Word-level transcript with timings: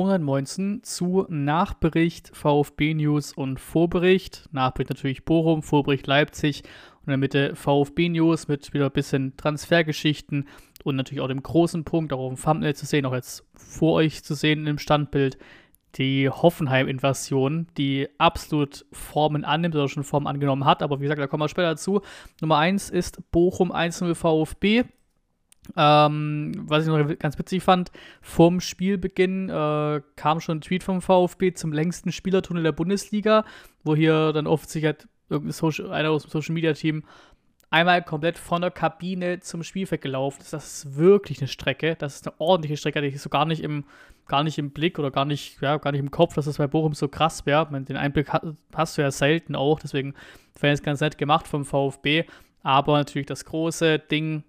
119 0.00 0.82
zu 0.82 1.26
Nachbericht 1.28 2.30
VfB 2.34 2.94
News 2.94 3.32
und 3.32 3.60
Vorbericht. 3.60 4.48
Nachbericht 4.52 4.90
natürlich 4.90 5.24
Bochum, 5.24 5.62
Vorbericht 5.62 6.06
Leipzig 6.06 6.62
und 7.00 7.04
in 7.04 7.10
der 7.10 7.16
Mitte 7.18 7.56
VfB 7.56 8.08
News 8.08 8.48
mit 8.48 8.72
wieder 8.72 8.86
ein 8.86 8.92
bisschen 8.92 9.36
Transfergeschichten 9.36 10.48
und 10.84 10.96
natürlich 10.96 11.20
auch 11.20 11.28
dem 11.28 11.42
großen 11.42 11.84
Punkt, 11.84 12.12
auch 12.12 12.20
auf 12.20 12.34
dem 12.34 12.42
Thumbnail 12.42 12.74
zu 12.74 12.86
sehen, 12.86 13.06
auch 13.06 13.14
jetzt 13.14 13.44
vor 13.54 13.94
euch 13.94 14.24
zu 14.24 14.34
sehen 14.34 14.66
im 14.66 14.78
Standbild, 14.78 15.38
die 15.96 16.28
Hoffenheim-Invasion, 16.28 17.66
die 17.76 18.08
absolut 18.18 18.86
Formen 18.92 19.44
annimmt 19.44 19.74
oder 19.74 19.88
schon 19.88 20.04
Formen 20.04 20.26
angenommen 20.26 20.64
hat. 20.64 20.82
Aber 20.82 21.00
wie 21.00 21.04
gesagt, 21.04 21.20
da 21.20 21.26
kommen 21.26 21.42
wir 21.42 21.48
später 21.48 21.70
dazu. 21.70 22.00
Nummer 22.40 22.58
1 22.58 22.90
ist 22.90 23.30
Bochum 23.32 23.72
1-0 23.72 24.14
VfB. 24.14 24.84
Ähm, 25.76 26.52
was 26.66 26.84
ich 26.84 26.88
noch 26.88 27.18
ganz 27.18 27.38
witzig 27.38 27.62
fand, 27.62 27.92
vorm 28.22 28.60
Spielbeginn 28.60 29.48
äh, 29.48 30.00
kam 30.16 30.40
schon 30.40 30.58
ein 30.58 30.60
Tweet 30.62 30.82
vom 30.82 31.00
VfB 31.00 31.52
zum 31.52 31.72
längsten 31.72 32.12
Spielertunnel 32.12 32.62
der 32.62 32.72
Bundesliga, 32.72 33.44
wo 33.84 33.94
hier 33.94 34.32
dann 34.32 34.46
offensichtlich 34.46 34.96
halt 35.30 35.90
einer 35.90 36.10
aus 36.10 36.24
dem 36.24 36.30
Social 36.30 36.54
Media 36.54 36.72
Team 36.72 37.04
einmal 37.70 38.02
komplett 38.02 38.36
von 38.36 38.62
der 38.62 38.70
Kabine 38.70 39.40
zum 39.40 39.62
Spielfeld 39.62 40.02
gelaufen 40.02 40.40
ist. 40.40 40.52
Das 40.52 40.84
ist 40.84 40.96
wirklich 40.96 41.38
eine 41.40 41.48
Strecke. 41.48 41.94
Das 41.96 42.16
ist 42.16 42.26
eine 42.26 42.40
ordentliche 42.40 42.76
Strecke, 42.76 43.00
die 43.00 43.08
ich 43.08 43.20
so 43.20 43.30
gar 43.30 43.44
nicht 43.44 43.62
im, 43.62 43.84
gar 44.26 44.42
nicht 44.42 44.58
im 44.58 44.70
Blick 44.70 44.98
oder 44.98 45.10
gar 45.10 45.24
nicht, 45.24 45.60
ja, 45.62 45.76
gar 45.78 45.92
nicht 45.92 46.00
im 46.00 46.10
Kopf, 46.10 46.34
dass 46.34 46.46
das 46.46 46.58
bei 46.58 46.66
Bochum 46.66 46.94
so 46.94 47.08
krass 47.08 47.46
wäre. 47.46 47.68
Den 47.82 47.96
Einblick 47.96 48.28
hast 48.74 48.98
du 48.98 49.02
ja 49.02 49.10
selten 49.10 49.54
auch, 49.54 49.78
deswegen 49.78 50.14
wäre 50.58 50.74
es 50.74 50.82
ganz 50.82 51.00
nett 51.00 51.16
gemacht 51.16 51.46
vom 51.46 51.64
VfB. 51.64 52.24
Aber 52.62 52.98
natürlich 52.98 53.26
das 53.26 53.44
große 53.44 53.98
Ding, 54.00 54.42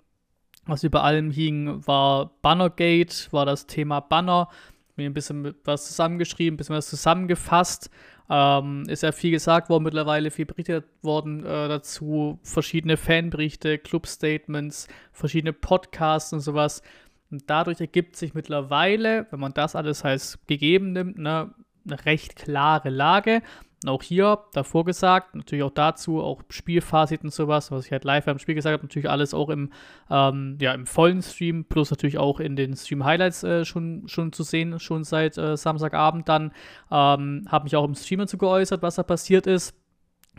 was 0.65 0.83
über 0.83 1.03
allem 1.03 1.31
hing, 1.31 1.85
war 1.87 2.31
Bannergate, 2.41 3.31
war 3.31 3.45
das 3.45 3.67
Thema 3.67 3.99
Banner. 3.99 4.49
Mir 4.95 5.09
ein 5.09 5.13
bisschen 5.13 5.55
was 5.63 5.87
zusammengeschrieben, 5.87 6.55
ein 6.55 6.57
bisschen 6.57 6.75
was 6.75 6.89
zusammengefasst. 6.89 7.89
Ähm, 8.29 8.83
ist 8.87 9.03
ja 9.03 9.11
viel 9.11 9.31
gesagt 9.31 9.69
worden 9.69 9.83
mittlerweile, 9.83 10.31
viel 10.31 10.45
berichtet 10.45 10.85
worden 11.01 11.43
äh, 11.45 11.67
dazu, 11.67 12.39
verschiedene 12.43 12.95
Fanberichte, 12.95 13.77
Clubstatements, 13.77 14.87
verschiedene 15.11 15.51
Podcasts 15.51 16.31
und 16.31 16.39
sowas. 16.39 16.81
Und 17.29 17.49
dadurch 17.49 17.81
ergibt 17.81 18.15
sich 18.15 18.33
mittlerweile, 18.33 19.27
wenn 19.31 19.39
man 19.39 19.53
das 19.53 19.75
alles 19.75 20.03
als 20.03 20.39
gegeben 20.47 20.93
nimmt, 20.93 21.17
ne, 21.17 21.53
eine 21.85 22.05
recht 22.05 22.35
klare 22.35 22.89
Lage. 22.89 23.41
Auch 23.87 24.03
hier 24.03 24.43
davor 24.53 24.85
gesagt, 24.85 25.33
natürlich 25.33 25.63
auch 25.63 25.71
dazu, 25.71 26.21
auch 26.21 26.43
Spielfazit 26.49 27.23
und 27.23 27.33
sowas, 27.33 27.71
was 27.71 27.87
ich 27.87 27.91
halt 27.91 28.03
live 28.03 28.27
am 28.27 28.37
Spiel 28.37 28.53
gesagt 28.53 28.73
habe, 28.73 28.83
natürlich 28.83 29.09
alles 29.09 29.33
auch 29.33 29.49
im, 29.49 29.71
ähm, 30.11 30.57
ja, 30.61 30.73
im 30.73 30.85
vollen 30.85 31.23
Stream, 31.23 31.65
plus 31.65 31.89
natürlich 31.89 32.19
auch 32.19 32.39
in 32.39 32.55
den 32.55 32.75
Stream-Highlights 32.75 33.43
äh, 33.43 33.65
schon, 33.65 34.07
schon 34.07 34.33
zu 34.33 34.43
sehen, 34.43 34.79
schon 34.79 35.03
seit 35.03 35.35
äh, 35.39 35.57
Samstagabend 35.57 36.29
dann. 36.29 36.51
Ähm, 36.91 37.47
habe 37.49 37.63
mich 37.63 37.75
auch 37.75 37.85
im 37.85 37.95
Stream 37.95 38.19
dazu 38.19 38.37
geäußert, 38.37 38.83
was 38.83 38.95
da 38.95 39.03
passiert 39.03 39.47
ist. 39.47 39.75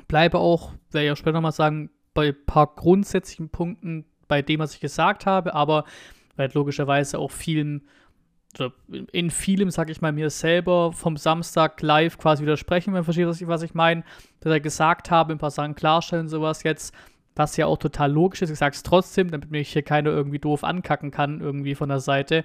Bleibe 0.06 0.38
auch, 0.38 0.72
werde 0.92 1.06
ich 1.06 1.12
auch 1.12 1.16
später 1.16 1.34
nochmal 1.34 1.50
sagen, 1.50 1.90
bei 2.14 2.28
ein 2.28 2.46
paar 2.46 2.68
grundsätzlichen 2.76 3.48
Punkten 3.48 4.04
bei 4.28 4.40
dem, 4.40 4.60
was 4.60 4.74
ich 4.74 4.80
gesagt 4.80 5.26
habe, 5.26 5.52
aber 5.52 5.84
werde 6.36 6.54
logischerweise 6.54 7.18
auch 7.18 7.32
vielen 7.32 7.88
in 9.12 9.30
vielem, 9.30 9.70
sag 9.70 9.88
ich 9.88 10.00
mal, 10.00 10.12
mir 10.12 10.28
selber 10.28 10.92
vom 10.92 11.16
Samstag 11.16 11.80
live 11.80 12.18
quasi 12.18 12.42
widersprechen, 12.42 12.92
wenn 12.92 13.00
ihr 13.00 13.04
versteht, 13.04 13.48
was 13.48 13.62
ich, 13.62 13.74
meine, 13.74 14.04
dass 14.40 14.52
er 14.52 14.60
gesagt 14.60 15.10
habe, 15.10 15.32
ein 15.32 15.38
paar 15.38 15.50
Sachen 15.50 15.74
klarstellen, 15.74 16.28
sowas 16.28 16.62
jetzt, 16.62 16.94
was 17.34 17.56
ja 17.56 17.66
auch 17.66 17.78
total 17.78 18.12
logisch 18.12 18.42
ist. 18.42 18.50
Ich 18.50 18.58
sage 18.58 18.74
es 18.74 18.82
trotzdem, 18.82 19.30
damit 19.30 19.50
mich 19.50 19.72
hier 19.72 19.82
keiner 19.82 20.10
irgendwie 20.10 20.38
doof 20.38 20.64
ankacken 20.64 21.10
kann, 21.10 21.40
irgendwie 21.40 21.74
von 21.74 21.88
der 21.88 22.00
Seite. 22.00 22.44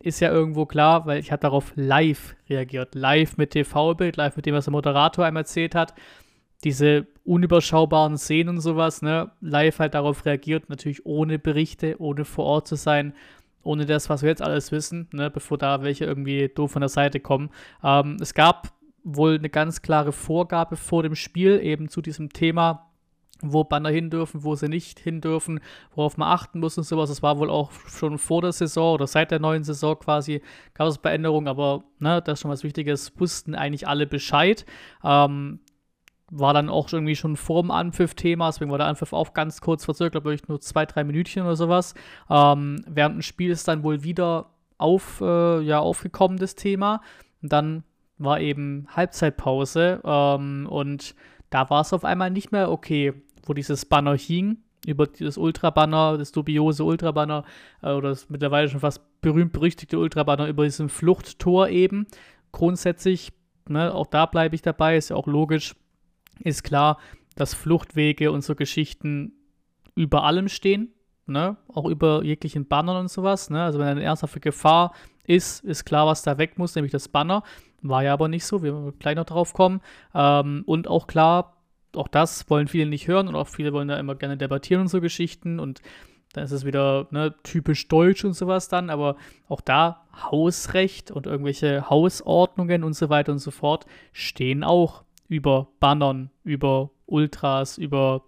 Ist 0.00 0.20
ja 0.20 0.30
irgendwo 0.30 0.66
klar, 0.66 1.06
weil 1.06 1.20
ich 1.20 1.30
habe 1.30 1.40
darauf 1.40 1.72
live 1.76 2.34
reagiert. 2.50 2.96
Live 2.96 3.36
mit 3.36 3.50
TV-Bild, 3.50 4.16
live 4.16 4.36
mit 4.36 4.46
dem, 4.46 4.54
was 4.54 4.64
der 4.64 4.72
Moderator 4.72 5.24
einem 5.24 5.36
erzählt 5.36 5.76
hat. 5.76 5.94
Diese 6.64 7.06
unüberschaubaren 7.24 8.18
Szenen 8.18 8.56
und 8.56 8.60
sowas, 8.60 9.02
ne? 9.02 9.30
Live 9.40 9.78
halt 9.78 9.94
darauf 9.94 10.26
reagiert, 10.26 10.68
natürlich 10.68 11.06
ohne 11.06 11.38
Berichte, 11.38 12.00
ohne 12.00 12.24
vor 12.24 12.44
Ort 12.44 12.66
zu 12.66 12.74
sein 12.74 13.14
ohne 13.64 13.86
das, 13.86 14.08
was 14.08 14.22
wir 14.22 14.28
jetzt 14.28 14.42
alles 14.42 14.72
wissen, 14.72 15.08
ne, 15.12 15.30
bevor 15.30 15.58
da 15.58 15.82
welche 15.82 16.04
irgendwie 16.04 16.48
doof 16.48 16.72
von 16.72 16.80
der 16.80 16.88
Seite 16.88 17.20
kommen. 17.20 17.50
Ähm, 17.82 18.16
es 18.20 18.34
gab 18.34 18.72
wohl 19.02 19.34
eine 19.34 19.50
ganz 19.50 19.82
klare 19.82 20.12
Vorgabe 20.12 20.76
vor 20.76 21.02
dem 21.02 21.14
Spiel 21.14 21.60
eben 21.62 21.88
zu 21.88 22.00
diesem 22.00 22.30
Thema, 22.30 22.90
wo 23.42 23.64
Banner 23.64 23.90
hin 23.90 24.10
dürfen, 24.10 24.44
wo 24.44 24.54
sie 24.54 24.68
nicht 24.68 24.98
hin 24.98 25.20
dürfen, 25.20 25.60
worauf 25.94 26.16
man 26.16 26.28
achten 26.28 26.60
muss 26.60 26.78
und 26.78 26.84
sowas. 26.84 27.10
Das 27.10 27.22
war 27.22 27.38
wohl 27.38 27.50
auch 27.50 27.70
schon 27.88 28.18
vor 28.18 28.42
der 28.42 28.52
Saison 28.52 28.94
oder 28.94 29.06
seit 29.06 29.30
der 29.30 29.40
neuen 29.40 29.64
Saison 29.64 29.98
quasi, 29.98 30.40
gab 30.72 30.88
es 30.88 30.96
Veränderungen, 30.96 31.48
aber 31.48 31.84
ne, 31.98 32.22
das 32.22 32.34
ist 32.34 32.42
schon 32.42 32.50
was 32.50 32.64
Wichtiges, 32.64 33.12
wussten 33.18 33.54
eigentlich 33.54 33.86
alle 33.86 34.06
Bescheid. 34.06 34.64
Ähm, 35.02 35.60
war 36.36 36.52
dann 36.52 36.68
auch 36.68 36.92
irgendwie 36.92 37.16
schon 37.16 37.36
vor 37.36 37.62
dem 37.62 37.70
Anpfiff 37.70 38.14
Thema, 38.14 38.48
deswegen 38.48 38.70
war 38.70 38.78
der 38.78 38.88
Anpfiff 38.88 39.12
auch 39.12 39.34
ganz 39.34 39.60
kurz 39.60 39.84
verzögert, 39.84 40.24
glaube 40.24 40.34
ich, 40.34 40.48
nur 40.48 40.60
zwei, 40.60 40.84
drei 40.84 41.04
Minütchen 41.04 41.44
oder 41.44 41.56
sowas. 41.56 41.94
Ähm, 42.28 42.84
während 42.88 43.18
des 43.18 43.26
Spiels 43.26 43.60
ist 43.60 43.68
dann 43.68 43.84
wohl 43.84 44.02
wieder 44.02 44.50
auf, 44.76 45.20
äh, 45.20 45.60
ja, 45.60 45.78
aufgekommen, 45.78 46.38
das 46.38 46.56
Thema. 46.56 47.00
Und 47.40 47.52
dann 47.52 47.84
war 48.18 48.40
eben 48.40 48.86
Halbzeitpause 48.94 50.00
ähm, 50.04 50.66
und 50.68 51.14
da 51.50 51.70
war 51.70 51.82
es 51.82 51.92
auf 51.92 52.04
einmal 52.04 52.30
nicht 52.30 52.50
mehr 52.50 52.70
okay, 52.70 53.12
wo 53.44 53.54
dieses 53.54 53.84
Banner 53.84 54.16
hing, 54.16 54.58
über 54.86 55.06
das 55.06 55.38
Ultrabanner, 55.38 56.18
das 56.18 56.32
dubiose 56.32 56.84
Ultrabanner 56.84 57.44
äh, 57.82 57.92
oder 57.92 58.10
das 58.10 58.28
mittlerweile 58.28 58.68
schon 58.68 58.80
fast 58.80 59.00
berühmt-berüchtigte 59.20 59.98
Ultrabanner 59.98 60.48
über 60.48 60.64
diesem 60.64 60.88
Fluchttor 60.88 61.68
eben. 61.68 62.06
Grundsätzlich, 62.52 63.32
ne, 63.68 63.94
auch 63.94 64.06
da 64.06 64.26
bleibe 64.26 64.54
ich 64.54 64.62
dabei, 64.62 64.96
ist 64.96 65.10
ja 65.10 65.16
auch 65.16 65.26
logisch, 65.26 65.74
ist 66.40 66.64
klar, 66.64 66.98
dass 67.36 67.54
Fluchtwege 67.54 68.30
und 68.30 68.42
so 68.42 68.54
Geschichten 68.54 69.32
über 69.94 70.24
allem 70.24 70.48
stehen, 70.48 70.92
ne? 71.26 71.56
auch 71.68 71.86
über 71.86 72.22
jeglichen 72.24 72.66
Bannern 72.66 72.96
und 72.96 73.10
sowas. 73.10 73.50
Ne? 73.50 73.62
Also 73.62 73.78
wenn 73.78 73.88
eine 73.88 74.02
ernsthafte 74.02 74.40
Gefahr 74.40 74.94
ist, 75.24 75.64
ist 75.64 75.84
klar, 75.84 76.06
was 76.06 76.22
da 76.22 76.38
weg 76.38 76.58
muss, 76.58 76.74
nämlich 76.74 76.92
das 76.92 77.08
Banner. 77.08 77.42
War 77.82 78.02
ja 78.02 78.12
aber 78.12 78.28
nicht 78.28 78.46
so, 78.46 78.62
wir 78.62 78.72
werden 78.74 78.98
gleich 78.98 79.16
noch 79.16 79.26
drauf 79.26 79.52
kommen. 79.52 79.80
Ähm, 80.14 80.62
und 80.66 80.88
auch 80.88 81.06
klar, 81.06 81.56
auch 81.94 82.08
das 82.08 82.48
wollen 82.50 82.68
viele 82.68 82.86
nicht 82.86 83.08
hören 83.08 83.28
und 83.28 83.34
auch 83.34 83.48
viele 83.48 83.72
wollen 83.72 83.88
da 83.88 83.98
immer 83.98 84.14
gerne 84.14 84.36
debattieren 84.36 84.82
und 84.82 84.88
so 84.88 85.00
Geschichten 85.00 85.60
und 85.60 85.80
dann 86.32 86.44
ist 86.44 86.50
es 86.50 86.64
wieder 86.64 87.06
ne, 87.10 87.34
typisch 87.44 87.86
deutsch 87.86 88.24
und 88.24 88.32
sowas 88.32 88.68
dann, 88.68 88.90
aber 88.90 89.16
auch 89.48 89.60
da 89.60 90.04
Hausrecht 90.30 91.12
und 91.12 91.26
irgendwelche 91.26 91.88
Hausordnungen 91.88 92.82
und 92.82 92.94
so 92.94 93.08
weiter 93.08 93.30
und 93.30 93.38
so 93.38 93.52
fort 93.52 93.86
stehen 94.12 94.64
auch 94.64 95.03
über 95.28 95.68
Bannern, 95.80 96.30
über 96.42 96.90
Ultras, 97.06 97.78
über 97.78 98.24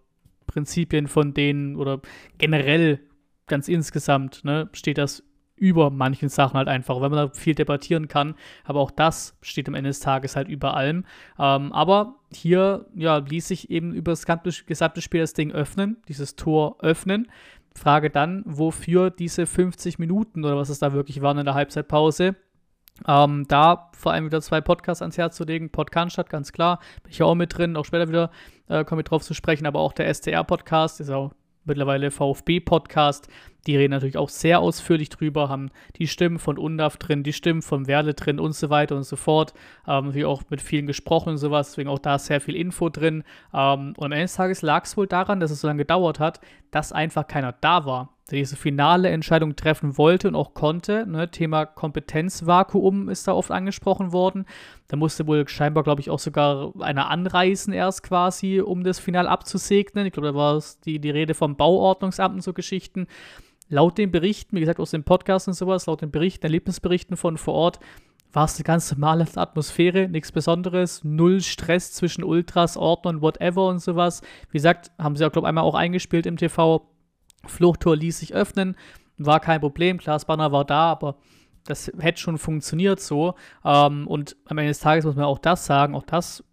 Prinzipien 0.46 1.08
von 1.08 1.34
denen 1.34 1.76
oder 1.76 2.00
generell 2.38 3.00
ganz 3.46 3.68
insgesamt, 3.68 4.44
ne, 4.44 4.68
steht 4.72 4.98
das 4.98 5.22
über 5.56 5.90
manchen 5.90 6.28
Sachen 6.28 6.58
halt 6.58 6.68
einfach, 6.68 7.00
weil 7.00 7.08
man 7.08 7.28
da 7.28 7.34
viel 7.34 7.54
debattieren 7.54 8.08
kann. 8.08 8.34
Aber 8.64 8.80
auch 8.80 8.90
das 8.90 9.36
steht 9.40 9.68
am 9.68 9.74
Ende 9.74 9.88
des 9.88 10.00
Tages 10.00 10.36
halt 10.36 10.48
über 10.48 10.76
allem. 10.76 11.04
Ähm, 11.38 11.72
aber 11.72 12.16
hier 12.30 12.86
ja, 12.94 13.16
ließ 13.16 13.48
sich 13.48 13.70
eben 13.70 13.94
über 13.94 14.12
das 14.12 14.26
gesamte 14.26 15.02
Spiel 15.02 15.20
das 15.20 15.32
Ding 15.32 15.52
öffnen, 15.52 15.96
dieses 16.08 16.36
Tor 16.36 16.76
öffnen. 16.80 17.28
Frage 17.74 18.10
dann, 18.10 18.42
wofür 18.46 19.10
diese 19.10 19.46
50 19.46 19.98
Minuten 19.98 20.44
oder 20.44 20.56
was 20.56 20.68
es 20.68 20.78
da 20.78 20.92
wirklich 20.92 21.22
waren 21.22 21.38
in 21.38 21.44
der 21.44 21.54
Halbzeitpause 21.54 22.36
ähm, 23.06 23.44
da 23.48 23.90
vor 23.96 24.12
allem 24.12 24.26
wieder 24.26 24.40
zwei 24.40 24.60
Podcasts 24.60 25.02
ans 25.02 25.18
Herz 25.18 25.36
zu 25.36 25.44
legen. 25.44 25.70
Podcast, 25.70 26.28
ganz 26.28 26.52
klar, 26.52 26.80
bin 27.02 27.12
ich 27.12 27.18
ja 27.18 27.26
auch 27.26 27.34
mit 27.34 27.56
drin, 27.56 27.76
auch 27.76 27.84
später 27.84 28.08
wieder 28.08 28.30
äh, 28.68 28.84
komme 28.84 29.03
ich 29.03 29.09
drauf 29.09 29.22
zu 29.22 29.34
sprechen, 29.34 29.66
aber 29.66 29.80
auch 29.80 29.92
der 29.92 30.12
STR-Podcast 30.12 31.00
ist 31.00 31.10
auch 31.10 31.32
mittlerweile 31.65 32.10
VfB-Podcast. 32.10 33.28
Die 33.66 33.76
reden 33.76 33.91
natürlich 33.91 34.16
auch 34.16 34.28
sehr 34.28 34.60
ausführlich 34.60 35.09
drüber, 35.09 35.48
haben 35.48 35.71
die 35.97 36.06
Stimmen 36.06 36.38
von 36.38 36.56
UNDAF 36.56 36.97
drin, 36.98 37.24
die 37.24 37.32
Stimmen 37.32 37.62
von 37.62 37.88
Werle 37.88 38.15
drin 38.15 38.38
und 38.38 38.54
so 38.54 38.71
weiter 38.71 38.94
und 38.94 39.03
so 39.03 39.16
fort. 39.16 39.54
Ähm, 39.88 40.06
natürlich 40.06 40.26
auch 40.26 40.42
mit 40.48 40.60
vielen 40.60 40.86
gesprochen 40.86 41.30
und 41.30 41.38
sowas, 41.38 41.71
deswegen 41.71 41.91
auch 41.91 41.98
da 41.98 42.18
sehr 42.18 42.41
viel 42.41 42.54
Info 42.54 42.88
drin. 42.88 43.24
Ähm, 43.53 43.94
und 43.97 44.04
am 44.04 44.12
Ende 44.12 44.24
des 44.24 44.34
Tages 44.34 44.62
lag 44.62 44.84
es 44.84 44.97
wohl 44.97 45.09
daran, 45.09 45.41
dass 45.41 45.50
es 45.50 45.60
so 45.60 45.66
lange 45.66 45.78
gedauert 45.78 46.21
hat, 46.21 46.41
dass 46.71 46.92
einfach 46.92 47.26
keiner 47.26 47.53
da 47.53 47.84
war 47.84 48.16
diese 48.34 48.56
finale 48.56 49.10
Entscheidung 49.10 49.54
treffen 49.54 49.96
wollte 49.98 50.26
und 50.26 50.34
auch 50.34 50.52
konnte. 50.52 51.06
Ne? 51.06 51.30
Thema 51.30 51.64
Kompetenzvakuum 51.64 53.08
ist 53.08 53.28
da 53.28 53.32
oft 53.32 53.52
angesprochen 53.52 54.12
worden. 54.12 54.46
Da 54.88 54.96
musste 54.96 55.28
wohl 55.28 55.46
scheinbar, 55.48 55.84
glaube 55.84 56.00
ich, 56.00 56.10
auch 56.10 56.18
sogar 56.18 56.72
einer 56.80 57.08
anreisen 57.08 57.72
erst 57.72 58.02
quasi, 58.02 58.60
um 58.60 58.82
das 58.82 58.98
Final 58.98 59.28
abzusegnen. 59.28 60.06
Ich 60.06 60.12
glaube, 60.12 60.28
da 60.28 60.34
war 60.34 60.56
es 60.56 60.80
die, 60.80 60.98
die 60.98 61.10
Rede 61.10 61.34
vom 61.34 61.56
Bauordnungsamt 61.56 62.34
und 62.34 62.42
so 62.42 62.52
Geschichten. 62.52 63.06
Laut 63.68 63.96
den 63.96 64.10
Berichten, 64.10 64.56
wie 64.56 64.60
gesagt, 64.60 64.80
aus 64.80 64.90
dem 64.90 65.04
Podcast 65.04 65.46
und 65.46 65.54
sowas, 65.54 65.86
laut 65.86 66.02
den 66.02 66.10
Berichten, 66.10 66.46
Erlebnisberichten 66.46 67.16
von 67.16 67.36
vor 67.36 67.54
Ort, 67.54 67.80
war 68.32 68.44
es 68.44 68.56
eine 68.56 68.64
ganz 68.64 68.92
normale 68.92 69.26
Atmosphäre, 69.34 70.08
nichts 70.08 70.30
Besonderes, 70.30 71.02
null 71.04 71.40
Stress 71.40 71.92
zwischen 71.92 72.22
Ultras, 72.22 72.76
Ordnern, 72.76 73.22
whatever 73.22 73.68
und 73.68 73.78
sowas. 73.78 74.20
Wie 74.50 74.58
gesagt, 74.58 74.90
haben 74.98 75.16
sie 75.16 75.24
auch, 75.24 75.32
glaube 75.32 75.46
ich, 75.46 75.48
einmal 75.48 75.64
auch 75.64 75.74
eingespielt 75.74 76.26
im 76.26 76.36
TV 76.36 76.86
Fluchttor 77.51 77.97
ließ 77.97 78.19
sich 78.19 78.34
öffnen, 78.34 78.77
war 79.19 79.41
kein 79.41 79.60
Problem. 79.60 79.98
Klaas 79.98 80.25
Banner 80.25 80.53
war 80.53 80.65
da, 80.65 80.91
aber 80.91 81.16
das 81.65 81.91
hätte 81.98 82.21
schon 82.21 82.39
funktioniert 82.39 83.01
so. 83.01 83.34
Ähm, 83.65 84.07
und 84.07 84.37
am 84.47 84.59
Ende 84.59 84.71
des 84.71 84.81
Tages 84.81 85.04
muss 85.04 85.16
man 85.16 85.25
auch 85.25 85.39
das 85.39 85.66
sagen, 85.66 85.95
auch 85.95 86.04
das 86.04 86.45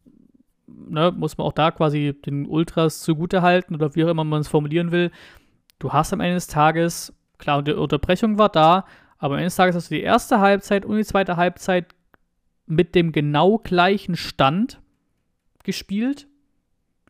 ne, 0.67 1.11
muss 1.11 1.37
man 1.37 1.47
auch 1.47 1.53
da 1.53 1.71
quasi 1.71 2.15
den 2.25 2.47
Ultras 2.47 3.01
zugutehalten 3.01 3.75
oder 3.75 3.95
wie 3.95 4.05
auch 4.05 4.09
immer 4.09 4.23
man 4.23 4.41
es 4.41 4.47
formulieren 4.47 4.91
will. 4.91 5.11
Du 5.79 5.91
hast 5.93 6.13
am 6.13 6.21
Ende 6.21 6.35
des 6.35 6.47
Tages, 6.47 7.13
klar, 7.37 7.61
die 7.61 7.73
Unterbrechung 7.73 8.37
war 8.37 8.49
da, 8.49 8.85
aber 9.17 9.35
am 9.35 9.39
Ende 9.39 9.47
des 9.47 9.55
Tages 9.55 9.75
hast 9.75 9.91
du 9.91 9.95
die 9.95 10.01
erste 10.01 10.39
Halbzeit 10.39 10.85
und 10.85 10.97
die 10.97 11.05
zweite 11.05 11.37
Halbzeit 11.37 11.95
mit 12.65 12.95
dem 12.95 13.11
genau 13.11 13.57
gleichen 13.57 14.15
Stand 14.15 14.81
gespielt. 15.63 16.27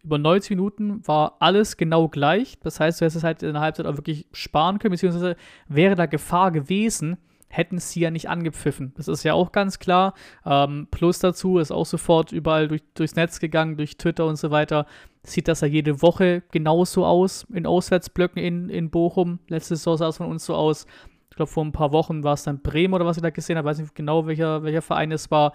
Über 0.04 0.18
90 0.18 0.52
Minuten 0.52 1.08
war 1.08 1.38
alles 1.40 1.78
genau 1.78 2.10
gleich. 2.10 2.60
Das 2.60 2.80
heißt, 2.80 3.00
du 3.00 3.06
hättest 3.06 3.18
es 3.18 3.24
halt 3.24 3.42
in 3.42 3.54
der 3.54 3.62
Halbzeit 3.62 3.86
auch 3.86 3.96
wirklich 3.96 4.28
sparen 4.34 4.80
können, 4.80 4.92
beziehungsweise 4.92 5.38
wäre 5.68 5.96
da 5.96 6.06
Gefahr 6.08 6.52
gewesen, 6.52 7.18
hätten 7.48 7.78
sie 7.78 8.02
ja 8.02 8.12
nicht 8.12 8.30
angepfiffen. 8.30 8.94
Das 8.98 9.08
ist 9.08 9.24
ja 9.24 9.34
auch 9.34 9.52
ganz 9.52 9.80
klar. 9.80 10.14
Ähm, 10.46 10.88
plus 10.92 11.20
dazu 11.20 11.60
ist 11.60 11.72
auch 11.72 11.86
sofort 11.86 12.32
überall 12.32 12.68
durch, 12.68 12.82
durchs 12.96 13.16
Netz 13.16 13.40
gegangen, 13.40 13.78
durch 13.78 13.98
Twitter 13.98 14.26
und 14.26 14.38
so 14.38 14.52
weiter. 14.52 14.88
Sieht 15.24 15.48
das 15.48 15.62
ja 15.62 15.68
jede 15.68 16.02
Woche 16.02 16.44
genauso 16.52 17.06
aus 17.06 17.46
in 17.54 17.66
Auswärtsblöcken 17.66 18.42
in, 18.42 18.70
in 18.70 18.90
Bochum. 18.90 19.40
Letzte 19.48 19.76
Saison 19.76 19.98
sah 19.98 20.08
es 20.10 20.18
von 20.18 20.28
uns 20.28 20.46
so 20.46 20.56
aus. 20.56 20.86
Ich 21.30 21.36
glaube, 21.38 21.52
vor 21.52 21.64
ein 21.64 21.72
paar 21.72 21.92
Wochen 21.94 22.24
war 22.24 22.34
es 22.34 22.44
dann 22.44 22.62
Bremen 22.62 22.94
oder 22.94 23.06
was 23.06 23.18
ich 23.18 23.24
da 23.24 23.30
gesehen 23.30 23.58
habe. 23.58 23.68
Ich 23.68 23.72
weiß 23.72 23.80
nicht 23.80 23.96
genau, 23.96 24.28
welcher, 24.28 24.64
welcher 24.64 24.82
Verein 24.82 25.12
es 25.12 25.32
war. 25.32 25.54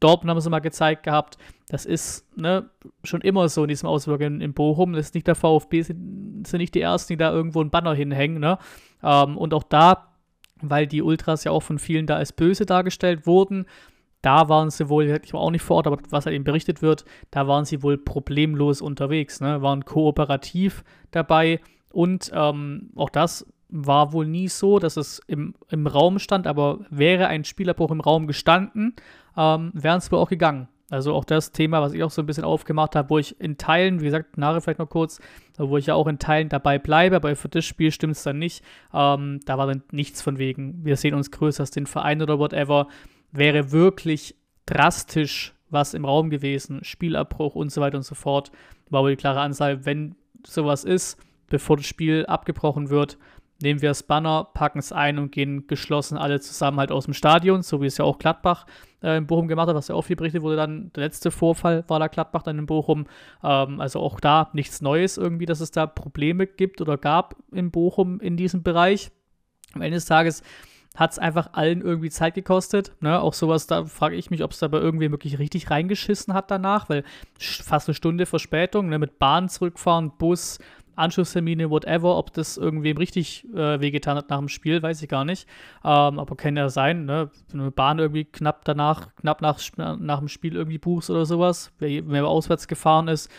Dortmund 0.00 0.30
haben 0.30 0.40
sie 0.40 0.50
mal 0.50 0.60
gezeigt 0.60 1.02
gehabt. 1.02 1.38
Das 1.68 1.84
ist 1.84 2.26
ne, 2.36 2.70
schon 3.04 3.20
immer 3.20 3.48
so 3.48 3.62
in 3.62 3.68
diesem 3.68 3.88
Auswirken 3.88 4.36
in, 4.36 4.40
in 4.40 4.54
Bochum. 4.54 4.92
Das 4.92 5.06
ist 5.06 5.14
nicht 5.14 5.26
der 5.26 5.34
VfB, 5.34 5.82
sind, 5.82 6.46
sind 6.46 6.58
nicht 6.58 6.74
die 6.74 6.80
Ersten, 6.80 7.14
die 7.14 7.16
da 7.16 7.32
irgendwo 7.32 7.60
einen 7.60 7.70
Banner 7.70 7.94
hinhängen. 7.94 8.40
Ne? 8.40 8.58
Ähm, 9.02 9.36
und 9.36 9.54
auch 9.54 9.64
da 9.64 10.08
weil 10.62 10.86
die 10.86 11.02
Ultras 11.02 11.44
ja 11.44 11.52
auch 11.52 11.62
von 11.62 11.78
vielen 11.78 12.06
da 12.06 12.16
als 12.16 12.32
böse 12.32 12.66
dargestellt 12.66 13.26
wurden. 13.26 13.66
Da 14.22 14.48
waren 14.48 14.70
sie 14.70 14.88
wohl, 14.88 15.20
ich 15.22 15.32
war 15.32 15.40
auch 15.40 15.50
nicht 15.50 15.62
vor 15.62 15.76
Ort, 15.76 15.86
aber 15.86 15.98
was 16.10 16.26
halt 16.26 16.34
eben 16.34 16.44
berichtet 16.44 16.82
wird, 16.82 17.04
da 17.30 17.46
waren 17.46 17.64
sie 17.64 17.82
wohl 17.82 17.96
problemlos 17.96 18.80
unterwegs, 18.80 19.40
ne? 19.40 19.62
waren 19.62 19.84
kooperativ 19.84 20.82
dabei 21.12 21.60
und 21.92 22.30
ähm, 22.34 22.90
auch 22.96 23.10
das 23.10 23.46
war 23.68 24.12
wohl 24.12 24.26
nie 24.26 24.48
so, 24.48 24.78
dass 24.78 24.96
es 24.96 25.20
im, 25.26 25.54
im 25.68 25.86
Raum 25.86 26.18
stand, 26.18 26.46
aber 26.46 26.80
wäre 26.90 27.28
ein 27.28 27.44
Spielerbruch 27.44 27.90
im 27.90 28.00
Raum 28.00 28.26
gestanden, 28.26 28.94
ähm, 29.36 29.70
wären 29.74 29.98
es 29.98 30.10
wohl 30.10 30.18
auch 30.18 30.30
gegangen. 30.30 30.68
Also 30.90 31.14
auch 31.14 31.24
das 31.24 31.52
Thema, 31.52 31.82
was 31.82 31.92
ich 31.92 32.02
auch 32.02 32.10
so 32.10 32.22
ein 32.22 32.26
bisschen 32.26 32.44
aufgemacht 32.44 32.96
habe, 32.96 33.10
wo 33.10 33.18
ich 33.18 33.38
in 33.40 33.58
Teilen, 33.58 34.00
wie 34.00 34.06
gesagt, 34.06 34.38
nachher 34.38 34.62
vielleicht 34.62 34.78
noch 34.78 34.88
kurz, 34.88 35.20
wo 35.58 35.76
ich 35.76 35.86
ja 35.86 35.94
auch 35.94 36.06
in 36.06 36.18
Teilen 36.18 36.48
dabei 36.48 36.78
bleibe, 36.78 37.16
aber 37.16 37.36
für 37.36 37.50
das 37.50 37.66
Spiel 37.66 37.92
stimmt 37.92 38.16
es 38.16 38.22
dann 38.22 38.38
nicht. 38.38 38.64
Ähm, 38.94 39.40
da 39.44 39.58
war 39.58 39.66
dann 39.66 39.82
nichts 39.92 40.22
von 40.22 40.38
wegen, 40.38 40.82
wir 40.84 40.96
sehen 40.96 41.14
uns 41.14 41.30
größer 41.30 41.60
als 41.60 41.70
den 41.70 41.86
Verein 41.86 42.22
oder 42.22 42.38
whatever. 42.38 42.88
Wäre 43.32 43.70
wirklich 43.70 44.34
drastisch 44.64 45.54
was 45.70 45.92
im 45.92 46.06
Raum 46.06 46.30
gewesen, 46.30 46.82
Spielabbruch 46.82 47.54
und 47.54 47.70
so 47.70 47.82
weiter 47.82 47.98
und 47.98 48.04
so 48.04 48.14
fort. 48.14 48.50
War 48.88 49.02
wohl 49.02 49.10
die 49.10 49.16
klare 49.16 49.40
Ansage, 49.40 49.84
wenn 49.84 50.14
sowas 50.46 50.84
ist, 50.84 51.18
bevor 51.48 51.76
das 51.76 51.86
Spiel 51.86 52.24
abgebrochen 52.26 52.88
wird, 52.88 53.18
nehmen 53.60 53.82
wir 53.82 53.90
das 53.90 54.02
Banner, 54.02 54.44
packen 54.54 54.78
es 54.78 54.92
ein 54.92 55.18
und 55.18 55.32
gehen 55.32 55.66
geschlossen 55.66 56.16
alle 56.16 56.40
zusammen 56.40 56.78
halt 56.78 56.92
aus 56.92 57.06
dem 57.06 57.14
Stadion, 57.14 57.62
so 57.62 57.82
wie 57.82 57.86
es 57.86 57.98
ja 57.98 58.04
auch 58.04 58.18
Gladbach 58.18 58.66
äh, 59.02 59.16
in 59.16 59.26
Bochum 59.26 59.48
gemacht 59.48 59.68
hat, 59.68 59.74
was 59.74 59.88
ja 59.88 59.94
auch 59.94 60.02
viel 60.02 60.16
berichtet 60.16 60.42
wurde. 60.42 60.56
Dann 60.56 60.92
der 60.94 61.04
letzte 61.04 61.30
Vorfall 61.30 61.84
war 61.88 61.98
da 61.98 62.08
Gladbach 62.08 62.42
dann 62.42 62.58
in 62.58 62.66
Bochum. 62.66 63.06
Ähm, 63.42 63.80
also 63.80 64.00
auch 64.00 64.20
da 64.20 64.50
nichts 64.52 64.80
Neues 64.80 65.16
irgendwie, 65.16 65.46
dass 65.46 65.60
es 65.60 65.70
da 65.70 65.86
Probleme 65.86 66.46
gibt 66.46 66.80
oder 66.80 66.96
gab 66.96 67.36
in 67.52 67.70
Bochum 67.70 68.20
in 68.20 68.36
diesem 68.36 68.62
Bereich. 68.62 69.10
Am 69.74 69.82
Ende 69.82 69.96
des 69.96 70.06
Tages 70.06 70.42
hat 70.98 71.12
es 71.12 71.18
einfach 71.18 71.52
allen 71.52 71.80
irgendwie 71.80 72.10
Zeit 72.10 72.34
gekostet. 72.34 72.92
Ne? 73.00 73.20
Auch 73.20 73.32
sowas, 73.32 73.66
da 73.68 73.84
frage 73.84 74.16
ich 74.16 74.30
mich, 74.30 74.42
ob 74.42 74.50
es 74.50 74.58
da 74.58 74.66
bei 74.66 74.78
irgendwem 74.78 75.12
wirklich 75.12 75.38
richtig 75.38 75.70
reingeschissen 75.70 76.34
hat 76.34 76.50
danach, 76.50 76.88
weil 76.88 77.04
fast 77.38 77.88
eine 77.88 77.94
Stunde 77.94 78.26
Verspätung, 78.26 78.88
ne? 78.88 78.98
mit 78.98 79.20
Bahn 79.20 79.48
zurückfahren, 79.48 80.12
Bus, 80.18 80.58
Anschlusstermine, 80.98 81.70
whatever, 81.70 82.16
ob 82.16 82.32
das 82.32 82.56
irgendwem 82.56 82.96
richtig 82.96 83.46
äh, 83.54 83.80
wehgetan 83.80 84.16
hat 84.16 84.30
nach 84.30 84.38
dem 84.38 84.48
Spiel, 84.48 84.82
weiß 84.82 85.02
ich 85.02 85.08
gar 85.08 85.24
nicht. 85.24 85.48
Ähm, 85.84 86.18
aber 86.18 86.36
kann 86.36 86.56
ja 86.56 86.68
sein, 86.68 87.04
ne? 87.04 87.30
Wenn 87.48 87.58
du 87.58 87.64
eine 87.64 87.70
Bahn 87.70 87.98
irgendwie 87.98 88.24
knapp 88.24 88.64
danach, 88.64 89.14
knapp 89.16 89.40
nach, 89.40 89.58
nach 89.76 90.18
dem 90.18 90.28
Spiel 90.28 90.56
irgendwie 90.56 90.78
buchst 90.78 91.10
oder 91.10 91.26
sowas, 91.26 91.72
wer, 91.78 92.02
wer 92.08 92.26
auswärts 92.26 92.68
gefahren 92.68 93.08
ist, 93.08 93.30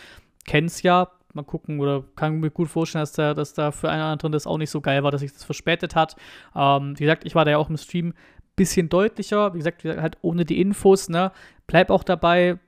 kennt 0.44 0.70
es 0.70 0.82
ja. 0.82 1.08
Mal 1.32 1.44
gucken, 1.44 1.78
oder 1.78 2.02
kann 2.16 2.40
mir 2.40 2.50
gut 2.50 2.68
vorstellen, 2.68 3.02
dass, 3.02 3.12
der, 3.12 3.34
dass 3.34 3.54
da 3.54 3.70
für 3.70 3.88
einen 3.88 4.02
oder 4.02 4.10
anderen 4.10 4.32
das 4.32 4.48
auch 4.48 4.58
nicht 4.58 4.70
so 4.70 4.80
geil 4.80 5.04
war, 5.04 5.12
dass 5.12 5.20
sich 5.20 5.32
das 5.32 5.44
verspätet 5.44 5.94
hat. 5.94 6.16
Ähm, 6.56 6.98
wie 6.98 7.04
gesagt, 7.04 7.24
ich 7.24 7.36
war 7.36 7.44
da 7.44 7.52
ja 7.52 7.58
auch 7.58 7.70
im 7.70 7.76
Stream 7.76 8.14
bisschen 8.56 8.88
deutlicher, 8.88 9.54
wie 9.54 9.58
gesagt, 9.58 9.84
halt 9.84 10.18
ohne 10.22 10.44
die 10.44 10.60
Infos, 10.60 11.08
ne? 11.08 11.30
Bleib 11.66 11.88
auch 11.88 12.02
dabei, 12.02 12.58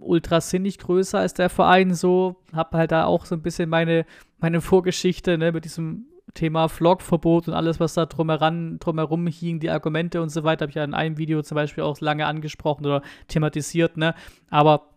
Ultras 0.00 0.50
sind 0.50 0.62
nicht 0.62 0.80
größer 0.80 1.18
als 1.18 1.34
der 1.34 1.50
Verein, 1.50 1.94
so. 1.94 2.36
Hab 2.52 2.72
halt 2.72 2.92
da 2.92 3.04
auch 3.04 3.24
so 3.24 3.34
ein 3.34 3.42
bisschen 3.42 3.68
meine, 3.68 4.06
meine 4.38 4.60
Vorgeschichte, 4.62 5.38
ne, 5.38 5.52
mit 5.52 5.64
diesem 5.64 6.06
Thema 6.34 6.68
Vlogverbot 6.68 7.48
und 7.48 7.54
alles, 7.54 7.80
was 7.80 7.94
da 7.94 8.06
drumheran, 8.06 8.78
drumherum 8.78 9.26
hing, 9.26 9.60
die 9.60 9.70
Argumente 9.70 10.22
und 10.22 10.28
so 10.28 10.44
weiter, 10.44 10.64
habe 10.64 10.70
ich 10.70 10.76
ja 10.76 10.84
in 10.84 10.94
einem 10.94 11.18
Video 11.18 11.42
zum 11.42 11.54
Beispiel 11.54 11.84
auch 11.84 12.00
lange 12.00 12.26
angesprochen 12.26 12.86
oder 12.86 13.02
thematisiert, 13.28 13.96
ne. 13.96 14.14
Aber 14.50 14.90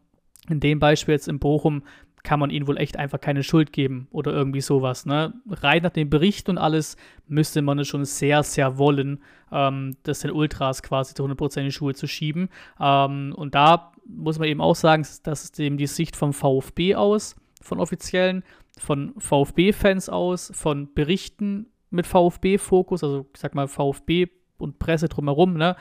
in 0.50 0.60
dem 0.60 0.80
Beispiel 0.80 1.14
jetzt 1.14 1.28
in 1.28 1.40
Bochum 1.40 1.84
kann 2.24 2.40
man 2.40 2.50
ihnen 2.50 2.68
wohl 2.68 2.78
echt 2.78 2.98
einfach 2.98 3.20
keine 3.20 3.44
Schuld 3.44 3.74
geben 3.74 4.08
oder 4.12 4.32
irgendwie 4.32 4.62
sowas. 4.62 5.06
Ne? 5.06 5.34
Rein 5.50 5.84
nach 5.84 5.92
dem 5.92 6.10
Bericht 6.10 6.50
und 6.50 6.58
alles 6.58 6.98
müsste 7.28 7.62
man 7.62 7.80
es 7.80 7.88
schon 7.88 8.06
sehr, 8.06 8.44
sehr 8.44 8.78
wollen, 8.78 9.24
ähm, 9.52 9.96
das 10.04 10.20
den 10.20 10.32
Ultras 10.32 10.84
quasi 10.84 11.14
zu 11.14 11.24
100% 11.24 11.60
in 11.60 11.66
die 11.66 11.72
Schuhe 11.72 11.94
zu 11.94 12.08
schieben. 12.08 12.50
Ähm, 12.80 13.34
und 13.36 13.56
da 13.56 13.92
muss 14.06 14.40
man 14.40 14.48
eben 14.48 14.62
auch 14.62 14.76
sagen, 14.76 15.06
das 15.24 15.44
ist 15.44 15.60
eben 15.60 15.78
die 15.78 15.88
Sicht 15.88 16.16
vom 16.16 16.34
VfB 16.34 16.96
aus, 16.96 17.36
von 17.62 17.80
offiziellen, 17.80 18.44
von 18.78 19.14
VfB-Fans 19.18 20.10
aus, 20.10 20.52
von 20.54 20.94
Berichten 20.94 21.68
mit 21.90 22.08
VfB-Fokus, 22.08 23.04
also 23.04 23.28
ich 23.34 23.40
sag 23.40 23.54
mal 23.56 23.68
VfB 23.68 24.28
und 24.58 24.80
Presse 24.80 25.10
drumherum, 25.10 25.56
ne? 25.56 25.76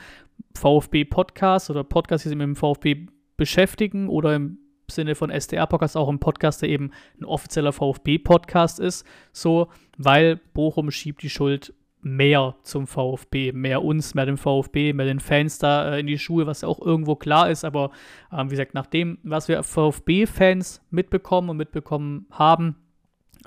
VfB-Podcast 0.55 1.69
oder 1.69 1.83
Podcast, 1.83 2.25
die 2.25 2.29
sich 2.29 2.37
mit 2.37 2.45
dem 2.45 2.55
VfB 2.55 3.07
beschäftigen 3.37 4.09
oder 4.09 4.35
im 4.35 4.57
Sinne 4.91 5.15
von 5.15 5.29
SDR-Podcast 5.29 5.97
auch 5.97 6.09
ein 6.09 6.19
Podcast, 6.19 6.61
der 6.61 6.69
eben 6.69 6.91
ein 7.19 7.25
offizieller 7.25 7.73
VfB-Podcast 7.73 8.79
ist, 8.79 9.05
so, 9.31 9.69
weil 9.97 10.37
Bochum 10.53 10.91
schiebt 10.91 11.23
die 11.23 11.29
Schuld 11.29 11.73
mehr 12.03 12.55
zum 12.63 12.87
VfB, 12.87 13.51
mehr 13.51 13.83
uns, 13.83 14.15
mehr 14.15 14.25
dem 14.25 14.37
VfB, 14.37 14.93
mehr 14.93 15.05
den 15.05 15.19
Fans 15.19 15.59
da 15.59 15.93
äh, 15.93 15.99
in 15.99 16.07
die 16.07 16.17
Schuhe, 16.17 16.47
was 16.47 16.61
ja 16.61 16.67
auch 16.67 16.81
irgendwo 16.81 17.15
klar 17.15 17.49
ist. 17.49 17.63
Aber 17.63 17.91
ähm, 18.31 18.47
wie 18.49 18.55
gesagt, 18.55 18.73
nach 18.73 18.87
dem, 18.87 19.19
was 19.23 19.47
wir 19.47 19.61
VfB-Fans 19.63 20.81
mitbekommen 20.89 21.49
und 21.49 21.57
mitbekommen 21.57 22.25
haben, 22.31 22.75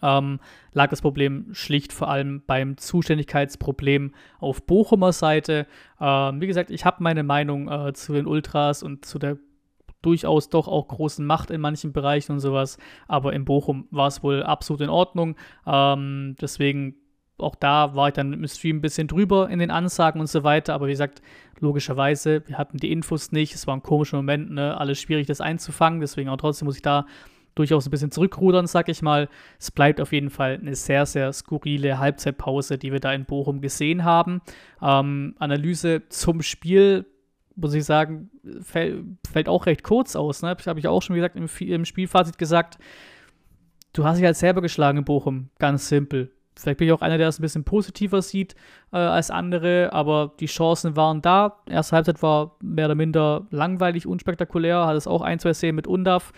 ähm, 0.02 0.40
lag 0.72 0.90
das 0.90 1.02
Problem 1.02 1.48
schlicht 1.52 1.92
vor 1.92 2.08
allem 2.08 2.42
beim 2.46 2.76
Zuständigkeitsproblem 2.76 4.12
auf 4.38 4.64
Bochumer 4.66 5.12
Seite. 5.12 5.66
Ähm, 6.00 6.40
wie 6.40 6.46
gesagt, 6.46 6.70
ich 6.70 6.84
habe 6.84 7.02
meine 7.02 7.22
Meinung 7.22 7.68
äh, 7.68 7.92
zu 7.92 8.12
den 8.12 8.26
Ultras 8.26 8.82
und 8.82 9.04
zu 9.04 9.18
der 9.18 9.38
durchaus 10.04 10.48
doch 10.48 10.68
auch 10.68 10.88
großen 10.88 11.24
Macht 11.24 11.50
in 11.50 11.60
manchen 11.60 11.92
Bereichen 11.92 12.32
und 12.32 12.40
sowas. 12.40 12.78
Aber 13.08 13.32
in 13.32 13.44
Bochum 13.44 13.86
war 13.90 14.08
es 14.08 14.22
wohl 14.22 14.42
absolut 14.42 14.80
in 14.82 14.90
Ordnung. 14.90 15.36
Ähm, 15.66 16.36
deswegen 16.40 16.96
auch 17.38 17.54
da 17.56 17.94
war 17.94 18.08
ich 18.08 18.14
dann 18.14 18.32
im 18.32 18.46
Stream 18.46 18.76
ein 18.76 18.80
bisschen 18.80 19.08
drüber 19.08 19.48
in 19.50 19.58
den 19.58 19.70
Ansagen 19.70 20.20
und 20.20 20.28
so 20.28 20.44
weiter. 20.44 20.74
Aber 20.74 20.86
wie 20.86 20.92
gesagt, 20.92 21.20
logischerweise, 21.58 22.42
wir 22.46 22.58
hatten 22.58 22.78
die 22.78 22.92
Infos 22.92 23.32
nicht. 23.32 23.54
Es 23.54 23.66
war 23.66 23.74
ein 23.74 23.82
komischer 23.82 24.16
Moment, 24.16 24.50
ne? 24.52 24.76
alles 24.78 25.00
schwierig, 25.00 25.26
das 25.26 25.40
einzufangen. 25.40 26.00
Deswegen 26.00 26.28
auch 26.28 26.36
trotzdem 26.36 26.66
muss 26.66 26.76
ich 26.76 26.82
da 26.82 27.06
durchaus 27.54 27.86
ein 27.86 27.90
bisschen 27.90 28.10
zurückrudern, 28.10 28.66
sag 28.66 28.88
ich 28.88 29.02
mal. 29.02 29.28
Es 29.58 29.70
bleibt 29.70 30.00
auf 30.00 30.12
jeden 30.12 30.30
Fall 30.30 30.58
eine 30.60 30.74
sehr, 30.74 31.06
sehr 31.06 31.32
skurrile 31.32 31.98
Halbzeitpause, 31.98 32.78
die 32.78 32.92
wir 32.92 33.00
da 33.00 33.12
in 33.12 33.24
Bochum 33.24 33.60
gesehen 33.60 34.04
haben. 34.04 34.40
Ähm, 34.82 35.34
Analyse 35.38 36.02
zum 36.08 36.42
Spiel, 36.42 37.06
muss 37.56 37.74
ich 37.74 37.84
sagen, 37.84 38.30
fällt, 38.62 39.04
fällt 39.30 39.48
auch 39.48 39.66
recht 39.66 39.82
kurz 39.82 40.16
aus. 40.16 40.42
Ne? 40.42 40.56
Habe 40.66 40.80
ich 40.80 40.88
auch 40.88 41.02
schon, 41.02 41.16
gesagt, 41.16 41.36
im, 41.36 41.48
im 41.60 41.84
Spielfazit 41.84 42.38
gesagt. 42.38 42.78
Du 43.92 44.04
hast 44.04 44.16
dich 44.16 44.24
halt 44.24 44.36
selber 44.36 44.60
geschlagen 44.60 44.98
in 44.98 45.04
Bochum. 45.04 45.50
Ganz 45.58 45.88
simpel. 45.88 46.32
Vielleicht 46.56 46.78
bin 46.78 46.86
ich 46.86 46.92
auch 46.92 47.02
einer, 47.02 47.18
der 47.18 47.26
das 47.26 47.38
ein 47.38 47.42
bisschen 47.42 47.64
positiver 47.64 48.22
sieht 48.22 48.54
äh, 48.92 48.96
als 48.96 49.30
andere, 49.30 49.92
aber 49.92 50.32
die 50.38 50.46
Chancen 50.46 50.96
waren 50.96 51.20
da. 51.20 51.60
Erste 51.68 51.96
Halbzeit 51.96 52.22
war 52.22 52.56
mehr 52.62 52.86
oder 52.86 52.94
minder 52.94 53.46
langweilig, 53.50 54.06
unspektakulär, 54.06 54.86
hat 54.86 54.96
es 54.96 55.08
auch 55.08 55.22
ein, 55.22 55.40
zwei 55.40 55.52
Szenen 55.52 55.76
mit 55.76 55.88
Undaf. 55.88 56.32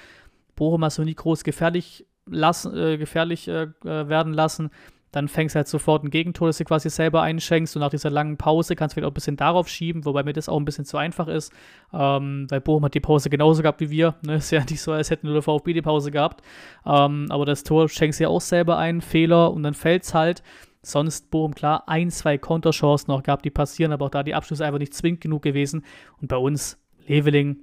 Bochum 0.54 0.85
hast 0.85 0.96
du 0.96 1.02
nie 1.02 1.14
groß 1.14 1.44
gefährlich, 1.44 2.06
lassen, 2.25 2.75
äh, 2.76 2.96
gefährlich 2.96 3.46
äh, 3.49 3.68
äh 3.85 4.08
werden 4.08 4.32
lassen 4.32 4.70
dann 5.12 5.28
fängst 5.28 5.54
du 5.54 5.58
halt 5.58 5.68
sofort 5.68 6.04
ein 6.04 6.10
Gegentor, 6.10 6.48
das 6.48 6.58
du 6.58 6.64
quasi 6.64 6.90
selber 6.90 7.22
einschenkst 7.22 7.76
und 7.76 7.80
nach 7.80 7.90
dieser 7.90 8.10
langen 8.10 8.36
Pause 8.36 8.76
kannst 8.76 8.92
du 8.92 8.94
vielleicht 8.96 9.06
auch 9.06 9.12
ein 9.12 9.14
bisschen 9.14 9.36
darauf 9.36 9.68
schieben, 9.68 10.04
wobei 10.04 10.22
mir 10.22 10.32
das 10.32 10.48
auch 10.48 10.58
ein 10.58 10.64
bisschen 10.64 10.84
zu 10.84 10.96
einfach 10.96 11.28
ist, 11.28 11.52
ähm, 11.92 12.46
weil 12.50 12.60
Bochum 12.60 12.84
hat 12.84 12.94
die 12.94 13.00
Pause 13.00 13.30
genauso 13.30 13.62
gehabt 13.62 13.80
wie 13.80 13.90
wir. 13.90 14.16
Ne? 14.22 14.34
Ist 14.36 14.50
ja 14.50 14.60
nicht 14.60 14.80
so, 14.80 14.92
als 14.92 15.10
hätten 15.10 15.26
nur 15.26 15.34
der 15.34 15.42
VfB 15.42 15.72
die 15.72 15.82
Pause 15.82 16.10
gehabt. 16.10 16.42
Ähm, 16.84 17.26
aber 17.30 17.44
das 17.44 17.64
Tor 17.64 17.88
schenkst 17.88 18.20
du 18.20 18.25
ja 18.25 18.28
auch 18.28 18.40
selber 18.40 18.78
ein, 18.78 19.00
Fehler 19.00 19.52
und 19.52 19.62
dann 19.62 19.75
fällt 19.75 20.02
es 20.04 20.14
halt. 20.14 20.42
Sonst 20.82 21.30
Bochum 21.30 21.54
klar 21.54 21.88
ein, 21.88 22.10
zwei 22.10 22.38
Konterchancen 22.38 23.10
noch 23.10 23.25
gehabt, 23.25 23.44
die 23.44 23.50
passieren, 23.50 23.92
aber 23.92 24.06
auch 24.06 24.10
da 24.10 24.22
die 24.22 24.34
Abschlüsse 24.34 24.64
einfach 24.64 24.78
nicht 24.78 24.94
zwingend 24.94 25.20
genug 25.20 25.42
gewesen. 25.42 25.84
Und 26.20 26.28
bei 26.28 26.36
uns, 26.36 26.78
Leveling, 27.08 27.56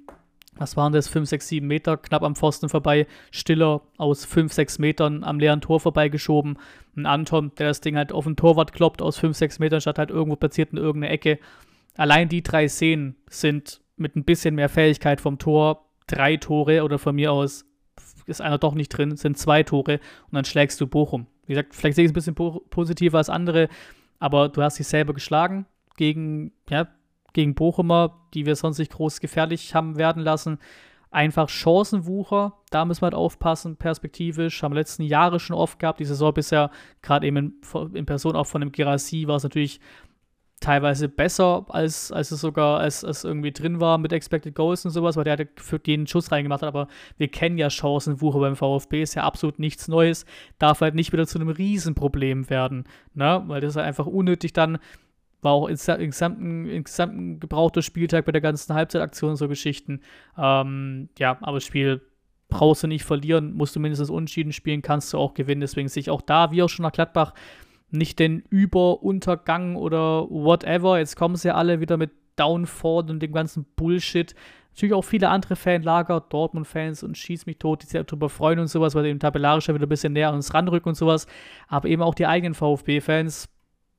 was 0.56 0.76
waren 0.76 0.92
das, 0.92 1.08
5, 1.08 1.28
6, 1.28 1.48
7 1.48 1.66
Meter, 1.66 1.96
knapp 1.96 2.22
am 2.22 2.36
Pfosten 2.36 2.68
vorbei. 2.68 3.06
Stiller 3.30 3.82
aus 3.96 4.24
5, 4.24 4.52
6 4.52 4.78
Metern 4.78 5.24
am 5.24 5.38
leeren 5.38 5.60
Tor 5.60 5.80
vorbeigeschoben. 5.80 6.58
Ein 6.96 7.06
Anton, 7.06 7.52
der 7.58 7.68
das 7.68 7.80
Ding 7.80 7.96
halt 7.96 8.12
auf 8.12 8.24
den 8.24 8.36
Torwart 8.36 8.72
kloppt 8.72 9.02
aus 9.02 9.18
5, 9.18 9.36
6 9.36 9.58
Metern, 9.58 9.80
statt 9.80 9.98
halt 9.98 10.10
irgendwo 10.10 10.36
platziert 10.36 10.72
in 10.72 10.78
irgendeine 10.78 11.12
Ecke. 11.12 11.38
Allein 11.96 12.28
die 12.28 12.42
drei 12.42 12.68
Szenen 12.68 13.16
sind 13.28 13.80
mit 13.96 14.16
ein 14.16 14.24
bisschen 14.24 14.54
mehr 14.54 14.68
Fähigkeit 14.68 15.20
vom 15.20 15.38
Tor 15.38 15.84
drei 16.06 16.36
Tore 16.36 16.84
oder 16.84 16.98
von 16.98 17.14
mir 17.14 17.32
aus 17.32 17.64
ist 18.26 18.40
einer 18.40 18.58
doch 18.58 18.74
nicht 18.74 18.88
drin, 18.88 19.16
sind 19.16 19.38
zwei 19.38 19.62
Tore 19.62 20.00
und 20.26 20.32
dann 20.32 20.44
schlägst 20.44 20.80
du 20.80 20.86
Bochum. 20.86 21.26
Wie 21.46 21.52
gesagt, 21.52 21.74
vielleicht 21.74 21.96
sehe 21.96 22.04
ich 22.04 22.08
es 22.08 22.12
ein 22.12 22.14
bisschen 22.14 22.34
po 22.34 22.60
positiver 22.70 23.18
als 23.18 23.28
andere, 23.28 23.68
aber 24.18 24.48
du 24.48 24.62
hast 24.62 24.78
dich 24.78 24.86
selber 24.86 25.12
geschlagen 25.12 25.66
gegen, 25.96 26.52
ja, 26.70 26.88
gegen 27.34 27.54
Bochumer, 27.54 28.16
die 28.32 28.46
wir 28.46 28.56
sonst 28.56 28.78
nicht 28.78 28.92
groß 28.92 29.20
gefährlich 29.20 29.74
haben 29.74 29.98
werden 29.98 30.22
lassen. 30.22 30.58
Einfach 31.10 31.48
Chancenwucher, 31.48 32.54
da 32.70 32.84
müssen 32.84 33.02
wir 33.02 33.06
halt 33.06 33.14
aufpassen, 33.14 33.76
perspektivisch. 33.76 34.62
Haben 34.62 34.72
wir 34.72 34.80
letzten 34.80 35.02
Jahre 35.02 35.38
schon 35.38 35.54
oft 35.54 35.78
gehabt. 35.78 36.00
Die 36.00 36.04
Saison 36.04 36.34
bisher, 36.34 36.70
gerade 37.02 37.26
eben 37.26 37.36
in, 37.36 37.54
in, 37.94 38.06
Person 38.06 38.34
auch 38.34 38.46
von 38.46 38.60
dem 38.60 38.72
Gerassi, 38.72 39.28
war 39.28 39.36
es 39.36 39.44
natürlich 39.44 39.78
teilweise 40.60 41.08
besser, 41.08 41.66
als, 41.68 42.10
als 42.10 42.30
es 42.30 42.40
sogar 42.40 42.80
als, 42.80 43.04
als 43.04 43.22
irgendwie 43.22 43.52
drin 43.52 43.80
war 43.80 43.98
mit 43.98 44.12
Expected 44.12 44.54
Goals 44.54 44.84
und 44.84 44.92
sowas, 44.92 45.16
weil 45.16 45.24
der 45.24 45.34
hatte 45.34 45.48
für 45.56 45.80
jeden 45.84 46.06
Schuss 46.06 46.32
reingemacht 46.32 46.62
hat. 46.62 46.68
Aber 46.68 46.88
wir 47.16 47.28
kennen 47.28 47.58
ja 47.58 47.70
Chancenwucher 47.70 48.40
beim 48.40 48.56
VfB, 48.56 49.02
ist 49.02 49.14
ja 49.14 49.24
absolut 49.24 49.58
nichts 49.58 49.88
Neues. 49.88 50.24
Darf 50.58 50.80
halt 50.80 50.94
nicht 50.94 51.12
wieder 51.12 51.26
zu 51.26 51.38
einem 51.38 51.48
Riesenproblem 51.48 52.48
werden, 52.50 52.84
ne? 53.12 53.42
weil 53.46 53.60
das 53.60 53.76
halt 53.76 53.86
einfach 53.86 54.06
unnötig 54.06 54.52
dann 54.52 54.78
war 55.44 55.52
auch 55.52 55.68
insgesamt 55.68 56.40
ein, 56.40 56.66
insgesamt 56.66 57.16
ein 57.16 57.40
gebrauchter 57.40 57.82
Spieltag 57.82 58.24
bei 58.24 58.32
der 58.32 58.40
ganzen 58.40 58.74
Halbzeitaktion 58.74 59.30
und 59.30 59.36
so 59.36 59.48
Geschichten. 59.48 60.00
Ähm, 60.36 61.08
ja, 61.18 61.38
aber 61.40 61.58
das 61.58 61.64
Spiel 61.64 62.00
brauchst 62.48 62.82
du 62.82 62.86
nicht 62.86 63.04
verlieren, 63.04 63.54
musst 63.54 63.76
du 63.76 63.80
mindestens 63.80 64.10
unentschieden 64.10 64.52
spielen, 64.52 64.82
kannst 64.82 65.12
du 65.12 65.18
auch 65.18 65.34
gewinnen. 65.34 65.60
Deswegen 65.60 65.88
sehe 65.88 66.00
ich 66.00 66.10
auch 66.10 66.22
da, 66.22 66.50
wie 66.50 66.62
auch 66.62 66.68
schon 66.68 66.84
nach 66.84 66.92
Gladbach, 66.92 67.34
nicht 67.90 68.18
den 68.18 68.42
Überuntergang 68.50 69.76
oder 69.76 70.28
whatever. 70.30 70.98
Jetzt 70.98 71.16
kommen 71.16 71.36
sie 71.36 71.48
ja 71.48 71.54
alle 71.54 71.80
wieder 71.80 71.96
mit 71.96 72.10
Downfall 72.36 73.10
und 73.10 73.20
dem 73.20 73.32
ganzen 73.32 73.64
Bullshit. 73.76 74.34
Natürlich 74.72 74.94
auch 74.94 75.04
viele 75.04 75.28
andere 75.28 75.54
Fanlager, 75.54 76.20
Dortmund-Fans 76.20 77.04
und 77.04 77.16
Schieß 77.16 77.46
mich 77.46 77.58
tot, 77.58 77.82
die 77.82 77.86
sich 77.86 78.04
darüber 78.04 78.28
freuen 78.28 78.58
und 78.58 78.66
sowas, 78.66 78.96
weil 78.96 79.04
die 79.04 79.18
tabellarisch 79.18 79.68
wieder 79.68 79.86
ein 79.86 79.88
bisschen 79.88 80.14
näher 80.14 80.30
an 80.30 80.34
uns 80.34 80.52
ranrücken 80.52 80.88
und 80.88 80.96
sowas. 80.96 81.28
Aber 81.68 81.88
eben 81.88 82.02
auch 82.02 82.14
die 82.14 82.26
eigenen 82.26 82.54
VfB-Fans 82.54 83.48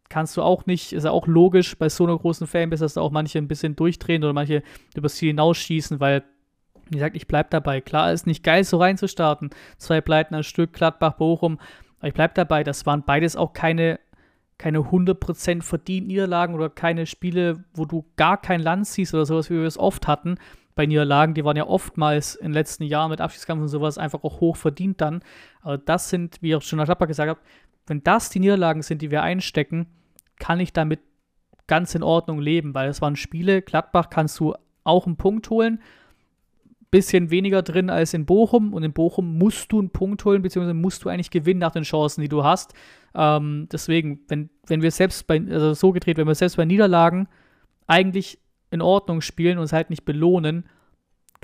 kannst 0.10 0.38
du 0.38 0.42
auch 0.42 0.66
nicht, 0.66 0.94
ist 0.94 1.04
ja 1.04 1.12
auch 1.12 1.28
logisch 1.28 1.78
bei 1.78 1.90
so 1.90 2.06
einer 2.06 2.18
großen 2.18 2.48
Fanbase, 2.48 2.84
dass 2.84 2.94
da 2.94 3.02
auch 3.02 3.12
manche 3.12 3.38
ein 3.40 3.48
bisschen 3.48 3.76
durchdrehen 3.76 4.24
oder 4.24 4.34
manche 4.34 4.64
übers 4.96 5.16
Ziel 5.16 5.30
hinausschießen, 5.30 6.00
weil, 6.00 6.24
wie 6.90 6.96
gesagt, 6.96 7.16
ich 7.16 7.28
bleib 7.28 7.50
dabei. 7.50 7.82
Klar, 7.82 8.12
ist 8.12 8.28
nicht 8.28 8.44
geil, 8.44 8.64
so 8.64 8.78
reinzustarten. 8.78 9.50
Zwei 9.78 10.02
Pleiten 10.02 10.36
als 10.36 10.48
Stück, 10.48 10.74
Gladbach, 10.74 11.14
Bochum. 11.14 11.60
Aber 12.00 12.08
ich 12.08 12.14
bleib 12.14 12.36
dabei, 12.36 12.64
das 12.64 12.86
waren 12.86 13.04
beides 13.04 13.36
auch 13.36 13.54
keine, 13.54 14.00
keine 14.58 14.80
100% 14.80 15.64
verdient 15.64 16.08
Niederlagen 16.08 16.54
oder 16.54 16.70
keine 16.70 17.06
Spiele, 17.08 17.64
wo 17.74 17.86
du 17.86 18.06
gar 18.16 18.40
kein 18.40 18.62
Land 18.62 18.88
siehst 18.88 19.14
oder 19.14 19.26
sowas, 19.26 19.50
wie 19.50 19.56
wir 19.56 19.64
es 19.66 19.78
oft 19.78 20.08
hatten 20.08 20.38
bei 20.76 20.86
Niederlagen. 20.86 21.34
Die 21.34 21.44
waren 21.44 21.58
ja 21.58 21.66
oftmals 21.66 22.36
in 22.36 22.48
den 22.48 22.54
letzten 22.54 22.84
Jahren 22.84 23.10
mit 23.10 23.22
Abschiedskampf 23.22 23.62
und 23.62 23.70
sowas 23.70 23.98
einfach 23.98 24.24
auch 24.24 24.42
hoch 24.42 24.58
verdient 24.58 25.02
dann. 25.02 25.22
Aber 25.62 25.78
das 25.78 26.10
sind, 26.10 26.38
wie 26.42 26.56
auch 26.56 26.62
schon 26.62 26.78
der 26.78 26.86
Klapper 26.86 27.08
gesagt 27.08 27.30
hat, 27.30 27.40
wenn 27.88 28.04
das 28.04 28.30
die 28.30 28.40
Niederlagen 28.40 28.82
sind, 28.82 29.02
die 29.02 29.12
wir 29.12 29.24
einstecken, 29.24 29.88
kann 30.40 30.60
ich 30.60 30.74
damit 30.74 31.00
ganz 31.68 31.96
in 31.96 32.04
Ordnung 32.04 32.40
leben, 32.40 32.74
weil 32.74 32.90
es 32.90 33.02
waren 33.02 33.16
Spiele, 33.16 33.62
Gladbach 33.62 34.10
kannst 34.10 34.40
du 34.40 34.54
auch 34.84 35.06
einen 35.08 35.18
Punkt 35.18 35.50
holen, 35.50 35.80
bisschen 36.96 37.30
weniger 37.30 37.62
drin 37.62 37.90
als 37.90 38.14
in 38.14 38.26
Bochum. 38.26 38.74
Und 38.74 38.84
in 38.84 38.94
Bochum 38.94 39.38
musst 39.38 39.72
du 39.72 39.80
einen 39.80 39.90
Punkt 39.90 40.24
holen, 40.24 40.42
beziehungsweise 40.42 40.74
musst 40.74 41.04
du 41.04 41.10
eigentlich 41.10 41.30
gewinnen 41.30 41.60
nach 41.60 41.72
den 41.72 41.84
Chancen, 41.84 42.22
die 42.22 42.30
du 42.30 42.44
hast. 42.46 42.74
Ähm, 43.14 43.68
deswegen, 43.70 44.22
wenn, 44.30 44.50
wenn 44.68 44.82
wir 44.82 44.92
selbst 44.92 45.28
bei, 45.28 45.42
also 45.50 45.74
so 45.74 45.92
gedreht, 45.92 46.18
wenn 46.18 46.28
wir 46.28 46.36
selbst 46.36 46.56
bei 46.56 46.64
Niederlagen 46.64 47.28
eigentlich 47.88 48.40
in 48.72 48.82
Ordnung 48.82 49.20
spielen 49.20 49.58
und 49.58 49.66
es 49.66 49.74
halt 49.74 49.90
nicht 49.90 50.06
belohnen, 50.06 50.66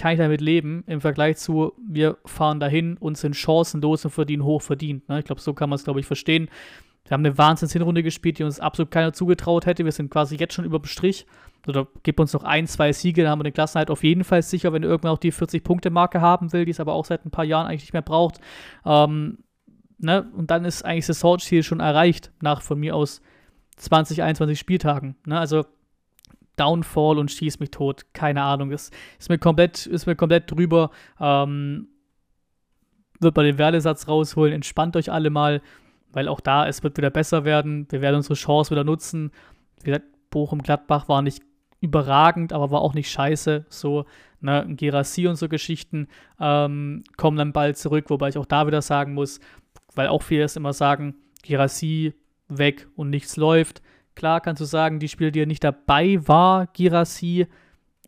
kann 0.01 0.13
ich 0.13 0.17
damit 0.17 0.41
leben, 0.41 0.83
im 0.87 0.99
Vergleich 0.99 1.37
zu, 1.37 1.73
wir 1.87 2.17
fahren 2.25 2.59
dahin 2.59 2.97
und 2.97 3.19
sind 3.19 3.35
chancenlos 3.35 4.03
und 4.03 4.09
verdienen 4.09 4.43
hoch 4.43 4.63
verdient. 4.63 5.07
Ne? 5.07 5.19
Ich 5.19 5.25
glaube, 5.25 5.41
so 5.41 5.53
kann 5.53 5.69
man 5.69 5.75
es, 5.75 5.83
glaube 5.83 5.99
ich, 5.99 6.07
verstehen. 6.07 6.49
Wir 7.05 7.11
haben 7.11 7.23
eine 7.23 7.37
Wahnsinns-Hinrunde 7.37 8.01
gespielt, 8.01 8.39
die 8.39 8.43
uns 8.43 8.59
absolut 8.59 8.89
keiner 8.89 9.13
zugetraut 9.13 9.67
hätte. 9.67 9.85
Wir 9.85 9.91
sind 9.91 10.09
quasi 10.09 10.37
jetzt 10.37 10.55
schon 10.55 10.65
über 10.65 10.79
dem 10.79 10.85
Strich. 10.85 11.27
Oder 11.67 11.85
gibt 12.01 12.19
uns 12.19 12.33
noch 12.33 12.43
ein, 12.43 12.65
zwei 12.65 12.91
Siege, 12.93 13.21
dann 13.21 13.29
haben 13.29 13.39
wir 13.41 13.43
den 13.43 13.53
Klassenhalt 13.53 13.91
auf 13.91 14.03
jeden 14.03 14.23
Fall 14.23 14.41
sicher, 14.41 14.73
wenn 14.73 14.81
irgendwann 14.81 15.11
auch 15.11 15.19
die 15.19 15.31
40-Punkte-Marke 15.31 16.19
haben 16.19 16.51
will, 16.51 16.65
die 16.65 16.71
es 16.71 16.79
aber 16.79 16.93
auch 16.93 17.05
seit 17.05 17.23
ein 17.23 17.29
paar 17.29 17.45
Jahren 17.45 17.67
eigentlich 17.67 17.83
nicht 17.83 17.93
mehr 17.93 18.01
braucht. 18.01 18.39
Ähm, 18.83 19.37
ne? 19.99 20.31
Und 20.35 20.49
dann 20.49 20.65
ist 20.65 20.83
eigentlich 20.83 21.05
das 21.05 21.19
Saisonziel 21.19 21.61
schon 21.61 21.79
erreicht, 21.79 22.31
nach 22.41 22.63
von 22.63 22.79
mir 22.79 22.95
aus 22.95 23.21
20, 23.77 24.23
21 24.23 24.57
Spieltagen. 24.57 25.15
Ne? 25.27 25.39
Also 25.39 25.65
Downfall 26.61 27.17
und 27.17 27.31
schieß 27.31 27.59
mich 27.59 27.71
tot, 27.71 28.05
keine 28.13 28.43
Ahnung. 28.43 28.69
Das 28.69 28.91
ist 29.19 29.29
mir 29.29 29.37
komplett, 29.37 29.85
ist 29.85 30.05
mir 30.05 30.15
komplett 30.15 30.51
drüber. 30.51 30.91
Ähm, 31.19 31.87
wird 33.19 33.35
man 33.35 33.45
den 33.45 33.57
Werdesatz 33.57 34.07
rausholen, 34.07 34.53
entspannt 34.53 34.95
euch 34.95 35.11
alle 35.11 35.29
mal 35.29 35.61
weil 36.13 36.27
auch 36.27 36.39
da, 36.39 36.67
es 36.67 36.83
wird 36.83 36.97
wieder 36.97 37.09
besser 37.09 37.45
werden. 37.45 37.87
Wir 37.89 38.01
werden 38.01 38.17
unsere 38.17 38.35
Chance 38.35 38.71
wieder 38.71 38.83
nutzen. 38.83 39.31
Wie 39.81 39.91
gesagt, 39.91 40.05
Bochum-Gladbach 40.29 41.07
war 41.07 41.21
nicht 41.21 41.43
überragend, 41.79 42.53
aber 42.53 42.71
war 42.71 42.81
auch 42.81 42.93
nicht 42.93 43.09
scheiße. 43.09 43.65
So, 43.69 44.05
ne, 44.39 44.65
Gerassi 44.69 45.27
und 45.27 45.35
so 45.35 45.49
Geschichten 45.49 46.07
ähm, 46.39 47.03
kommen 47.17 47.37
dann 47.37 47.53
bald 47.53 47.77
zurück, 47.77 48.09
wobei 48.09 48.29
ich 48.29 48.37
auch 48.37 48.45
da 48.45 48.67
wieder 48.67 48.81
sagen 48.81 49.13
muss, 49.13 49.39
weil 49.95 50.07
auch 50.07 50.21
viele 50.21 50.43
es 50.43 50.55
immer 50.55 50.73
sagen, 50.73 51.15
Gerassi 51.43 52.13
weg 52.47 52.87
und 52.95 53.09
nichts 53.09 53.37
läuft. 53.37 53.81
Klar 54.15 54.41
kannst 54.41 54.61
du 54.61 54.65
sagen, 54.65 54.99
die 54.99 55.07
Spiele, 55.07 55.31
die 55.31 55.41
er 55.41 55.45
nicht 55.45 55.63
dabei 55.63 56.19
war, 56.27 56.67
Girassi, 56.67 57.47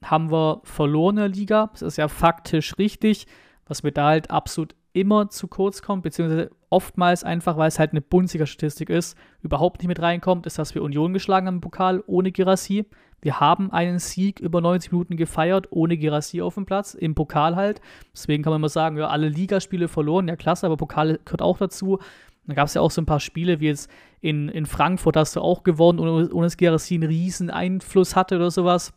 haben 0.03 0.31
wir 0.31 0.61
verloren 0.63 1.17
in 1.17 1.23
der 1.23 1.29
Liga. 1.29 1.69
Das 1.71 1.81
ist 1.81 1.97
ja 1.97 2.07
faktisch 2.07 2.77
richtig. 2.77 3.27
Was 3.65 3.83
mir 3.83 3.91
da 3.91 4.07
halt 4.07 4.29
absolut 4.29 4.75
immer 4.91 5.29
zu 5.29 5.47
kurz 5.47 5.81
kommt, 5.81 6.03
beziehungsweise 6.03 6.51
oftmals 6.69 7.23
einfach, 7.23 7.57
weil 7.57 7.67
es 7.67 7.79
halt 7.79 7.91
eine 7.91 8.01
Bundesliga-Statistik 8.01 8.89
ist, 8.89 9.17
überhaupt 9.41 9.79
nicht 9.79 9.87
mit 9.87 10.01
reinkommt, 10.01 10.45
ist, 10.45 10.59
dass 10.59 10.75
wir 10.75 10.83
Union 10.83 11.13
geschlagen 11.13 11.47
haben 11.47 11.55
im 11.55 11.61
Pokal 11.61 12.03
ohne 12.05 12.31
Girassi. 12.31 12.85
Wir 13.21 13.39
haben 13.39 13.71
einen 13.71 13.99
Sieg 13.99 14.39
über 14.39 14.59
90 14.59 14.91
Minuten 14.91 15.15
gefeiert, 15.15 15.67
ohne 15.71 15.97
Girassi 15.97 16.41
auf 16.41 16.55
dem 16.55 16.65
Platz, 16.65 16.93
im 16.93 17.15
Pokal 17.15 17.55
halt. 17.55 17.79
Deswegen 18.11 18.43
kann 18.43 18.51
man 18.51 18.59
immer 18.59 18.69
sagen, 18.69 18.97
ja, 18.97 19.07
alle 19.07 19.29
Ligaspiele 19.29 19.87
verloren, 19.87 20.27
ja 20.27 20.35
klasse, 20.35 20.65
aber 20.65 20.77
Pokal 20.77 21.19
gehört 21.23 21.41
auch 21.41 21.57
dazu. 21.57 21.99
Dann 22.45 22.55
gab 22.55 22.67
es 22.67 22.73
ja 22.73 22.81
auch 22.81 22.91
so 22.91 23.01
ein 23.01 23.05
paar 23.05 23.19
Spiele, 23.19 23.59
wie 23.59 23.67
jetzt 23.67 23.89
in, 24.21 24.49
in 24.49 24.65
Frankfurt 24.65 25.15
hast 25.15 25.35
du 25.35 25.41
auch 25.41 25.63
gewonnen, 25.63 25.99
ohne, 25.99 26.29
ohne 26.33 26.45
dass 26.45 26.57
Girassi 26.57 26.95
einen 26.95 27.09
riesen 27.09 27.49
Einfluss 27.49 28.15
hatte 28.15 28.35
oder 28.35 28.51
sowas. 28.51 28.93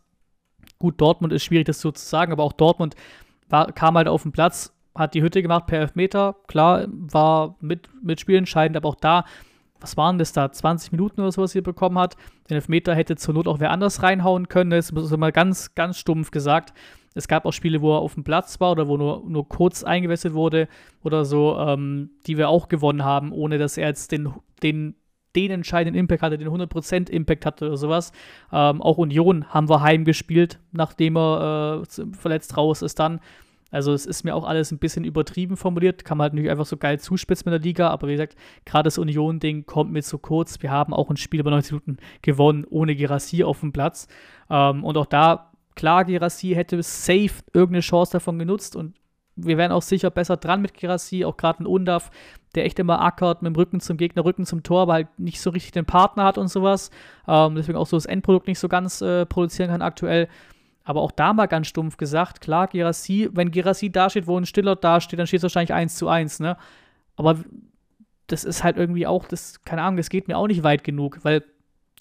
Gut, 0.78 1.00
Dortmund 1.00 1.32
ist 1.32 1.44
schwierig, 1.44 1.66
das 1.66 1.80
so 1.80 1.90
zu 1.92 2.04
sagen, 2.04 2.32
aber 2.32 2.42
auch 2.42 2.52
Dortmund 2.52 2.96
war, 3.48 3.72
kam 3.72 3.96
halt 3.96 4.08
auf 4.08 4.22
den 4.22 4.32
Platz 4.32 4.72
hat 4.96 5.14
die 5.14 5.22
Hütte 5.22 5.42
gemacht 5.42 5.66
per 5.66 5.80
Elfmeter. 5.80 6.36
Klar, 6.46 6.86
war 6.88 7.56
mit, 7.60 7.88
mit 8.02 8.20
spielentscheidend, 8.20 8.76
aber 8.76 8.88
auch 8.88 8.96
da, 8.96 9.24
was 9.80 9.97
waren 9.97 10.18
das 10.18 10.33
da? 10.33 10.50
20 10.50 10.92
Minuten 10.92 11.21
oder 11.21 11.33
so, 11.33 11.42
was 11.42 11.54
ihr 11.54 11.62
bekommen 11.62 11.99
hat. 11.99 12.16
Den 12.49 12.56
Elfmeter 12.56 12.95
hätte 12.95 13.16
zur 13.16 13.35
Not 13.35 13.49
auch 13.49 13.61
wer 13.61 13.71
anders 13.71 14.02
reinhauen 14.02 14.49
können. 14.49 14.71
Das 14.71 14.90
ist 14.90 15.16
mal 15.16 15.33
ganz, 15.33 15.75
ganz 15.75 15.99
stumpf 15.99 16.30
gesagt. 16.30 16.73
Es 17.14 17.28
gab 17.28 17.47
auch 17.47 17.52
Spiele, 17.52 17.80
wo 17.80 17.95
er 17.95 18.00
auf 18.00 18.14
dem 18.14 18.25
Platz 18.25 18.61
war 18.61 18.73
oder 18.73 18.88
wo 18.88 18.99
nur, 18.99 19.25
nur 19.26 19.49
kurz 19.49 19.83
eingewechselt 19.83 20.35
wurde 20.35 20.68
oder 21.02 21.25
so, 21.25 21.59
ähm, 21.59 22.11
die 22.26 22.37
wir 22.37 22.50
auch 22.50 22.68
gewonnen 22.68 23.04
haben, 23.04 23.33
ohne 23.33 23.56
dass 23.56 23.78
er 23.78 23.88
jetzt 23.88 24.12
den, 24.12 24.35
den, 24.62 24.97
den 25.35 25.50
entscheidenden 25.50 25.99
Impact 25.99 26.23
hatte, 26.23 26.37
den 26.37 26.49
100% 26.49 27.09
Impact 27.09 27.47
hatte 27.47 27.66
oder 27.68 27.78
sowas. 27.78 28.12
Ähm, 28.52 28.83
auch 28.83 28.99
Union 28.99 29.47
haben 29.49 29.71
wir 29.71 29.80
heimgespielt, 29.80 30.59
nachdem 30.73 31.16
er 31.16 31.83
äh, 31.83 32.14
verletzt 32.14 32.56
raus 32.59 32.83
ist 32.83 32.99
dann. 32.99 33.21
Also 33.70 33.92
es 33.92 34.06
ist 34.06 34.25
mir 34.25 34.35
auch 34.35 34.44
alles 34.44 34.70
ein 34.70 34.78
bisschen 34.78 35.04
übertrieben 35.04 35.56
formuliert, 35.56 36.04
kann 36.04 36.18
man 36.18 36.26
halt 36.26 36.35
nicht 36.35 36.49
einfach 36.49 36.66
so 36.66 36.76
geil 36.76 37.00
zuspitzen 37.00 37.50
mit 37.50 37.61
der 37.61 37.66
Liga, 37.66 37.90
aber 37.90 38.06
wie 38.06 38.12
gesagt, 38.12 38.37
gerade 38.64 38.85
das 38.85 38.99
Union-Ding 38.99 39.66
kommt 39.66 39.92
mir 39.92 40.02
zu 40.02 40.18
kurz. 40.18 40.62
Wir 40.62 40.70
haben 40.70 40.94
auch 40.94 41.11
ein 41.11 41.16
Spiel 41.16 41.40
über 41.40 41.50
90 41.50 41.73
Minuten 41.73 41.96
gewonnen, 42.23 42.64
ohne 42.68 42.94
Gerassi 42.94 43.42
auf 43.42 43.61
dem 43.61 43.73
Platz. 43.73 44.06
Ähm, 44.49 44.85
und 44.85 44.96
auch 44.96 45.06
da, 45.06 45.52
klar, 45.75 46.04
Gerassi 46.04 46.50
hätte 46.50 46.80
safe 46.82 47.42
irgendeine 47.52 47.80
Chance 47.80 48.12
davon 48.12 48.38
genutzt 48.38 48.76
und 48.76 48.94
wir 49.37 49.58
wären 49.58 49.73
auch 49.73 49.82
sicher 49.82 50.11
besser 50.11 50.37
dran 50.38 50.62
mit 50.62 50.75
Gerassi, 50.75 51.25
auch 51.25 51.37
gerade 51.37 51.62
ein 51.62 51.66
Undaf, 51.66 52.11
der 52.54 52.64
echt 52.64 52.78
immer 52.78 53.02
ackert 53.02 53.42
mit 53.42 53.54
dem 53.54 53.56
Rücken 53.56 53.80
zum 53.80 53.99
Gegner, 53.99 54.25
Rücken 54.25 54.46
zum 54.46 54.62
Tor, 54.62 54.82
aber 54.82 54.94
halt 54.94 55.18
nicht 55.18 55.40
so 55.40 55.50
richtig 55.50 55.73
den 55.73 55.85
Partner 55.85 56.25
hat 56.25 56.38
und 56.38 56.49
sowas. 56.49 56.90
Ähm, 57.28 57.54
deswegen 57.54 57.76
auch 57.76 57.87
so 57.87 57.96
das 57.99 58.06
Endprodukt 58.06 58.46
nicht 58.46 58.58
so 58.58 58.68
ganz 58.68 59.02
äh, 59.02 59.26
produzieren 59.26 59.68
kann 59.68 59.82
aktuell. 59.82 60.28
Aber 60.86 61.02
auch 61.02 61.10
da 61.10 61.32
mal 61.32 61.46
ganz 61.46 61.66
stumpf 61.66 61.96
gesagt, 61.96 62.40
klar, 62.40 62.68
Gerassi, 62.68 63.28
wenn 63.32 63.50
Gerassi 63.50 63.90
dasteht, 63.90 64.28
wo 64.28 64.38
ein 64.38 64.46
Stiller 64.46 64.76
dasteht, 64.76 65.18
dann 65.18 65.26
steht 65.26 65.38
es 65.38 65.42
wahrscheinlich 65.42 65.74
1 65.74 65.96
zu 65.96 66.08
1, 66.08 66.38
ne? 66.38 66.56
Aber 67.16 67.40
das 68.28 68.44
ist 68.44 68.62
halt 68.62 68.76
irgendwie 68.76 69.04
auch, 69.04 69.26
das, 69.26 69.62
keine 69.62 69.82
Ahnung, 69.82 69.96
das 69.96 70.10
geht 70.10 70.28
mir 70.28 70.38
auch 70.38 70.46
nicht 70.46 70.62
weit 70.62 70.84
genug, 70.84 71.18
weil 71.24 71.42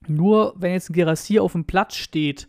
nur 0.08 0.54
wenn 0.56 0.74
jetzt 0.74 0.92
ein 0.92 0.94
Gerassi 0.94 1.40
auf 1.40 1.54
dem 1.54 1.66
Platz 1.66 1.96
steht, 1.96 2.48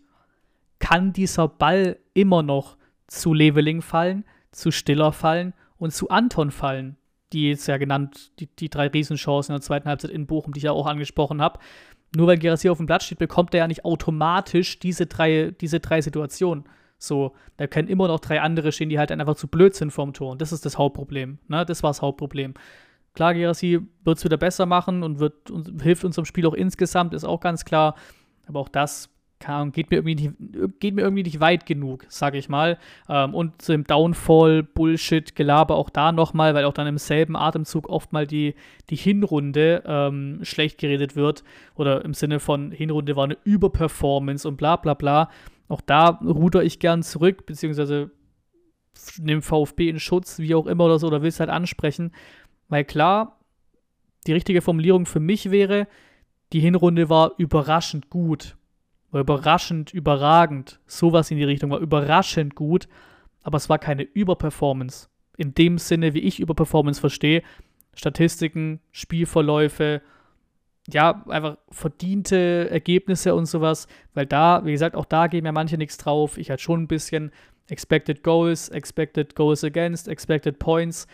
kann 0.78 1.14
dieser 1.14 1.48
Ball 1.48 1.98
immer 2.12 2.42
noch 2.42 2.76
zu 3.06 3.32
Leveling 3.32 3.80
fallen, 3.80 4.26
zu 4.52 4.70
Stiller 4.70 5.12
fallen 5.12 5.54
und 5.78 5.94
zu 5.94 6.10
Anton 6.10 6.50
fallen. 6.50 6.96
Die 7.32 7.48
jetzt 7.48 7.66
ja 7.66 7.78
genannt, 7.78 8.30
die, 8.40 8.46
die 8.46 8.68
drei 8.68 8.88
Riesenchancen 8.88 9.54
in 9.54 9.58
der 9.58 9.64
zweiten 9.64 9.88
Halbzeit 9.88 10.10
in 10.10 10.26
Bochum, 10.26 10.52
die 10.52 10.58
ich 10.58 10.64
ja 10.64 10.72
auch 10.72 10.86
angesprochen 10.86 11.40
habe. 11.40 11.60
Nur 12.16 12.28
weil 12.28 12.38
Gerassi 12.38 12.70
auf 12.70 12.78
dem 12.78 12.86
Platz 12.86 13.04
steht, 13.04 13.18
bekommt 13.18 13.52
er 13.52 13.58
ja 13.58 13.68
nicht 13.68 13.84
automatisch 13.84 14.78
diese 14.78 15.04
drei, 15.04 15.52
diese 15.60 15.80
drei 15.80 16.00
Situationen. 16.00 16.64
So, 16.96 17.34
da 17.58 17.66
können 17.66 17.88
immer 17.88 18.08
noch 18.08 18.20
drei 18.20 18.40
andere 18.40 18.72
stehen, 18.72 18.88
die 18.88 18.98
halt 18.98 19.12
einfach 19.12 19.36
zu 19.36 19.48
blöd 19.48 19.74
sind 19.74 19.90
vorm 19.90 20.14
Tor. 20.14 20.32
Und 20.32 20.40
das 20.40 20.50
ist 20.50 20.64
das 20.64 20.78
Hauptproblem. 20.78 21.38
Ne? 21.48 21.66
Das 21.66 21.82
war 21.82 21.90
das 21.90 22.00
Hauptproblem. 22.00 22.54
Klar, 23.12 23.34
Gerassi 23.34 23.80
wird 24.02 24.16
es 24.16 24.24
wieder 24.24 24.38
besser 24.38 24.64
machen 24.64 25.02
und, 25.02 25.18
wird, 25.18 25.50
und 25.50 25.82
hilft 25.82 26.06
unserem 26.06 26.24
Spiel 26.24 26.46
auch 26.46 26.54
insgesamt, 26.54 27.12
ist 27.12 27.24
auch 27.24 27.40
ganz 27.40 27.66
klar. 27.66 27.96
Aber 28.46 28.60
auch 28.60 28.70
das 28.70 29.10
kann, 29.38 29.72
geht, 29.72 29.90
mir 29.90 29.98
irgendwie 29.98 30.14
nicht, 30.14 30.80
geht 30.80 30.94
mir 30.94 31.02
irgendwie 31.02 31.22
nicht 31.22 31.40
weit 31.40 31.66
genug, 31.66 32.06
sage 32.08 32.38
ich 32.38 32.48
mal. 32.48 32.78
Ähm, 33.08 33.34
und 33.34 33.60
so 33.60 33.72
im 33.72 33.84
Downfall, 33.84 34.62
Bullshit, 34.62 35.34
Gelaber 35.36 35.76
auch 35.76 35.90
da 35.90 36.12
nochmal, 36.12 36.54
weil 36.54 36.64
auch 36.64 36.72
dann 36.72 36.86
im 36.86 36.98
selben 36.98 37.36
Atemzug 37.36 37.88
oft 37.88 38.12
mal 38.12 38.26
die, 38.26 38.54
die 38.88 38.96
Hinrunde 38.96 39.82
ähm, 39.86 40.40
schlecht 40.42 40.78
geredet 40.78 41.16
wird. 41.16 41.44
Oder 41.74 42.04
im 42.04 42.14
Sinne 42.14 42.40
von 42.40 42.70
Hinrunde 42.70 43.16
war 43.16 43.24
eine 43.24 43.38
Überperformance 43.44 44.48
und 44.48 44.56
bla 44.56 44.76
bla 44.76 44.94
bla. 44.94 45.30
Auch 45.68 45.80
da 45.80 46.08
ruder 46.08 46.62
ich 46.64 46.78
gern 46.78 47.02
zurück, 47.02 47.46
beziehungsweise 47.46 48.10
nehme 49.18 49.42
VfB 49.42 49.88
in 49.88 50.00
Schutz, 50.00 50.38
wie 50.38 50.54
auch 50.54 50.66
immer 50.66 50.84
oder 50.84 50.98
so, 50.98 51.06
oder 51.06 51.22
will 51.22 51.28
es 51.28 51.40
halt 51.40 51.50
ansprechen. 51.50 52.12
Weil 52.68 52.84
klar, 52.84 53.38
die 54.26 54.32
richtige 54.32 54.62
Formulierung 54.62 55.06
für 55.06 55.20
mich 55.20 55.50
wäre, 55.50 55.86
die 56.52 56.60
Hinrunde 56.60 57.08
war 57.08 57.32
überraschend 57.38 58.10
gut. 58.10 58.55
War 59.16 59.22
überraschend, 59.22 59.94
überragend. 59.94 60.78
Sowas 60.86 61.30
in 61.30 61.38
die 61.38 61.44
Richtung 61.44 61.70
war 61.70 61.78
überraschend 61.78 62.54
gut. 62.54 62.86
Aber 63.42 63.56
es 63.56 63.70
war 63.70 63.78
keine 63.78 64.02
Überperformance. 64.02 65.08
In 65.38 65.54
dem 65.54 65.78
Sinne, 65.78 66.12
wie 66.12 66.18
ich 66.18 66.38
Überperformance 66.38 67.00
verstehe. 67.00 67.42
Statistiken, 67.94 68.80
Spielverläufe, 68.92 70.02
ja, 70.86 71.24
einfach 71.28 71.56
verdiente 71.70 72.68
Ergebnisse 72.70 73.34
und 73.34 73.46
sowas. 73.46 73.86
Weil 74.12 74.26
da, 74.26 74.66
wie 74.66 74.72
gesagt, 74.72 74.94
auch 74.94 75.06
da 75.06 75.28
geben 75.28 75.46
ja 75.46 75.52
manche 75.52 75.78
nichts 75.78 75.96
drauf. 75.96 76.36
Ich 76.36 76.50
halt 76.50 76.60
schon 76.60 76.82
ein 76.82 76.88
bisschen 76.88 77.32
Expected 77.70 78.22
Goals, 78.22 78.68
Expected 78.68 79.34
Goals 79.34 79.64
Against, 79.64 80.08
Expected 80.08 80.58
Points 80.58 81.06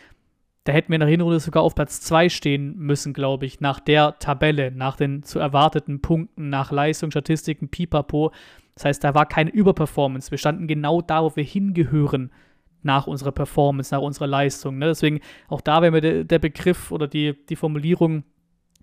da 0.64 0.72
hätten 0.72 0.90
wir 0.90 0.96
in 0.96 1.00
der 1.00 1.08
Hinrunde 1.08 1.40
sogar 1.40 1.62
auf 1.62 1.74
Platz 1.74 2.00
2 2.02 2.28
stehen 2.28 2.76
müssen, 2.78 3.12
glaube 3.12 3.46
ich, 3.46 3.60
nach 3.60 3.80
der 3.80 4.18
Tabelle, 4.18 4.70
nach 4.70 4.96
den 4.96 5.22
zu 5.22 5.38
erwarteten 5.38 6.00
Punkten, 6.00 6.50
nach 6.50 6.70
Leistung, 6.70 7.10
Statistiken, 7.10 7.68
pipapo. 7.68 8.32
Das 8.74 8.84
heißt, 8.84 9.04
da 9.04 9.14
war 9.14 9.26
keine 9.26 9.50
Überperformance. 9.50 10.30
Wir 10.30 10.38
standen 10.38 10.68
genau 10.68 11.02
da, 11.02 11.24
wo 11.24 11.34
wir 11.34 11.44
hingehören 11.44 12.30
nach 12.82 13.06
unserer 13.06 13.32
Performance, 13.32 13.94
nach 13.94 14.02
unserer 14.02 14.28
Leistung. 14.28 14.78
Ne? 14.78 14.86
Deswegen 14.86 15.20
auch 15.48 15.60
da 15.60 15.82
wäre 15.82 15.92
mir 15.92 16.00
der, 16.00 16.24
der 16.24 16.38
Begriff 16.38 16.90
oder 16.90 17.06
die, 17.08 17.34
die 17.48 17.56
Formulierung 17.56 18.24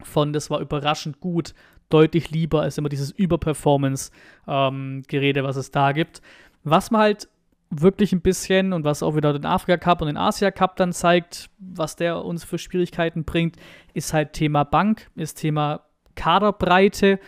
von 0.01 0.31
das 0.31 0.49
war 0.49 0.61
überraschend 0.61 1.19
gut 1.19 1.53
deutlich 1.89 2.31
lieber 2.31 2.61
als 2.61 2.77
immer 2.77 2.87
dieses 2.89 3.11
Überperformance-Gerede, 3.11 5.39
ähm, 5.39 5.45
was 5.45 5.55
es 5.55 5.71
da 5.71 5.91
gibt. 5.91 6.21
Was 6.63 6.91
man 6.91 7.01
halt 7.01 7.27
wirklich 7.69 8.13
ein 8.13 8.21
bisschen 8.21 8.73
und 8.73 8.83
was 8.83 9.03
auch 9.03 9.15
wieder 9.15 9.33
den 9.33 9.45
Afrika 9.45 9.77
Cup 9.77 10.01
und 10.01 10.07
den 10.07 10.17
Asia 10.17 10.51
Cup 10.51 10.75
dann 10.75 10.91
zeigt, 10.91 11.49
was 11.59 11.95
der 11.95 12.23
uns 12.25 12.43
für 12.43 12.57
Schwierigkeiten 12.57 13.23
bringt, 13.23 13.57
ist 13.93 14.13
halt 14.13 14.33
Thema 14.33 14.63
Bank, 14.63 15.09
ist 15.15 15.35
Thema 15.35 15.81
Kaderbreite, 16.15 17.19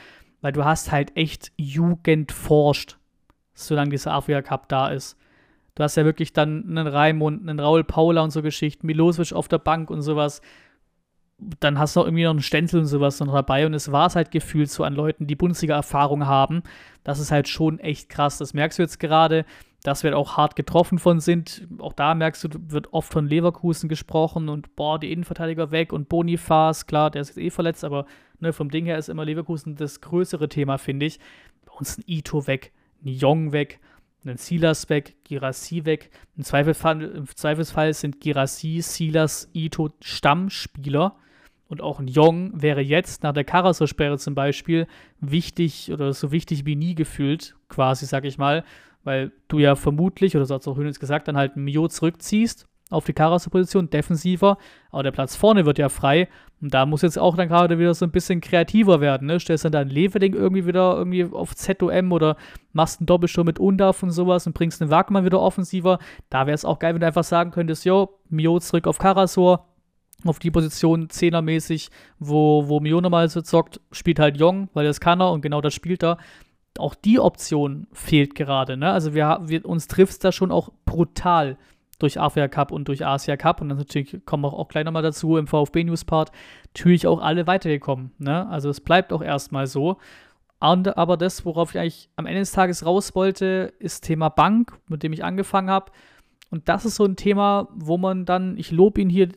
weil 0.41 0.51
du 0.51 0.65
hast 0.65 0.91
halt 0.91 1.15
echt 1.15 1.51
Jugend 1.57 2.31
forscht, 2.31 2.97
solange 3.53 3.91
dieser 3.91 4.13
Afrika 4.13 4.41
Cup 4.41 4.67
da 4.67 4.89
ist. 4.89 5.17
Du 5.75 5.83
hast 5.83 5.95
ja 5.95 6.05
wirklich 6.05 6.33
dann 6.33 6.65
einen 6.67 6.87
Raimund, 6.87 7.47
einen 7.47 7.59
Raul 7.59 7.83
Paula 7.83 8.21
und 8.21 8.31
so 8.31 8.41
Geschichten, 8.41 8.87
Milosevic 8.87 9.33
auf 9.33 9.47
der 9.47 9.59
Bank 9.59 9.89
und 9.89 10.01
sowas. 10.01 10.41
Dann 11.59 11.79
hast 11.79 11.95
du 11.95 12.01
auch 12.01 12.05
irgendwie 12.05 12.23
noch 12.23 12.31
einen 12.31 12.41
Stenzel 12.41 12.79
und 12.81 12.87
sowas 12.87 13.19
noch 13.19 13.33
dabei 13.33 13.65
und 13.65 13.73
es 13.73 13.91
war 13.91 14.07
es 14.07 14.15
halt 14.15 14.31
gefühlt 14.31 14.69
so 14.69 14.83
an 14.83 14.93
Leuten, 14.93 15.27
die 15.27 15.35
Bundesliga-Erfahrung 15.35 16.27
haben. 16.27 16.63
Das 17.03 17.19
ist 17.19 17.31
halt 17.31 17.47
schon 17.47 17.79
echt 17.79 18.09
krass. 18.09 18.37
Das 18.37 18.53
merkst 18.53 18.79
du 18.79 18.83
jetzt 18.83 18.99
gerade 18.99 19.45
dass 19.83 20.03
wir 20.03 20.15
auch 20.17 20.37
hart 20.37 20.55
getroffen 20.55 20.99
von 20.99 21.19
sind. 21.19 21.67
Auch 21.79 21.93
da 21.93 22.13
merkst 22.13 22.43
du, 22.43 22.49
wird 22.67 22.93
oft 22.93 23.11
von 23.11 23.27
Leverkusen 23.27 23.89
gesprochen 23.89 24.49
und 24.49 24.75
boah, 24.75 24.99
die 24.99 25.11
Innenverteidiger 25.11 25.71
weg 25.71 25.91
und 25.91 26.07
Bonifaz, 26.07 26.85
klar, 26.85 27.09
der 27.09 27.21
ist 27.21 27.29
jetzt 27.29 27.37
eh 27.39 27.49
verletzt, 27.49 27.83
aber 27.83 28.05
ne, 28.39 28.53
vom 28.53 28.69
Ding 28.69 28.85
her 28.85 28.97
ist 28.97 29.09
immer 29.09 29.25
Leverkusen 29.25 29.75
das 29.75 30.01
größere 30.01 30.49
Thema, 30.49 30.77
finde 30.77 31.07
ich. 31.07 31.19
Bei 31.65 31.73
uns 31.73 31.97
ein 31.97 32.03
Ito 32.05 32.45
weg, 32.45 32.73
ein 33.03 33.09
Jong 33.09 33.53
weg, 33.53 33.79
ein 34.23 34.37
Silas 34.37 34.89
weg, 34.89 35.15
Girassi 35.23 35.85
weg. 35.85 36.11
Im 36.37 36.43
Zweifelsfall, 36.43 37.01
Im 37.01 37.27
Zweifelsfall 37.27 37.93
sind 37.93 38.19
Girassi, 38.21 38.81
Silas, 38.81 39.49
Ito 39.53 39.89
Stammspieler. 40.01 41.15
Und 41.67 41.81
auch 41.81 41.99
ein 41.99 42.07
Jong 42.07 42.61
wäre 42.61 42.81
jetzt 42.81 43.23
nach 43.23 43.33
der 43.33 43.45
Karasor-Sperre 43.45 44.17
zum 44.19 44.35
Beispiel 44.35 44.87
wichtig 45.21 45.91
oder 45.91 46.11
so 46.13 46.31
wichtig 46.31 46.65
wie 46.65 46.75
nie 46.75 46.95
gefühlt, 46.95 47.55
quasi, 47.69 48.05
sag 48.05 48.25
ich 48.25 48.37
mal 48.37 48.65
weil 49.03 49.31
du 49.47 49.59
ja 49.59 49.75
vermutlich, 49.75 50.35
oder 50.35 50.45
so 50.45 50.55
hat 50.55 50.61
es 50.61 50.67
auch 50.67 50.77
Hönes 50.77 50.99
gesagt, 50.99 51.27
dann 51.27 51.37
halt 51.37 51.55
Mio 51.55 51.87
zurückziehst 51.87 52.67
auf 52.91 53.05
die 53.05 53.13
Karasu-Position, 53.13 53.89
defensiver, 53.89 54.57
aber 54.91 55.03
der 55.03 55.11
Platz 55.11 55.35
vorne 55.35 55.65
wird 55.65 55.79
ja 55.79 55.87
frei 55.87 56.27
und 56.61 56.73
da 56.73 56.85
muss 56.85 57.01
jetzt 57.01 57.17
auch 57.17 57.35
dann 57.37 57.47
gerade 57.47 57.79
wieder 57.79 57.93
so 57.93 58.05
ein 58.05 58.11
bisschen 58.11 58.41
kreativer 58.41 58.99
werden, 58.99 59.27
ne? 59.27 59.39
Stellst 59.39 59.65
dann 59.65 59.71
dein 59.71 59.89
Leveling 59.89 60.33
irgendwie 60.33 60.67
wieder 60.67 60.95
irgendwie 60.97 61.23
auf 61.23 61.55
ZOM 61.55 62.11
oder 62.11 62.35
machst 62.73 62.99
einen 62.99 63.07
Doppelsturm 63.07 63.45
mit 63.45 63.59
Undaf 63.59 64.03
und 64.03 64.11
sowas 64.11 64.45
und 64.45 64.53
bringst 64.53 64.81
den 64.81 64.89
Wagmann 64.89 65.25
wieder 65.25 65.39
offensiver. 65.39 65.99
Da 66.29 66.45
wäre 66.45 66.53
es 66.55 66.65
auch 66.65 66.79
geil, 66.79 66.93
wenn 66.93 67.01
du 67.01 67.07
einfach 67.07 67.23
sagen 67.23 67.51
könntest, 67.51 67.85
jo, 67.85 68.19
Mio 68.29 68.59
zurück 68.59 68.85
auf 68.87 68.99
Karasor, 68.99 69.69
auf 70.25 70.39
die 70.39 70.51
Position 70.51 71.09
zehnermäßig, 71.09 71.89
wo, 72.19 72.67
wo 72.67 72.79
Mio 72.79 73.01
normal 73.01 73.29
so 73.29 73.41
zockt, 73.41 73.79
spielt 73.91 74.19
halt 74.19 74.37
Jong, 74.37 74.69
weil 74.73 74.85
das 74.85 74.99
kann 74.99 75.21
er 75.21 75.31
und 75.31 75.41
genau 75.41 75.61
das 75.61 75.73
spielt 75.73 76.03
er 76.03 76.17
auch 76.79 76.95
die 76.95 77.19
Option 77.19 77.87
fehlt 77.91 78.35
gerade. 78.35 78.77
Ne? 78.77 78.91
Also 78.91 79.13
wir, 79.13 79.39
wir 79.43 79.65
uns 79.65 79.87
trifft 79.87 80.13
es 80.13 80.19
da 80.19 80.31
schon 80.31 80.51
auch 80.51 80.69
brutal 80.85 81.57
durch 81.99 82.19
Afrika 82.19 82.47
Cup 82.47 82.71
und 82.71 82.87
durch 82.87 83.05
Asia 83.05 83.37
Cup. 83.37 83.61
Und 83.61 83.69
dann 83.69 83.77
natürlich 83.77 84.25
kommen 84.25 84.43
wir 84.43 84.53
auch 84.53 84.67
gleich 84.67 84.85
nochmal 84.85 85.03
dazu 85.03 85.37
im 85.37 85.47
VfB 85.47 85.83
News 85.83 86.05
Part, 86.05 86.31
natürlich 86.73 87.07
auch 87.07 87.21
alle 87.21 87.47
weitergekommen. 87.47 88.11
Ne? 88.17 88.47
Also 88.49 88.69
es 88.69 88.81
bleibt 88.81 89.13
auch 89.13 89.21
erstmal 89.21 89.67
so. 89.67 89.97
Und, 90.59 90.95
aber 90.97 91.17
das, 91.17 91.45
worauf 91.45 91.71
ich 91.71 91.79
eigentlich 91.79 92.09
am 92.15 92.25
Ende 92.25 92.39
des 92.39 92.51
Tages 92.51 92.85
raus 92.85 93.15
wollte, 93.15 93.73
ist 93.79 94.01
Thema 94.01 94.29
Bank, 94.29 94.77
mit 94.87 95.03
dem 95.03 95.13
ich 95.13 95.23
angefangen 95.23 95.69
habe. 95.69 95.91
Und 96.51 96.69
das 96.69 96.85
ist 96.85 96.95
so 96.95 97.05
ein 97.05 97.15
Thema, 97.15 97.67
wo 97.73 97.97
man 97.97 98.25
dann, 98.25 98.57
ich 98.57 98.71
lobe 98.71 99.01
ihn 99.01 99.09
hier 99.09 99.29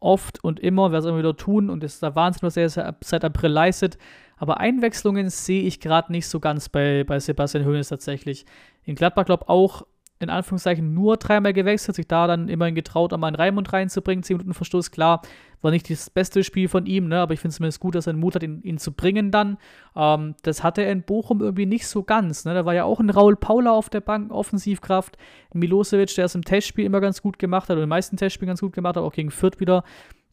oft 0.00 0.42
und 0.44 0.60
immer, 0.60 0.92
wer 0.92 0.98
es 0.98 1.04
immer 1.04 1.18
wieder 1.18 1.36
tun 1.36 1.70
und 1.70 1.82
es 1.82 1.94
ist 1.94 2.02
der 2.02 2.14
Wahnsinn, 2.14 2.42
was 2.42 2.56
er 2.56 2.68
seit 3.00 3.24
April 3.24 3.50
leistet. 3.50 3.96
Aber 4.36 4.60
Einwechslungen 4.60 5.30
sehe 5.30 5.62
ich 5.62 5.80
gerade 5.80 6.12
nicht 6.12 6.28
so 6.28 6.40
ganz 6.40 6.68
bei, 6.68 7.04
bei 7.04 7.18
Sebastian 7.18 7.64
Hoeneß 7.64 7.88
tatsächlich. 7.88 8.44
In 8.84 8.94
Gladbach, 8.94 9.24
glaube 9.24 9.48
auch 9.48 9.84
in 10.18 10.30
Anführungszeichen 10.30 10.94
nur 10.94 11.18
dreimal 11.18 11.52
gewechselt, 11.52 11.96
sich 11.96 12.08
da 12.08 12.26
dann 12.26 12.48
immerhin 12.48 12.74
getraut, 12.74 13.12
einmal 13.12 13.28
einen 13.28 13.36
Raimund 13.36 13.72
reinzubringen. 13.72 14.22
10 14.22 14.38
Minuten 14.38 14.54
Verstoß, 14.54 14.90
klar, 14.90 15.20
war 15.60 15.70
nicht 15.70 15.90
das 15.90 16.08
beste 16.08 16.42
Spiel 16.42 16.68
von 16.68 16.86
ihm, 16.86 17.08
ne? 17.08 17.20
aber 17.20 17.34
ich 17.34 17.40
finde 17.40 17.50
es 17.50 17.56
zumindest 17.56 17.80
gut, 17.80 17.94
dass 17.94 18.06
er 18.06 18.14
den 18.14 18.20
Mut 18.20 18.34
hat, 18.34 18.42
ihn, 18.42 18.62
ihn 18.62 18.78
zu 18.78 18.92
bringen 18.92 19.30
dann. 19.30 19.58
Ähm, 19.94 20.34
das 20.42 20.62
hatte 20.62 20.82
er 20.82 20.92
in 20.92 21.02
Bochum 21.02 21.42
irgendwie 21.42 21.66
nicht 21.66 21.86
so 21.86 22.02
ganz. 22.02 22.46
Ne? 22.46 22.54
Da 22.54 22.64
war 22.64 22.72
ja 22.72 22.84
auch 22.84 23.00
ein 23.00 23.10
Raul 23.10 23.36
Paula 23.36 23.72
auf 23.72 23.90
der 23.90 24.00
Bank, 24.00 24.32
Offensivkraft. 24.32 25.18
Milosevic, 25.52 26.14
der 26.14 26.26
es 26.26 26.34
im 26.34 26.44
Testspiel 26.44 26.86
immer 26.86 27.00
ganz 27.00 27.20
gut 27.20 27.38
gemacht 27.38 27.64
hat, 27.64 27.72
oder 27.72 27.82
in 27.82 27.86
den 27.86 27.90
meisten 27.90 28.16
Testspielen 28.16 28.48
ganz 28.48 28.60
gut 28.60 28.72
gemacht 28.72 28.96
hat, 28.96 29.02
auch 29.02 29.12
gegen 29.12 29.30
Fürth 29.30 29.60
wieder 29.60 29.84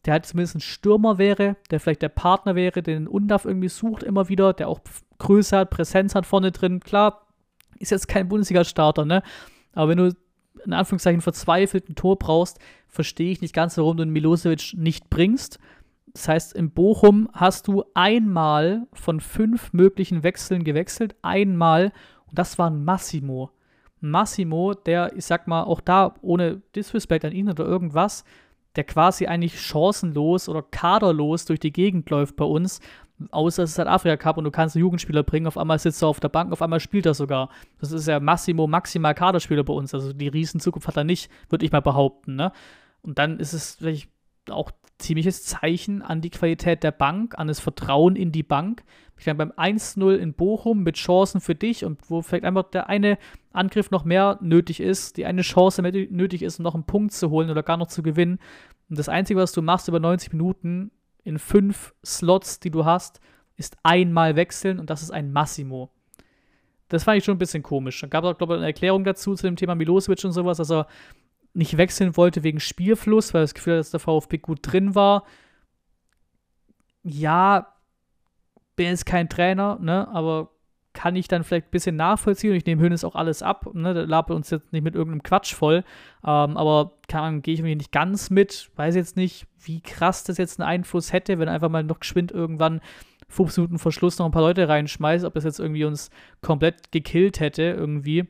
der 0.04 0.12
halt 0.12 0.26
zumindest 0.26 0.56
ein 0.56 0.60
Stürmer 0.60 1.18
wäre, 1.18 1.56
der 1.70 1.80
vielleicht 1.80 2.02
der 2.02 2.08
Partner 2.08 2.54
wäre, 2.54 2.82
den 2.82 3.06
Undaf 3.06 3.44
irgendwie 3.44 3.68
sucht 3.68 4.02
immer 4.02 4.28
wieder, 4.28 4.52
der 4.52 4.68
auch 4.68 4.80
Größe 5.18 5.56
hat, 5.56 5.70
Präsenz 5.70 6.14
hat 6.14 6.26
vorne 6.26 6.52
drin. 6.52 6.80
Klar, 6.80 7.26
ist 7.78 7.90
jetzt 7.90 8.08
kein 8.08 8.28
Bundesliga-Starter, 8.28 9.04
ne? 9.04 9.22
Aber 9.72 9.90
wenn 9.90 9.98
du 9.98 10.16
in 10.64 10.72
Anführungszeichen 10.72 11.20
verzweifelt 11.20 11.88
ein 11.88 11.94
Tor 11.94 12.18
brauchst, 12.18 12.58
verstehe 12.88 13.32
ich 13.32 13.40
nicht 13.40 13.54
ganz, 13.54 13.76
warum 13.76 13.96
du 13.96 14.02
einen 14.02 14.12
Milosevic 14.12 14.74
nicht 14.76 15.10
bringst. 15.10 15.58
Das 16.12 16.28
heißt, 16.28 16.52
in 16.54 16.70
Bochum 16.70 17.28
hast 17.32 17.66
du 17.66 17.84
einmal 17.94 18.86
von 18.92 19.20
fünf 19.20 19.72
möglichen 19.72 20.22
Wechseln 20.22 20.62
gewechselt, 20.62 21.16
einmal, 21.22 21.92
und 22.26 22.38
das 22.38 22.58
war 22.58 22.70
ein 22.70 22.84
Massimo. 22.84 23.50
Massimo, 24.00 24.74
der, 24.74 25.16
ich 25.16 25.24
sag 25.24 25.48
mal, 25.48 25.64
auch 25.64 25.80
da 25.80 26.14
ohne 26.20 26.62
Disrespect 26.76 27.24
an 27.24 27.32
ihn 27.32 27.50
oder 27.50 27.64
irgendwas, 27.64 28.24
der 28.76 28.84
quasi 28.84 29.26
eigentlich 29.26 29.60
chancenlos 29.60 30.48
oder 30.48 30.62
kaderlos 30.62 31.44
durch 31.44 31.60
die 31.60 31.72
Gegend 31.72 32.10
läuft 32.10 32.36
bei 32.36 32.44
uns, 32.44 32.80
außer 33.30 33.62
es 33.62 33.72
ist 33.72 33.78
halt 33.78 33.88
Afrika 33.88 34.16
Cup 34.16 34.36
und 34.36 34.44
du 34.44 34.50
kannst 34.50 34.74
einen 34.74 34.80
Jugendspieler 34.82 35.22
bringen, 35.22 35.46
auf 35.46 35.58
einmal 35.58 35.78
sitzt 35.78 36.02
er 36.02 36.08
auf 36.08 36.20
der 36.20 36.28
Bank, 36.28 36.52
auf 36.52 36.62
einmal 36.62 36.80
spielt 36.80 37.06
er 37.06 37.14
sogar. 37.14 37.48
Das 37.78 37.92
ist 37.92 38.08
ja 38.08 38.20
Massimo, 38.20 38.66
maximal 38.66 39.14
Kaderspieler 39.14 39.64
bei 39.64 39.72
uns, 39.72 39.94
also 39.94 40.12
die 40.12 40.28
riesen 40.28 40.60
Zukunft 40.60 40.88
hat 40.88 40.96
er 40.96 41.04
nicht, 41.04 41.30
würde 41.48 41.64
ich 41.64 41.72
mal 41.72 41.80
behaupten, 41.80 42.36
ne? 42.36 42.52
Und 43.02 43.18
dann 43.18 43.38
ist 43.38 43.52
es 43.52 43.74
vielleicht 43.74 44.08
auch 44.50 44.70
ziemliches 44.98 45.44
Zeichen 45.44 46.02
an 46.02 46.20
die 46.20 46.30
Qualität 46.30 46.82
der 46.82 46.92
Bank, 46.92 47.38
an 47.38 47.48
das 47.48 47.60
Vertrauen 47.60 48.16
in 48.16 48.32
die 48.32 48.42
Bank. 48.42 48.84
Ich 49.18 49.26
meine, 49.26 49.36
beim 49.38 49.52
1-0 49.52 50.14
in 50.16 50.34
Bochum 50.34 50.82
mit 50.82 50.96
Chancen 50.96 51.40
für 51.40 51.54
dich 51.54 51.84
und 51.84 52.10
wo 52.10 52.22
vielleicht 52.22 52.44
einfach 52.44 52.64
der 52.70 52.88
eine 52.88 53.18
Angriff 53.52 53.90
noch 53.90 54.04
mehr 54.04 54.38
nötig 54.40 54.80
ist, 54.80 55.16
die 55.16 55.24
eine 55.24 55.42
Chance 55.42 55.82
mehr 55.82 55.92
nötig 56.10 56.42
ist, 56.42 56.58
um 56.58 56.64
noch 56.64 56.74
einen 56.74 56.84
Punkt 56.84 57.12
zu 57.12 57.30
holen 57.30 57.50
oder 57.50 57.62
gar 57.62 57.76
noch 57.76 57.86
zu 57.88 58.02
gewinnen. 58.02 58.38
Und 58.88 58.98
das 58.98 59.08
Einzige, 59.08 59.40
was 59.40 59.52
du 59.52 59.62
machst 59.62 59.88
über 59.88 60.00
90 60.00 60.32
Minuten 60.32 60.90
in 61.22 61.38
fünf 61.38 61.94
Slots, 62.04 62.60
die 62.60 62.70
du 62.70 62.84
hast, 62.84 63.20
ist 63.56 63.76
einmal 63.82 64.36
wechseln 64.36 64.78
und 64.78 64.90
das 64.90 65.02
ist 65.02 65.10
ein 65.10 65.32
Massimo. 65.32 65.90
Das 66.88 67.04
fand 67.04 67.18
ich 67.18 67.24
schon 67.24 67.36
ein 67.36 67.38
bisschen 67.38 67.62
komisch. 67.62 68.00
Dann 68.00 68.10
gab 68.10 68.24
es 68.24 68.30
auch, 68.30 68.38
glaube 68.38 68.54
ich, 68.54 68.58
eine 68.58 68.66
Erklärung 68.66 69.04
dazu, 69.04 69.34
zu 69.34 69.46
dem 69.46 69.56
Thema 69.56 69.74
Milosevic 69.74 70.22
und 70.24 70.32
sowas, 70.32 70.58
dass 70.58 70.70
er 70.70 70.86
nicht 71.54 71.76
wechseln 71.76 72.16
wollte 72.16 72.42
wegen 72.42 72.60
Spielfluss, 72.60 73.32
weil 73.32 73.42
das 73.42 73.54
Gefühl 73.54 73.74
hat, 73.74 73.80
dass 73.80 73.90
der 73.90 74.00
VfB 74.00 74.38
gut 74.38 74.58
drin 74.62 74.94
war. 74.94 75.24
Ja, 77.02 77.74
bin 78.76 78.86
jetzt 78.86 79.06
kein 79.06 79.28
Trainer, 79.28 79.78
ne, 79.80 80.08
aber 80.08 80.50
kann 80.94 81.16
ich 81.16 81.26
dann 81.26 81.42
vielleicht 81.42 81.66
ein 81.66 81.72
bisschen 81.72 81.96
nachvollziehen 81.96 82.50
und 82.50 82.56
ich 82.56 82.66
nehme 82.66 82.80
Hönes 82.80 83.04
auch 83.04 83.16
alles 83.16 83.42
ab, 83.42 83.68
ne, 83.74 83.94
der 83.94 84.06
labert 84.06 84.36
uns 84.36 84.50
jetzt 84.50 84.72
nicht 84.72 84.82
mit 84.82 84.94
irgendeinem 84.94 85.22
Quatsch 85.22 85.52
voll, 85.52 85.84
ähm, 86.24 86.56
aber 86.56 86.92
gehe 87.08 87.54
ich 87.54 87.60
irgendwie 87.60 87.74
nicht 87.74 87.92
ganz 87.92 88.30
mit, 88.30 88.70
weiß 88.76 88.94
jetzt 88.94 89.16
nicht, 89.16 89.46
wie 89.60 89.80
krass 89.80 90.24
das 90.24 90.38
jetzt 90.38 90.60
einen 90.60 90.68
Einfluss 90.68 91.12
hätte, 91.12 91.38
wenn 91.38 91.48
einfach 91.48 91.68
mal 91.68 91.82
noch 91.82 92.00
geschwind 92.00 92.32
irgendwann 92.32 92.80
15 93.28 93.64
Minuten 93.64 93.78
vor 93.78 93.92
Schluss 93.92 94.18
noch 94.18 94.26
ein 94.26 94.32
paar 94.32 94.42
Leute 94.42 94.68
reinschmeißt, 94.68 95.24
ob 95.24 95.34
das 95.34 95.44
jetzt 95.44 95.58
irgendwie 95.58 95.84
uns 95.84 96.10
komplett 96.40 96.92
gekillt 96.92 97.40
hätte 97.40 97.62
irgendwie. 97.62 98.28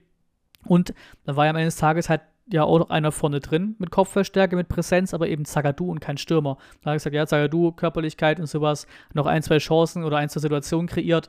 Und 0.64 0.94
da 1.24 1.36
war 1.36 1.44
ja 1.44 1.50
am 1.50 1.56
Ende 1.56 1.66
des 1.66 1.76
Tages 1.76 2.08
halt 2.08 2.22
ja 2.50 2.64
auch 2.64 2.78
noch 2.78 2.90
einer 2.90 3.12
vorne 3.12 3.40
drin 3.40 3.74
mit 3.78 3.90
Kopfverstärke, 3.90 4.56
mit 4.56 4.68
Präsenz, 4.68 5.14
aber 5.14 5.28
eben 5.28 5.44
Zagadou 5.44 5.90
und 5.90 6.00
kein 6.00 6.18
Stürmer. 6.18 6.58
Da 6.82 6.90
habe 6.90 6.96
ich 6.96 7.00
gesagt, 7.00 7.14
ja, 7.14 7.26
Zagadou, 7.26 7.72
Körperlichkeit 7.72 8.38
und 8.38 8.46
sowas, 8.46 8.86
noch 9.14 9.26
ein, 9.26 9.42
zwei 9.42 9.58
Chancen 9.58 10.04
oder 10.04 10.18
ein, 10.18 10.28
zwei 10.28 10.40
Situationen 10.40 10.86
kreiert. 10.86 11.28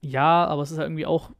Ja, 0.00 0.46
aber 0.46 0.62
es 0.62 0.70
ist 0.70 0.78
ja 0.78 0.84
irgendwie 0.84 1.06
auch 1.06 1.30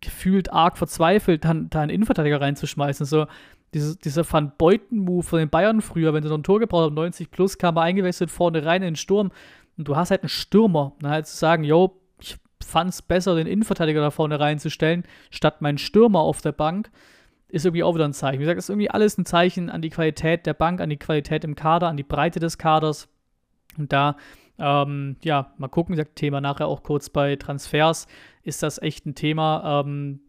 gefühlt 0.00 0.52
arg 0.52 0.78
verzweifelt, 0.78 1.44
dann 1.44 1.70
da 1.70 1.80
einen 1.80 1.90
Innenverteidiger 1.90 2.40
reinzuschmeißen. 2.40 3.06
So, 3.06 3.26
diese, 3.74 3.96
dieser 3.96 4.30
Van 4.30 4.52
Beuten-Move 4.56 5.22
von 5.22 5.38
den 5.38 5.50
Bayern 5.50 5.82
früher, 5.82 6.14
wenn 6.14 6.22
sie 6.22 6.28
noch 6.28 6.38
ein 6.38 6.42
Tor 6.42 6.60
gebraucht 6.60 6.84
haben, 6.84 6.94
90 6.94 7.30
plus, 7.30 7.58
kam 7.58 7.76
er 7.76 7.82
eingewechselt 7.82 8.30
vorne 8.30 8.64
rein 8.64 8.82
in 8.82 8.90
den 8.90 8.96
Sturm 8.96 9.30
und 9.76 9.88
du 9.88 9.96
hast 9.96 10.10
halt 10.10 10.22
einen 10.22 10.28
Stürmer. 10.28 10.92
Dann 11.00 11.10
halt 11.10 11.26
zu 11.26 11.36
sagen, 11.36 11.64
yo, 11.64 12.00
ich 12.20 12.36
fand 12.64 12.90
es 12.90 13.02
besser, 13.02 13.34
den 13.34 13.46
Innenverteidiger 13.46 14.00
da 14.00 14.10
vorne 14.10 14.40
reinzustellen, 14.40 15.04
statt 15.30 15.60
meinen 15.60 15.78
Stürmer 15.78 16.20
auf 16.20 16.40
der 16.40 16.52
Bank 16.52 16.90
ist 17.48 17.64
irgendwie 17.64 17.82
auch 17.82 17.94
wieder 17.94 18.04
ein 18.04 18.12
Zeichen. 18.12 18.38
Wie 18.38 18.44
gesagt, 18.44 18.58
ist 18.58 18.68
irgendwie 18.68 18.90
alles 18.90 19.16
ein 19.18 19.24
Zeichen 19.24 19.70
an 19.70 19.82
die 19.82 19.90
Qualität 19.90 20.46
der 20.46 20.54
Bank, 20.54 20.80
an 20.80 20.90
die 20.90 20.98
Qualität 20.98 21.44
im 21.44 21.54
Kader, 21.54 21.88
an 21.88 21.96
die 21.96 22.02
Breite 22.02 22.40
des 22.40 22.58
Kaders. 22.58 23.08
Und 23.78 23.92
da, 23.92 24.16
ähm, 24.58 25.16
ja, 25.22 25.52
mal 25.56 25.68
gucken, 25.68 25.94
wie 25.94 25.96
gesagt, 25.96 26.16
Thema 26.16 26.40
nachher 26.40 26.66
auch 26.66 26.82
kurz 26.82 27.08
bei 27.08 27.36
Transfers, 27.36 28.06
ist 28.42 28.62
das 28.62 28.80
echt 28.82 29.06
ein 29.06 29.14
Thema. 29.14 29.82
Ähm, 29.82 30.20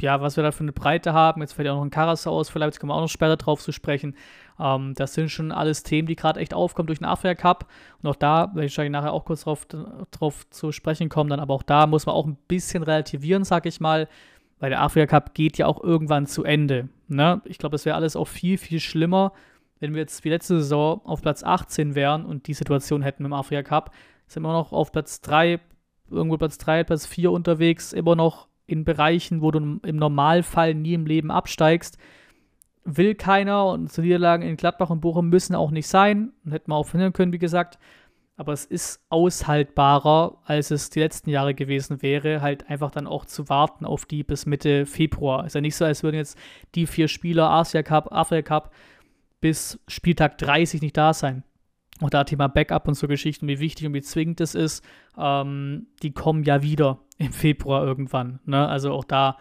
ja, 0.00 0.20
was 0.20 0.36
wir 0.36 0.42
da 0.42 0.50
für 0.50 0.64
eine 0.64 0.72
Breite 0.72 1.12
haben, 1.12 1.42
jetzt 1.42 1.52
fällt 1.52 1.66
ja 1.66 1.72
auch 1.72 1.76
noch 1.76 1.84
ein 1.84 1.90
Karas 1.90 2.26
aus, 2.26 2.50
vielleicht 2.50 2.80
kommen 2.80 2.90
wir 2.90 2.96
auch 2.96 3.02
noch 3.02 3.08
später 3.08 3.36
drauf 3.36 3.60
zu 3.60 3.70
sprechen. 3.70 4.16
Ähm, 4.58 4.94
das 4.96 5.14
sind 5.14 5.30
schon 5.30 5.52
alles 5.52 5.84
Themen, 5.84 6.08
die 6.08 6.16
gerade 6.16 6.40
echt 6.40 6.54
aufkommen 6.54 6.88
durch 6.88 6.98
den 6.98 7.04
Afrika 7.04 7.40
Cup. 7.40 7.68
Und 8.02 8.08
auch 8.08 8.16
da 8.16 8.50
werde 8.54 8.66
ich 8.66 8.76
nachher 8.90 9.12
auch 9.12 9.24
kurz 9.24 9.44
drauf, 9.44 9.66
drauf 10.10 10.48
zu 10.50 10.72
sprechen 10.72 11.08
kommen, 11.08 11.30
dann 11.30 11.40
aber 11.40 11.54
auch 11.54 11.62
da 11.62 11.86
muss 11.86 12.06
man 12.06 12.14
auch 12.16 12.26
ein 12.26 12.36
bisschen 12.48 12.82
relativieren, 12.82 13.44
sag 13.44 13.66
ich 13.66 13.80
mal 13.80 14.08
weil 14.62 14.70
der 14.70 14.80
Afrika 14.80 15.06
Cup 15.06 15.34
geht 15.34 15.58
ja 15.58 15.66
auch 15.66 15.82
irgendwann 15.82 16.26
zu 16.28 16.44
Ende. 16.44 16.88
Ne? 17.08 17.42
Ich 17.46 17.58
glaube, 17.58 17.74
es 17.74 17.84
wäre 17.84 17.96
alles 17.96 18.14
auch 18.14 18.28
viel, 18.28 18.56
viel 18.56 18.78
schlimmer, 18.78 19.32
wenn 19.80 19.92
wir 19.92 20.02
jetzt 20.02 20.24
wie 20.24 20.28
letzte 20.28 20.58
Saison 20.58 21.00
auf 21.04 21.20
Platz 21.20 21.42
18 21.42 21.96
wären 21.96 22.24
und 22.24 22.46
die 22.46 22.54
Situation 22.54 23.02
hätten 23.02 23.24
im 23.24 23.32
Afrika 23.32 23.64
Cup. 23.64 23.92
Sind 24.28 24.44
wir 24.44 24.52
noch 24.52 24.70
auf 24.70 24.92
Platz 24.92 25.20
3, 25.22 25.58
irgendwo 26.08 26.36
Platz 26.36 26.58
3, 26.58 26.84
Platz 26.84 27.06
4 27.06 27.32
unterwegs, 27.32 27.92
immer 27.92 28.14
noch 28.14 28.46
in 28.66 28.84
Bereichen, 28.84 29.42
wo 29.42 29.50
du 29.50 29.80
im 29.82 29.96
Normalfall 29.96 30.74
nie 30.74 30.94
im 30.94 31.06
Leben 31.06 31.32
absteigst. 31.32 31.98
Will 32.84 33.16
keiner 33.16 33.66
und 33.66 33.90
zu 33.90 34.00
Niederlagen 34.00 34.44
in 34.44 34.56
Gladbach 34.56 34.90
und 34.90 35.00
Bochum 35.00 35.28
müssen 35.28 35.56
auch 35.56 35.72
nicht 35.72 35.88
sein. 35.88 36.34
Hätten 36.48 36.70
wir 36.70 36.76
auch 36.76 36.86
verhindern 36.86 37.14
können, 37.14 37.32
wie 37.32 37.40
gesagt 37.40 37.80
aber 38.36 38.52
es 38.52 38.64
ist 38.64 39.04
aushaltbarer, 39.10 40.38
als 40.44 40.70
es 40.70 40.90
die 40.90 41.00
letzten 41.00 41.30
Jahre 41.30 41.54
gewesen 41.54 42.02
wäre, 42.02 42.40
halt 42.40 42.68
einfach 42.68 42.90
dann 42.90 43.06
auch 43.06 43.26
zu 43.26 43.48
warten 43.48 43.84
auf 43.84 44.06
die 44.06 44.24
bis 44.24 44.46
Mitte 44.46 44.86
Februar. 44.86 45.46
Ist 45.46 45.54
ja 45.54 45.60
nicht 45.60 45.76
so, 45.76 45.84
als 45.84 46.02
würden 46.02 46.16
jetzt 46.16 46.38
die 46.74 46.86
vier 46.86 47.08
Spieler 47.08 47.50
Asia 47.50 47.82
Cup, 47.82 48.10
Afrika 48.12 48.60
Cup 48.60 48.74
bis 49.40 49.78
Spieltag 49.88 50.38
30 50.38 50.80
nicht 50.80 50.96
da 50.96 51.12
sein. 51.12 51.44
Auch 52.00 52.10
da 52.10 52.24
Thema 52.24 52.48
Backup 52.48 52.88
und 52.88 52.94
so 52.94 53.06
Geschichten, 53.06 53.46
wie 53.48 53.60
wichtig 53.60 53.86
und 53.86 53.94
wie 53.94 54.02
zwingend 54.02 54.40
es 54.40 54.54
ist, 54.54 54.84
ähm, 55.16 55.88
die 56.02 56.12
kommen 56.12 56.42
ja 56.42 56.62
wieder 56.62 57.00
im 57.18 57.32
Februar 57.32 57.84
irgendwann. 57.84 58.40
Ne? 58.44 58.66
Also 58.66 58.92
auch 58.92 59.04
da 59.04 59.36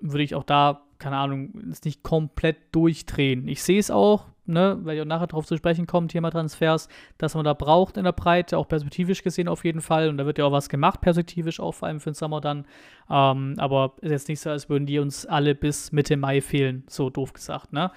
würde 0.00 0.24
ich 0.24 0.34
auch 0.34 0.44
da, 0.44 0.82
keine 0.98 1.16
Ahnung, 1.16 1.52
nicht 1.84 2.02
komplett 2.02 2.74
durchdrehen. 2.74 3.46
Ich 3.46 3.62
sehe 3.62 3.78
es 3.78 3.90
auch, 3.90 4.26
ne, 4.46 4.78
weil 4.82 4.96
ich 4.96 5.02
auch 5.02 5.06
nachher 5.06 5.26
darauf 5.26 5.46
zu 5.46 5.56
sprechen 5.56 5.86
kommen, 5.86 6.08
Thema 6.08 6.30
Transfers, 6.30 6.88
dass 7.18 7.34
man 7.34 7.44
da 7.44 7.54
braucht 7.54 7.96
in 7.96 8.04
der 8.04 8.12
Breite, 8.12 8.58
auch 8.58 8.68
perspektivisch 8.68 9.22
gesehen 9.22 9.48
auf 9.48 9.64
jeden 9.64 9.80
Fall. 9.80 10.08
Und 10.08 10.18
da 10.18 10.26
wird 10.26 10.38
ja 10.38 10.44
auch 10.44 10.52
was 10.52 10.68
gemacht, 10.68 11.00
perspektivisch 11.00 11.60
auch 11.60 11.72
vor 11.72 11.88
allem 11.88 12.00
für 12.00 12.10
den 12.10 12.14
Sommer 12.14 12.40
dann. 12.40 12.66
Ähm, 13.10 13.54
aber 13.58 13.94
ist 14.00 14.10
jetzt 14.10 14.28
nicht 14.28 14.40
so, 14.40 14.50
als 14.50 14.68
würden 14.68 14.86
die 14.86 14.98
uns 14.98 15.26
alle 15.26 15.54
bis 15.54 15.92
Mitte 15.92 16.16
Mai 16.16 16.40
fehlen, 16.40 16.84
so 16.88 17.10
doof 17.10 17.32
gesagt, 17.32 17.72
ne? 17.72 17.90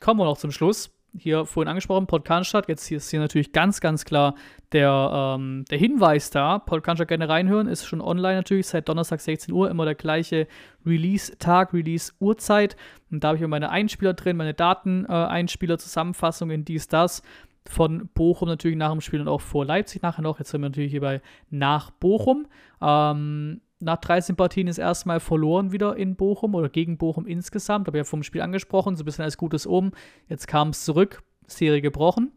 Kommen 0.00 0.18
wir 0.18 0.24
noch 0.24 0.38
zum 0.38 0.50
Schluss 0.50 0.90
hier 1.16 1.44
vorhin 1.44 1.68
angesprochen, 1.68 2.06
Podcast 2.06 2.54
Jetzt 2.66 2.86
hier 2.86 2.98
ist 2.98 3.10
hier 3.10 3.20
natürlich 3.20 3.52
ganz, 3.52 3.80
ganz 3.80 4.04
klar 4.04 4.34
der, 4.72 5.36
ähm, 5.36 5.64
der 5.70 5.78
Hinweis 5.78 6.30
da. 6.30 6.58
Podcast 6.58 7.06
gerne 7.06 7.28
reinhören, 7.28 7.68
ist 7.68 7.86
schon 7.86 8.00
online 8.00 8.36
natürlich 8.36 8.66
seit 8.66 8.88
Donnerstag 8.88 9.20
16 9.20 9.54
Uhr, 9.54 9.70
immer 9.70 9.84
der 9.84 9.94
gleiche 9.94 10.46
Release-Tag, 10.84 11.72
Release-Uhrzeit. 11.72 12.76
Und 13.10 13.22
da 13.22 13.28
habe 13.28 13.38
ich 13.38 13.46
meine 13.46 13.70
Einspieler 13.70 14.14
drin, 14.14 14.36
meine 14.36 14.54
Daten-Einspieler, 14.54 15.74
äh, 15.74 15.78
Zusammenfassungen, 15.78 16.64
dies, 16.64 16.88
das. 16.88 17.22
Von 17.66 18.10
Bochum 18.12 18.48
natürlich 18.48 18.76
nach 18.76 18.90
dem 18.90 19.00
Spiel 19.00 19.20
und 19.20 19.28
auch 19.28 19.40
vor 19.40 19.64
Leipzig 19.64 20.02
nachher 20.02 20.22
noch. 20.22 20.38
Jetzt 20.38 20.50
sind 20.50 20.60
wir 20.60 20.68
natürlich 20.68 20.90
hier 20.90 21.00
bei 21.00 21.22
nach 21.48 21.90
Bochum. 21.92 22.46
Ähm, 22.82 23.62
nach 23.80 23.98
13 23.98 24.36
Partien 24.36 24.66
ist 24.66 24.78
erstmal 24.78 25.20
verloren 25.20 25.72
wieder 25.72 25.96
in 25.96 26.16
Bochum 26.16 26.54
oder 26.54 26.68
gegen 26.68 26.96
Bochum 26.96 27.26
insgesamt. 27.26 27.86
Habe 27.86 27.98
ja 27.98 28.04
vom 28.04 28.22
Spiel 28.22 28.40
angesprochen, 28.40 28.96
so 28.96 29.02
ein 29.02 29.04
bisschen 29.04 29.24
als 29.24 29.36
gutes 29.36 29.66
Oben. 29.66 29.92
Jetzt 30.28 30.46
kam 30.48 30.68
es 30.70 30.84
zurück, 30.84 31.22
Serie 31.46 31.82
gebrochen. 31.82 32.32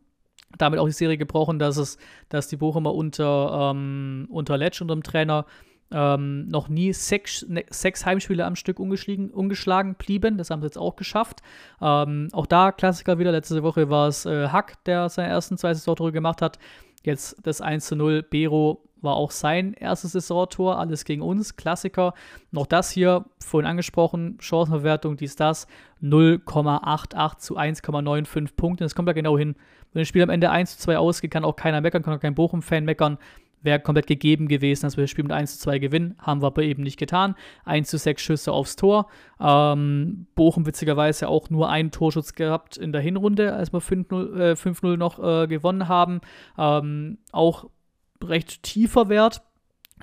Damit 0.57 0.79
auch 0.79 0.85
die 0.85 0.93
Serie 0.93 1.17
gebrochen, 1.17 1.59
dass 1.59 1.77
es, 1.77 1.97
dass 2.29 2.47
die 2.47 2.57
Bochumer 2.57 2.93
unter, 2.93 3.71
ähm, 3.71 4.27
unter 4.29 4.57
Letsch, 4.57 4.81
unter 4.81 4.95
dem 4.95 5.03
Trainer, 5.03 5.45
ähm, 5.91 6.47
noch 6.47 6.67
nie 6.69 6.91
sechs, 6.93 7.45
ne, 7.47 7.63
sechs 7.69 8.05
Heimspiele 8.05 8.45
am 8.45 8.55
Stück 8.55 8.79
ungeschlagen, 8.79 9.29
ungeschlagen 9.29 9.95
blieben. 9.95 10.37
Das 10.37 10.49
haben 10.49 10.61
sie 10.61 10.67
jetzt 10.67 10.77
auch 10.77 10.95
geschafft. 10.95 11.41
Ähm, 11.81 12.29
auch 12.33 12.45
da 12.45 12.71
Klassiker 12.71 13.19
wieder. 13.19 13.31
Letzte 13.31 13.63
Woche 13.63 13.89
war 13.89 14.07
es 14.07 14.25
äh, 14.25 14.49
Hack, 14.49 14.83
der 14.85 15.09
seine 15.09 15.29
ersten 15.29 15.57
zwei 15.57 15.73
Saisontore 15.73 16.11
gemacht 16.11 16.41
hat. 16.41 16.59
Jetzt 17.03 17.37
das 17.43 17.61
1 17.61 17.85
zu 17.85 17.95
0. 17.95 18.23
Bero 18.23 18.83
war 19.01 19.15
auch 19.15 19.31
sein 19.31 19.73
erstes 19.73 20.13
Saisontor, 20.13 20.79
alles 20.79 21.05
gegen 21.05 21.21
uns, 21.21 21.55
Klassiker. 21.55 22.13
Noch 22.51 22.65
das 22.65 22.91
hier, 22.91 23.25
vorhin 23.39 23.69
angesprochen, 23.69 24.37
Chancenverwertung, 24.39 25.17
dies, 25.17 25.35
das, 25.35 25.67
0,88 26.01 27.37
zu 27.37 27.57
1,95 27.57 28.55
Punkte. 28.55 28.83
Das 28.83 28.95
kommt 28.95 29.07
da 29.07 29.13
genau 29.13 29.37
hin. 29.37 29.55
Wenn 29.93 30.01
das 30.01 30.07
Spiel 30.07 30.23
am 30.23 30.29
Ende 30.29 30.49
1 30.49 30.77
zu 30.77 30.83
2 30.83 30.97
ausgeht, 30.97 31.31
kann 31.31 31.45
auch 31.45 31.55
keiner 31.55 31.81
meckern, 31.81 32.03
kann 32.03 32.15
auch 32.15 32.19
kein 32.19 32.35
Bochum-Fan 32.35 32.85
meckern. 32.85 33.17
Wäre 33.63 33.79
komplett 33.79 34.05
gegeben 34.05 34.47
gewesen, 34.47 34.83
dass 34.83 34.97
wir 34.97 35.03
das 35.03 35.09
Spiel 35.09 35.23
mit 35.23 35.33
1 35.33 35.57
zu 35.57 35.63
2 35.63 35.79
gewinnen. 35.79 36.15
Haben 36.19 36.41
wir 36.41 36.47
aber 36.47 36.61
eben 36.61 36.83
nicht 36.83 36.97
getan. 36.97 37.35
1 37.65 37.89
zu 37.89 37.97
6 37.97 38.21
Schüsse 38.21 38.51
aufs 38.51 38.75
Tor. 38.75 39.07
Ähm, 39.39 40.27
Bochum 40.35 40.67
witzigerweise 40.67 41.27
auch 41.27 41.49
nur 41.49 41.69
einen 41.69 41.89
Torschutz 41.89 42.33
gehabt 42.33 42.77
in 42.77 42.91
der 42.91 43.01
Hinrunde, 43.01 43.53
als 43.53 43.73
wir 43.73 43.81
5-0 43.81 44.93
äh, 44.93 44.97
noch 44.97 45.17
äh, 45.17 45.47
gewonnen 45.47 45.87
haben. 45.87 46.21
Ähm, 46.57 47.17
auch 47.31 47.65
recht 48.23 48.63
tiefer 48.63 49.09
Wert, 49.09 49.41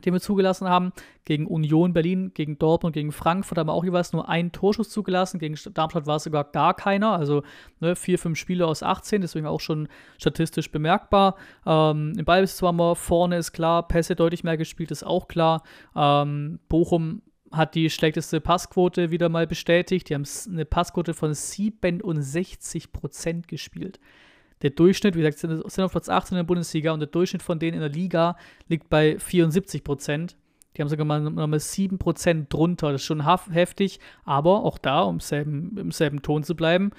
den 0.04 0.12
wir 0.12 0.20
zugelassen 0.20 0.68
haben. 0.68 0.92
Gegen 1.24 1.46
Union 1.46 1.92
Berlin, 1.92 2.32
gegen 2.34 2.58
Dortmund, 2.58 2.94
gegen 2.94 3.12
Frankfurt 3.12 3.58
haben 3.58 3.68
wir 3.68 3.72
auch 3.72 3.84
jeweils 3.84 4.12
nur 4.12 4.28
einen 4.28 4.52
Torschuss 4.52 4.90
zugelassen. 4.90 5.38
Gegen 5.38 5.56
Darmstadt 5.72 6.06
war 6.06 6.16
es 6.16 6.24
sogar 6.24 6.44
gar 6.44 6.74
keiner. 6.74 7.12
Also 7.12 7.42
ne, 7.80 7.96
vier, 7.96 8.18
fünf 8.18 8.38
Spiele 8.38 8.66
aus 8.66 8.82
18, 8.82 9.22
deswegen 9.22 9.46
auch 9.46 9.60
schon 9.60 9.88
statistisch 10.18 10.70
bemerkbar. 10.70 11.36
Ähm, 11.64 12.12
Im 12.18 12.24
Ballbesitz 12.24 12.62
waren 12.62 12.76
wir 12.76 12.96
vorne, 12.96 13.36
ist 13.36 13.52
klar. 13.52 13.86
Pässe 13.86 14.16
deutlich 14.16 14.44
mehr 14.44 14.56
gespielt, 14.56 14.90
ist 14.90 15.04
auch 15.04 15.28
klar. 15.28 15.62
Ähm, 15.94 16.58
Bochum 16.68 17.22
hat 17.56 17.74
die 17.74 17.88
schlechteste 17.88 18.40
Passquote 18.40 19.10
wieder 19.10 19.28
mal 19.28 19.46
bestätigt. 19.46 20.08
Die 20.08 20.14
haben 20.14 20.26
eine 20.50 20.64
Passquote 20.64 21.14
von 21.14 21.32
67% 21.32 23.46
gespielt. 23.46 24.00
Der 24.62 24.70
Durchschnitt, 24.70 25.14
wie 25.14 25.22
gesagt, 25.22 25.38
sind, 25.38 25.84
auf 25.84 25.92
Platz 25.92 26.08
18 26.08 26.36
in 26.36 26.38
der 26.38 26.46
Bundesliga 26.46 26.92
und 26.92 27.00
der 27.00 27.08
Durchschnitt 27.08 27.42
von 27.42 27.58
denen 27.58 27.74
in 27.74 27.80
der 27.80 27.90
Liga 27.90 28.36
liegt 28.68 28.88
bei 28.88 29.18
74 29.18 29.84
Prozent. 29.84 30.36
Die 30.76 30.82
haben 30.82 30.88
sogar 30.88 31.04
mal, 31.04 31.20
mal 31.20 31.60
7 31.60 31.98
Prozent 31.98 32.52
drunter. 32.52 32.92
Das 32.92 33.02
ist 33.02 33.06
schon 33.06 33.24
heftig, 33.52 34.00
aber 34.24 34.64
auch 34.64 34.78
da, 34.78 35.02
um 35.02 35.20
selben, 35.20 35.76
im 35.76 35.92
selben 35.92 36.22
Ton 36.22 36.42
zu 36.42 36.56
bleiben, 36.56 36.90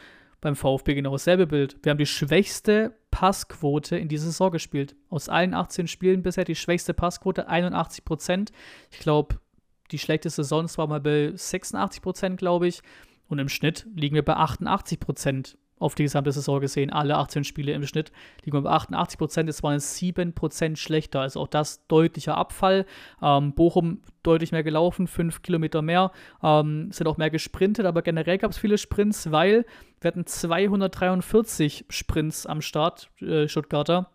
beim 0.41 0.55
VfB 0.55 0.95
genau 0.95 1.13
dasselbe 1.13 1.47
Bild. 1.47 1.77
Wir 1.83 1.89
haben 1.89 1.97
die 1.97 2.05
schwächste 2.05 2.95
Passquote 3.11 3.97
in 3.97 4.07
dieser 4.07 4.25
Saison 4.25 4.51
gespielt. 4.51 4.95
Aus 5.09 5.29
allen 5.29 5.53
18 5.53 5.87
Spielen 5.87 6.21
bisher 6.21 6.43
die 6.43 6.55
schwächste 6.55 6.93
Passquote, 6.93 7.47
81 7.47 8.05
Prozent. 8.05 8.51
Ich 8.91 8.99
glaube, 8.99 9.39
die 9.91 9.99
schlechteste 9.99 10.43
sonst 10.43 10.77
war 10.77 10.87
mal 10.87 11.01
bei 11.01 11.31
86 11.33 12.01
Prozent, 12.01 12.37
glaube 12.37 12.67
ich. 12.67 12.81
Und 13.27 13.39
im 13.39 13.49
Schnitt 13.49 13.87
liegen 13.95 14.15
wir 14.15 14.23
bei 14.23 14.35
88 14.35 14.99
Prozent 14.99 15.57
auf 15.77 15.95
die 15.95 16.03
gesamte 16.03 16.31
Saison 16.31 16.61
gesehen, 16.61 16.89
alle 16.89 17.17
18 17.17 17.43
Spiele 17.43 17.73
im 17.73 17.85
Schnitt, 17.85 18.11
liegen 18.43 18.55
wir 18.57 18.61
bei 18.61 18.71
88 18.71 19.17
Prozent, 19.17 19.49
es 19.49 19.61
waren 19.61 19.79
7 19.79 20.33
Prozent 20.33 20.79
schlechter, 20.79 21.21
also 21.21 21.41
auch 21.41 21.47
das 21.47 21.85
deutlicher 21.87 22.37
Abfall. 22.37 22.85
Ähm, 23.21 23.53
Bochum 23.53 24.01
deutlich 24.23 24.51
mehr 24.51 24.63
gelaufen, 24.63 25.07
5 25.07 25.41
Kilometer 25.41 25.81
mehr, 25.81 26.11
ähm, 26.41 26.91
sind 26.91 27.07
auch 27.07 27.17
mehr 27.17 27.29
gesprintet, 27.29 27.85
aber 27.85 28.01
generell 28.01 28.37
gab 28.37 28.51
es 28.51 28.57
viele 28.57 28.77
Sprints, 28.77 29.31
weil 29.31 29.65
wir 29.99 30.07
hatten 30.07 30.25
243 30.25 31.85
Sprints 31.89 32.45
am 32.45 32.61
Start, 32.61 33.09
äh, 33.21 33.47
Stuttgarter. 33.47 34.09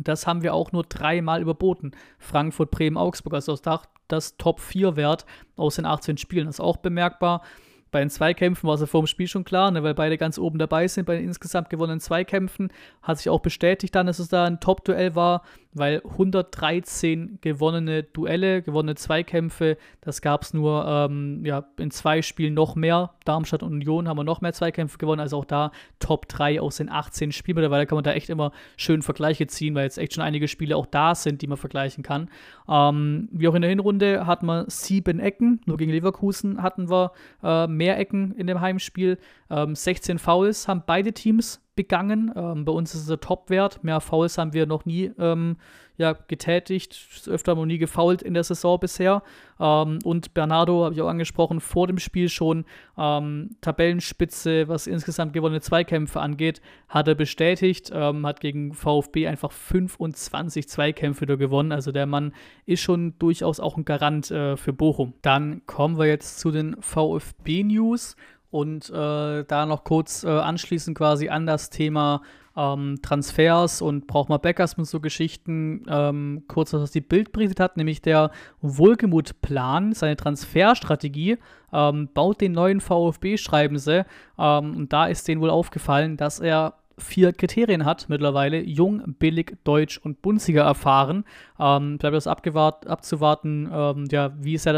Das 0.00 0.26
haben 0.26 0.42
wir 0.42 0.54
auch 0.54 0.72
nur 0.72 0.84
dreimal 0.84 1.40
überboten. 1.40 1.92
Frankfurt, 2.18 2.70
Bremen, 2.70 2.96
Augsburg, 2.96 3.34
also 3.34 3.56
das, 3.56 3.82
das 4.06 4.36
Top-4-Wert 4.36 5.26
aus 5.56 5.76
den 5.76 5.86
18 5.86 6.18
Spielen. 6.18 6.46
Das 6.46 6.56
ist 6.56 6.60
auch 6.60 6.76
bemerkbar. 6.76 7.42
Bei 7.90 8.00
den 8.00 8.10
Zweikämpfen 8.10 8.66
war 8.66 8.74
es 8.74 8.80
ja 8.80 8.86
vor 8.86 9.02
dem 9.02 9.06
Spiel 9.06 9.28
schon 9.28 9.44
klar, 9.44 9.70
ne, 9.70 9.82
weil 9.82 9.94
beide 9.94 10.18
ganz 10.18 10.38
oben 10.38 10.58
dabei 10.58 10.88
sind 10.88 11.06
bei 11.06 11.16
den 11.16 11.24
insgesamt 11.24 11.70
gewonnenen 11.70 12.00
Zweikämpfen. 12.00 12.72
Hat 13.02 13.18
sich 13.18 13.28
auch 13.28 13.40
bestätigt 13.40 13.94
dann, 13.94 14.06
dass 14.06 14.18
es 14.18 14.28
da 14.28 14.44
ein 14.44 14.60
Top-Duell 14.60 15.14
war 15.14 15.42
weil 15.78 16.02
113 16.04 17.38
gewonnene 17.40 18.02
Duelle, 18.02 18.62
gewonnene 18.62 18.94
Zweikämpfe, 18.94 19.76
das 20.00 20.22
gab 20.22 20.42
es 20.42 20.54
nur 20.54 20.84
ähm, 20.86 21.44
ja, 21.44 21.64
in 21.78 21.90
zwei 21.90 22.22
Spielen 22.22 22.54
noch 22.54 22.74
mehr. 22.74 23.10
Darmstadt 23.24 23.62
und 23.62 23.72
Union 23.72 24.08
haben 24.08 24.16
wir 24.16 24.24
noch 24.24 24.40
mehr 24.40 24.52
Zweikämpfe 24.52 24.98
gewonnen, 24.98 25.20
also 25.20 25.38
auch 25.38 25.44
da 25.44 25.70
Top 26.00 26.28
3 26.28 26.60
aus 26.60 26.76
den 26.76 26.90
18 26.90 27.32
Spielen. 27.32 27.56
Mittlerweile 27.56 27.86
kann 27.86 27.96
man 27.96 28.04
da 28.04 28.12
echt 28.12 28.30
immer 28.30 28.52
schön 28.76 29.02
Vergleiche 29.02 29.46
ziehen, 29.46 29.74
weil 29.74 29.84
jetzt 29.84 29.98
echt 29.98 30.14
schon 30.14 30.24
einige 30.24 30.48
Spiele 30.48 30.76
auch 30.76 30.86
da 30.86 31.14
sind, 31.14 31.42
die 31.42 31.46
man 31.46 31.58
vergleichen 31.58 32.02
kann. 32.02 32.30
Ähm, 32.68 33.28
wie 33.32 33.48
auch 33.48 33.54
in 33.54 33.62
der 33.62 33.70
Hinrunde 33.70 34.26
hatten 34.26 34.46
wir 34.46 34.64
sieben 34.68 35.20
Ecken, 35.20 35.60
nur 35.66 35.76
gegen 35.76 35.92
Leverkusen 35.92 36.62
hatten 36.62 36.90
wir 36.90 37.12
äh, 37.42 37.66
mehr 37.78 37.98
Ecken 37.98 38.34
in 38.34 38.46
dem 38.46 38.60
Heimspiel. 38.60 39.16
Ähm, 39.48 39.74
16 39.74 40.18
Fouls 40.18 40.68
haben 40.68 40.82
beide 40.86 41.14
Teams 41.14 41.62
begangen. 41.78 42.32
Ähm, 42.34 42.64
bei 42.64 42.72
uns 42.72 42.92
ist 42.92 43.02
es 43.02 43.06
der 43.06 43.20
Topwert. 43.20 43.84
Mehr 43.84 44.00
Fouls 44.00 44.36
haben 44.36 44.52
wir 44.52 44.66
noch 44.66 44.84
nie 44.84 45.12
ähm, 45.16 45.56
ja, 45.96 46.12
getätigt. 46.12 46.98
Öfter 47.28 47.52
haben 47.52 47.60
wir 47.60 47.66
nie 47.66 47.78
gefoult 47.78 48.20
in 48.20 48.34
der 48.34 48.42
Saison 48.42 48.80
bisher. 48.80 49.22
Ähm, 49.60 50.00
und 50.02 50.34
Bernardo, 50.34 50.84
habe 50.84 50.94
ich 50.94 51.00
auch 51.00 51.08
angesprochen, 51.08 51.60
vor 51.60 51.86
dem 51.86 51.98
Spiel 51.98 52.28
schon 52.28 52.64
ähm, 52.96 53.50
Tabellenspitze, 53.60 54.66
was 54.66 54.88
insgesamt 54.88 55.34
gewonnene 55.34 55.60
Zweikämpfe 55.60 56.20
angeht, 56.20 56.60
hat 56.88 57.06
er 57.06 57.14
bestätigt. 57.14 57.92
Ähm, 57.94 58.26
hat 58.26 58.40
gegen 58.40 58.74
VfB 58.74 59.28
einfach 59.28 59.52
25 59.52 60.68
Zweikämpfe 60.68 61.20
wieder 61.20 61.36
gewonnen. 61.36 61.70
Also 61.70 61.92
der 61.92 62.06
Mann 62.06 62.32
ist 62.66 62.80
schon 62.80 63.16
durchaus 63.20 63.60
auch 63.60 63.76
ein 63.76 63.84
Garant 63.84 64.32
äh, 64.32 64.56
für 64.56 64.72
Bochum. 64.72 65.14
Dann 65.22 65.62
kommen 65.66 65.96
wir 65.96 66.06
jetzt 66.06 66.40
zu 66.40 66.50
den 66.50 66.76
VfB-News. 66.80 68.16
Und 68.50 68.88
äh, 68.90 69.44
da 69.44 69.66
noch 69.66 69.84
kurz 69.84 70.24
äh, 70.24 70.28
anschließend 70.28 70.96
quasi 70.96 71.28
an 71.28 71.46
das 71.46 71.68
Thema 71.68 72.22
ähm, 72.56 72.98
Transfers 73.02 73.80
und 73.82 74.06
braucht 74.06 74.28
man 74.28 74.40
Backers 74.40 74.76
mit 74.76 74.86
so 74.86 75.00
Geschichten. 75.00 75.84
Ähm, 75.88 76.44
kurz, 76.48 76.72
was 76.72 76.90
die 76.90 77.00
Bild 77.00 77.32
berichtet 77.32 77.60
hat, 77.60 77.76
nämlich 77.76 78.02
der 78.02 78.30
Wohlgemut-Plan, 78.62 79.92
seine 79.92 80.16
Transferstrategie, 80.16 81.38
ähm, 81.72 82.08
baut 82.12 82.40
den 82.40 82.52
neuen 82.52 82.80
VfB, 82.80 83.36
schreiben 83.36 83.78
sie. 83.78 84.04
Ähm, 84.38 84.76
und 84.76 84.92
da 84.92 85.06
ist 85.06 85.28
denen 85.28 85.40
wohl 85.40 85.50
aufgefallen, 85.50 86.16
dass 86.16 86.40
er 86.40 86.74
vier 86.96 87.32
Kriterien 87.32 87.84
hat 87.84 88.08
mittlerweile. 88.08 88.60
Jung, 88.60 89.14
billig, 89.20 89.56
deutsch 89.62 89.98
und 89.98 90.20
Bunziger 90.20 90.62
erfahren. 90.62 91.24
Ähm, 91.60 91.98
bleibt 91.98 92.16
das 92.16 92.26
abzuwarten, 92.26 93.70
ähm, 93.72 94.06
ja, 94.10 94.32
wie 94.40 94.58
sehr 94.58 94.72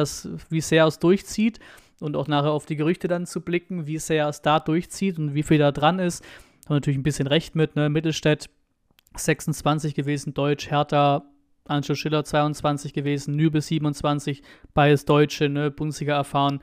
sehr 0.60 0.86
es 0.86 0.98
durchzieht 0.98 1.60
und 2.00 2.16
auch 2.16 2.28
nachher 2.28 2.50
auf 2.50 2.66
die 2.66 2.76
Gerüchte 2.76 3.08
dann 3.08 3.26
zu 3.26 3.40
blicken, 3.40 3.86
wie 3.86 3.98
sehr 3.98 4.28
es 4.28 4.42
da 4.42 4.58
durchzieht 4.58 5.18
und 5.18 5.34
wie 5.34 5.42
viel 5.42 5.58
da 5.58 5.70
dran 5.72 5.98
ist. 5.98 6.24
Haben 6.66 6.76
natürlich 6.76 6.98
ein 6.98 7.04
bisschen 7.04 7.26
recht 7.26 7.54
mit, 7.54 7.76
ne? 7.76 7.88
Mittelstädt 7.88 8.50
26 9.14 9.94
gewesen, 9.94 10.34
Deutsch, 10.34 10.70
Hertha, 10.70 11.24
Anschluss 11.64 11.98
Schiller 11.98 12.24
22 12.24 12.92
gewesen, 12.92 13.36
Nübel 13.36 13.60
27, 13.60 14.42
beides 14.74 15.04
Deutsche, 15.04 15.48
ne? 15.48 15.70
Bundesliga 15.70 16.14
erfahren. 16.14 16.60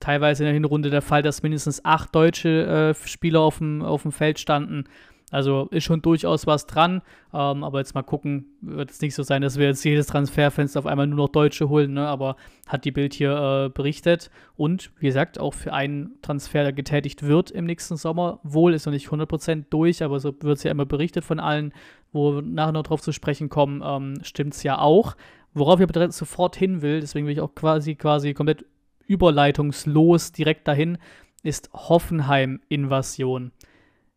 Teilweise 0.00 0.42
in 0.42 0.46
der 0.46 0.54
Hinrunde 0.54 0.90
der 0.90 1.02
Fall, 1.02 1.22
dass 1.22 1.42
mindestens 1.42 1.84
acht 1.84 2.14
deutsche 2.14 2.94
äh, 2.94 3.08
Spieler 3.08 3.40
auf 3.40 3.58
dem, 3.58 3.82
auf 3.82 4.02
dem 4.02 4.10
Feld 4.10 4.40
standen. 4.40 4.84
Also 5.32 5.66
ist 5.70 5.84
schon 5.84 6.02
durchaus 6.02 6.46
was 6.46 6.66
dran. 6.66 7.00
Ähm, 7.32 7.64
aber 7.64 7.78
jetzt 7.78 7.94
mal 7.94 8.02
gucken, 8.02 8.44
wird 8.60 8.90
es 8.90 9.00
nicht 9.00 9.14
so 9.14 9.22
sein, 9.22 9.42
dass 9.42 9.58
wir 9.58 9.66
jetzt 9.66 9.82
jedes 9.82 10.06
Transferfenster 10.06 10.78
auf 10.78 10.86
einmal 10.86 11.06
nur 11.06 11.16
noch 11.16 11.28
Deutsche 11.28 11.70
holen, 11.70 11.94
ne? 11.94 12.06
aber 12.06 12.36
hat 12.68 12.84
die 12.84 12.92
Bild 12.92 13.14
hier 13.14 13.32
äh, 13.66 13.68
berichtet. 13.70 14.30
Und 14.56 14.92
wie 15.00 15.06
gesagt, 15.06 15.40
auch 15.40 15.54
für 15.54 15.72
einen 15.72 16.20
Transfer, 16.20 16.62
der 16.62 16.74
getätigt 16.74 17.22
wird 17.22 17.50
im 17.50 17.64
nächsten 17.64 17.96
Sommer, 17.96 18.40
wohl 18.42 18.74
ist 18.74 18.84
noch 18.84 18.92
nicht 18.92 19.08
100% 19.08 19.64
durch, 19.70 20.04
aber 20.04 20.20
so 20.20 20.34
wird 20.40 20.58
es 20.58 20.62
ja 20.62 20.70
immer 20.70 20.86
berichtet 20.86 21.24
von 21.24 21.40
allen, 21.40 21.72
wo 22.12 22.34
wir 22.34 22.42
nachher 22.42 22.72
noch 22.72 22.82
drauf 22.82 23.00
zu 23.00 23.12
sprechen 23.12 23.48
kommen, 23.48 23.82
ähm, 23.84 24.18
stimmt 24.22 24.52
es 24.52 24.62
ja 24.62 24.78
auch. 24.78 25.16
Worauf 25.54 25.80
ich 25.80 25.88
aber 25.88 26.12
sofort 26.12 26.56
hin 26.56 26.82
will, 26.82 27.00
deswegen 27.00 27.26
will 27.26 27.32
ich 27.32 27.40
auch 27.40 27.54
quasi, 27.54 27.94
quasi 27.94 28.34
komplett 28.34 28.66
überleitungslos 29.06 30.32
direkt 30.32 30.68
dahin, 30.68 30.98
ist 31.42 31.70
Hoffenheim-Invasion. 31.72 33.52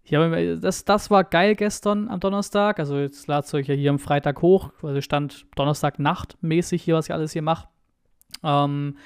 Ja, 0.08 0.56
das, 0.56 0.86
das 0.86 1.10
war 1.10 1.24
geil 1.24 1.56
gestern 1.56 2.10
am 2.10 2.20
Donnerstag. 2.20 2.80
Also 2.80 2.98
jetzt 2.98 3.28
ladet 3.28 3.52
euch 3.54 3.68
ja 3.68 3.74
hier 3.74 3.90
am 3.90 4.00
Freitag 4.00 4.42
hoch. 4.42 4.72
Also 4.84 5.02
stand 5.02 5.46
Donnerstag 5.56 5.98
Nacht 5.98 6.38
mäßig 6.42 6.84
hier, 6.84 6.96
was 6.96 7.08
ich 7.08 7.14
alles 7.14 7.34
hier 7.34 7.42
mache. 7.42 7.68
Ähm, 8.44 8.98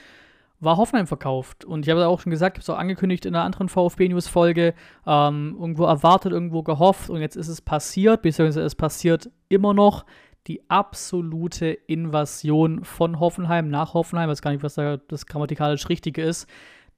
war 0.60 0.76
Hoffenheim 0.78 1.08
verkauft. 1.08 1.64
Und 1.64 1.86
ich 1.86 1.90
habe 1.90 2.06
auch 2.08 2.20
schon 2.20 2.32
gesagt, 2.32 2.58
ich 2.58 2.60
habe 2.60 2.64
es 2.64 2.70
auch 2.70 2.82
angekündigt 2.82 3.26
in 3.26 3.34
einer 3.34 3.46
anderen 3.46 3.70
VfB-News-Folge, 3.70 4.74
ähm, 5.08 5.56
irgendwo 5.58 5.86
erwartet, 5.86 6.34
irgendwo 6.34 6.64
gehofft 6.64 7.10
und 7.10 7.22
jetzt 7.22 7.38
ist 7.38 7.48
es 7.48 7.62
passiert, 7.62 8.22
beziehungsweise 8.22 8.62
es 8.62 8.76
passiert 8.76 9.30
immer 9.48 9.74
noch 9.74 10.06
die 10.48 10.70
absolute 10.70 11.68
Invasion 11.68 12.84
von 12.84 13.20
Hoffenheim 13.20 13.70
nach 13.70 13.94
Hoffenheim. 13.94 14.30
Ich 14.30 14.32
weiß 14.32 14.42
gar 14.42 14.52
nicht, 14.52 14.64
was 14.64 14.76
da 14.76 14.98
das 14.98 15.26
grammatikalisch 15.26 15.88
Richtige 15.90 16.24
ist. 16.24 16.48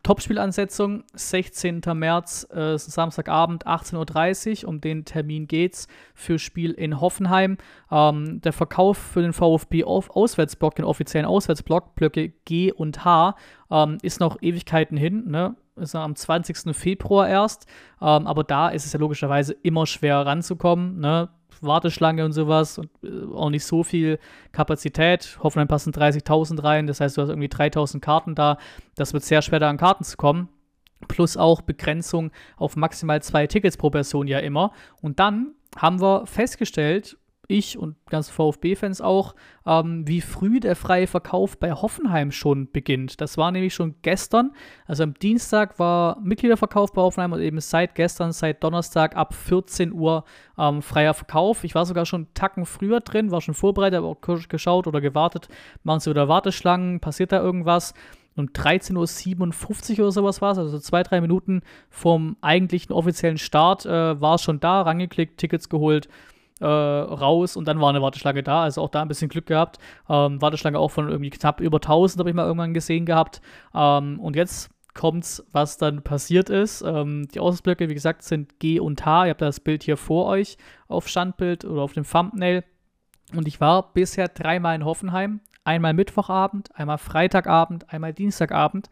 Topspielansetzung, 0.04 1.04
16. 1.14 1.82
März, 1.94 2.48
äh, 2.52 2.78
Samstagabend, 2.78 3.68
18.30 3.68 4.64
Uhr. 4.64 4.70
Um 4.70 4.82
den 4.82 5.06
Termin 5.06 5.48
geht's 5.48 5.88
für 6.16 6.40
Spiel 6.40 6.72
in 6.72 7.00
Hoffenheim. 7.00 7.58
Ähm, 7.92 8.42
der 8.42 8.54
Verkauf 8.54 8.98
für 8.98 9.22
den 9.22 9.34
VfB 9.34 9.84
auf 9.84 10.10
Auswärtsblock, 10.10 10.76
den 10.76 10.86
offiziellen 10.86 11.28
Auswärtsblock, 11.28 11.96
Blöcke 11.96 12.30
G 12.46 12.72
und 12.72 13.06
H, 13.06 13.36
ähm, 13.70 14.00
ist 14.02 14.20
noch 14.20 14.42
Ewigkeiten 14.42 14.98
hin. 14.98 15.30
Ne? 15.30 15.56
Ist 15.82 15.96
am 15.96 16.16
20. 16.16 16.76
Februar 16.76 17.28
erst. 17.28 17.66
Ähm, 18.02 18.28
aber 18.28 18.44
da 18.44 18.70
ist 18.70 18.86
es 18.86 18.94
ja 18.94 19.00
logischerweise 19.00 19.54
immer 19.64 19.86
schwer 19.86 20.26
ranzukommen. 20.26 21.00
Ne? 21.00 21.30
Warteschlange 21.62 22.26
und 22.26 22.32
sowas 22.32 22.78
und 22.78 22.90
äh, 23.04 23.34
auch 23.34 23.50
nicht 23.50 23.66
so 23.66 23.84
viel 23.84 24.20
Kapazität. 24.52 25.38
Hoffenheim 25.42 25.68
passen 25.68 25.94
30.000 25.94 26.64
rein, 26.64 26.88
das 26.88 27.00
heißt, 27.00 27.18
du 27.18 27.22
hast 27.22 27.30
irgendwie 27.30 27.50
3.000 27.50 28.00
Karten 28.00 28.36
da. 28.36 28.58
Das 28.96 29.14
wird 29.14 29.24
sehr 29.24 29.42
schwer, 29.42 29.60
da 29.60 29.70
an 29.70 29.78
Karten 29.78 30.04
zu 30.04 30.18
kommen. 30.18 30.50
Plus 31.08 31.38
auch 31.38 31.62
Begrenzung 31.62 32.32
auf 32.58 32.76
maximal 32.76 33.22
zwei 33.22 33.48
Tickets 33.48 33.78
pro 33.78 33.90
Person 33.90 34.28
ja 34.28 34.40
immer. 34.40 34.72
Und 35.02 35.20
dann 35.20 35.54
haben 35.76 36.02
wir 36.02 36.26
festgestellt, 36.28 37.18
ich 37.48 37.78
und 37.78 37.96
ganze 38.10 38.32
VfB-Fans 38.32 39.02
auch, 39.02 39.36
ähm, 39.66 40.08
wie 40.08 40.22
früh 40.22 40.60
der 40.60 40.76
freie 40.76 41.08
Verkauf 41.08 41.58
bei 41.58 41.72
Hoffenheim 41.72 42.32
schon 42.32 42.72
beginnt. 42.72 43.22
Das 43.22 43.38
war 43.38 43.52
nämlich 43.52 43.74
schon 43.74 43.96
gestern. 44.02 44.52
Also 44.86 45.04
am 45.04 45.14
Dienstag 45.16 45.78
war 45.80 46.20
Mitgliederverkauf 46.22 46.94
bei 46.94 47.02
Hoffenheim 47.02 47.34
und 47.34 47.42
eben 47.42 47.60
seit 47.60 47.96
gestern, 47.96 48.32
seit 48.32 48.64
Donnerstag 48.64 49.16
ab 49.16 49.34
14 49.34 49.94
Uhr 49.94 50.24
ähm, 50.58 50.82
freier 50.82 51.14
Verkauf. 51.14 51.64
Ich 51.64 51.76
war 51.76 51.86
sogar 51.86 52.06
schon 52.06 52.28
Tacken 52.34 52.66
früher 52.66 53.02
drin, 53.02 53.32
war 53.32 53.42
schon 53.42 53.54
vorbereitet, 53.54 53.98
habe 53.98 54.08
auch 54.08 54.22
geschaut 54.48 54.88
oder 54.88 55.02
gewartet, 55.02 55.48
machen 55.84 56.00
sie 56.00 56.10
wieder 56.10 56.28
Warteschlangen, 56.28 57.00
passiert 57.00 57.32
da 57.32 57.42
irgendwas 57.42 57.94
um 58.38 58.46
13.57 58.46 59.94
Uhr 59.94 60.06
oder 60.06 60.12
sowas 60.12 60.42
war 60.42 60.54
es, 60.54 60.58
also 60.58 60.80
zwei, 60.80 61.04
drei 61.04 61.20
Minuten 61.20 61.64
vom 61.90 62.38
eigentlichen 62.40 62.94
offiziellen 62.94 63.38
Start 63.38 63.86
äh, 63.86 64.22
war 64.22 64.36
es 64.36 64.42
schon 64.42 64.62
da, 64.62 64.82
rangeklickt, 64.82 65.38
Tickets 65.38 65.68
geholt 65.68 66.08
äh, 66.62 66.66
raus 66.66 67.56
und 67.56 67.68
dann 67.68 67.82
war 67.82 67.90
eine 67.90 68.02
Warteschlange 68.02 68.44
da. 68.44 68.64
Also 68.64 68.82
auch 68.82 68.90
da 68.90 69.02
ein 69.02 69.08
bisschen 69.08 69.30
Glück 69.30 69.48
gehabt. 69.48 69.78
Ähm, 70.10 70.42
Warteschlange 70.42 70.80
auch 70.80 70.92
von 70.92 71.10
irgendwie 71.10 71.30
knapp 71.30 71.60
über 71.60 71.78
1000 71.78 72.20
habe 72.20 72.30
ich 72.30 72.36
mal 72.36 72.46
irgendwann 72.46 72.74
gesehen 72.74 73.06
gehabt. 73.06 73.42
Ähm, 73.74 74.20
und 74.20 74.36
jetzt 74.36 74.70
kommt's, 74.94 75.46
was 75.52 75.78
dann 75.78 76.04
passiert 76.04 76.50
ist. 76.50 76.82
Ähm, 76.82 77.28
die 77.34 77.40
Ausblöcke, 77.40 77.90
wie 77.90 77.94
gesagt, 77.94 78.24
sind 78.24 78.60
G 78.60 78.80
und 78.80 79.06
H. 79.06 79.26
Ihr 79.26 79.32
habt 79.32 79.42
das 79.42 79.60
Bild 79.60 79.84
hier 79.84 79.98
vor 79.98 80.28
euch 80.28 80.58
auf 80.88 81.08
Standbild 81.08 81.66
oder 81.66 81.82
auf 81.82 81.94
dem 81.94 82.04
Thumbnail. 82.04 82.64
Und 83.34 83.48
ich 83.48 83.62
war 83.62 83.94
bisher 83.94 84.28
dreimal 84.28 84.76
in 84.76 84.86
Hoffenheim. 84.86 85.40
Einmal 85.64 85.94
Mittwochabend, 85.94 86.76
einmal 86.76 86.98
Freitagabend, 86.98 87.92
einmal 87.94 88.14
Dienstagabend. 88.14 88.90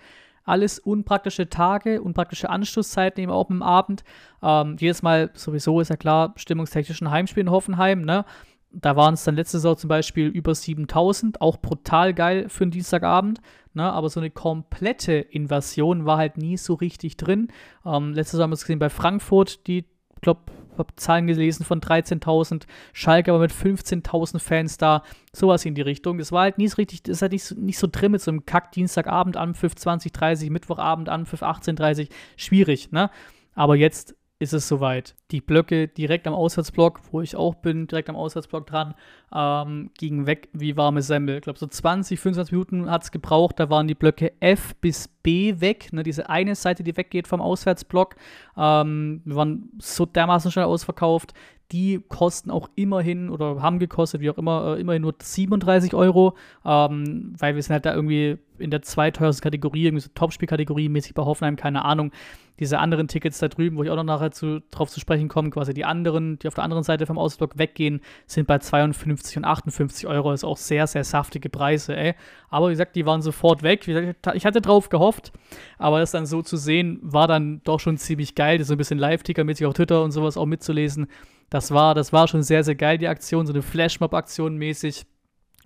Alles 0.49 0.79
unpraktische 0.79 1.49
Tage, 1.49 2.01
unpraktische 2.01 2.49
Anschlusszeiten 2.49 3.21
eben 3.21 3.31
auch 3.31 3.49
im 3.49 3.62
Abend. 3.62 4.03
Ähm, 4.41 4.75
jedes 4.79 5.01
Mal 5.01 5.31
sowieso 5.33 5.79
ist 5.79 5.89
ja 5.89 5.97
klar, 5.97 6.33
stimmungstechnisch 6.35 7.01
ein 7.01 7.12
Heimspiel 7.12 7.41
in 7.41 7.51
Hoffenheim, 7.51 8.01
ne? 8.01 8.25
Da 8.71 8.95
waren 8.95 9.15
es 9.15 9.23
dann 9.23 9.35
letzte 9.35 9.57
Saison 9.57 9.77
zum 9.77 9.88
Beispiel 9.88 10.27
über 10.27 10.53
7000, 10.53 11.41
auch 11.41 11.57
brutal 11.57 12.13
geil 12.13 12.49
für 12.49 12.65
einen 12.65 12.71
Dienstagabend. 12.71 13.41
Ne? 13.73 13.91
Aber 13.91 14.09
so 14.09 14.19
eine 14.19 14.29
komplette 14.29 15.13
Invasion 15.13 16.05
war 16.05 16.17
halt 16.17 16.38
nie 16.38 16.55
so 16.55 16.75
richtig 16.75 17.17
drin. 17.17 17.47
Ähm, 17.83 18.13
letzte 18.13 18.33
Saison 18.33 18.43
haben 18.43 18.51
wir 18.51 18.55
es 18.55 18.62
gesehen 18.62 18.77
bei 18.77 18.89
Frankfurt, 18.89 19.65
die, 19.65 19.79
ich 19.79 20.21
glaube, 20.21 20.41
habe 20.79 20.95
Zahlen 20.95 21.27
gelesen 21.27 21.63
von 21.65 21.81
13.000, 21.81 22.63
Schalke 22.93 23.31
aber 23.31 23.39
mit 23.39 23.51
15.000 23.51 24.39
Fans 24.39 24.77
da, 24.77 25.03
sowas 25.33 25.65
in 25.65 25.75
die 25.75 25.81
Richtung. 25.81 26.17
Das 26.17 26.31
war 26.31 26.43
halt 26.43 26.57
nie 26.57 26.67
so 26.67 26.75
richtig, 26.75 27.03
das 27.03 27.17
ist 27.17 27.21
halt 27.21 27.33
nicht 27.33 27.43
so, 27.43 27.55
nicht 27.55 27.77
so 27.77 27.87
drin 27.91 28.11
mit 28.11 28.21
so 28.21 28.31
einem 28.31 28.45
Kack 28.45 28.71
Dienstagabend 28.71 29.37
an, 29.37 29.53
5 29.53 29.75
20, 29.75 30.11
30, 30.11 30.49
Mittwochabend 30.49 31.09
an, 31.09 31.25
5 31.25 31.43
18, 31.43 31.75
30, 31.75 32.09
schwierig, 32.37 32.91
ne? 32.91 33.09
Aber 33.55 33.75
jetzt 33.75 34.15
ist 34.39 34.54
es 34.54 34.69
soweit. 34.69 35.15
Die 35.32 35.41
Blöcke 35.41 35.89
direkt 35.89 36.25
am 36.25 36.34
Auswärtsblock, 36.34 37.02
wo 37.12 37.21
ich 37.21 37.36
auch 37.36 37.56
bin, 37.56 37.88
direkt 37.88 38.10
am 38.10 38.15
Auswärtsblock 38.15 38.65
dran, 38.65 38.95
ähm, 39.36 39.91
gingen 39.97 40.28
weg 40.28 40.47
wie 40.54 40.78
warme 40.78 41.02
Semmel. 41.02 41.36
Ich 41.36 41.41
glaube, 41.41 41.60
so 41.60 41.67
20, 41.67 42.17
25 42.17 42.54
Minuten 42.54 42.89
hat 42.89 43.04
es 43.04 43.12
gebraucht. 43.12 43.60
Da 43.60 43.69
waren 43.69 43.89
die 43.89 43.95
Blöcke 43.95 44.32
F 44.39 44.75
bis 44.78 45.10
B 45.10 45.60
weg. 45.60 45.91
Ne, 45.91 46.04
diese 46.04 46.30
eine 46.30 46.56
Seite, 46.56 46.84
die 46.84 46.95
weggeht 46.95 47.28
vom 47.28 47.41
Auswärtsblock. 47.41 48.15
Ähm, 48.56 49.21
wir 49.25 49.36
waren 49.36 49.71
so 49.78 50.06
dermaßen 50.06 50.52
schnell 50.52 50.65
ausverkauft. 50.65 51.34
Die 51.73 52.02
kosten 52.08 52.49
auch 52.49 52.69
immerhin 52.75 53.30
oder 53.30 53.62
haben 53.62 53.78
gekostet, 53.78 54.21
wie 54.21 54.30
auch 54.30 54.38
immer, 54.38 54.78
äh, 54.78 54.82
immerhin 54.82 55.02
nur 55.02 55.15
37 55.21 55.93
Euro, 55.93 56.36
ähm, 56.65 57.36
weil 57.38 57.56
wir 57.56 57.62
sind 57.62 57.73
halt 57.73 57.86
da 57.86 57.93
irgendwie 57.93 58.39
in 58.59 58.71
der 58.71 58.81
zweiteuersten 58.81 59.43
Kategorie, 59.43 59.85
irgendwie 59.85 60.03
so 60.03 60.09
Topspielkategorie 60.13 60.89
mäßig 60.89 61.13
bei 61.13 61.23
Hoffenheim, 61.23 61.55
keine 61.55 61.85
Ahnung. 61.85 62.11
Diese 62.59 62.79
anderen 62.79 63.07
Tickets 63.07 63.39
da 63.39 63.47
drüben, 63.47 63.77
wo 63.77 63.83
ich 63.83 63.89
auch 63.89 63.95
noch 63.95 64.03
nachher 64.03 64.31
zu, 64.31 64.61
drauf 64.69 64.89
zu 64.89 64.99
sprechen 64.99 65.29
komme, 65.29 65.49
quasi 65.49 65.73
die 65.73 65.85
anderen, 65.85 66.37
die 66.39 66.47
auf 66.47 66.55
der 66.55 66.65
anderen 66.65 66.83
Seite 66.83 67.05
vom 67.05 67.17
Ausblock 67.17 67.57
weggehen, 67.57 68.01
sind 68.25 68.47
bei 68.47 68.59
52 68.59 69.37
und 69.37 69.45
58 69.45 70.07
Euro. 70.07 70.31
Das 70.31 70.41
ist 70.41 70.43
auch 70.43 70.57
sehr, 70.57 70.85
sehr 70.85 71.05
saftige 71.05 71.49
Preise, 71.49 71.95
ey. 71.95 72.15
Aber 72.49 72.67
wie 72.67 72.73
gesagt, 72.73 72.97
die 72.97 73.05
waren 73.05 73.21
sofort 73.21 73.63
weg. 73.63 73.87
ich 73.87 74.45
hatte 74.45 74.59
drauf 74.59 74.89
gehofft, 74.89 75.31
aber 75.77 75.99
das 75.99 76.11
dann 76.11 76.25
so 76.25 76.41
zu 76.41 76.57
sehen, 76.57 76.99
war 77.01 77.27
dann 77.27 77.61
doch 77.63 77.79
schon 77.79 77.97
ziemlich 77.97 78.35
geil, 78.35 78.57
das 78.57 78.67
so 78.67 78.73
ein 78.73 78.77
bisschen 78.77 78.99
Live-Ticker-mäßig 78.99 79.65
auf 79.65 79.73
Twitter 79.73 80.03
und 80.03 80.11
sowas 80.11 80.35
auch 80.35 80.45
mitzulesen. 80.45 81.07
Das 81.49 81.71
war, 81.71 81.95
das 81.95 82.13
war 82.13 82.27
schon 82.27 82.43
sehr, 82.43 82.63
sehr 82.63 82.75
geil, 82.75 82.97
die 82.97 83.07
Aktion, 83.07 83.47
so 83.47 83.53
eine 83.53 83.61
Flashmob-Aktion 83.61 84.57
mäßig. 84.57 85.05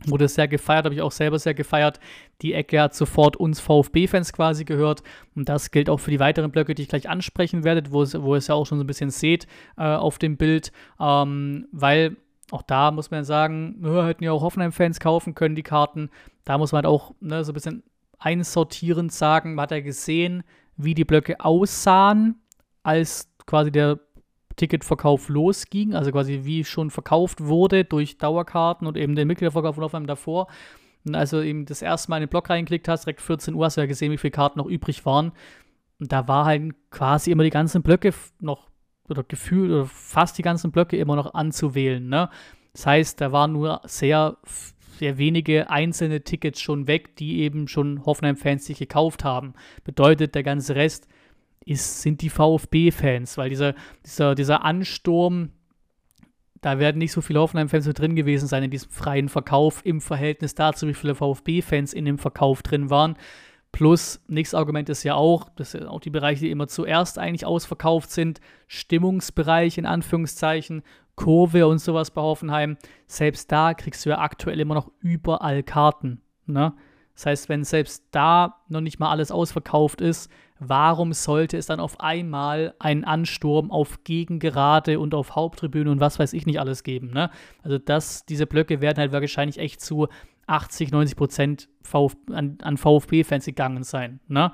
Wurde 0.05 0.27
sehr 0.27 0.47
gefeiert, 0.47 0.85
habe 0.85 0.95
ich 0.95 1.01
auch 1.01 1.11
selber 1.11 1.39
sehr 1.39 1.53
gefeiert. 1.53 1.99
Die 2.41 2.53
Ecke 2.53 2.81
hat 2.81 2.93
sofort 2.93 3.37
uns 3.37 3.61
VfB-Fans 3.61 4.33
quasi 4.33 4.65
gehört. 4.65 5.01
Und 5.33 5.47
das 5.47 5.71
gilt 5.71 5.89
auch 5.89 5.99
für 5.99 6.11
die 6.11 6.19
weiteren 6.19 6.51
Blöcke, 6.51 6.75
die 6.75 6.81
ich 6.81 6.89
gleich 6.89 7.07
ansprechen 7.07 7.63
werde, 7.63 7.91
wo 7.91 8.01
es, 8.01 8.21
wo 8.21 8.35
es 8.35 8.47
ja 8.47 8.55
auch 8.55 8.65
schon 8.65 8.79
so 8.79 8.83
ein 8.83 8.87
bisschen 8.87 9.11
seht 9.11 9.47
äh, 9.77 9.83
auf 9.83 10.17
dem 10.17 10.35
Bild. 10.35 10.71
Ähm, 10.99 11.67
weil 11.71 12.17
auch 12.51 12.61
da 12.61 12.91
muss 12.91 13.11
man 13.11 13.23
sagen, 13.23 13.77
wir 13.79 14.05
hätten 14.05 14.23
ja 14.23 14.31
auch 14.31 14.41
Hoffenheim-Fans 14.41 14.99
kaufen 14.99 15.35
können, 15.35 15.55
die 15.55 15.63
Karten. 15.63 16.09
Da 16.43 16.57
muss 16.57 16.71
man 16.71 16.83
halt 16.83 16.87
auch 16.87 17.13
ne, 17.21 17.43
so 17.43 17.51
ein 17.51 17.55
bisschen 17.55 17.83
einsortierend 18.19 19.11
sagen, 19.11 19.55
man 19.55 19.63
hat 19.63 19.71
ja 19.71 19.79
gesehen, 19.81 20.43
wie 20.77 20.93
die 20.93 21.05
Blöcke 21.05 21.39
aussahen, 21.39 22.41
als 22.83 23.29
quasi 23.45 23.71
der 23.71 23.99
Ticketverkauf 24.55 25.29
losging, 25.29 25.95
also 25.95 26.11
quasi 26.11 26.41
wie 26.43 26.63
schon 26.63 26.89
verkauft 26.89 27.43
wurde 27.43 27.83
durch 27.83 28.17
Dauerkarten 28.17 28.87
und 28.87 28.97
eben 28.97 29.15
den 29.15 29.27
Mitgliederverkauf 29.27 29.75
von 29.75 29.83
Hoffenheim 29.83 30.07
davor. 30.07 30.47
Und 31.05 31.15
also 31.15 31.41
eben 31.41 31.65
das 31.65 31.81
erste 31.81 32.09
Mal 32.09 32.17
in 32.17 32.23
den 32.23 32.29
Blog 32.29 32.49
reingeklickt 32.49 32.87
hast, 32.87 33.05
direkt 33.05 33.21
14 33.21 33.53
Uhr 33.53 33.65
hast 33.65 33.77
du 33.77 33.81
ja 33.81 33.87
gesehen, 33.87 34.11
wie 34.11 34.17
viele 34.17 34.31
Karten 34.31 34.59
noch 34.59 34.67
übrig 34.67 35.05
waren. 35.05 35.31
Und 35.99 36.11
da 36.11 36.27
war 36.27 36.45
halt 36.45 36.73
quasi 36.91 37.31
immer 37.31 37.43
die 37.43 37.49
ganzen 37.49 37.81
Blöcke 37.81 38.13
noch, 38.39 38.69
oder 39.09 39.23
gefühlt, 39.23 39.71
oder 39.71 39.85
fast 39.85 40.37
die 40.37 40.43
ganzen 40.43 40.71
Blöcke 40.71 40.97
immer 40.97 41.15
noch 41.15 41.33
anzuwählen. 41.33 42.07
Ne? 42.07 42.29
Das 42.73 42.85
heißt, 42.85 43.21
da 43.21 43.31
waren 43.31 43.51
nur 43.51 43.81
sehr, 43.85 44.37
sehr 44.97 45.17
wenige 45.17 45.69
einzelne 45.69 46.23
Tickets 46.23 46.61
schon 46.61 46.87
weg, 46.87 47.15
die 47.17 47.41
eben 47.41 47.67
schon 47.67 48.05
Hoffenheim-Fans 48.05 48.65
sich 48.65 48.79
gekauft 48.79 49.23
haben. 49.23 49.53
Bedeutet, 49.83 50.35
der 50.35 50.43
ganze 50.43 50.75
Rest 50.75 51.07
ist, 51.65 52.01
sind 52.01 52.21
die 52.21 52.29
VfB-Fans, 52.29 53.37
weil 53.37 53.49
dieser, 53.49 53.75
dieser, 54.05 54.35
dieser 54.35 54.63
Ansturm, 54.63 55.49
da 56.61 56.79
werden 56.79 56.97
nicht 56.97 57.11
so 57.11 57.21
viele 57.21 57.39
Hoffenheim-Fans 57.39 57.87
mit 57.87 57.99
drin 57.99 58.15
gewesen 58.15 58.47
sein 58.47 58.63
in 58.63 58.71
diesem 58.71 58.89
freien 58.89 59.29
Verkauf 59.29 59.85
im 59.85 60.01
Verhältnis 60.01 60.55
dazu, 60.55 60.87
wie 60.87 60.93
viele 60.93 61.15
VfB-Fans 61.15 61.93
in 61.93 62.05
dem 62.05 62.17
Verkauf 62.17 62.63
drin 62.63 62.89
waren. 62.89 63.17
Plus, 63.73 64.21
nächstes 64.27 64.57
Argument 64.57 64.87
ist 64.89 65.03
ja 65.03 65.15
auch, 65.15 65.49
das 65.55 65.71
sind 65.71 65.87
auch 65.87 65.99
die 65.99 66.11
Bereiche, 66.11 66.41
die 66.41 66.51
immer 66.51 66.67
zuerst 66.67 67.17
eigentlich 67.17 67.45
ausverkauft 67.45 68.11
sind, 68.11 68.39
Stimmungsbereich 68.67 69.79
in 69.79 69.87
Anführungszeichen, 69.87 70.83
Kurve 71.15 71.67
und 71.67 71.79
sowas 71.79 72.11
bei 72.11 72.21
Hoffenheim. 72.21 72.77
Selbst 73.07 73.51
da 73.51 73.73
kriegst 73.73 74.05
du 74.05 74.11
ja 74.11 74.19
aktuell 74.19 74.59
immer 74.59 74.75
noch 74.75 74.91
überall 74.99 75.63
Karten. 75.63 76.21
Ne? 76.45 76.73
Das 77.15 77.25
heißt, 77.25 77.49
wenn 77.49 77.63
selbst 77.63 78.05
da 78.11 78.61
noch 78.69 78.81
nicht 78.81 78.99
mal 78.99 79.09
alles 79.09 79.31
ausverkauft 79.31 80.01
ist, 80.01 80.31
warum 80.59 81.13
sollte 81.13 81.57
es 81.57 81.65
dann 81.65 81.79
auf 81.79 81.99
einmal 81.99 82.73
einen 82.79 83.03
Ansturm 83.03 83.71
auf 83.71 84.03
Gegengerade 84.03 84.99
und 84.99 85.13
auf 85.13 85.35
Haupttribüne 85.35 85.89
und 85.91 85.99
was 85.99 86.19
weiß 86.19 86.33
ich 86.33 86.45
nicht 86.45 86.59
alles 86.59 86.83
geben? 86.83 87.11
Ne? 87.11 87.29
Also 87.63 87.77
das, 87.77 88.25
diese 88.25 88.47
Blöcke 88.47 88.81
werden 88.81 88.97
halt 88.97 89.11
wahrscheinlich 89.11 89.57
echt 89.57 89.81
zu 89.81 90.07
80, 90.47 90.91
90 90.91 91.17
Prozent 91.17 91.69
Vf 91.83 92.15
an, 92.31 92.57
an 92.61 92.77
VfB-Fans 92.77 93.45
gegangen 93.45 93.83
sein. 93.83 94.19
Ne? 94.27 94.51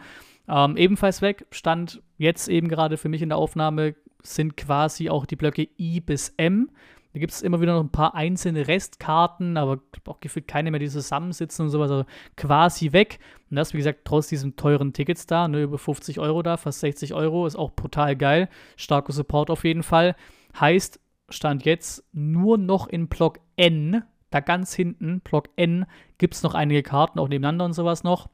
Ähm, 0.48 0.78
ebenfalls 0.78 1.22
weg 1.22 1.46
stand 1.52 2.02
jetzt 2.18 2.48
eben 2.48 2.68
gerade 2.68 2.98
für 2.98 3.10
mich 3.10 3.22
in 3.22 3.30
der 3.30 3.38
Aufnahme 3.38 3.96
sind 4.24 4.58
quasi 4.58 5.10
auch 5.10 5.26
die 5.26 5.36
Blöcke 5.36 5.68
I 5.80 6.02
bis 6.02 6.34
M. 6.38 6.70
Da 7.14 7.20
gibt 7.20 7.32
es 7.34 7.42
immer 7.42 7.60
wieder 7.60 7.74
noch 7.74 7.84
ein 7.84 7.92
paar 7.92 8.14
einzelne 8.14 8.68
Restkarten, 8.68 9.58
aber 9.58 9.80
auch 10.06 10.20
gefühlt 10.20 10.48
keine 10.48 10.70
mehr, 10.70 10.80
die 10.80 10.90
zusammensitzen 10.90 11.66
und 11.66 11.72
sowas. 11.72 11.90
Also 11.90 12.06
quasi 12.38 12.92
weg. 12.92 13.20
Und 13.50 13.56
das, 13.56 13.74
wie 13.74 13.78
gesagt, 13.78 14.02
trotz 14.06 14.28
diesen 14.28 14.56
teuren 14.56 14.94
Tickets 14.94 15.26
da, 15.26 15.48
ne, 15.48 15.64
über 15.64 15.80
50 15.80 16.20
Euro 16.20 16.44
da, 16.44 16.58
fast 16.58 16.82
60 16.82 17.16
Euro, 17.16 17.48
ist 17.48 17.56
auch 17.56 17.72
brutal 17.72 18.16
geil. 18.16 18.48
Starker 18.78 19.12
Support 19.12 19.50
auf 19.50 19.64
jeden 19.64 19.82
Fall. 19.82 20.16
Heißt, 20.60 21.00
Stand 21.30 21.66
jetzt 21.66 22.04
nur 22.12 22.58
noch 22.58 22.88
in 22.88 23.08
Block 23.08 23.40
N, 23.56 24.04
da 24.30 24.40
ganz 24.40 24.74
hinten, 24.74 25.22
Block 25.22 25.50
N, 25.56 25.86
gibt 26.18 26.36
es 26.36 26.44
noch 26.44 26.54
einige 26.54 26.84
Karten, 26.84 27.20
auch 27.20 27.28
nebeneinander 27.28 27.66
und 27.66 27.74
sowas 27.74 28.04
noch. 28.04 28.30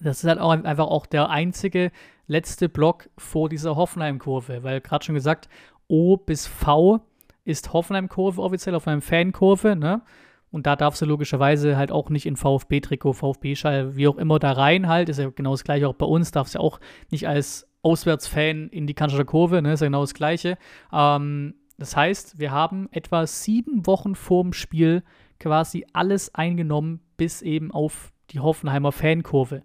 Das 0.00 0.22
ist 0.22 0.28
halt 0.28 0.38
auch 0.38 0.50
einfach 0.50 0.86
auch 0.86 1.06
der 1.06 1.30
einzige 1.30 1.90
letzte 2.26 2.68
Block 2.68 3.08
vor 3.16 3.48
dieser 3.48 3.76
Hoffenheim-Kurve, 3.76 4.62
weil 4.62 4.80
gerade 4.80 5.04
schon 5.04 5.14
gesagt, 5.14 5.48
O 5.88 6.16
bis 6.16 6.46
V 6.46 7.00
ist 7.48 7.72
Hoffenheim-Kurve 7.72 8.42
offiziell, 8.42 8.74
Hoffenheim-Fankurve, 8.74 9.74
ne? 9.74 10.02
Und 10.50 10.66
da 10.66 10.76
darfst 10.76 11.02
du 11.02 11.06
logischerweise 11.06 11.76
halt 11.76 11.92
auch 11.92 12.08
nicht 12.08 12.24
in 12.24 12.36
VfB-Trikot, 12.36 13.12
VfB-Schall, 13.12 13.96
wie 13.96 14.08
auch 14.08 14.16
immer 14.16 14.38
da 14.38 14.52
rein 14.52 14.88
halt. 14.88 15.08
Ist 15.08 15.18
ja 15.18 15.28
genau 15.30 15.50
das 15.50 15.64
gleiche 15.64 15.88
auch 15.88 15.94
bei 15.94 16.06
uns. 16.06 16.30
Darfst 16.30 16.54
ja 16.54 16.60
auch 16.60 16.80
nicht 17.10 17.28
als 17.28 17.68
Auswärtsfan 17.82 18.68
in 18.68 18.86
die 18.86 18.94
Cannstatter 18.94 19.24
Kurve, 19.24 19.60
ne? 19.62 19.72
Ist 19.72 19.80
ja 19.80 19.86
genau 19.86 20.02
das 20.02 20.14
gleiche. 20.14 20.56
Ähm, 20.92 21.54
das 21.78 21.96
heißt, 21.96 22.38
wir 22.38 22.50
haben 22.50 22.88
etwa 22.92 23.26
sieben 23.26 23.86
Wochen 23.86 24.14
vorm 24.14 24.52
Spiel 24.52 25.02
quasi 25.38 25.86
alles 25.92 26.34
eingenommen, 26.34 27.00
bis 27.16 27.42
eben 27.42 27.70
auf 27.70 28.12
die 28.30 28.40
Hoffenheimer 28.40 28.92
Fankurve. 28.92 29.62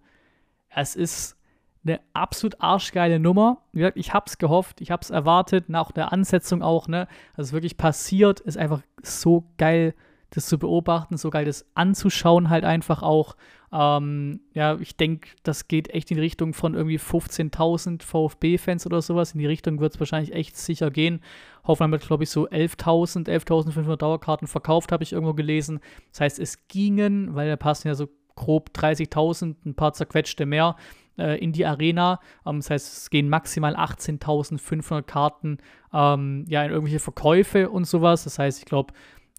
Es 0.69 0.95
ist 0.95 1.37
eine 1.85 1.99
absolut 2.13 2.61
arschgeile 2.61 3.19
Nummer. 3.19 3.61
Wie 3.71 3.79
gesagt, 3.79 3.97
ich 3.97 4.13
hab's 4.13 4.37
gehofft, 4.37 4.81
ich 4.81 4.91
hab's 4.91 5.09
erwartet, 5.09 5.69
nach 5.69 5.91
der 5.91 6.13
Ansetzung 6.13 6.61
auch, 6.61 6.87
ne? 6.87 7.07
Also 7.33 7.49
es 7.49 7.53
wirklich 7.53 7.77
passiert, 7.77 8.39
ist 8.39 8.57
einfach 8.57 8.81
so 9.01 9.45
geil, 9.57 9.93
das 10.29 10.47
zu 10.47 10.57
beobachten, 10.57 11.17
so 11.17 11.29
geil, 11.29 11.45
das 11.45 11.65
anzuschauen, 11.75 12.49
halt 12.49 12.63
einfach 12.63 13.03
auch. 13.03 13.35
Ähm, 13.71 14.41
ja, 14.53 14.77
ich 14.79 14.97
denke, 14.97 15.29
das 15.43 15.67
geht 15.67 15.89
echt 15.89 16.09
in 16.11 16.15
die 16.15 16.21
Richtung 16.21 16.53
von 16.53 16.73
irgendwie 16.73 16.99
15.000 16.99 18.01
VfB-Fans 18.01 18.85
oder 18.85 19.01
sowas. 19.01 19.33
In 19.33 19.39
die 19.39 19.45
Richtung 19.45 19.79
wird 19.79 19.93
es 19.93 19.99
wahrscheinlich 19.99 20.33
echt 20.33 20.57
sicher 20.57 20.89
gehen. 20.89 21.21
Hoffenheim 21.65 21.93
hat, 21.93 22.07
glaube 22.07 22.23
ich, 22.23 22.29
so 22.29 22.47
11.000, 22.47 23.27
11.500 23.27 23.95
Dauerkarten 23.97 24.47
verkauft, 24.47 24.91
habe 24.91 25.03
ich 25.03 25.13
irgendwo 25.13 25.33
gelesen. 25.33 25.79
Das 26.11 26.21
heißt, 26.21 26.39
es 26.39 26.67
gingen, 26.67 27.35
weil 27.35 27.49
da 27.49 27.55
passen 27.55 27.87
ja 27.87 27.95
so 27.95 28.07
grob 28.35 28.71
30.000, 28.75 29.55
ein 29.65 29.75
paar 29.75 29.93
zerquetschte 29.93 30.45
mehr 30.45 30.75
äh, 31.17 31.37
in 31.39 31.51
die 31.51 31.65
Arena. 31.65 32.19
Ähm, 32.45 32.57
das 32.57 32.69
heißt, 32.69 32.97
es 32.97 33.09
gehen 33.09 33.29
maximal 33.29 33.75
18.500 33.75 35.03
Karten 35.03 35.57
ähm, 35.93 36.45
ja, 36.47 36.63
in 36.63 36.71
irgendwelche 36.71 36.99
Verkäufe 36.99 37.69
und 37.69 37.85
sowas. 37.85 38.23
Das 38.23 38.39
heißt, 38.39 38.59
ich 38.59 38.65
glaube, 38.65 38.93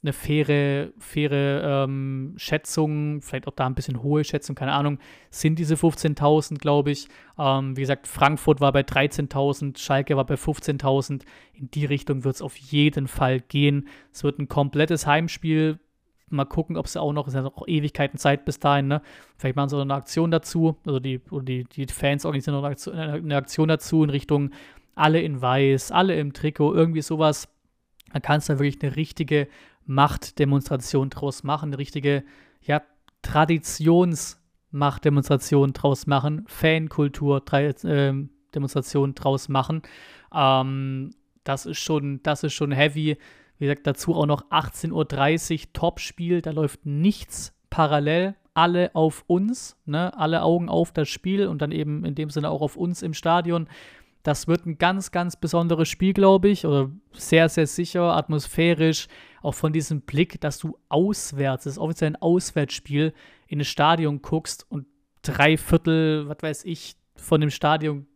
eine 0.04 0.12
faire, 0.12 0.92
faire 0.98 1.84
ähm, 1.84 2.34
Schätzung, 2.36 3.22
vielleicht 3.22 3.48
auch 3.48 3.54
da 3.54 3.66
ein 3.66 3.74
bisschen 3.74 4.02
hohe 4.02 4.22
Schätzung, 4.22 4.54
keine 4.54 4.72
Ahnung, 4.72 4.98
sind 5.30 5.58
diese 5.58 5.76
15.000, 5.76 6.58
glaube 6.58 6.90
ich. 6.90 7.08
Ähm, 7.38 7.76
wie 7.76 7.80
gesagt, 7.80 8.06
Frankfurt 8.06 8.60
war 8.60 8.72
bei 8.72 8.82
13.000, 8.82 9.78
Schalke 9.78 10.16
war 10.16 10.26
bei 10.26 10.34
15.000. 10.34 11.22
In 11.54 11.70
die 11.70 11.86
Richtung 11.86 12.22
wird 12.24 12.34
es 12.34 12.42
auf 12.42 12.56
jeden 12.56 13.08
Fall 13.08 13.40
gehen. 13.40 13.88
Es 14.12 14.24
wird 14.24 14.38
ein 14.38 14.48
komplettes 14.48 15.06
Heimspiel, 15.06 15.78
Mal 16.30 16.46
gucken, 16.46 16.76
ob 16.76 16.88
sie 16.88 17.00
auch 17.00 17.12
noch, 17.12 17.28
ist 17.28 17.34
ja 17.34 17.42
noch 17.42 17.62
Ewigkeiten 17.66 18.18
Zeit 18.18 18.44
bis 18.44 18.58
dahin, 18.58 18.88
ne? 18.88 19.02
Vielleicht 19.36 19.56
machen 19.56 19.68
sie 19.68 19.76
noch 19.76 19.82
eine 19.82 19.94
Aktion 19.94 20.30
dazu, 20.30 20.76
also 20.86 20.98
die, 20.98 21.20
oder 21.30 21.44
die, 21.44 21.64
die 21.64 21.86
Fans 21.86 22.24
organisieren 22.24 22.56
noch 22.56 22.64
eine 22.64 22.72
Aktion, 22.72 22.96
eine 22.96 23.36
Aktion 23.36 23.68
dazu 23.68 24.02
in 24.02 24.10
Richtung 24.10 24.50
alle 24.94 25.20
in 25.20 25.40
weiß, 25.40 25.92
alle 25.92 26.18
im 26.18 26.32
Trikot, 26.32 26.74
irgendwie 26.74 27.02
sowas. 27.02 27.48
Dann 28.12 28.22
kannst 28.22 28.48
du 28.48 28.54
da 28.54 28.60
wirklich 28.60 28.82
eine 28.82 28.96
richtige 28.96 29.48
Machtdemonstration 29.86 31.10
draus 31.10 31.42
machen, 31.42 31.70
eine 31.70 31.78
richtige, 31.78 32.24
ja, 32.62 32.80
Traditionsmachtdemonstration 33.22 35.72
draus 35.72 36.06
machen, 36.06 36.44
Fankultur 36.46 37.42
äh, 37.52 38.14
Demonstration 38.54 39.14
draus 39.14 39.48
machen. 39.48 39.82
Ähm, 40.32 41.10
das 41.42 41.66
ist 41.66 41.78
schon, 41.78 42.22
das 42.22 42.44
ist 42.44 42.52
schon 42.52 42.70
heavy. 42.72 43.16
Wie 43.58 43.66
gesagt, 43.66 43.86
dazu 43.86 44.14
auch 44.14 44.26
noch 44.26 44.50
18.30 44.50 45.52
Uhr 45.52 45.72
Topspiel, 45.72 46.42
da 46.42 46.50
läuft 46.50 46.84
nichts 46.86 47.54
parallel. 47.70 48.34
Alle 48.56 48.94
auf 48.94 49.24
uns, 49.26 49.76
ne? 49.84 50.16
alle 50.16 50.42
Augen 50.42 50.68
auf 50.68 50.92
das 50.92 51.08
Spiel 51.08 51.48
und 51.48 51.60
dann 51.60 51.72
eben 51.72 52.04
in 52.04 52.14
dem 52.14 52.30
Sinne 52.30 52.50
auch 52.50 52.60
auf 52.60 52.76
uns 52.76 53.02
im 53.02 53.12
Stadion. 53.12 53.68
Das 54.22 54.46
wird 54.46 54.64
ein 54.64 54.78
ganz, 54.78 55.10
ganz 55.10 55.36
besonderes 55.36 55.88
Spiel, 55.88 56.12
glaube 56.12 56.48
ich, 56.48 56.64
oder 56.64 56.90
sehr, 57.12 57.48
sehr 57.48 57.66
sicher, 57.66 58.16
atmosphärisch, 58.16 59.08
auch 59.42 59.54
von 59.54 59.72
diesem 59.72 60.02
Blick, 60.02 60.40
dass 60.40 60.58
du 60.58 60.78
auswärts, 60.88 61.64
das 61.64 61.74
ist 61.74 61.78
offiziell 61.78 62.12
ein 62.12 62.22
Auswärtsspiel, 62.22 63.12
in 63.48 63.60
ein 63.60 63.64
Stadion 63.64 64.22
guckst 64.22 64.64
und 64.70 64.86
drei 65.22 65.56
Viertel, 65.56 66.28
was 66.28 66.38
weiß 66.40 66.64
ich, 66.64 66.96
von 67.16 67.40
dem 67.40 67.50
Stadion 67.50 68.06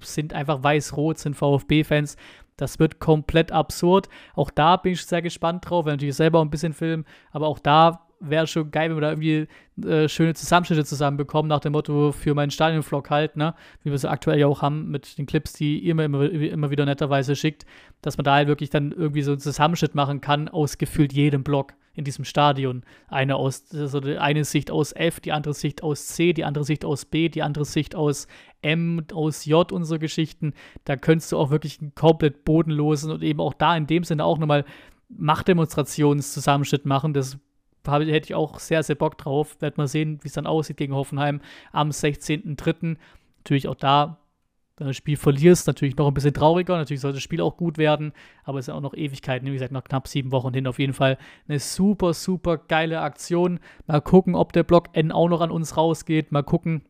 sind 0.00 0.32
einfach 0.32 0.62
weiß-rot, 0.62 1.18
sind 1.18 1.34
VfB-Fans. 1.34 2.16
Das 2.58 2.78
wird 2.78 2.98
komplett 2.98 3.50
absurd. 3.50 4.10
Auch 4.34 4.50
da 4.50 4.76
bin 4.76 4.92
ich 4.92 5.06
sehr 5.06 5.22
gespannt 5.22 5.64
drauf, 5.68 5.86
weil 5.86 5.94
natürlich 5.94 6.16
selber 6.16 6.40
auch 6.40 6.44
ein 6.44 6.50
bisschen 6.50 6.74
Film, 6.74 7.06
aber 7.32 7.46
auch 7.46 7.58
da 7.58 8.04
wäre 8.20 8.46
schon 8.46 8.70
geil, 8.70 8.90
wenn 8.90 8.96
wir 8.96 9.00
da 9.00 9.10
irgendwie 9.10 9.46
äh, 9.86 10.08
schöne 10.08 10.34
Zusammenschnitte 10.34 10.84
zusammenbekommen, 10.84 11.48
nach 11.48 11.60
dem 11.60 11.72
Motto 11.72 12.12
für 12.12 12.34
meinen 12.34 12.50
Stadionvlog 12.50 13.10
halt, 13.10 13.36
ne? 13.36 13.54
Wie 13.82 13.90
wir 13.90 13.98
sie 13.98 14.10
aktuell 14.10 14.40
ja 14.40 14.48
auch 14.48 14.60
haben 14.60 14.90
mit 14.90 15.18
den 15.18 15.26
Clips, 15.26 15.52
die 15.52 15.78
ihr 15.78 15.94
mir 15.94 16.04
immer, 16.04 16.28
immer 16.28 16.70
wieder 16.70 16.84
netterweise 16.84 17.36
schickt, 17.36 17.64
dass 18.02 18.16
man 18.16 18.24
da 18.24 18.34
halt 18.34 18.48
wirklich 18.48 18.70
dann 18.70 18.92
irgendwie 18.92 19.22
so 19.22 19.32
einen 19.32 19.40
Zusammenschnitt 19.40 19.94
machen 19.94 20.20
kann 20.20 20.48
aus 20.48 20.78
gefühlt 20.78 21.12
jedem 21.12 21.44
Blog 21.44 21.74
in 21.98 22.04
diesem 22.04 22.24
Stadion. 22.24 22.82
Eine 23.08 23.36
aus, 23.36 23.74
also 23.74 23.98
eine 23.98 24.44
Sicht 24.44 24.70
aus 24.70 24.92
F, 24.92 25.20
die 25.20 25.32
andere 25.32 25.52
Sicht 25.52 25.82
aus 25.82 26.06
C, 26.06 26.32
die 26.32 26.44
andere 26.44 26.64
Sicht 26.64 26.84
aus 26.84 27.04
B, 27.04 27.28
die 27.28 27.42
andere 27.42 27.64
Sicht 27.64 27.94
aus 27.94 28.28
M, 28.62 29.04
aus 29.12 29.44
J 29.44 29.70
so 29.82 29.98
Geschichten. 29.98 30.54
Da 30.84 30.96
könntest 30.96 31.32
du 31.32 31.36
auch 31.36 31.50
wirklich 31.50 31.80
einen 31.80 31.94
komplett 31.94 32.44
bodenlosen 32.44 33.10
und 33.10 33.22
eben 33.22 33.40
auch 33.40 33.54
da 33.54 33.76
in 33.76 33.86
dem 33.86 34.04
Sinne 34.04 34.24
auch 34.24 34.38
nochmal 34.38 34.64
Machtdemonstrationszusammenschnitt 35.08 36.86
machen. 36.86 37.12
Das 37.12 37.38
hätte 37.84 38.26
ich 38.26 38.34
auch 38.34 38.58
sehr, 38.58 38.82
sehr 38.82 38.96
Bock 38.96 39.18
drauf. 39.18 39.56
Werd 39.60 39.76
mal 39.76 39.88
sehen, 39.88 40.20
wie 40.22 40.28
es 40.28 40.34
dann 40.34 40.46
aussieht 40.46 40.76
gegen 40.76 40.94
Hoffenheim 40.94 41.40
am 41.72 41.90
16.03. 41.90 42.96
Natürlich 43.38 43.68
auch 43.68 43.74
da 43.74 44.18
wenn 44.78 44.86
du 44.86 44.90
das 44.90 44.96
Spiel 44.96 45.16
verlierst, 45.16 45.66
natürlich 45.66 45.96
noch 45.96 46.06
ein 46.06 46.14
bisschen 46.14 46.34
trauriger. 46.34 46.76
Natürlich 46.76 47.00
sollte 47.00 47.16
das 47.16 47.22
Spiel 47.22 47.40
auch 47.40 47.56
gut 47.56 47.78
werden, 47.78 48.12
aber 48.44 48.60
es 48.60 48.66
sind 48.66 48.74
auch 48.74 48.80
noch 48.80 48.94
Ewigkeiten, 48.94 49.48
wie 49.48 49.52
gesagt, 49.52 49.72
noch 49.72 49.84
knapp 49.84 50.06
sieben 50.06 50.30
Wochen 50.30 50.54
hin. 50.54 50.66
Auf 50.66 50.78
jeden 50.78 50.92
Fall 50.92 51.18
eine 51.48 51.58
super, 51.58 52.14
super 52.14 52.58
geile 52.58 53.00
Aktion. 53.00 53.58
Mal 53.86 54.00
gucken, 54.00 54.34
ob 54.34 54.52
der 54.52 54.62
Block 54.62 54.90
N 54.92 55.10
auch 55.10 55.28
noch 55.28 55.40
an 55.40 55.50
uns 55.50 55.76
rausgeht. 55.76 56.30
Mal 56.30 56.44
gucken, 56.44 56.82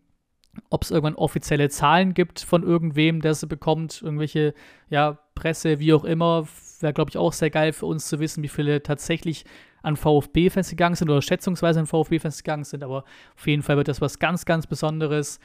ob 0.70 0.82
es 0.82 0.90
irgendwann 0.90 1.14
offizielle 1.14 1.68
Zahlen 1.70 2.14
gibt 2.14 2.40
von 2.40 2.62
irgendwem, 2.62 3.20
der 3.22 3.34
sie 3.34 3.46
bekommt. 3.46 4.02
Irgendwelche, 4.02 4.54
ja, 4.90 5.18
Presse, 5.34 5.78
wie 5.78 5.94
auch 5.94 6.04
immer. 6.04 6.46
Wäre, 6.80 6.92
glaube 6.92 7.10
ich, 7.10 7.16
auch 7.16 7.32
sehr 7.32 7.50
geil 7.50 7.72
für 7.72 7.86
uns 7.86 8.06
zu 8.08 8.20
wissen, 8.20 8.42
wie 8.42 8.48
viele 8.48 8.82
tatsächlich 8.82 9.44
an 9.82 9.96
VfB-Fans 9.96 10.70
gegangen 10.70 10.96
sind 10.96 11.08
oder 11.08 11.22
schätzungsweise 11.22 11.80
an 11.80 11.86
VfB-Fans 11.86 12.42
gegangen 12.42 12.64
sind. 12.64 12.82
Aber 12.82 13.04
auf 13.36 13.46
jeden 13.46 13.62
Fall 13.62 13.76
wird 13.76 13.88
das 13.88 14.00
was 14.00 14.18
ganz, 14.18 14.44
ganz 14.44 14.66
Besonderes 14.66 15.38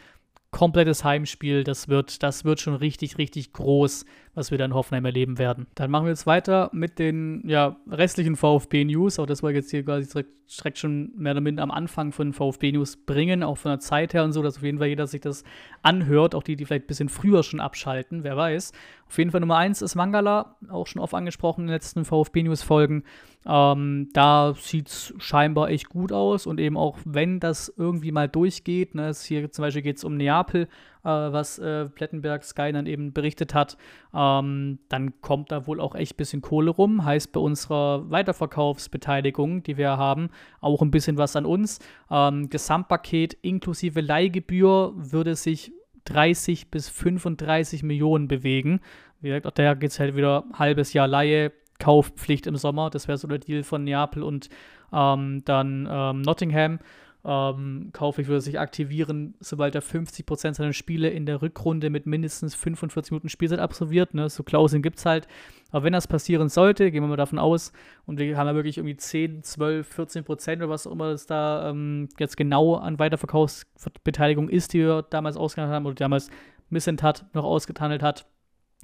komplettes 0.53 1.03
Heimspiel. 1.03 1.65
Das 1.65 1.89
wird, 1.89 2.23
das 2.23 2.45
wird 2.45 2.61
schon 2.61 2.75
richtig, 2.75 3.17
richtig 3.17 3.51
groß, 3.51 4.05
was 4.35 4.51
wir 4.51 4.57
dann 4.57 4.71
in 4.71 4.75
Hoffenheim 4.75 5.03
erleben 5.03 5.37
werden. 5.37 5.67
Dann 5.75 5.91
machen 5.91 6.05
wir 6.05 6.11
jetzt 6.11 6.25
weiter 6.25 6.69
mit 6.71 6.99
den 6.99 7.43
ja, 7.45 7.75
restlichen 7.89 8.37
VfB-News. 8.37 9.19
Auch 9.19 9.25
das 9.25 9.43
wollte 9.43 9.59
ich 9.59 9.63
jetzt 9.63 9.71
hier 9.71 9.83
quasi 9.83 10.07
direkt, 10.07 10.29
direkt 10.57 10.77
schon 10.77 11.11
mehr 11.17 11.33
oder 11.33 11.41
minder 11.41 11.63
am 11.63 11.71
Anfang 11.71 12.13
von 12.13 12.31
VfB-News 12.31 13.05
bringen, 13.05 13.43
auch 13.43 13.57
von 13.57 13.71
der 13.71 13.79
Zeit 13.79 14.13
her 14.13 14.23
und 14.23 14.31
so, 14.31 14.41
dass 14.41 14.57
auf 14.57 14.63
jeden 14.63 14.77
Fall 14.77 14.87
jeder 14.87 15.07
sich 15.07 15.21
das 15.21 15.43
anhört. 15.81 16.35
Auch 16.35 16.43
die, 16.43 16.55
die 16.55 16.65
vielleicht 16.65 16.85
ein 16.85 16.87
bisschen 16.87 17.09
früher 17.09 17.43
schon 17.43 17.59
abschalten, 17.59 18.23
wer 18.23 18.37
weiß. 18.37 18.71
Auf 19.07 19.17
jeden 19.17 19.31
Fall 19.31 19.41
Nummer 19.41 19.57
eins 19.57 19.81
ist 19.81 19.95
Mangala, 19.95 20.55
auch 20.69 20.87
schon 20.87 21.01
oft 21.01 21.15
angesprochen 21.15 21.61
in 21.61 21.67
den 21.67 21.73
letzten 21.73 22.05
VfB-News-Folgen. 22.05 23.03
Ähm, 23.45 24.09
da 24.13 24.53
sieht 24.57 24.87
es 24.87 25.13
scheinbar 25.17 25.69
echt 25.69 25.89
gut 25.89 26.11
aus 26.11 26.47
und 26.47 26.59
eben 26.59 26.77
auch 26.77 26.97
wenn 27.03 27.39
das 27.39 27.73
irgendwie 27.75 28.11
mal 28.11 28.29
durchgeht, 28.29 28.95
ne, 28.95 29.11
hier 29.21 29.51
zum 29.51 29.63
Beispiel 29.63 29.81
geht 29.81 29.97
es 29.97 30.03
um 30.03 30.15
Neapel, 30.15 30.67
äh, 31.03 31.09
was 31.09 31.59
äh, 31.59 31.89
Plettenberg 31.89 32.43
Sky 32.43 32.71
dann 32.71 32.85
eben 32.85 33.11
berichtet 33.11 33.53
hat, 33.53 33.77
ähm, 34.13 34.79
dann 34.89 35.19
kommt 35.21 35.51
da 35.51 35.67
wohl 35.67 35.81
auch 35.81 35.95
echt 35.95 36.13
ein 36.13 36.17
bisschen 36.17 36.41
Kohle 36.41 36.71
rum. 36.71 37.03
Heißt 37.03 37.31
bei 37.33 37.39
unserer 37.39 38.09
Weiterverkaufsbeteiligung, 38.09 39.63
die 39.63 39.77
wir 39.77 39.97
haben, 39.97 40.29
auch 40.61 40.81
ein 40.81 40.91
bisschen 40.91 41.17
was 41.17 41.35
an 41.35 41.45
uns. 41.45 41.79
Ähm, 42.09 42.49
Gesamtpaket 42.49 43.33
inklusive 43.41 43.99
Leihgebühr 43.99 44.93
würde 44.95 45.35
sich 45.35 45.73
30 46.05 46.69
bis 46.71 46.89
35 46.89 47.83
Millionen 47.83 48.27
bewegen. 48.27 48.79
Wie 49.21 49.29
gesagt, 49.29 49.47
auch 49.47 49.51
da 49.51 49.73
geht 49.73 49.91
es 49.91 49.99
halt 49.99 50.15
wieder 50.15 50.45
halbes 50.53 50.93
Jahr 50.93 51.07
Laie, 51.07 51.51
Kaufpflicht 51.79 52.47
im 52.47 52.55
Sommer. 52.55 52.89
Das 52.89 53.07
wäre 53.07 53.17
so 53.17 53.27
der 53.27 53.39
Deal 53.39 53.63
von 53.63 53.83
Neapel 53.83 54.23
und 54.23 54.49
ähm, 54.91 55.43
dann 55.45 55.87
ähm, 55.89 56.21
Nottingham. 56.21 56.79
Ähm, 57.25 57.89
Kaufpflicht 57.93 58.27
würde 58.29 58.41
sich 58.41 58.59
aktivieren, 58.59 59.35
sobald 59.39 59.75
er 59.75 59.81
50% 59.81 60.55
seiner 60.55 60.73
Spiele 60.73 61.09
in 61.09 61.25
der 61.25 61.41
Rückrunde 61.41 61.89
mit 61.89 62.05
mindestens 62.05 62.53
45 62.53 63.11
Minuten 63.11 63.29
Spielzeit 63.29 63.59
absolviert. 63.59 64.13
Ne? 64.13 64.29
So 64.29 64.43
Klauseln 64.43 64.81
gibt 64.81 64.99
es 64.99 65.05
halt. 65.05 65.27
Aber 65.71 65.85
wenn 65.85 65.93
das 65.93 66.07
passieren 66.07 66.49
sollte, 66.49 66.91
gehen 66.91 67.01
wir 67.01 67.07
mal 67.07 67.15
davon 67.15 67.39
aus, 67.39 67.71
und 68.05 68.19
wir 68.19 68.37
haben 68.37 68.47
ja 68.47 68.55
wirklich 68.55 68.77
irgendwie 68.77 68.97
10, 68.97 69.41
12, 69.41 69.87
14 69.87 70.23
Prozent 70.25 70.61
oder 70.61 70.69
was 70.69 70.85
auch 70.85 70.91
immer 70.91 71.07
es 71.07 71.25
da 71.25 71.69
ähm, 71.69 72.09
jetzt 72.19 72.35
genau 72.35 72.75
an 72.75 72.99
Weiterverkaufsbeteiligung 72.99 74.49
ist, 74.49 74.73
die 74.73 74.79
wir 74.79 75.03
damals 75.03 75.37
ausgehandelt 75.37 75.75
haben 75.75 75.85
oder 75.85 75.95
damals 75.95 76.29
Missent 76.69 77.03
hat, 77.03 77.25
noch 77.33 77.45
ausgethandelt 77.45 78.03
hat, 78.03 78.25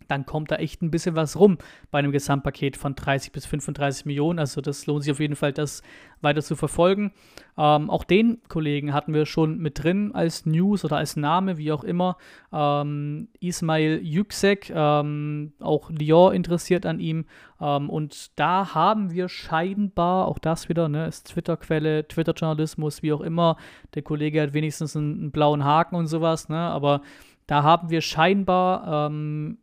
dann 0.09 0.25
kommt 0.25 0.51
da 0.51 0.55
echt 0.55 0.81
ein 0.81 0.91
bisschen 0.91 1.15
was 1.15 1.37
rum 1.37 1.57
bei 1.91 1.99
einem 1.99 2.11
Gesamtpaket 2.11 2.77
von 2.77 2.95
30 2.95 3.31
bis 3.31 3.45
35 3.45 4.05
Millionen. 4.05 4.39
Also 4.39 4.61
das 4.61 4.85
lohnt 4.85 5.03
sich 5.03 5.11
auf 5.11 5.19
jeden 5.19 5.35
Fall, 5.35 5.53
das 5.53 5.81
weiter 6.21 6.41
zu 6.41 6.55
verfolgen. 6.55 7.11
Ähm, 7.57 7.89
auch 7.89 8.03
den 8.03 8.41
Kollegen 8.47 8.93
hatten 8.93 9.13
wir 9.13 9.25
schon 9.25 9.59
mit 9.59 9.83
drin 9.83 10.13
als 10.13 10.45
News 10.45 10.83
oder 10.83 10.97
als 10.97 11.15
Name, 11.15 11.57
wie 11.57 11.71
auch 11.71 11.83
immer. 11.83 12.17
Ähm, 12.51 13.29
Ismail 13.39 13.99
Yüksek, 14.03 14.71
ähm, 14.73 15.53
auch 15.59 15.89
Lyon 15.89 16.33
interessiert 16.33 16.85
an 16.85 16.99
ihm. 16.99 17.25
Ähm, 17.61 17.89
und 17.89 18.39
da 18.39 18.73
haben 18.73 19.11
wir 19.11 19.29
scheinbar, 19.29 20.27
auch 20.27 20.39
das 20.39 20.69
wieder, 20.69 20.89
ne, 20.89 21.07
ist 21.07 21.27
Twitter-Quelle, 21.27 22.07
Twitter-Journalismus, 22.07 23.03
wie 23.03 23.13
auch 23.13 23.21
immer. 23.21 23.57
Der 23.93 24.01
Kollege 24.01 24.41
hat 24.41 24.53
wenigstens 24.53 24.95
einen, 24.95 25.19
einen 25.19 25.31
blauen 25.31 25.63
Haken 25.63 25.95
und 25.95 26.07
sowas, 26.07 26.49
ne, 26.49 26.57
aber 26.57 27.01
da 27.47 27.63
haben 27.63 27.89
wir 27.89 28.01
scheinbar 28.01 29.07
ähm, 29.09 29.57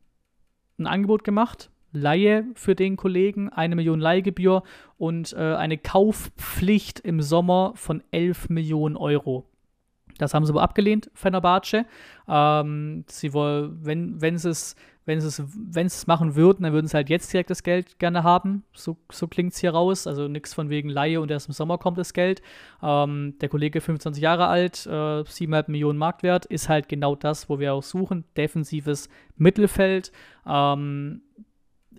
ein 0.79 0.87
Angebot 0.87 1.24
gemacht. 1.24 1.70
Laie 1.93 2.45
für 2.55 2.74
den 2.74 2.97
Kollegen, 2.97 3.49
eine 3.49 3.74
Million 3.74 4.01
Leihgebühr 4.01 4.62
und 4.99 5.33
äh, 5.33 5.55
eine 5.55 5.79
Kaufpflicht 5.79 7.01
im 7.01 7.22
Sommer 7.22 7.72
von 7.74 8.03
11 8.11 8.51
Millionen 8.51 8.97
Euro. 8.97 9.47
Das 10.18 10.35
haben 10.35 10.45
sie 10.45 10.53
aber 10.53 10.62
abgelehnt, 10.62 11.11
Fenerbahce. 11.14 11.87
Ähm, 12.29 13.05
sie 13.09 13.33
wollen, 13.33 13.79
wenn, 13.85 14.20
wenn 14.20 14.39
sie 14.39 14.51
es 14.51 14.77
wenn 15.07 15.20
sie 15.20 15.28
es, 15.28 15.42
wenn 15.54 15.86
es 15.86 16.09
machen 16.09 16.34
würden, 16.34 16.64
dann 16.64 16.72
würden 16.72 16.88
sie 16.88 16.96
halt 16.96 17.09
jetzt 17.09 17.32
direkt 17.32 17.48
das 17.50 17.62
Geld 17.62 18.00
gerne 18.00 18.24
haben. 18.24 18.64
So, 18.72 18.96
so 19.11 19.28
klingt 19.28 19.52
es 19.52 19.61
hier 19.61 19.70
raus. 19.70 20.09
Also 20.09 20.26
nichts 20.26 20.52
von 20.52 20.68
wegen 20.68 20.88
Laie 20.88 21.20
und 21.20 21.30
erst 21.30 21.46
im 21.48 21.54
Sommer 21.54 21.78
kommt 21.78 21.96
das 21.96 22.12
Geld. 22.12 22.42
Ähm, 22.82 23.34
der 23.40 23.48
Kollege 23.48 23.80
25 23.80 24.20
Jahre 24.20 24.48
alt, 24.48 24.84
äh, 24.86 24.90
7,5 24.90 25.70
Millionen 25.70 25.98
Marktwert, 25.98 26.44
ist 26.46 26.68
halt 26.68 26.88
genau 26.88 27.14
das, 27.14 27.48
wo 27.48 27.61
wir 27.61 27.72
auch 27.72 27.84
suchen. 27.84 28.24
Defensives 28.36 29.09
Mittelfeld. 29.36 30.11
Ähm, 30.44 31.22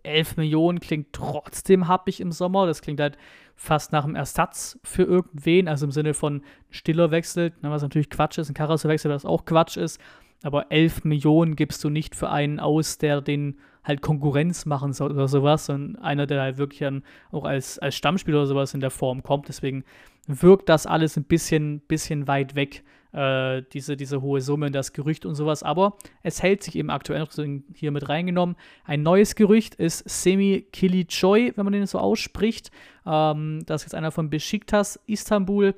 11 0.03 0.35
Millionen 0.35 0.81
klingt 0.81 1.13
trotzdem 1.13 1.87
happig 1.87 2.19
im 2.19 2.33
Sommer. 2.33 2.67
Das 2.67 2.81
klingt 2.81 2.99
halt 2.99 3.17
fast 3.55 3.93
nach 3.93 4.03
einem 4.03 4.15
Ersatz 4.15 4.79
für 4.83 5.03
irgendwen, 5.03 5.69
also 5.69 5.85
im 5.85 5.91
Sinne 5.91 6.13
von 6.13 6.43
Stiller 6.69 7.09
wechselt, 7.09 7.63
ne, 7.63 7.71
was 7.71 7.81
natürlich 7.81 8.09
Quatsch 8.09 8.37
ist, 8.37 8.49
ein 8.49 8.53
Karasso 8.53 8.87
wechselt, 8.87 9.13
was 9.13 9.25
auch 9.25 9.45
Quatsch 9.45 9.77
ist 9.77 9.99
aber 10.43 10.71
11 10.71 11.03
Millionen 11.03 11.55
gibst 11.55 11.83
du 11.83 11.89
nicht 11.89 12.15
für 12.15 12.29
einen 12.29 12.59
aus, 12.59 12.97
der 12.97 13.21
den 13.21 13.57
halt 13.83 14.01
Konkurrenz 14.01 14.65
machen 14.65 14.93
soll 14.93 15.11
oder 15.11 15.27
sowas, 15.27 15.65
sondern 15.65 16.01
einer, 16.01 16.27
der 16.27 16.41
halt 16.41 16.57
wirklich 16.57 16.79
dann 16.79 17.03
auch 17.31 17.45
als, 17.45 17.79
als 17.79 17.95
Stammspieler 17.95 18.39
oder 18.39 18.47
sowas 18.47 18.73
in 18.73 18.81
der 18.81 18.91
Form 18.91 19.23
kommt. 19.23 19.47
Deswegen 19.47 19.83
wirkt 20.27 20.69
das 20.69 20.85
alles 20.85 21.17
ein 21.17 21.23
bisschen, 21.23 21.79
bisschen 21.81 22.27
weit 22.27 22.55
weg 22.55 22.83
äh, 23.13 23.63
diese, 23.73 23.97
diese 23.97 24.21
hohe 24.21 24.41
Summe, 24.41 24.71
das 24.71 24.93
Gerücht 24.93 25.25
und 25.25 25.35
sowas. 25.35 25.63
Aber 25.63 25.97
es 26.23 26.43
hält 26.43 26.63
sich 26.63 26.75
eben 26.75 26.89
aktuell 26.89 27.19
noch 27.19 27.31
hier 27.73 27.91
mit 27.91 28.09
reingenommen. 28.09 28.55
Ein 28.83 29.01
neues 29.01 29.35
Gerücht 29.35 29.75
ist 29.75 30.07
Semi 30.07 30.67
Kilichoy, 30.71 31.53
wenn 31.55 31.65
man 31.65 31.73
den 31.73 31.85
so 31.85 31.99
ausspricht. 31.99 32.71
Ähm, 33.05 33.63
das 33.65 33.81
ist 33.81 33.85
jetzt 33.87 33.95
einer 33.95 34.11
von 34.11 34.29
Besiktas 34.29 34.99
Istanbul. 35.07 35.73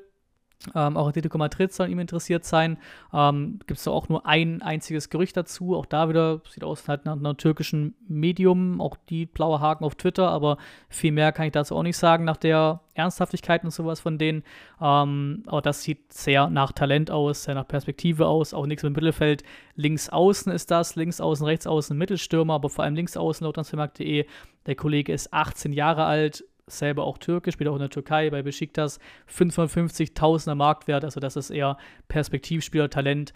Ähm, 0.76 0.98
auch 0.98 1.08
Atletico 1.08 1.38
Madrid 1.38 1.72
soll 1.72 1.90
ihm 1.90 2.00
interessiert 2.00 2.44
sein. 2.44 2.78
Ähm, 3.14 3.60
Gibt 3.66 3.78
es 3.78 3.86
da 3.86 3.92
auch 3.92 4.10
nur 4.10 4.26
ein 4.26 4.62
einziges 4.62 5.10
Gerücht 5.10 5.38
dazu. 5.38 5.76
Auch 5.76 5.86
da 5.86 6.10
wieder 6.10 6.42
sieht 6.50 6.66
aus 6.66 6.88
halt 6.90 7.06
nach 7.06 7.14
einem 7.14 7.38
türkischen 7.38 7.96
Medium. 8.10 8.82
Auch 8.82 8.98
die 9.10 9.26
blaue 9.26 9.62
Haken 9.62 9.86
auf 9.86 9.96
Twitter. 9.96 10.30
Aber 10.30 10.58
viel 10.90 11.14
mehr 11.14 11.32
kann 11.32 11.46
ich 11.46 11.54
dazu 11.54 11.78
auch 11.78 11.84
nicht 11.84 11.96
sagen 11.96 12.26
nach 12.26 12.36
der 12.36 12.82
Ernsthaftigkeit 12.94 13.64
und 13.64 13.72
sowas 13.72 14.02
von 14.02 14.18
denen. 14.18 14.44
Ähm, 14.82 15.44
aber 15.48 15.62
das 15.62 15.82
sieht 15.84 16.12
sehr 16.12 16.50
nach 16.50 16.74
Talent 16.74 17.10
aus, 17.10 17.44
sehr 17.44 17.56
nach 17.56 17.68
Perspektive 17.68 18.28
aus. 18.28 18.54
Auch 18.54 18.66
nichts 18.66 18.84
im 18.84 18.92
Mittelfeld. 18.92 19.44
Links 19.76 20.10
außen 20.10 20.52
ist 20.52 20.72
das. 20.72 20.98
Links 20.98 21.22
außen, 21.22 21.46
rechts 21.46 21.68
außen 21.68 21.98
Mittelstürmer. 21.98 22.56
Aber 22.56 22.70
vor 22.70 22.84
allem 22.84 22.96
links 22.96 23.16
außen 23.16 23.46
laut 23.46 23.56
Transfermarkt.de. 23.56 24.26
Der 24.66 24.76
Kollege 24.76 25.14
ist 25.14 25.34
18 25.34 25.72
Jahre 25.72 26.04
alt 26.04 26.44
selber 26.70 27.04
auch 27.04 27.18
türkisch, 27.18 27.54
spielt 27.54 27.70
auch 27.70 27.76
in 27.76 27.80
der 27.80 27.90
Türkei 27.90 28.30
bei 28.30 28.42
Besiktas, 28.42 29.00
550.000er 29.34 30.56
Marktwert, 30.56 31.04
also 31.04 31.20
das 31.20 31.36
ist 31.36 31.50
eher 31.50 31.78
Perspektivspieler, 32.08 32.90
Talent. 32.90 33.34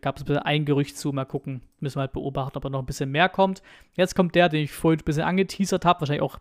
Gab 0.00 0.16
es 0.16 0.36
ein 0.36 0.64
Gerücht 0.64 0.96
zu, 0.96 1.12
mal 1.12 1.24
gucken, 1.24 1.60
müssen 1.80 1.96
wir 1.96 2.02
halt 2.02 2.12
beobachten, 2.12 2.56
ob 2.56 2.62
da 2.62 2.70
noch 2.70 2.78
ein 2.78 2.86
bisschen 2.86 3.10
mehr 3.10 3.28
kommt. 3.28 3.62
Jetzt 3.94 4.14
kommt 4.14 4.36
der, 4.36 4.48
den 4.48 4.62
ich 4.62 4.72
vorhin 4.72 5.00
ein 5.00 5.04
bisschen 5.04 5.24
angeteasert 5.24 5.84
habe, 5.84 6.00
wahrscheinlich 6.00 6.22
auch 6.22 6.38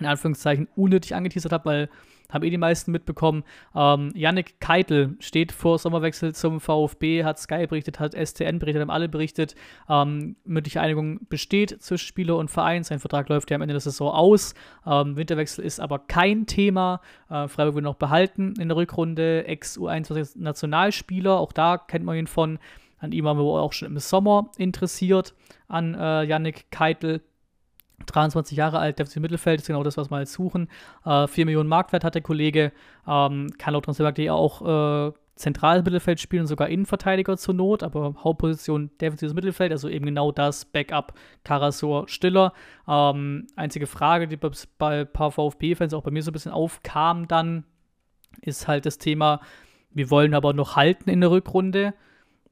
in 0.00 0.06
Anführungszeichen 0.06 0.68
unnötig 0.76 1.14
angeteasert 1.14 1.52
habe, 1.52 1.64
weil 1.64 1.88
haben 2.30 2.44
eh 2.44 2.50
die 2.50 2.58
meisten 2.58 2.90
mitbekommen. 2.90 3.44
Ähm, 3.74 4.10
Yannick 4.14 4.60
Keitel 4.60 5.16
steht 5.20 5.52
vor 5.52 5.78
Sommerwechsel 5.78 6.34
zum 6.34 6.60
VfB, 6.60 7.24
hat 7.24 7.38
Sky 7.38 7.66
berichtet, 7.66 8.00
hat 8.00 8.14
STN 8.14 8.58
berichtet, 8.58 8.82
haben 8.82 8.90
alle 8.90 9.08
berichtet. 9.08 9.54
Ähm, 9.88 10.36
mündliche 10.44 10.80
Einigung 10.80 11.20
besteht 11.28 11.82
zwischen 11.82 12.06
Spieler 12.06 12.36
und 12.36 12.50
Verein. 12.50 12.84
Sein 12.84 12.98
Vertrag 12.98 13.28
läuft 13.28 13.50
ja 13.50 13.54
am 13.54 13.62
Ende 13.62 13.74
der 13.74 13.80
Saison 13.80 14.10
aus. 14.10 14.54
Ähm, 14.86 15.16
Winterwechsel 15.16 15.64
ist 15.64 15.80
aber 15.80 15.98
kein 16.00 16.46
Thema. 16.46 17.00
Äh, 17.30 17.48
Freiburg 17.48 17.76
wird 17.76 17.84
noch 17.84 17.94
behalten 17.94 18.54
in 18.58 18.68
der 18.68 18.76
Rückrunde. 18.76 19.46
Ex-U21-Nationalspieler, 19.46 21.38
auch 21.38 21.52
da 21.52 21.78
kennt 21.78 22.04
man 22.04 22.16
ihn 22.16 22.26
von. 22.26 22.58
An 22.98 23.12
ihm 23.12 23.26
waren 23.26 23.36
wir 23.36 23.44
auch 23.44 23.74
schon 23.74 23.88
im 23.88 23.98
Sommer 23.98 24.50
interessiert, 24.56 25.34
an 25.68 25.94
äh, 25.94 26.22
Yannick 26.24 26.70
Keitel. 26.70 27.20
23 28.04 28.56
Jahre 28.56 28.78
alt, 28.78 28.98
defensiv 28.98 29.22
Mittelfeld, 29.22 29.60
ist 29.60 29.66
genau 29.66 29.82
das, 29.82 29.96
was 29.96 30.10
wir 30.10 30.20
jetzt 30.20 30.34
suchen. 30.34 30.68
Äh, 31.04 31.26
4 31.26 31.46
Millionen 31.46 31.68
Marktwert 31.68 32.04
hat 32.04 32.14
der 32.14 32.22
Kollege, 32.22 32.72
ähm, 33.06 33.48
kann 33.58 33.72
laut 33.72 33.84
Transfermarkt 33.84 34.20
auch 34.28 35.08
äh, 35.08 35.12
zentrales 35.36 35.84
Mittelfeld 35.84 36.18
spielen, 36.20 36.46
sogar 36.46 36.68
Innenverteidiger 36.68 37.36
zur 37.36 37.54
Not, 37.54 37.82
aber 37.82 38.14
Hauptposition 38.22 38.90
defensives 39.00 39.34
Mittelfeld, 39.34 39.70
also 39.70 39.88
eben 39.88 40.06
genau 40.06 40.32
das, 40.32 40.64
Backup, 40.64 41.14
Karasor, 41.44 42.08
Stiller. 42.08 42.52
Ähm, 42.88 43.46
einzige 43.54 43.86
Frage, 43.86 44.28
die 44.28 44.36
bei 44.36 44.50
ein 44.80 45.12
paar 45.12 45.30
VfB-Fans 45.30 45.94
auch 45.94 46.02
bei 46.02 46.10
mir 46.10 46.22
so 46.22 46.30
ein 46.30 46.32
bisschen 46.32 46.52
aufkam 46.52 47.28
dann, 47.28 47.64
ist 48.40 48.68
halt 48.68 48.86
das 48.86 48.98
Thema, 48.98 49.40
wir 49.90 50.10
wollen 50.10 50.34
aber 50.34 50.52
noch 50.52 50.76
halten 50.76 51.08
in 51.08 51.20
der 51.20 51.30
Rückrunde. 51.30 51.94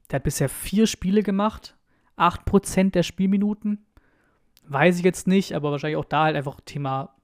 Der 0.09 0.17
hat 0.17 0.23
bisher 0.23 0.49
vier 0.49 0.87
Spiele 0.87 1.23
gemacht, 1.23 1.75
8% 2.17 2.91
der 2.91 3.03
Spielminuten 3.03 3.84
Weiß 4.67 4.97
ich 4.97 5.05
jetzt 5.05 5.27
nicht, 5.27 5.53
aber 5.53 5.71
wahrscheinlich 5.71 5.97
auch 5.97 6.05
da 6.05 6.23
halt 6.23 6.35
einfach 6.35 6.59
Thema 6.61 7.15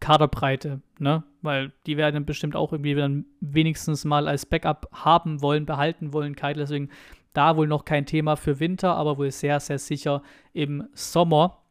Kaderbreite, 0.00 0.80
ne? 0.98 1.24
Weil 1.40 1.72
die 1.86 1.96
werden 1.96 2.26
bestimmt 2.26 2.56
auch 2.56 2.72
irgendwie 2.72 2.94
dann 2.94 3.26
wenigstens 3.40 4.04
mal 4.04 4.28
als 4.28 4.44
Backup 4.44 4.88
haben 4.92 5.40
wollen, 5.40 5.66
behalten 5.66 6.12
wollen, 6.12 6.36
Keitel. 6.36 6.62
Deswegen 6.62 6.90
da 7.32 7.56
wohl 7.56 7.66
noch 7.66 7.84
kein 7.84 8.06
Thema 8.06 8.36
für 8.36 8.60
Winter, 8.60 8.94
aber 8.96 9.18
wohl 9.18 9.30
sehr, 9.30 9.60
sehr 9.60 9.78
sicher 9.78 10.22
im 10.52 10.88
Sommer. 10.94 11.62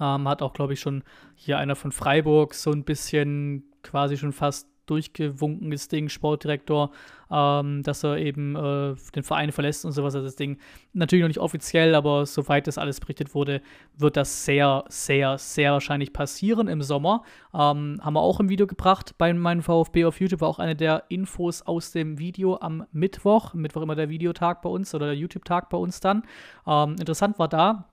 Ähm, 0.00 0.28
hat 0.28 0.42
auch, 0.42 0.52
glaube 0.52 0.74
ich, 0.74 0.80
schon 0.80 1.02
hier 1.34 1.58
einer 1.58 1.76
von 1.76 1.92
Freiburg 1.92 2.54
so 2.54 2.70
ein 2.70 2.84
bisschen 2.84 3.64
quasi 3.82 4.16
schon 4.16 4.32
fast 4.32 4.68
durchgewunkenes 4.90 5.88
Ding, 5.88 6.08
Sportdirektor, 6.08 6.90
ähm, 7.30 7.82
dass 7.82 8.02
er 8.02 8.18
eben 8.18 8.56
äh, 8.56 8.94
den 9.14 9.22
Verein 9.22 9.52
verlässt 9.52 9.84
und 9.84 9.92
sowas. 9.92 10.14
Also 10.14 10.26
das 10.26 10.36
Ding 10.36 10.58
natürlich 10.92 11.22
noch 11.22 11.28
nicht 11.28 11.38
offiziell, 11.38 11.94
aber 11.94 12.26
soweit 12.26 12.66
das 12.66 12.76
alles 12.76 13.00
berichtet 13.00 13.34
wurde, 13.34 13.62
wird 13.96 14.16
das 14.16 14.44
sehr, 14.44 14.84
sehr, 14.88 15.38
sehr 15.38 15.72
wahrscheinlich 15.72 16.12
passieren 16.12 16.68
im 16.68 16.82
Sommer. 16.82 17.22
Ähm, 17.54 18.00
haben 18.02 18.14
wir 18.14 18.20
auch 18.20 18.40
im 18.40 18.48
Video 18.48 18.66
gebracht 18.66 19.14
bei 19.16 19.32
meinem 19.32 19.62
VfB 19.62 20.04
auf 20.04 20.20
YouTube, 20.20 20.40
war 20.40 20.48
auch 20.48 20.58
eine 20.58 20.74
der 20.74 21.04
Infos 21.08 21.62
aus 21.62 21.92
dem 21.92 22.18
Video 22.18 22.58
am 22.60 22.84
Mittwoch. 22.92 23.54
Mittwoch 23.54 23.82
immer 23.82 23.94
der 23.94 24.08
Videotag 24.08 24.62
bei 24.62 24.68
uns 24.68 24.94
oder 24.94 25.06
der 25.06 25.16
YouTube-Tag 25.16 25.70
bei 25.70 25.78
uns 25.78 26.00
dann. 26.00 26.24
Ähm, 26.66 26.96
interessant 26.98 27.38
war 27.38 27.48
da, 27.48 27.89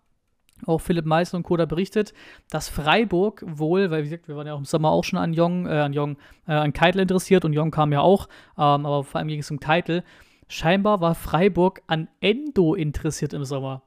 auch 0.65 0.79
Philipp 0.79 1.05
Meissner 1.05 1.37
und 1.37 1.43
Koda 1.43 1.65
berichtet, 1.65 2.13
dass 2.49 2.69
Freiburg 2.69 3.43
wohl, 3.47 3.91
weil 3.91 4.03
wie 4.03 4.09
gesagt, 4.09 4.27
wir 4.27 4.35
waren 4.35 4.47
ja 4.47 4.53
auch 4.53 4.59
im 4.59 4.65
Sommer 4.65 4.89
auch 4.89 5.03
schon 5.03 5.19
an 5.19 5.33
Jong, 5.33 5.67
äh, 5.67 5.71
an 5.71 5.93
Jong, 5.93 6.17
äh, 6.47 6.53
an 6.53 6.73
Keitel 6.73 7.01
interessiert 7.01 7.45
und 7.45 7.53
Jong 7.53 7.71
kam 7.71 7.91
ja 7.91 8.01
auch, 8.01 8.27
ähm, 8.57 8.85
aber 8.85 9.03
vor 9.03 9.19
allem 9.19 9.27
ging 9.27 9.39
es 9.39 9.51
um 9.51 9.59
Keitel. 9.59 10.03
Scheinbar 10.47 11.01
war 11.01 11.13
Freiburg 11.13 11.81
an 11.87 12.07
Endo 12.21 12.73
interessiert 12.73 13.33
im 13.33 13.43
Sommer. 13.43 13.83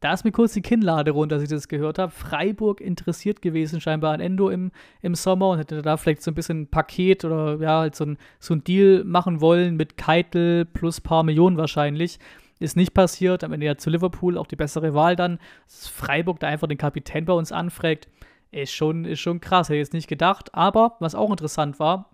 Da 0.00 0.12
ist 0.12 0.24
mir 0.24 0.32
kurz 0.32 0.52
die 0.52 0.60
Kinnlade 0.60 1.10
runter, 1.10 1.36
als 1.36 1.44
ich 1.44 1.48
das 1.48 1.68
gehört 1.68 1.98
habe. 1.98 2.12
Freiburg 2.12 2.82
interessiert 2.82 3.40
gewesen, 3.40 3.80
scheinbar 3.80 4.12
an 4.12 4.20
Endo 4.20 4.50
im, 4.50 4.70
im 5.00 5.14
Sommer 5.14 5.48
und 5.48 5.58
hätte 5.58 5.80
da 5.80 5.96
vielleicht 5.96 6.22
so 6.22 6.30
ein 6.30 6.34
bisschen 6.34 6.62
ein 6.62 6.66
Paket 6.68 7.24
oder 7.24 7.58
ja, 7.60 7.80
halt 7.80 7.96
so 7.96 8.04
ein, 8.04 8.18
so 8.38 8.54
ein 8.54 8.62
Deal 8.62 9.04
machen 9.04 9.40
wollen 9.40 9.76
mit 9.76 9.96
Keitel 9.96 10.66
plus 10.66 11.00
paar 11.00 11.22
Millionen 11.22 11.56
wahrscheinlich. 11.56 12.18
Ist 12.58 12.76
nicht 12.76 12.94
passiert. 12.94 13.44
Am 13.44 13.52
Ende 13.52 13.66
ja 13.66 13.76
zu 13.76 13.90
Liverpool 13.90 14.38
auch 14.38 14.46
die 14.46 14.56
bessere 14.56 14.94
Wahl 14.94 15.16
dann. 15.16 15.38
Dass 15.66 15.88
Freiburg 15.88 16.40
da 16.40 16.46
einfach 16.46 16.68
den 16.68 16.78
Kapitän 16.78 17.24
bei 17.24 17.32
uns 17.32 17.52
anfragt. 17.52 18.08
Ist 18.50 18.72
schon, 18.72 19.04
ist 19.04 19.20
schon 19.20 19.40
krass. 19.40 19.68
Hätte 19.68 19.76
ich 19.76 19.86
jetzt 19.86 19.92
nicht 19.92 20.08
gedacht. 20.08 20.54
Aber 20.54 20.96
was 21.00 21.14
auch 21.14 21.30
interessant 21.30 21.78
war, 21.78 22.10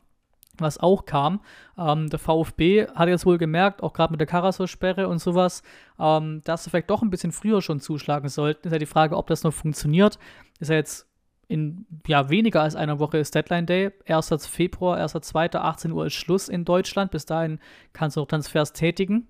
was 0.58 0.78
auch 0.78 1.06
kam. 1.06 1.40
Ähm, 1.78 2.10
der 2.10 2.18
VfB 2.18 2.86
hat 2.88 3.08
jetzt 3.08 3.26
wohl 3.26 3.38
gemerkt, 3.38 3.82
auch 3.82 3.92
gerade 3.92 4.12
mit 4.12 4.20
der 4.20 4.26
Karasor-Sperre 4.26 5.08
und 5.08 5.18
sowas, 5.18 5.62
ähm, 5.98 6.42
dass 6.44 6.64
sie 6.64 6.70
vielleicht 6.70 6.90
doch 6.90 7.02
ein 7.02 7.10
bisschen 7.10 7.32
früher 7.32 7.62
schon 7.62 7.80
zuschlagen 7.80 8.28
sollten. 8.28 8.68
Ist 8.68 8.72
ja 8.72 8.78
die 8.78 8.86
Frage, 8.86 9.16
ob 9.16 9.26
das 9.28 9.44
noch 9.44 9.52
funktioniert. 9.52 10.18
Ist 10.58 10.68
ja 10.68 10.76
jetzt 10.76 11.06
in 11.48 11.86
ja, 12.06 12.30
weniger 12.30 12.62
als 12.62 12.76
einer 12.76 12.98
Woche 12.98 13.18
ist 13.18 13.34
Deadline 13.34 13.66
Day. 13.66 13.92
1. 14.06 14.46
Februar, 14.46 14.98
1.2., 14.98 15.56
18 15.56 15.92
Uhr 15.92 16.06
ist 16.06 16.14
Schluss 16.14 16.48
in 16.48 16.64
Deutschland. 16.64 17.10
Bis 17.10 17.26
dahin 17.26 17.58
kannst 17.92 18.16
du 18.16 18.20
noch 18.20 18.28
Transfers 18.28 18.72
tätigen. 18.72 19.28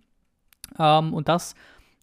Ähm, 0.79 1.15
und 1.15 1.29
das 1.29 1.55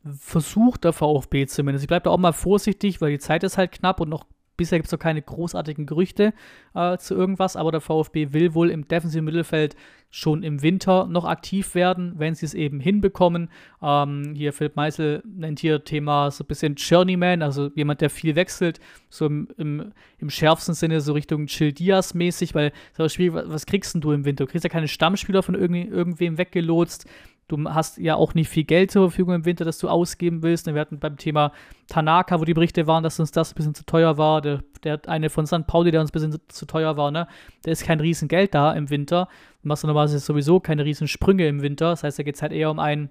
versucht 0.04 0.84
der 0.84 0.94
VfB 0.94 1.46
zumindest. 1.48 1.84
Ich 1.84 1.88
bleibe 1.88 2.06
da 2.06 2.10
auch 2.12 2.18
mal 2.18 2.34
vorsichtig, 2.34 3.02
weil 3.02 3.12
die 3.12 3.20
Zeit 3.20 3.44
ist 3.44 3.58
halt 3.58 3.72
knapp 3.72 4.00
und 4.00 4.10
noch 4.10 4.26
bisher 4.60 4.78
gibt 4.78 4.88
es 4.88 4.92
noch 4.92 5.00
keine 5.00 5.22
großartigen 5.22 5.86
Gerüchte 5.86 6.34
äh, 6.76 6.98
zu 6.98 7.16
irgendwas, 7.16 7.56
aber 7.56 7.72
der 7.72 7.80
VfB 7.80 8.34
will 8.34 8.54
wohl 8.54 8.70
im 8.70 8.88
defensiven 8.88 9.24
Mittelfeld 9.24 9.76
schon 10.12 10.44
im 10.44 10.62
Winter 10.62 11.06
noch 11.06 11.24
aktiv 11.24 11.76
werden, 11.76 12.14
wenn 12.18 12.36
sie 12.36 12.46
es 12.46 12.54
eben 12.54 12.80
hinbekommen. 12.80 13.50
Ähm, 13.82 14.34
hier 14.36 14.52
Philipp 14.52 14.76
Meisel 14.76 15.24
nennt 15.26 15.60
hier 15.60 15.84
Thema 15.84 16.30
so 16.30 16.44
ein 16.44 16.48
bisschen 16.48 16.76
Journeyman, 16.76 17.42
also 17.42 17.72
jemand, 17.76 18.02
der 18.02 18.10
viel 18.10 18.36
wechselt, 18.36 18.80
so 19.10 19.28
im, 19.28 19.48
im, 19.58 19.94
im 20.18 20.30
schärfsten 20.30 20.74
Sinne 20.74 21.00
so 21.00 21.14
Richtung 21.14 21.46
Chill 21.46 21.72
Diaz 21.72 22.14
mäßig, 22.14 22.54
weil 22.54 22.74
das 22.98 23.14
Spiel, 23.14 23.34
was 23.34 23.66
kriegst 23.66 23.94
denn 23.94 24.02
du 24.02 24.12
im 24.12 24.26
Winter? 24.26 24.46
Du 24.46 24.52
kriegst 24.52 24.66
ja 24.66 24.70
keine 24.70 24.90
Stammspieler 24.90 25.42
von 25.42 25.56
irgend, 25.56 25.90
irgendwem 25.90 26.38
weggelotst. 26.38 27.06
Du 27.50 27.70
hast 27.70 27.98
ja 27.98 28.16
auch 28.16 28.34
nicht 28.34 28.48
viel 28.48 28.64
Geld 28.64 28.92
zur 28.92 29.10
Verfügung 29.10 29.36
im 29.36 29.46
Winter, 29.46 29.66
das 29.66 29.78
du 29.80 29.90
ausgeben 29.90 30.42
willst. 30.42 30.68
Wir 30.68 30.80
hatten 30.80 31.00
beim 31.00 31.18
Thema 31.18 31.52
Tanaka, 31.88 32.40
wo 32.40 32.46
die 32.46 32.54
Berichte 32.54 32.88
waren, 32.88 33.04
dass 33.04 33.20
uns 33.20 33.32
das 33.32 33.52
ein 33.52 33.56
bisschen 33.56 33.76
zu 33.76 33.86
teuer 33.86 34.18
war. 34.18 34.40
Der, 34.42 34.64
der 34.84 35.02
eine 35.08 35.30
von 35.30 35.46
St. 35.46 35.68
Pauli, 35.68 35.92
der 35.92 36.00
uns 36.00 36.12
ein 36.12 36.14
bisschen 36.14 36.32
zu, 36.32 36.40
zu 36.48 36.66
teuer 36.66 36.96
war, 36.96 37.12
ne? 37.12 37.28
Der 37.66 37.74
ist 37.74 37.84
kein 37.84 38.00
Riesengeld 38.00 38.56
da 38.56 38.72
im 38.72 38.90
Winter. 38.90 39.28
Du 39.62 39.68
machst 39.68 39.84
normalerweise 39.84 40.20
sowieso 40.20 40.62
keine 40.62 40.86
Riesensprünge 40.86 41.48
im 41.48 41.62
Winter. 41.62 41.90
Das 41.90 42.04
heißt, 42.04 42.20
da 42.20 42.24
geht 42.24 42.36
es 42.36 42.42
halt 42.42 42.54
eher 42.54 42.72
um 42.72 42.80
einen, 42.80 43.10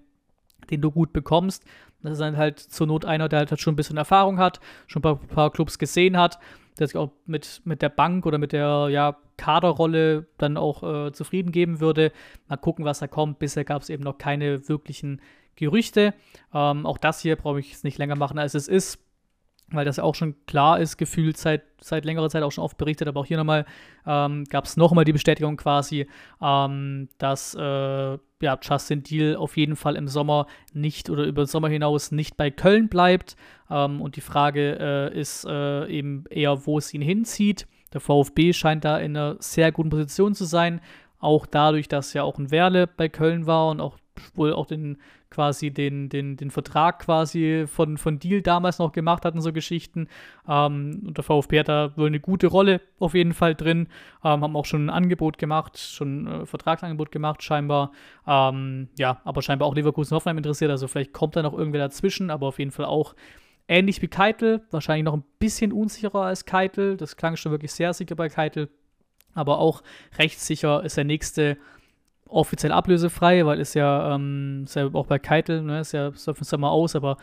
den 0.71 0.81
du 0.81 0.91
gut 0.91 1.13
bekommst. 1.13 1.65
Das 2.03 2.13
ist 2.13 2.21
dann 2.21 2.37
halt 2.37 2.61
zur 2.61 2.87
Not 2.87 3.05
einer, 3.05 3.29
der 3.29 3.41
halt 3.41 3.61
schon 3.61 3.75
ein 3.75 3.77
bisschen 3.77 3.97
Erfahrung 3.99 4.39
hat, 4.39 4.61
schon 4.87 5.01
ein 5.01 5.03
paar, 5.03 5.17
paar 5.17 5.51
Clubs 5.51 5.79
gesehen 5.79 6.17
hat 6.17 6.39
der 6.79 6.87
sich 6.87 6.97
auch 6.97 7.11
mit, 7.27 7.61
mit 7.65 7.83
der 7.83 7.89
Bank 7.89 8.27
oder 8.27 8.39
mit 8.39 8.53
der 8.53 8.89
ja, 8.91 9.17
Kaderrolle 9.39 10.27
dann 10.37 10.59
auch 10.59 10.83
äh, 10.83 11.13
zufrieden 11.13 11.53
geben 11.53 11.81
würde. 11.81 12.13
Mal 12.49 12.59
gucken, 12.59 12.85
was 12.85 12.99
da 12.99 13.07
kommt. 13.07 13.39
Bisher 13.39 13.65
gab 13.65 13.81
es 13.81 13.89
eben 13.89 14.05
noch 14.05 14.19
keine 14.19 14.69
wirklichen 14.69 15.23
Gerüchte. 15.57 16.13
Ähm, 16.53 16.85
auch 16.85 16.99
das 16.99 17.21
hier 17.21 17.37
brauche 17.37 17.61
ich 17.61 17.73
es 17.73 17.85
nicht 17.85 17.97
länger 17.97 18.17
machen, 18.17 18.39
als 18.39 18.55
es 18.55 18.69
ist 18.69 18.99
weil 19.71 19.85
das 19.85 19.99
ja 19.99 20.05
auch 20.05 20.15
schon 20.15 20.35
klar 20.47 20.81
ist, 20.81 20.97
gefühlt 20.97 21.37
seit, 21.37 21.63
seit 21.81 22.05
längerer 22.05 22.31
Zeit 22.31 22.43
auch 22.43 22.53
schon 22.53 22.65
oft 22.65 22.79
berichtet, 22.79 23.07
aber 23.09 23.21
auch 23.21 23.27
hier 23.27 23.37
nochmal 23.37 23.67
ähm, 24.07 24.45
gab 24.45 24.65
es 24.65 24.77
nochmal 24.77 25.05
die 25.05 25.13
Bestätigung 25.13 25.57
quasi, 25.57 26.07
ähm, 26.43 27.09
dass 27.19 27.55
äh, 27.55 28.19
ja, 28.41 28.59
Justin 28.63 29.03
Deal 29.03 29.37
auf 29.37 29.57
jeden 29.57 29.77
Fall 29.77 29.97
im 29.97 30.09
Sommer 30.09 30.47
nicht 30.73 31.11
oder 31.11 31.25
über 31.25 31.43
den 31.45 31.49
Sommer 31.49 31.69
hinaus 31.69 32.13
nicht 32.13 32.37
bei 32.37 32.51
Köln 32.51 32.89
bleibt. 32.89 33.37
Ähm, 33.71 34.01
und 34.01 34.17
die 34.17 34.21
Frage 34.21 35.11
äh, 35.13 35.19
ist 35.19 35.45
äh, 35.45 35.87
eben 35.87 36.25
eher, 36.31 36.67
wo 36.67 36.79
es 36.79 36.95
ihn 36.95 37.03
hinzieht. 37.03 37.67
Der 37.93 38.01
VfB 38.01 38.53
scheint 38.53 38.85
da 38.85 38.99
in 38.99 39.17
einer 39.17 39.37
sehr 39.41 39.73
guten 39.73 39.91
Position 39.91 40.35
zu 40.35 40.45
sein, 40.45 40.81
auch 41.19 41.47
dadurch, 41.47 41.89
dass 41.89 42.13
ja 42.13 42.23
auch 42.23 42.39
ein 42.39 42.51
Werle 42.51 42.87
bei 42.87 43.09
Köln 43.09 43.47
war 43.47 43.69
und 43.71 43.81
auch 43.81 43.97
wohl 44.35 44.53
auch 44.53 44.67
den 44.67 44.99
quasi 45.31 45.71
den, 45.71 46.09
den, 46.09 46.37
den 46.37 46.51
Vertrag 46.51 47.01
quasi 47.01 47.67
von, 47.67 47.99
von 47.99 48.19
Deal 48.19 48.41
damals 48.41 48.79
noch 48.79 48.93
gemacht 48.93 49.25
hatten, 49.25 49.41
so 49.41 49.53
Geschichten. 49.53 50.09
Ähm, 50.49 51.03
und 51.07 51.17
der 51.17 51.25
VfB 51.25 51.61
hat 51.61 51.69
da 51.69 51.97
wohl 51.97 52.07
eine 52.07 52.21
gute 52.21 52.47
Rolle 52.47 52.81
auf 52.99 53.15
jeden 53.15 53.35
Fall 53.35 53.55
drin. 53.55 53.89
Ähm, 54.25 54.43
haben 54.43 54.57
auch 54.57 54.65
schon 54.65 54.87
ein 54.87 54.91
Angebot 54.91 55.39
gemacht, 55.39 55.79
schon 55.79 56.25
ein 56.25 56.43
äh, 56.43 56.47
Vertragsangebot 56.47 57.13
gemacht, 57.13 57.43
scheinbar. 57.43 57.93
Ähm, 58.27 58.89
ja, 58.97 59.21
aber 59.25 59.43
scheinbar 59.43 59.69
auch 59.69 59.75
Leverkusen 59.75 60.15
Hoffenheim 60.15 60.39
interessiert. 60.39 60.71
Also 60.71 60.89
vielleicht 60.89 61.13
kommt 61.13 61.37
da 61.37 61.43
noch 61.43 61.57
irgendwer 61.57 61.81
dazwischen, 61.81 62.31
aber 62.31 62.47
auf 62.49 62.59
jeden 62.59 62.71
Fall 62.71 62.87
auch 62.87 63.15
ähnlich 63.69 64.03
wie 64.03 64.09
Keitel. 64.09 64.63
Wahrscheinlich 64.71 65.05
noch 65.05 65.15
ein 65.15 65.25
bisschen 65.39 65.73
unsicherer 65.73 66.23
als 66.23 66.45
Keitel. 66.45 66.97
Das 66.97 67.17
klang 67.17 67.37
schon 67.37 67.53
wirklich 67.53 67.73
sehr 67.73 67.93
sicher 67.95 68.17
bei 68.17 68.29
Keitel. 68.29 68.69
Aber 69.35 69.59
auch 69.59 69.83
recht 70.19 70.41
sicher 70.41 70.83
ist 70.83 70.97
der 70.97 71.05
nächste 71.05 71.59
offiziell 72.29 72.73
ablösefrei, 72.73 73.45
weil 73.47 73.61
ist 73.61 73.75
ja, 73.75 74.15
ähm, 74.15 74.63
ist 74.65 74.77
ja 74.77 74.87
auch 74.93 75.07
bei 75.07 75.19
Keitel, 75.19 75.63
ne, 75.63 75.81
ist 75.81 75.93
ja, 75.93 76.07
läuft 76.09 76.29
uns 76.29 76.53
mal 76.53 76.69
aus, 76.69 76.95
aber 76.95 77.17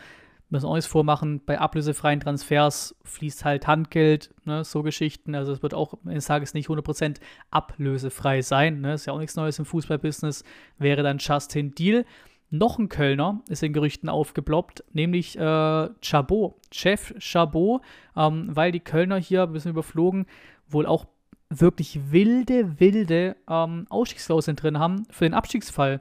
müssen 0.48 0.66
auch 0.66 0.74
nichts 0.74 0.90
vormachen, 0.90 1.44
bei 1.44 1.58
ablösefreien 1.58 2.20
Transfers 2.20 2.94
fließt 3.04 3.44
halt 3.44 3.66
Handgeld, 3.66 4.34
ne, 4.44 4.64
so 4.64 4.82
Geschichten, 4.82 5.34
also 5.34 5.52
es 5.52 5.62
wird 5.62 5.74
auch 5.74 5.94
eines 6.04 6.26
Tages 6.26 6.54
nicht 6.54 6.68
100% 6.68 7.18
ablösefrei 7.50 8.42
sein, 8.42 8.80
ne, 8.80 8.94
ist 8.94 9.06
ja 9.06 9.12
auch 9.12 9.18
nichts 9.18 9.36
Neues 9.36 9.58
im 9.58 9.64
Fußballbusiness, 9.64 10.44
wäre 10.78 11.02
dann 11.02 11.18
Justin 11.18 11.74
Deal. 11.74 12.04
Noch 12.50 12.78
ein 12.78 12.88
Kölner 12.88 13.42
ist 13.48 13.62
in 13.62 13.72
Gerüchten 13.72 14.08
aufgeploppt, 14.08 14.84
nämlich 14.92 15.36
äh, 15.36 15.88
Chabot, 16.00 16.54
Chef 16.72 17.14
Chabot, 17.18 17.82
ähm, 18.16 18.48
weil 18.54 18.70
die 18.72 18.80
Kölner 18.80 19.16
hier 19.16 19.42
ein 19.42 19.52
bisschen 19.52 19.72
überflogen, 19.72 20.26
wohl 20.68 20.86
auch 20.86 21.06
wirklich 21.48 22.12
wilde, 22.12 22.78
wilde 22.80 23.36
ähm, 23.48 23.86
Ausstiegsklauseln 23.88 24.56
drin 24.56 24.78
haben 24.78 25.06
für 25.10 25.24
den 25.24 25.34
Abstiegsfall. 25.34 26.00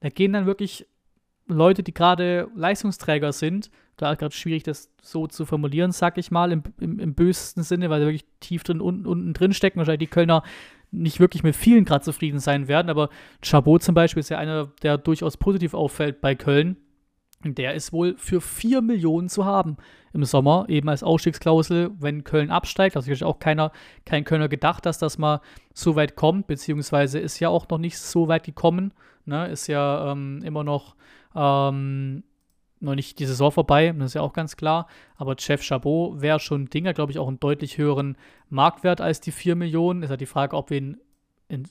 Da 0.00 0.08
gehen 0.08 0.32
dann 0.32 0.46
wirklich 0.46 0.86
Leute, 1.46 1.82
die 1.82 1.94
gerade 1.94 2.48
Leistungsträger 2.54 3.32
sind, 3.32 3.70
klar, 3.96 4.16
gerade 4.16 4.34
schwierig, 4.34 4.62
das 4.62 4.90
so 5.00 5.26
zu 5.26 5.44
formulieren, 5.44 5.92
sag 5.92 6.18
ich 6.18 6.30
mal, 6.30 6.52
im, 6.52 6.62
im, 6.80 6.98
im 6.98 7.14
bösesten 7.14 7.62
Sinne, 7.62 7.90
weil 7.90 8.00
sie 8.00 8.06
wirklich 8.06 8.26
tief 8.40 8.64
drin 8.64 8.80
unten, 8.80 9.06
unten 9.06 9.32
drin 9.32 9.52
stecken. 9.52 9.78
Wahrscheinlich 9.78 10.08
die 10.08 10.14
Kölner 10.14 10.42
nicht 10.92 11.20
wirklich 11.20 11.42
mit 11.42 11.56
vielen 11.56 11.84
gerade 11.84 12.04
zufrieden 12.04 12.38
sein 12.38 12.68
werden, 12.68 12.90
aber 12.90 13.08
Chabot 13.42 13.82
zum 13.82 13.94
Beispiel 13.94 14.20
ist 14.20 14.28
ja 14.28 14.38
einer, 14.38 14.68
der 14.82 14.98
durchaus 14.98 15.36
positiv 15.36 15.74
auffällt 15.74 16.20
bei 16.20 16.34
Köln. 16.34 16.76
Der 17.44 17.74
ist 17.74 17.92
wohl 17.92 18.14
für 18.18 18.40
4 18.40 18.82
Millionen 18.82 19.28
zu 19.28 19.44
haben 19.44 19.76
im 20.12 20.24
Sommer, 20.24 20.66
eben 20.68 20.88
als 20.88 21.02
Ausstiegsklausel, 21.02 21.90
wenn 21.98 22.22
Köln 22.22 22.50
absteigt. 22.50 22.94
Also 22.94 23.10
ich 23.10 23.24
auch 23.24 23.40
keiner, 23.40 23.72
kein 24.04 24.24
Kölner 24.24 24.48
gedacht, 24.48 24.86
dass 24.86 24.98
das 24.98 25.18
mal 25.18 25.40
so 25.74 25.96
weit 25.96 26.14
kommt, 26.14 26.46
beziehungsweise 26.46 27.18
ist 27.18 27.40
ja 27.40 27.48
auch 27.48 27.68
noch 27.68 27.78
nicht 27.78 27.98
so 27.98 28.28
weit 28.28 28.44
gekommen. 28.44 28.92
Ne? 29.24 29.48
Ist 29.48 29.66
ja 29.66 30.12
ähm, 30.12 30.40
immer 30.44 30.62
noch, 30.62 30.94
ähm, 31.34 32.22
noch 32.82 32.94
nicht 32.94 33.18
die 33.18 33.26
Saison 33.26 33.52
vorbei, 33.52 33.92
das 33.96 34.06
ist 34.06 34.14
ja 34.14 34.22
auch 34.22 34.32
ganz 34.32 34.56
klar. 34.56 34.86
Aber 35.16 35.36
Chef 35.38 35.62
Chabot 35.62 36.20
wäre 36.20 36.40
schon 36.40 36.62
ein 36.62 36.70
Ding, 36.70 36.84
glaube 36.92 37.12
ich 37.12 37.18
auch 37.18 37.28
einen 37.28 37.40
deutlich 37.40 37.78
höheren 37.78 38.16
Marktwert 38.48 39.00
als 39.00 39.20
die 39.20 39.32
4 39.32 39.56
Millionen. 39.56 40.02
Ist 40.02 40.10
halt 40.10 40.20
die 40.20 40.26
Frage, 40.26 40.56
ob 40.56 40.70
wir 40.70 40.78
ihn 40.78 41.00
in, 41.48 41.68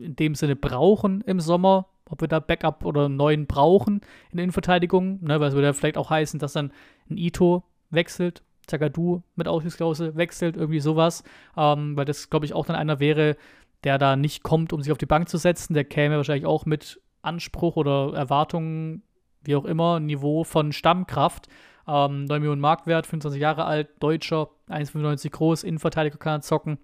in 0.00 0.16
dem 0.16 0.34
Sinne 0.34 0.56
brauchen 0.56 1.20
im 1.22 1.40
Sommer, 1.40 1.88
ob 2.08 2.20
wir 2.20 2.28
da 2.28 2.40
Backup 2.40 2.84
oder 2.84 3.06
einen 3.06 3.16
neuen 3.16 3.46
brauchen 3.46 4.00
in 4.30 4.36
der 4.36 4.44
Innenverteidigung, 4.44 5.22
ne, 5.22 5.40
weil 5.40 5.48
es 5.48 5.54
würde 5.54 5.66
ja 5.66 5.72
vielleicht 5.72 5.98
auch 5.98 6.10
heißen, 6.10 6.38
dass 6.38 6.52
dann 6.52 6.72
ein 7.10 7.16
Ito 7.16 7.64
wechselt, 7.90 8.42
Zagadou 8.66 9.22
mit 9.34 9.48
Ausstiegsklausel 9.48 10.16
wechselt, 10.16 10.56
irgendwie 10.56 10.80
sowas, 10.80 11.24
ähm, 11.56 11.96
weil 11.96 12.04
das, 12.04 12.30
glaube 12.30 12.46
ich, 12.46 12.54
auch 12.54 12.66
dann 12.66 12.76
einer 12.76 13.00
wäre, 13.00 13.36
der 13.82 13.98
da 13.98 14.16
nicht 14.16 14.42
kommt, 14.42 14.72
um 14.72 14.82
sich 14.82 14.92
auf 14.92 14.98
die 14.98 15.06
Bank 15.06 15.28
zu 15.28 15.36
setzen, 15.36 15.74
der 15.74 15.84
käme 15.84 16.16
wahrscheinlich 16.16 16.46
auch 16.46 16.64
mit 16.64 17.00
Anspruch 17.22 17.76
oder 17.76 18.14
Erwartungen, 18.14 19.02
wie 19.44 19.56
auch 19.56 19.64
immer, 19.64 20.00
Niveau 20.00 20.44
von 20.44 20.72
Stammkraft. 20.72 21.48
Ähm, 21.86 22.24
9 22.24 22.40
Millionen 22.40 22.60
Marktwert, 22.60 23.06
25 23.06 23.40
Jahre 23.40 23.64
alt, 23.64 23.90
Deutscher, 24.00 24.48
1,95 24.68 25.30
groß, 25.30 25.64
Innenverteidiger 25.64 26.16
kann 26.16 26.38
er 26.38 26.40
zocken. 26.40 26.78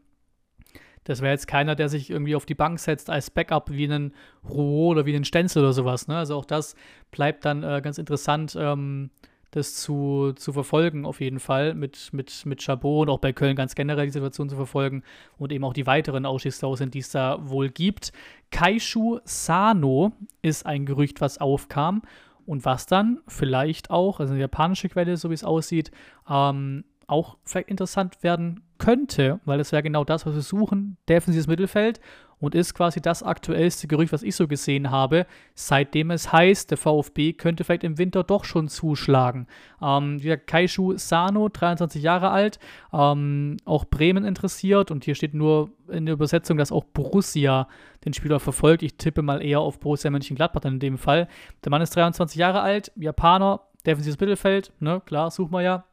Das 1.04 1.22
wäre 1.22 1.32
jetzt 1.32 1.48
keiner, 1.48 1.74
der 1.74 1.88
sich 1.88 2.10
irgendwie 2.10 2.36
auf 2.36 2.44
die 2.44 2.54
Bank 2.54 2.78
setzt 2.78 3.08
als 3.08 3.30
Backup 3.30 3.70
wie 3.70 3.84
einen 3.84 4.14
Rouault 4.48 4.96
oder 4.96 5.06
wie 5.06 5.14
einen 5.14 5.24
Stenzel 5.24 5.62
oder 5.62 5.72
sowas. 5.72 6.08
Ne? 6.08 6.16
Also 6.16 6.36
auch 6.36 6.44
das 6.44 6.76
bleibt 7.10 7.44
dann 7.46 7.62
äh, 7.62 7.80
ganz 7.82 7.96
interessant, 7.96 8.56
ähm, 8.60 9.10
das 9.50 9.74
zu, 9.74 10.32
zu 10.36 10.52
verfolgen, 10.52 11.04
auf 11.04 11.20
jeden 11.20 11.40
Fall, 11.40 11.74
mit, 11.74 12.12
mit, 12.12 12.46
mit 12.46 12.62
Chabot 12.62 13.08
und 13.08 13.08
auch 13.08 13.18
bei 13.18 13.32
Köln 13.32 13.56
ganz 13.56 13.74
generell 13.74 14.06
die 14.06 14.12
Situation 14.12 14.48
zu 14.48 14.56
verfolgen 14.56 15.02
und 15.38 15.50
eben 15.50 15.64
auch 15.64 15.72
die 15.72 15.86
weiteren 15.86 16.24
Ausstiegsklauseln, 16.24 16.90
die 16.90 17.00
es 17.00 17.10
da 17.10 17.38
wohl 17.40 17.68
gibt. 17.68 18.12
Kaishu 18.52 19.18
Sano 19.24 20.12
ist 20.42 20.66
ein 20.66 20.86
Gerücht, 20.86 21.20
was 21.20 21.38
aufkam 21.38 22.02
und 22.50 22.64
was 22.64 22.86
dann 22.86 23.20
vielleicht 23.28 23.90
auch, 23.90 24.18
also 24.18 24.32
eine 24.32 24.40
japanische 24.40 24.88
Quelle, 24.88 25.16
so 25.16 25.30
wie 25.30 25.34
es 25.34 25.44
aussieht, 25.44 25.92
ähm, 26.28 26.84
auch 27.06 27.38
vielleicht 27.44 27.68
interessant 27.68 28.24
werden 28.24 28.64
könnte, 28.80 29.38
weil 29.44 29.58
das 29.58 29.70
wäre 29.70 29.84
genau 29.84 30.02
das, 30.02 30.26
was 30.26 30.34
wir 30.34 30.42
suchen, 30.42 30.96
defensives 31.08 31.46
Mittelfeld 31.46 32.00
und 32.40 32.54
ist 32.54 32.74
quasi 32.74 33.00
das 33.00 33.22
aktuellste 33.22 33.86
Gerücht, 33.86 34.12
was 34.12 34.22
ich 34.22 34.34
so 34.34 34.48
gesehen 34.48 34.90
habe, 34.90 35.26
seitdem 35.54 36.10
es 36.10 36.32
heißt, 36.32 36.70
der 36.70 36.78
VfB 36.78 37.34
könnte 37.34 37.62
vielleicht 37.62 37.84
im 37.84 37.98
Winter 37.98 38.24
doch 38.24 38.44
schon 38.44 38.68
zuschlagen. 38.68 39.46
Ähm, 39.80 40.18
der 40.20 40.38
Kaishu 40.38 40.96
Sano, 40.96 41.48
23 41.48 42.02
Jahre 42.02 42.30
alt, 42.30 42.58
ähm, 42.92 43.58
auch 43.64 43.84
Bremen 43.84 44.24
interessiert 44.24 44.90
und 44.90 45.04
hier 45.04 45.14
steht 45.14 45.34
nur 45.34 45.70
in 45.88 46.06
der 46.06 46.14
Übersetzung, 46.14 46.56
dass 46.56 46.72
auch 46.72 46.84
Borussia 46.84 47.68
den 48.04 48.14
Spieler 48.14 48.40
verfolgt. 48.40 48.82
Ich 48.82 48.96
tippe 48.96 49.20
mal 49.20 49.42
eher 49.42 49.60
auf 49.60 49.78
Borussia 49.78 50.10
Mönchengladbach 50.10 50.62
dann 50.62 50.74
in 50.74 50.80
dem 50.80 50.98
Fall. 50.98 51.28
Der 51.64 51.70
Mann 51.70 51.82
ist 51.82 51.94
23 51.94 52.38
Jahre 52.38 52.62
alt, 52.62 52.90
Japaner, 52.96 53.60
defensives 53.84 54.18
Mittelfeld, 54.18 54.72
ne, 54.80 55.02
klar, 55.04 55.30
suchen 55.30 55.52
wir 55.52 55.62
ja. 55.62 55.84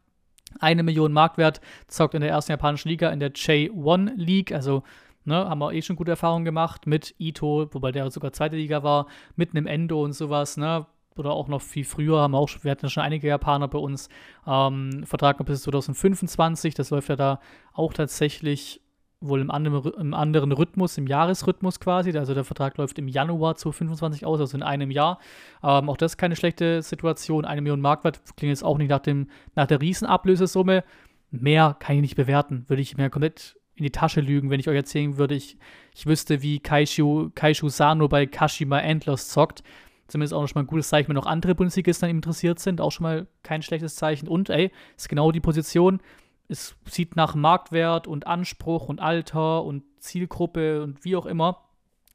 Eine 0.59 0.83
Million 0.83 1.13
Marktwert, 1.13 1.61
zockt 1.87 2.13
in 2.13 2.21
der 2.21 2.29
ersten 2.29 2.51
japanischen 2.51 2.89
Liga, 2.89 3.09
in 3.09 3.19
der 3.19 3.33
J1 3.33 4.13
League, 4.15 4.51
also 4.51 4.83
Ne, 5.27 5.35
haben 5.35 5.59
wir 5.59 5.73
eh 5.73 5.81
schon 5.81 5.97
gute 5.97 6.11
Erfahrungen 6.11 6.45
gemacht 6.45 6.87
mit 6.87 7.13
Ito, 7.19 7.67
wobei 7.73 7.91
der 7.91 8.09
sogar 8.11 8.31
zweite 8.31 8.55
Liga 8.55 8.81
war, 8.81 9.07
mit 9.35 9.49
einem 9.49 9.67
Endo 9.67 10.01
und 10.01 10.13
sowas, 10.13 10.55
ne? 10.55 10.85
Oder 11.17 11.31
auch 11.31 11.49
noch 11.49 11.61
viel 11.61 11.83
früher 11.83 12.21
haben 12.21 12.31
wir 12.31 12.37
auch, 12.37 12.49
wir 12.61 12.71
hatten 12.71 12.89
schon 12.89 13.03
einige 13.03 13.27
Japaner 13.27 13.67
bei 13.67 13.77
uns, 13.77 14.07
ähm, 14.47 15.03
Vertrag 15.05 15.37
noch 15.37 15.45
bis 15.45 15.63
2025, 15.63 16.75
das 16.75 16.91
läuft 16.91 17.09
ja 17.09 17.17
da 17.17 17.41
auch 17.73 17.91
tatsächlich 17.91 18.81
wohl 19.20 19.41
im 19.41 19.49
anderen, 19.49 19.91
im 19.93 20.13
anderen 20.13 20.51
Rhythmus, 20.51 20.97
im 20.97 21.07
Jahresrhythmus 21.07 21.80
quasi. 21.80 22.15
Also 22.18 22.34
der 22.34 22.43
Vertrag 22.43 22.78
läuft 22.78 22.99
im 22.99 23.07
Januar 23.07 23.55
2025 23.55 24.26
aus, 24.26 24.39
also 24.39 24.57
in 24.57 24.63
einem 24.63 24.91
Jahr. 24.91 25.20
Ähm, 25.63 25.89
auch 25.89 25.97
das 25.97 26.13
ist 26.13 26.18
keine 26.18 26.36
schlechte 26.36 26.82
Situation. 26.82 27.45
Eine 27.45 27.61
Million 27.61 27.82
Marktwert 27.82 28.22
klingt 28.36 28.51
jetzt 28.51 28.63
auch 28.63 28.78
nicht 28.78 28.89
nach, 28.89 28.99
dem, 28.99 29.30
nach 29.55 29.68
der 29.68 29.82
Riesenablösesumme. 29.82 30.84
Mehr 31.32 31.76
kann 31.80 31.95
ich 31.95 32.01
nicht 32.01 32.15
bewerten. 32.15 32.65
Würde 32.68 32.82
ich 32.82 32.97
mir 32.97 33.09
komplett 33.09 33.57
in 33.78 33.84
die 33.84 33.91
Tasche 33.91 34.22
lügen, 34.22 34.49
wenn 34.49 34.59
ich 34.59 34.68
euch 34.68 34.76
erzählen 34.76 35.18
würde, 35.18 35.36
ich, 35.36 35.57
ich 35.95 36.07
wüsste, 36.07 36.41
wie 36.41 36.59
Kaishu, 36.59 37.30
Kaishu 37.36 37.70
Sano 37.70 38.07
bei 38.07 38.26
Kashima 38.26 38.80
Antlers 38.80 39.30
zockt. 39.30 39.63
Zumindest 40.07 40.34
auch 40.34 40.47
schon 40.47 40.55
mal 40.55 40.63
ein 40.63 40.68
gutes 40.68 40.89
Zeichen, 40.89 41.09
wenn 41.09 41.15
noch 41.15 41.26
andere 41.26 41.53
Bundesligisten 41.53 42.09
interessiert 42.09 42.59
sind. 42.59 42.82
Auch 42.82 42.91
schon 42.91 43.03
mal 43.03 43.28
kein 43.43 43.61
schlechtes 43.61 43.95
Zeichen. 43.95 44.28
Und 44.28 44.49
ey, 44.49 44.72
ist 44.95 45.09
genau 45.09 45.32
die 45.32 45.41
Position. 45.41 45.99
Es 46.47 46.75
sieht 46.85 47.15
nach 47.15 47.35
Marktwert 47.35 48.07
und 48.07 48.27
Anspruch 48.27 48.87
und 48.87 49.01
Alter 49.01 49.63
und 49.63 49.83
Zielgruppe 49.99 50.83
und 50.83 51.03
wie 51.03 51.15
auch 51.15 51.25
immer 51.25 51.63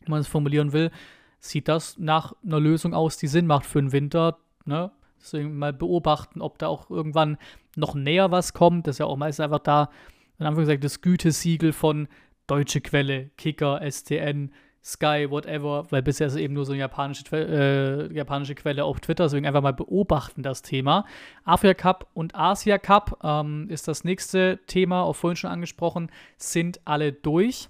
man 0.07 0.21
es 0.21 0.29
formulieren 0.29 0.73
will, 0.73 0.91
sieht 1.39 1.69
das 1.69 1.99
nach 1.99 2.35
einer 2.45 2.61
Lösung 2.61 2.95
aus, 2.95 3.19
die 3.19 3.27
Sinn 3.27 3.47
macht 3.47 3.67
für 3.67 3.81
den 3.81 3.93
Winter. 3.93 4.39
Ne? 4.65 4.91
Deswegen 5.21 5.59
mal 5.59 5.73
beobachten, 5.73 6.41
ob 6.41 6.59
da 6.59 6.69
auch 6.69 6.91
irgendwann 6.91 7.37
noch 7.77 7.95
näher 7.95 8.31
was 8.31 8.55
kommt. 8.55 8.87
Das 8.87 8.97
ist 8.97 8.99
ja 9.01 9.07
auch 9.07 9.17
meistens 9.17 9.45
einfach 9.45 9.61
da 9.61 9.91
in 10.39 10.47
Anführungszeichen 10.47 10.83
das 10.83 11.01
Gütesiegel 11.01 11.73
von 11.73 12.09
deutsche 12.47 12.81
Quelle, 12.81 13.31
Kicker, 13.37 13.81
STN, 13.89 14.53
Sky, 14.85 15.27
whatever, 15.31 15.87
weil 15.91 16.03
bisher 16.03 16.27
ist 16.27 16.35
es 16.35 16.39
eben 16.41 16.55
nur 16.55 16.65
so 16.65 16.73
eine 16.73 16.81
japanische, 16.81 17.25
äh, 17.33 18.15
japanische 18.15 18.55
Quelle 18.55 18.85
auf 18.85 19.01
Twitter, 19.01 19.25
deswegen 19.25 19.47
einfach 19.47 19.63
mal 19.63 19.73
beobachten 19.73 20.43
das 20.43 20.63
Thema. 20.63 21.07
Afrika 21.45 21.75
Cup 21.75 22.09
und 22.15 22.35
Asia 22.35 22.79
Cup 22.79 23.19
ähm, 23.23 23.67
ist 23.69 23.87
das 23.87 24.05
nächste 24.05 24.59
Thema, 24.67 25.03
auch 25.03 25.15
vorhin 25.15 25.37
schon 25.37 25.51
angesprochen, 25.51 26.11
sind 26.37 26.81
alle 26.85 27.13
durch. 27.13 27.69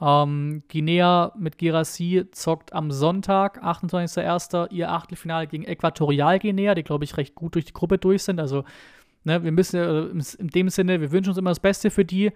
Ähm, 0.00 0.62
Guinea 0.68 1.32
mit 1.38 1.58
Girassi 1.58 2.26
zockt 2.32 2.72
am 2.72 2.90
Sonntag, 2.90 3.62
28.01. 3.62 4.72
ihr 4.72 4.90
Achtelfinale 4.90 5.46
gegen 5.46 5.64
Äquatorial 5.64 6.38
Guinea, 6.38 6.74
die 6.74 6.82
glaube 6.82 7.04
ich 7.04 7.16
recht 7.16 7.34
gut 7.34 7.54
durch 7.54 7.66
die 7.66 7.72
Gruppe 7.72 7.98
durch 7.98 8.22
sind. 8.22 8.40
Also 8.40 8.64
Ne, 9.24 9.42
wir 9.42 9.52
müssen 9.52 9.80
äh, 9.80 10.38
in 10.38 10.48
dem 10.48 10.68
Sinne, 10.68 11.00
wir 11.00 11.10
wünschen 11.10 11.30
uns 11.30 11.38
immer 11.38 11.50
das 11.50 11.60
Beste 11.60 11.90
für 11.90 12.04
die, 12.04 12.30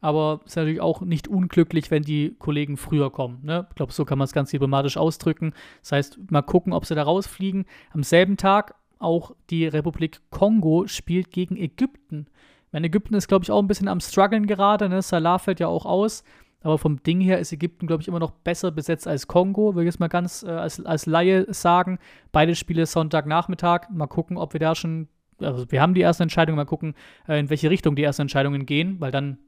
aber 0.00 0.40
es 0.44 0.52
ist 0.52 0.56
natürlich 0.56 0.80
auch 0.80 1.00
nicht 1.00 1.28
unglücklich, 1.28 1.90
wenn 1.90 2.02
die 2.02 2.36
Kollegen 2.38 2.76
früher 2.76 3.10
kommen. 3.10 3.40
Ne? 3.42 3.66
Ich 3.70 3.74
glaube, 3.74 3.92
so 3.92 4.04
kann 4.04 4.18
man 4.18 4.26
es 4.26 4.32
ganz 4.32 4.50
diplomatisch 4.50 4.96
ausdrücken. 4.96 5.52
Das 5.82 5.92
heißt, 5.92 6.30
mal 6.30 6.42
gucken, 6.42 6.72
ob 6.72 6.86
sie 6.86 6.94
da 6.94 7.02
rausfliegen. 7.02 7.64
Am 7.92 8.02
selben 8.02 8.36
Tag 8.36 8.74
auch 8.98 9.32
die 9.50 9.66
Republik 9.66 10.20
Kongo 10.30 10.86
spielt 10.86 11.30
gegen 11.30 11.56
Ägypten. 11.56 12.26
Meine 12.70 12.86
Ägypten 12.86 13.14
ist, 13.14 13.28
glaube 13.28 13.44
ich, 13.44 13.50
auch 13.50 13.60
ein 13.60 13.66
bisschen 13.66 13.88
am 13.88 14.00
struggeln 14.00 14.46
gerade. 14.46 14.88
Ne? 14.88 15.02
Salah 15.02 15.38
fällt 15.38 15.60
ja 15.60 15.68
auch 15.68 15.86
aus. 15.86 16.22
aber 16.62 16.78
vom 16.78 17.02
Ding 17.02 17.20
her 17.20 17.38
ist 17.38 17.52
Ägypten, 17.52 17.86
glaube 17.86 18.02
ich, 18.02 18.08
immer 18.08 18.18
noch 18.18 18.30
besser 18.30 18.70
besetzt 18.70 19.08
als 19.08 19.26
Kongo, 19.26 19.74
würde 19.74 19.84
ich 19.84 19.94
jetzt 19.94 20.00
mal 20.00 20.08
ganz 20.08 20.42
äh, 20.42 20.50
als, 20.50 20.84
als 20.84 21.06
Laie 21.06 21.52
sagen. 21.52 21.98
Beide 22.30 22.54
Spiele 22.54 22.86
Sonntagnachmittag. 22.86 23.88
Mal 23.90 24.06
gucken, 24.06 24.36
ob 24.36 24.52
wir 24.52 24.60
da 24.60 24.74
schon, 24.74 25.08
also 25.40 25.70
wir 25.70 25.80
haben 25.80 25.94
die 25.94 26.02
ersten 26.02 26.24
Entscheidungen, 26.24 26.56
mal 26.56 26.66
gucken, 26.66 26.94
äh, 27.26 27.38
in 27.40 27.50
welche 27.50 27.70
Richtung 27.70 27.96
die 27.96 28.02
ersten 28.02 28.22
Entscheidungen 28.22 28.66
gehen, 28.66 29.00
weil 29.00 29.12
dann 29.12 29.38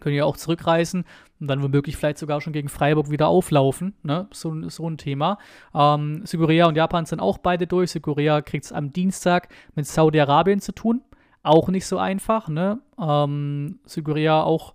können 0.00 0.16
ja 0.16 0.24
auch 0.24 0.36
zurückreisen 0.36 1.04
und 1.40 1.46
dann 1.46 1.62
womöglich 1.62 1.96
vielleicht 1.96 2.18
sogar 2.18 2.40
schon 2.40 2.52
gegen 2.52 2.68
Freiburg 2.68 3.10
wieder 3.10 3.28
auflaufen. 3.28 3.94
Ne? 4.02 4.26
So, 4.32 4.68
so 4.68 4.88
ein 4.88 4.98
Thema. 4.98 5.38
Ähm, 5.74 6.22
Südkorea 6.24 6.66
und 6.66 6.76
Japan 6.76 7.06
sind 7.06 7.20
auch 7.20 7.38
beide 7.38 7.66
durch. 7.66 7.92
Südkorea 7.92 8.42
kriegt 8.42 8.64
es 8.64 8.72
am 8.72 8.92
Dienstag 8.92 9.48
mit 9.74 9.86
Saudi-Arabien 9.86 10.60
zu 10.60 10.72
tun. 10.72 11.02
Auch 11.42 11.68
nicht 11.68 11.86
so 11.86 11.98
einfach. 11.98 12.48
Ne? 12.48 12.80
Ähm, 13.00 13.78
Südkorea 13.84 14.42
auch, 14.42 14.74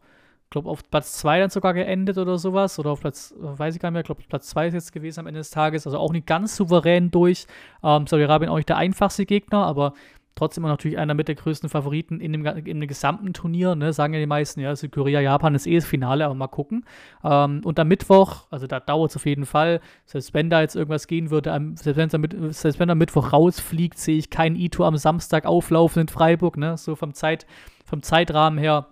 glaube 0.50 0.70
auf 0.70 0.90
Platz 0.90 1.18
2 1.18 1.40
dann 1.40 1.50
sogar 1.50 1.74
geendet 1.74 2.18
oder 2.18 2.38
sowas. 2.38 2.80
Oder 2.80 2.92
auf 2.92 3.02
Platz, 3.02 3.34
weiß 3.38 3.76
ich 3.76 3.82
gar 3.82 3.90
nicht 3.90 3.96
mehr, 3.96 4.04
glaube 4.04 4.22
Platz 4.28 4.50
2 4.50 4.68
ist 4.68 4.74
jetzt 4.74 4.94
gewesen 4.94 5.20
am 5.20 5.28
Ende 5.28 5.42
des 5.42 5.50
Tages. 5.50 5.86
Also 5.86 5.98
auch 5.98 6.14
nicht 6.14 6.28
ganz 6.28 6.56
souverän 6.56 7.12
durch. 7.12 7.46
Ähm, 7.84 8.08
Saudi-Arabien 8.08 8.50
auch 8.50 8.58
nicht 8.58 8.70
der 8.70 8.78
einfachste 8.78 9.26
Gegner, 9.26 9.66
aber 9.66 9.94
trotzdem 10.36 10.64
natürlich 10.64 10.98
einer 10.98 11.14
mit 11.14 11.28
der 11.28 11.36
größten 11.36 11.70
Favoriten 11.70 12.20
in 12.20 12.34
dem, 12.34 12.46
in 12.46 12.80
dem 12.80 12.88
gesamten 12.88 13.34
Turnier, 13.34 13.76
ne? 13.76 13.94
sagen 13.94 14.14
ja 14.14 14.20
die 14.20 14.26
meisten, 14.26 14.60
ja, 14.60 14.76
Südkorea, 14.76 15.22
Japan 15.22 15.56
ist 15.56 15.68
eh 15.68 15.76
das 15.76 15.86
Finale, 15.86 16.26
aber 16.26 16.34
mal 16.34 16.48
gucken. 16.48 16.86
Ähm, 17.24 17.62
und 17.64 17.80
am 17.80 17.88
Mittwoch, 17.88 18.48
also 18.50 18.68
da 18.68 18.80
dauert 18.80 19.12
es 19.12 19.16
auf 19.16 19.26
jeden 19.26 19.46
Fall, 19.46 19.80
selbst 20.06 20.34
wenn 20.34 20.50
da 20.50 20.62
jetzt 20.62 20.76
irgendwas 20.76 21.08
gehen 21.08 21.30
würde, 21.30 21.52
selbst, 21.76 22.14
wenn 22.14 22.54
selbst 22.54 22.80
wenn 22.80 22.90
am 22.90 22.98
Mittwoch 22.98 23.34
rausfliegt, 23.34 23.98
sehe 23.98 24.18
ich 24.18 24.30
kein 24.30 24.56
Ito 24.56 24.86
am 24.86 24.98
Samstag 24.98 25.46
auflaufen 25.46 26.02
in 26.02 26.08
Freiburg, 26.08 26.58
ne? 26.58 26.78
so 26.78 26.96
vom, 26.96 27.14
Zeit, 27.14 27.46
vom 27.86 28.02
Zeitrahmen 28.02 28.58
her. 28.58 28.88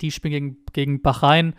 Die 0.00 0.10
spielen 0.10 0.32
gegen, 0.32 0.56
gegen 0.72 1.02
Bahrain 1.02 1.54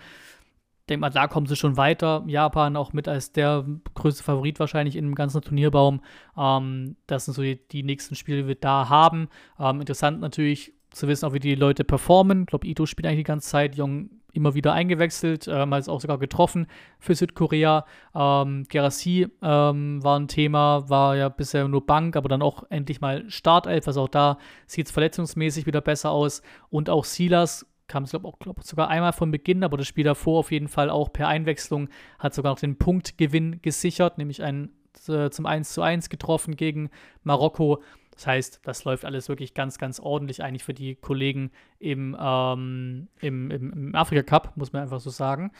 denke 0.89 1.01
mal, 1.01 1.09
da 1.09 1.27
kommen 1.27 1.47
sie 1.47 1.55
schon 1.55 1.77
weiter. 1.77 2.23
Japan 2.27 2.75
auch 2.75 2.93
mit 2.93 3.07
als 3.07 3.31
der 3.31 3.65
größte 3.93 4.23
Favorit 4.23 4.59
wahrscheinlich 4.59 4.95
im 4.95 5.15
ganzen 5.15 5.41
Turnierbaum. 5.41 6.01
Ähm, 6.37 6.95
das 7.07 7.25
sind 7.25 7.33
so 7.33 7.41
die, 7.41 7.59
die, 7.69 7.83
nächsten 7.83 8.15
Spiele, 8.15 8.43
die 8.43 8.47
wir 8.47 8.55
da 8.55 8.89
haben. 8.89 9.29
Ähm, 9.59 9.79
interessant 9.79 10.19
natürlich 10.19 10.73
zu 10.91 11.07
wissen, 11.07 11.25
auch 11.25 11.33
wie 11.33 11.39
die 11.39 11.55
Leute 11.55 11.83
performen. 11.83 12.41
Ich 12.41 12.47
glaube, 12.47 12.67
Ito 12.67 12.85
spielt 12.85 13.05
eigentlich 13.05 13.19
die 13.19 13.23
ganze 13.23 13.49
Zeit. 13.49 13.75
Jung 13.75 14.09
immer 14.33 14.53
wieder 14.53 14.73
eingewechselt, 14.73 15.47
ähm, 15.47 15.73
hat 15.73 15.81
es 15.81 15.89
auch 15.89 16.01
sogar 16.01 16.17
getroffen 16.17 16.67
für 16.99 17.15
Südkorea. 17.15 17.85
Ähm, 18.15 18.65
Gerassi 18.69 19.27
ähm, 19.41 20.03
war 20.03 20.19
ein 20.19 20.27
Thema, 20.27 20.89
war 20.89 21.15
ja 21.15 21.29
bisher 21.29 21.67
nur 21.67 21.85
Bank, 21.85 22.15
aber 22.15 22.29
dann 22.29 22.41
auch 22.41 22.63
endlich 22.69 23.01
mal 23.01 23.29
Startelf. 23.29 23.87
Also 23.87 24.01
auch 24.01 24.09
da 24.09 24.37
sieht 24.67 24.87
es 24.87 24.91
verletzungsmäßig 24.91 25.65
wieder 25.65 25.81
besser 25.81 26.11
aus. 26.11 26.41
Und 26.69 26.89
auch 26.89 27.05
Silas 27.05 27.65
kam 27.91 28.03
es, 28.03 28.11
glaube 28.11 28.29
ich, 28.29 28.39
glaub, 28.39 28.63
sogar 28.63 28.87
einmal 28.87 29.11
von 29.11 29.31
Beginn, 29.31 29.63
aber 29.63 29.75
das 29.77 29.87
Spiel 29.87 30.05
davor 30.05 30.39
auf 30.39 30.51
jeden 30.51 30.69
Fall 30.69 30.89
auch 30.89 31.11
per 31.11 31.27
Einwechslung 31.27 31.89
hat 32.19 32.33
sogar 32.33 32.53
noch 32.53 32.59
den 32.59 32.77
Punktgewinn 32.77 33.61
gesichert, 33.61 34.17
nämlich 34.17 34.41
einen 34.41 34.71
äh, 35.09 35.29
zum 35.29 35.45
1 35.45 35.73
zu 35.73 35.81
1 35.81 36.07
getroffen 36.09 36.55
gegen 36.55 36.89
Marokko. 37.23 37.83
Das 38.11 38.27
heißt, 38.27 38.61
das 38.63 38.85
läuft 38.85 39.03
alles 39.03 39.27
wirklich 39.27 39.53
ganz, 39.53 39.77
ganz 39.77 39.99
ordentlich 39.99 40.41
eigentlich 40.41 40.63
für 40.63 40.73
die 40.73 40.95
Kollegen 40.95 41.51
im, 41.79 42.15
ähm, 42.17 43.09
im, 43.19 43.51
im, 43.51 43.73
im 43.73 43.95
Afrika 43.95 44.23
Cup, 44.23 44.55
muss 44.55 44.71
man 44.71 44.83
einfach 44.83 45.01
so 45.01 45.09
sagen. 45.09 45.51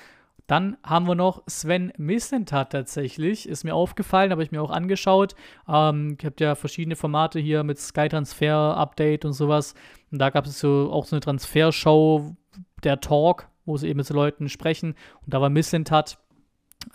Dann 0.52 0.76
haben 0.84 1.08
wir 1.08 1.16
noch 1.16 1.44
Sven 1.48 1.94
Missentat 1.96 2.74
tatsächlich. 2.74 3.48
Ist 3.48 3.64
mir 3.64 3.74
aufgefallen, 3.74 4.32
habe 4.32 4.44
ich 4.44 4.52
mir 4.52 4.62
auch 4.62 4.70
angeschaut. 4.70 5.34
Ähm, 5.66 6.18
ich 6.20 6.26
habe 6.26 6.36
ja 6.40 6.56
verschiedene 6.56 6.98
Formate 6.98 7.40
hier 7.40 7.64
mit 7.64 7.80
Sky 7.80 8.10
Transfer 8.10 8.76
Update 8.76 9.24
und 9.24 9.32
sowas. 9.32 9.76
Und 10.12 10.20
da 10.20 10.30
gab 10.30 10.46
es 10.46 10.60
so 10.60 10.90
auch 10.92 11.06
so 11.06 11.16
eine 11.16 11.22
Transfershow, 11.22 12.36
der 12.84 13.00
Talk, 13.00 13.48
wo 13.64 13.78
sie 13.78 13.88
eben 13.88 13.96
mit 13.96 14.06
so 14.06 14.14
Leuten 14.14 14.50
sprechen. 14.50 14.96
Und 15.22 15.34
da 15.34 15.40
war 15.40 15.50
Missentat 15.50 16.18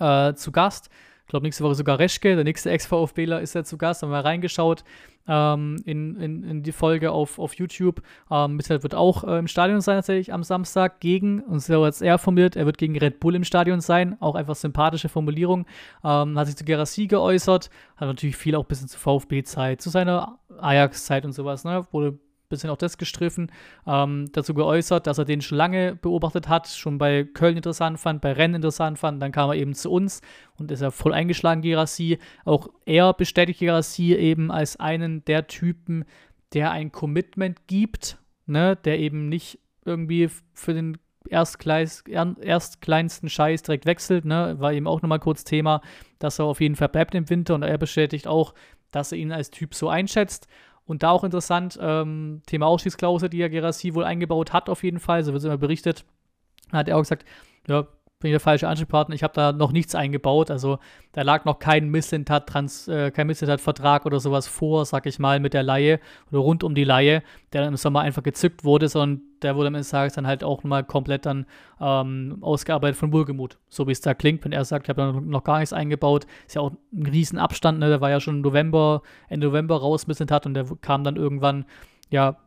äh, 0.01 0.35
zu 0.35 0.53
Gast. 0.53 0.91
Ich 1.27 1.31
glaube, 1.31 1.45
nächste 1.45 1.65
Woche 1.65 1.75
sogar 1.75 1.99
Reschke, 1.99 2.37
der 2.37 2.45
nächste 2.45 2.71
Ex-VfBler 2.71 3.41
ist 3.41 3.57
ja 3.57 3.65
zu 3.65 3.77
Gast. 3.77 4.05
Haben 4.05 4.11
wir 4.11 4.25
reingeschaut 4.25 4.85
ähm, 5.27 5.83
in, 5.85 6.15
in, 6.21 6.45
in, 6.45 6.63
die 6.63 6.71
Folge 6.71 7.11
auf, 7.11 7.41
auf 7.41 7.55
YouTube. 7.55 8.01
Ähm, 8.31 8.55
Michael 8.55 8.85
wird 8.85 8.95
auch 8.95 9.25
äh, 9.25 9.37
im 9.37 9.49
Stadion 9.49 9.81
sein, 9.81 9.97
tatsächlich 9.97 10.33
am 10.33 10.45
Samstag 10.45 11.01
gegen, 11.01 11.41
und 11.41 11.59
so 11.59 11.85
jetzt 11.85 12.01
er 12.01 12.19
formuliert, 12.19 12.55
er 12.55 12.65
wird 12.65 12.79
gegen 12.79 12.97
Red 12.97 13.19
Bull 13.19 13.35
im 13.35 13.43
Stadion 13.43 13.81
sein. 13.81 14.17
Auch 14.21 14.37
einfach 14.37 14.55
sympathische 14.55 15.09
Formulierung. 15.09 15.67
Ähm, 16.05 16.39
hat 16.39 16.47
sich 16.47 16.55
zu 16.55 16.65
Gerassi 16.65 17.09
geäußert. 17.09 17.71
Hat 17.97 18.07
natürlich 18.07 18.37
viel 18.37 18.55
auch 18.55 18.63
ein 18.63 18.69
bisschen 18.69 18.87
zu 18.87 18.97
VfB-Zeit, 18.97 19.81
zu 19.81 19.91
seiner 19.91 20.39
Ajax-Zeit 20.61 21.25
und 21.25 21.33
sowas. 21.33 21.65
Ne? 21.65 21.85
Wurde 21.91 22.21
bisschen 22.49 22.71
auch 22.71 22.77
das 22.77 22.99
gestriffen, 22.99 23.51
ähm, 23.87 24.27
dazu 24.33 24.55
geäußert, 24.55 25.07
dass 25.07 25.19
er 25.19 25.25
den 25.25 25.41
schon 25.41 25.59
lange 25.59 25.97
beobachtet 25.97 26.49
hat, 26.49 26.69
schon 26.69 26.99
bei 26.99 27.25
Köln 27.25 27.57
interessant 27.57 27.99
fand, 27.99 28.21
bei 28.21 28.33
Rennen 28.33 28.57
interessant 28.57 28.99
fand. 28.99 29.21
Dann 29.21 29.33
kam 29.33 29.51
er 29.51 29.57
eben 29.57 29.75
zu 29.75 29.91
uns 29.91 30.21
und 30.59 30.71
ist 30.71 30.83
ja 30.83 30.91
voll 30.91 31.13
eingeschlagen, 31.13 31.63
Gerassi. 31.63 32.19
Auch 32.45 32.69
er 32.85 33.13
bestätigt 33.15 33.61
Gerassi 33.61 34.15
eben 34.15 34.51
als 34.51 34.79
einen 34.79 35.25
der 35.25 35.47
Typen, 35.47 36.05
der 36.53 36.71
ein 36.71 36.93
Commitment 36.93 37.67
gibt, 37.67 38.19
ne, 38.47 38.77
der 38.77 38.99
eben 38.99 39.29
nicht 39.29 39.59
irgendwie 39.85 40.29
für 40.55 40.75
den 40.75 40.99
Erstkleis, 41.29 42.05
erstkleinsten 42.07 43.29
Scheiß 43.29 43.63
direkt 43.63 43.87
wechselt, 43.87 44.25
ne, 44.25 44.57
war 44.59 44.73
eben 44.73 44.87
auch 44.87 45.03
nochmal 45.03 45.19
kurz 45.19 45.45
Thema, 45.45 45.81
dass 46.19 46.39
er 46.39 46.45
auf 46.45 46.61
jeden 46.61 46.77
Fall 46.77 46.89
bleibt 46.89 47.15
im 47.15 47.29
Winter 47.29 47.55
und 47.55 47.63
er 47.63 47.79
bestätigt 47.79 48.27
auch, 48.27 48.55
dass 48.91 49.13
er 49.13 49.19
ihn 49.19 49.33
als 49.33 49.51
Typ 49.51 49.75
so 49.75 49.89
einschätzt 49.89 50.47
und 50.87 51.03
da 51.03 51.11
auch 51.11 51.25
interessant, 51.25 51.79
ähm, 51.81 52.43
Thema 52.47 52.67
Ausstiegsklausel, 52.67 53.29
die 53.29 53.39
ja 53.39 53.49
Gerassi 53.49 53.95
wohl 53.95 54.05
eingebaut 54.05 54.53
hat, 54.53 54.69
auf 54.69 54.83
jeden 54.83 55.01
Fall, 55.01 55.25
so 55.25 55.33
wird 55.33 55.41
es 55.41 55.45
immer 55.45 55.59
berichtet. 55.59 56.05
Da 56.71 56.79
hat 56.79 56.89
er 56.89 56.97
auch 56.97 57.03
gesagt, 57.03 57.25
ja, 57.69 57.87
bin 58.19 58.31
ich 58.31 58.33
der 58.33 58.41
falsche 58.41 58.67
Ansprechpartner, 58.67 59.15
ich 59.15 59.23
habe 59.23 59.35
da 59.35 59.53
noch 59.53 59.73
nichts 59.73 59.95
eingebaut. 59.95 60.51
Also 60.51 60.79
da 61.13 61.21
lag 61.21 61.45
noch 61.45 61.59
kein 61.59 61.91
Missentat-Vertrag 61.91 64.05
äh, 64.05 64.07
oder 64.07 64.21
sowas 64.21 64.49
vor, 64.49 64.87
sag 64.87 65.05
ich 65.05 65.19
mal, 65.19 65.39
mit 65.39 65.53
der 65.53 65.63
Laie 65.63 66.01
oder 66.31 66.41
rund 66.41 66.65
um 66.65 66.75
die 66.75 66.85
Laie, 66.85 67.23
der 67.53 67.61
dann 67.63 67.75
im 67.75 67.77
Sommer 67.77 68.01
einfach 68.01 68.23
gezückt 68.23 68.65
wurde, 68.65 68.89
sondern 68.89 69.21
der 69.43 69.55
wurde 69.55 69.67
am 69.69 69.75
Ende 69.75 69.81
des 69.81 69.91
Tages 69.91 70.15
dann 70.15 70.27
halt 70.27 70.45
auch 70.45 70.65
mal 70.65 70.83
komplett 70.83 71.27
dann 71.27 71.45
ähm, 71.79 72.39
ausgearbeitet 72.41 72.97
von 72.97 73.13
Wohlgemut. 73.13 73.59
So 73.69 73.87
wie 73.87 73.93
es 73.93 74.01
da 74.01 74.15
klingt, 74.15 74.47
wenn 74.47 74.53
er 74.53 74.65
sagt, 74.65 74.87
ich 74.87 74.89
habe 74.89 75.03
da 75.03 75.13
noch 75.21 75.45
gar 75.45 75.59
nichts 75.59 75.75
eingebaut. 75.75 76.27
Ist 76.47 76.55
ja 76.55 76.63
auch 76.63 76.73
ein 76.95 77.07
Riesenabstand, 77.07 77.79
ne? 77.79 77.91
Der 77.91 78.01
war 78.01 78.09
ja 78.09 78.21
schon 78.21 78.41
November, 78.41 79.03
Ende 79.29 79.49
November 79.49 79.79
raus 79.79 80.07
Missentat 80.07 80.47
und 80.47 80.55
der 80.55 80.65
kam 80.81 81.05
dann 81.05 81.17
irgendwann, 81.17 81.67
ja, 82.09 82.39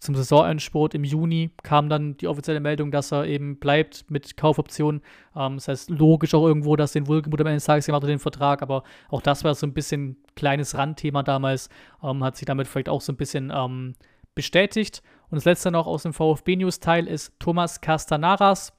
zum 0.00 0.14
Saisonendsport 0.14 0.94
im 0.94 1.04
Juni 1.04 1.50
kam 1.62 1.88
dann 1.88 2.16
die 2.16 2.28
offizielle 2.28 2.60
Meldung, 2.60 2.90
dass 2.90 3.12
er 3.12 3.26
eben 3.26 3.58
bleibt 3.58 4.10
mit 4.10 4.36
Kaufoption. 4.36 5.02
Ähm, 5.34 5.56
das 5.56 5.68
heißt, 5.68 5.90
logisch 5.90 6.34
auch 6.34 6.46
irgendwo, 6.46 6.76
dass 6.76 6.92
den 6.92 7.06
Wohlgemut 7.06 7.40
am 7.40 7.46
Ende 7.46 7.56
des 7.56 7.64
Tages 7.64 7.86
gemacht 7.86 8.02
hat, 8.02 8.10
den 8.10 8.18
Vertrag, 8.18 8.62
aber 8.62 8.84
auch 9.08 9.22
das 9.22 9.44
war 9.44 9.54
so 9.54 9.66
ein 9.66 9.74
bisschen 9.74 10.16
kleines 10.36 10.76
Randthema 10.76 11.22
damals, 11.22 11.68
ähm, 12.02 12.22
hat 12.22 12.36
sich 12.36 12.46
damit 12.46 12.68
vielleicht 12.68 12.88
auch 12.88 13.00
so 13.00 13.12
ein 13.12 13.16
bisschen 13.16 13.52
ähm, 13.54 13.94
bestätigt. 14.34 15.02
Und 15.30 15.36
das 15.36 15.44
letzte 15.44 15.70
noch 15.70 15.86
aus 15.86 16.04
dem 16.04 16.12
VfB-News-Teil 16.12 17.06
ist 17.06 17.32
Thomas 17.38 17.80
Castanaras, 17.80 18.72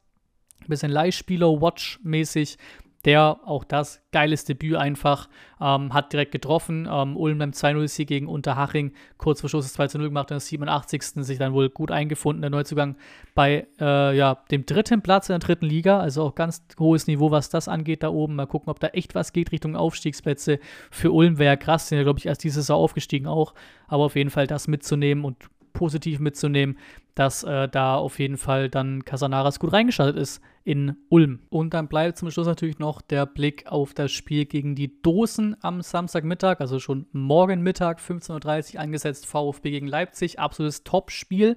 ein 0.62 0.68
bisschen 0.68 0.92
Leihspieler-Watch-mäßig, 0.92 2.58
der, 3.06 3.40
auch 3.46 3.64
das, 3.64 4.02
geiles 4.12 4.44
Debüt 4.44 4.76
einfach, 4.76 5.30
ähm, 5.62 5.94
hat 5.94 6.12
direkt 6.12 6.32
getroffen. 6.32 6.88
Ähm, 6.92 7.16
Ulm 7.16 7.38
beim 7.38 7.52
2-0-Sieg 7.52 8.08
gegen 8.08 8.28
Unterhaching, 8.28 8.92
kurz 9.18 9.42
vor 9.42 9.50
Schluss 9.50 9.72
das 9.72 9.94
2-0 9.94 10.04
gemacht, 10.04 10.32
in 10.32 10.36
der 10.36 10.42
87. 10.42 11.04
sich 11.24 11.38
dann 11.38 11.54
wohl 11.54 11.70
gut 11.70 11.92
eingefunden, 11.92 12.42
der 12.42 12.50
Neuzugang 12.50 12.98
bei 13.36 13.68
äh, 13.80 14.18
ja, 14.18 14.44
dem 14.52 14.66
dritten 14.66 15.02
Platz 15.02 15.30
in 15.30 15.34
der 15.34 15.40
dritten 15.40 15.66
Liga, 15.66 16.00
also 16.00 16.24
auch 16.24 16.36
ganz 16.36 16.64
hohes 16.78 17.08
Niveau, 17.08 17.32
was 17.32 17.50
das 17.50 17.68
angeht 17.68 18.04
da 18.04 18.10
oben. 18.10 18.36
Mal 18.36 18.48
gucken, 18.48 18.70
ob 18.70 18.80
da 18.80 18.88
echt 18.88 19.16
was 19.16 19.32
geht 19.32 19.52
Richtung 19.52 19.76
Aufstiegsplätze. 19.76 20.60
Für 20.92 21.12
Ulm 21.12 21.38
wäre 21.38 21.54
ja 21.54 21.56
krass, 21.56 21.88
sind 21.88 21.98
ja, 21.98 22.04
glaube 22.04 22.20
ich, 22.20 22.26
erst 22.26 22.44
diese 22.44 22.62
Saison 22.62 22.82
aufgestiegen 22.82 23.28
auch, 23.28 23.54
aber 23.88 24.04
auf 24.04 24.16
jeden 24.16 24.30
Fall 24.30 24.48
das 24.48 24.68
mitzunehmen 24.68 25.24
und 25.24 25.50
positiv 25.74 26.20
mitzunehmen, 26.20 26.78
dass 27.16 27.44
äh, 27.44 27.68
da 27.68 27.96
auf 27.96 28.20
jeden 28.20 28.38
Fall 28.38 28.70
dann 28.70 29.04
Casanaras 29.04 29.60
gut 29.60 29.74
reingeschaltet 29.74 30.22
ist 30.22 30.42
in 30.64 30.96
Ulm. 31.10 31.40
Und 31.50 31.74
dann 31.74 31.88
bleibt 31.88 32.18
zum 32.18 32.32
Schluss 32.32 32.48
natürlich 32.48 32.80
noch 32.80 33.02
der 33.02 33.26
Blick 33.26 33.66
auf 33.68 33.94
das 33.94 34.12
Spiel 34.12 34.46
gegen 34.46 34.76
die 34.76 35.02
Dosen 35.02 35.56
am 35.62 35.82
Samstagmittag, 35.82 36.62
also 36.62 36.80
schon 36.80 37.08
morgen 37.12 37.62
Mittag, 37.62 38.00
15.30 38.00 38.76
Uhr 38.76 38.82
angesetzt, 38.82 39.26
VfB 39.26 39.72
gegen 39.72 39.88
Leipzig. 39.88 40.40
Absolutes 40.40 40.84
Top-Spiel. 40.84 41.56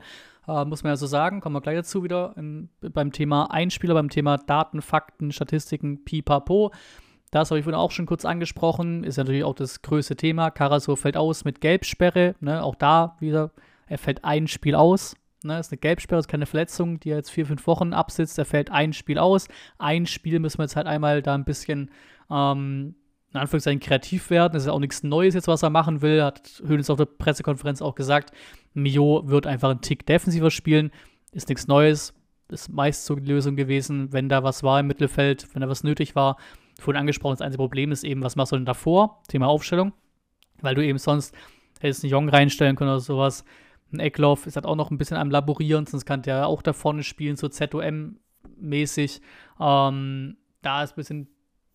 Uh, 0.49 0.65
muss 0.65 0.83
man 0.83 0.91
ja 0.91 0.97
so 0.97 1.07
sagen, 1.07 1.41
kommen 1.41 1.55
wir 1.55 1.61
gleich 1.61 1.77
dazu 1.77 2.03
wieder 2.03 2.35
im, 2.37 2.69
beim 2.81 3.13
Thema 3.13 3.53
Einspieler, 3.53 3.95
beim 3.95 4.11
Thema 4.11 4.39
Daten, 4.39 4.83
Fakten, 4.83 5.31
Statistiken, 5.31 6.03
pipapo. 6.03 6.73
Das 7.31 7.51
habe 7.51 7.61
ich 7.61 7.65
vorhin 7.65 7.79
auch 7.79 7.93
schon 7.93 8.07
kurz 8.07 8.25
angesprochen, 8.25 9.05
ist 9.05 9.17
natürlich 9.17 9.45
auch 9.45 9.55
das 9.55 9.83
größte 9.83 10.17
Thema. 10.17 10.51
Karasor 10.51 10.97
fällt 10.97 11.17
aus 11.17 11.45
mit 11.45 11.61
Gelbsperre, 11.61 12.35
ne? 12.41 12.63
auch 12.63 12.75
da 12.75 13.17
wieder 13.21 13.53
er 13.93 13.99
fällt 13.99 14.24
ein 14.24 14.49
Spiel 14.49 14.74
aus. 14.74 15.14
Ne, 15.45 15.59
ist 15.59 15.70
eine 15.70 15.78
Gelbsperre, 15.78 16.20
ist 16.20 16.28
keine 16.28 16.47
Verletzung, 16.47 16.99
die 17.01 17.11
er 17.11 17.16
jetzt 17.16 17.30
vier, 17.30 17.45
fünf 17.45 17.66
Wochen 17.66 17.93
absitzt. 17.93 18.38
Er 18.38 18.45
fällt 18.45 18.70
ein 18.70 18.93
Spiel 18.93 19.18
aus. 19.18 19.49
Ein 19.78 20.07
Spiel 20.07 20.38
müssen 20.38 20.59
wir 20.59 20.64
jetzt 20.64 20.76
halt 20.76 20.86
einmal 20.86 21.20
da 21.20 21.34
ein 21.34 21.45
bisschen, 21.45 21.90
ähm, 22.30 22.95
in 23.34 23.40
Anführungszeichen, 23.40 23.80
kreativ 23.80 24.30
werden. 24.30 24.55
Das 24.55 24.62
ist 24.62 24.68
ja 24.68 24.72
auch 24.72 24.78
nichts 24.78 25.03
Neues 25.03 25.34
jetzt, 25.34 25.49
was 25.49 25.62
er 25.62 25.68
machen 25.68 26.01
will. 26.01 26.22
Hat 26.22 26.62
Höhnes 26.64 26.88
auf 26.88 26.97
der 26.97 27.05
Pressekonferenz 27.05 27.82
auch 27.82 27.95
gesagt. 27.95 28.30
Mio 28.72 29.24
wird 29.26 29.47
einfach 29.47 29.70
einen 29.70 29.82
Tick 29.82 30.07
defensiver 30.07 30.51
spielen. 30.51 30.90
Ist 31.32 31.51
nichts 31.51 31.66
Neues. 31.66 32.14
Ist 32.49 32.70
meist 32.70 33.05
so 33.05 33.16
die 33.16 33.30
Lösung 33.30 33.57
gewesen, 33.57 34.12
wenn 34.12 34.30
da 34.30 34.43
was 34.43 34.62
war 34.62 34.80
im 34.80 34.86
Mittelfeld, 34.86 35.49
wenn 35.53 35.61
da 35.61 35.68
was 35.68 35.84
nötig 35.84 36.14
war. 36.14 36.38
Vorhin 36.80 37.01
angesprochen, 37.01 37.34
das 37.34 37.43
einzige 37.43 37.61
Problem 37.61 37.93
ist 37.93 38.05
eben, 38.05 38.22
was 38.22 38.36
machst 38.36 38.53
du 38.53 38.57
denn 38.57 38.64
davor? 38.64 39.22
Thema 39.28 39.49
Aufstellung. 39.49 39.93
Weil 40.62 40.76
du 40.76 40.84
eben 40.84 40.99
sonst 40.99 41.34
hättest 41.80 42.05
einen 42.05 42.12
Jong 42.12 42.28
reinstellen 42.28 42.76
können 42.76 42.90
oder 42.90 43.01
sowas. 43.01 43.45
Ein 43.93 44.01
Eckloff 44.01 44.47
ist 44.47 44.57
halt 44.57 44.66
auch 44.66 44.76
noch 44.76 44.90
ein 44.90 44.99
bisschen 44.99 45.16
am 45.16 45.30
Laborieren, 45.30 45.86
sonst 45.86 46.07
kann 46.07 46.22
der 46.22 46.47
auch 46.47 46.62
da 46.62 46.72
vorne 46.72 47.03
spielen, 47.03 47.36
so 47.36 47.49
ZOM-mäßig. 47.49 49.20
Ähm, 49.61 50.36
da 50.62 50.82
ist 50.82 50.93
ein 50.93 50.97
bisschen 50.97 51.28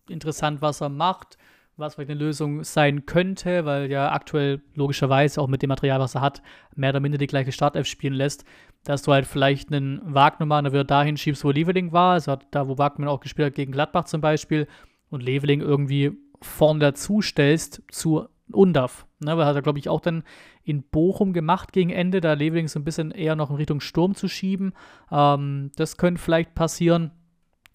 interessant, 0.08 0.62
was 0.62 0.80
er 0.80 0.88
macht, 0.88 1.38
was 1.76 1.94
vielleicht 1.94 2.10
eine 2.10 2.18
Lösung 2.18 2.64
sein 2.64 3.06
könnte, 3.06 3.64
weil 3.64 3.90
ja 3.90 4.10
aktuell 4.12 4.62
logischerweise 4.74 5.40
auch 5.40 5.46
mit 5.46 5.62
dem 5.62 5.68
Material, 5.68 6.00
was 6.00 6.14
er 6.14 6.20
hat, 6.22 6.42
mehr 6.74 6.90
oder 6.90 7.00
minder 7.00 7.18
die 7.18 7.26
gleiche 7.26 7.52
Startelf 7.52 7.86
spielen 7.86 8.14
lässt, 8.14 8.44
dass 8.84 9.02
du 9.02 9.12
halt 9.12 9.26
vielleicht 9.26 9.72
einen 9.72 10.00
Wagner 10.02 10.72
wieder 10.72 10.84
dahin 10.84 11.16
schiebst, 11.16 11.44
wo 11.44 11.50
Leveling 11.50 11.92
war, 11.92 12.14
also 12.14 12.36
da, 12.50 12.66
wo 12.68 12.78
Wagner 12.78 13.10
auch 13.10 13.20
gespielt 13.20 13.46
hat 13.46 13.54
gegen 13.54 13.72
Gladbach 13.72 14.04
zum 14.04 14.20
Beispiel, 14.20 14.66
und 15.10 15.22
Leveling 15.22 15.60
irgendwie 15.60 16.12
vorne 16.42 16.80
dazu 16.80 17.22
stellst 17.22 17.82
zu 17.90 18.28
Undaf. 18.52 19.06
Ne, 19.20 19.36
weil 19.36 19.46
hat 19.46 19.56
er, 19.56 19.62
glaube 19.62 19.78
ich, 19.78 19.88
auch 19.88 20.00
dann 20.00 20.22
in 20.64 20.82
Bochum 20.82 21.32
gemacht 21.32 21.72
gegen 21.72 21.90
Ende, 21.90 22.20
da 22.20 22.34
Leveling 22.34 22.68
so 22.68 22.78
ein 22.78 22.84
bisschen 22.84 23.10
eher 23.10 23.36
noch 23.36 23.50
in 23.50 23.56
Richtung 23.56 23.80
Sturm 23.80 24.14
zu 24.14 24.28
schieben. 24.28 24.72
Ähm, 25.10 25.70
das 25.76 25.96
könnte 25.96 26.20
vielleicht 26.20 26.54
passieren. 26.54 27.10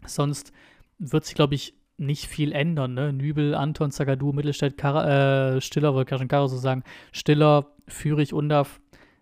Sonst 0.05 0.51
wird 0.99 1.25
sich, 1.25 1.35
glaube 1.35 1.55
ich, 1.55 1.73
nicht 1.97 2.27
viel 2.27 2.51
ändern. 2.51 2.93
Ne? 2.93 3.13
Nübel, 3.13 3.55
Anton, 3.55 3.91
Zagadou, 3.91 4.31
Mittelstädt, 4.33 4.77
Kar 4.77 5.55
äh, 5.55 5.61
Stiller, 5.61 5.93
wollte 5.93 6.17
schon 6.17 6.27
Karo 6.27 6.47
so 6.47 6.57
sagen, 6.57 6.83
Stiller, 7.11 7.67
Führig, 7.87 8.33
Undaf, 8.33 8.79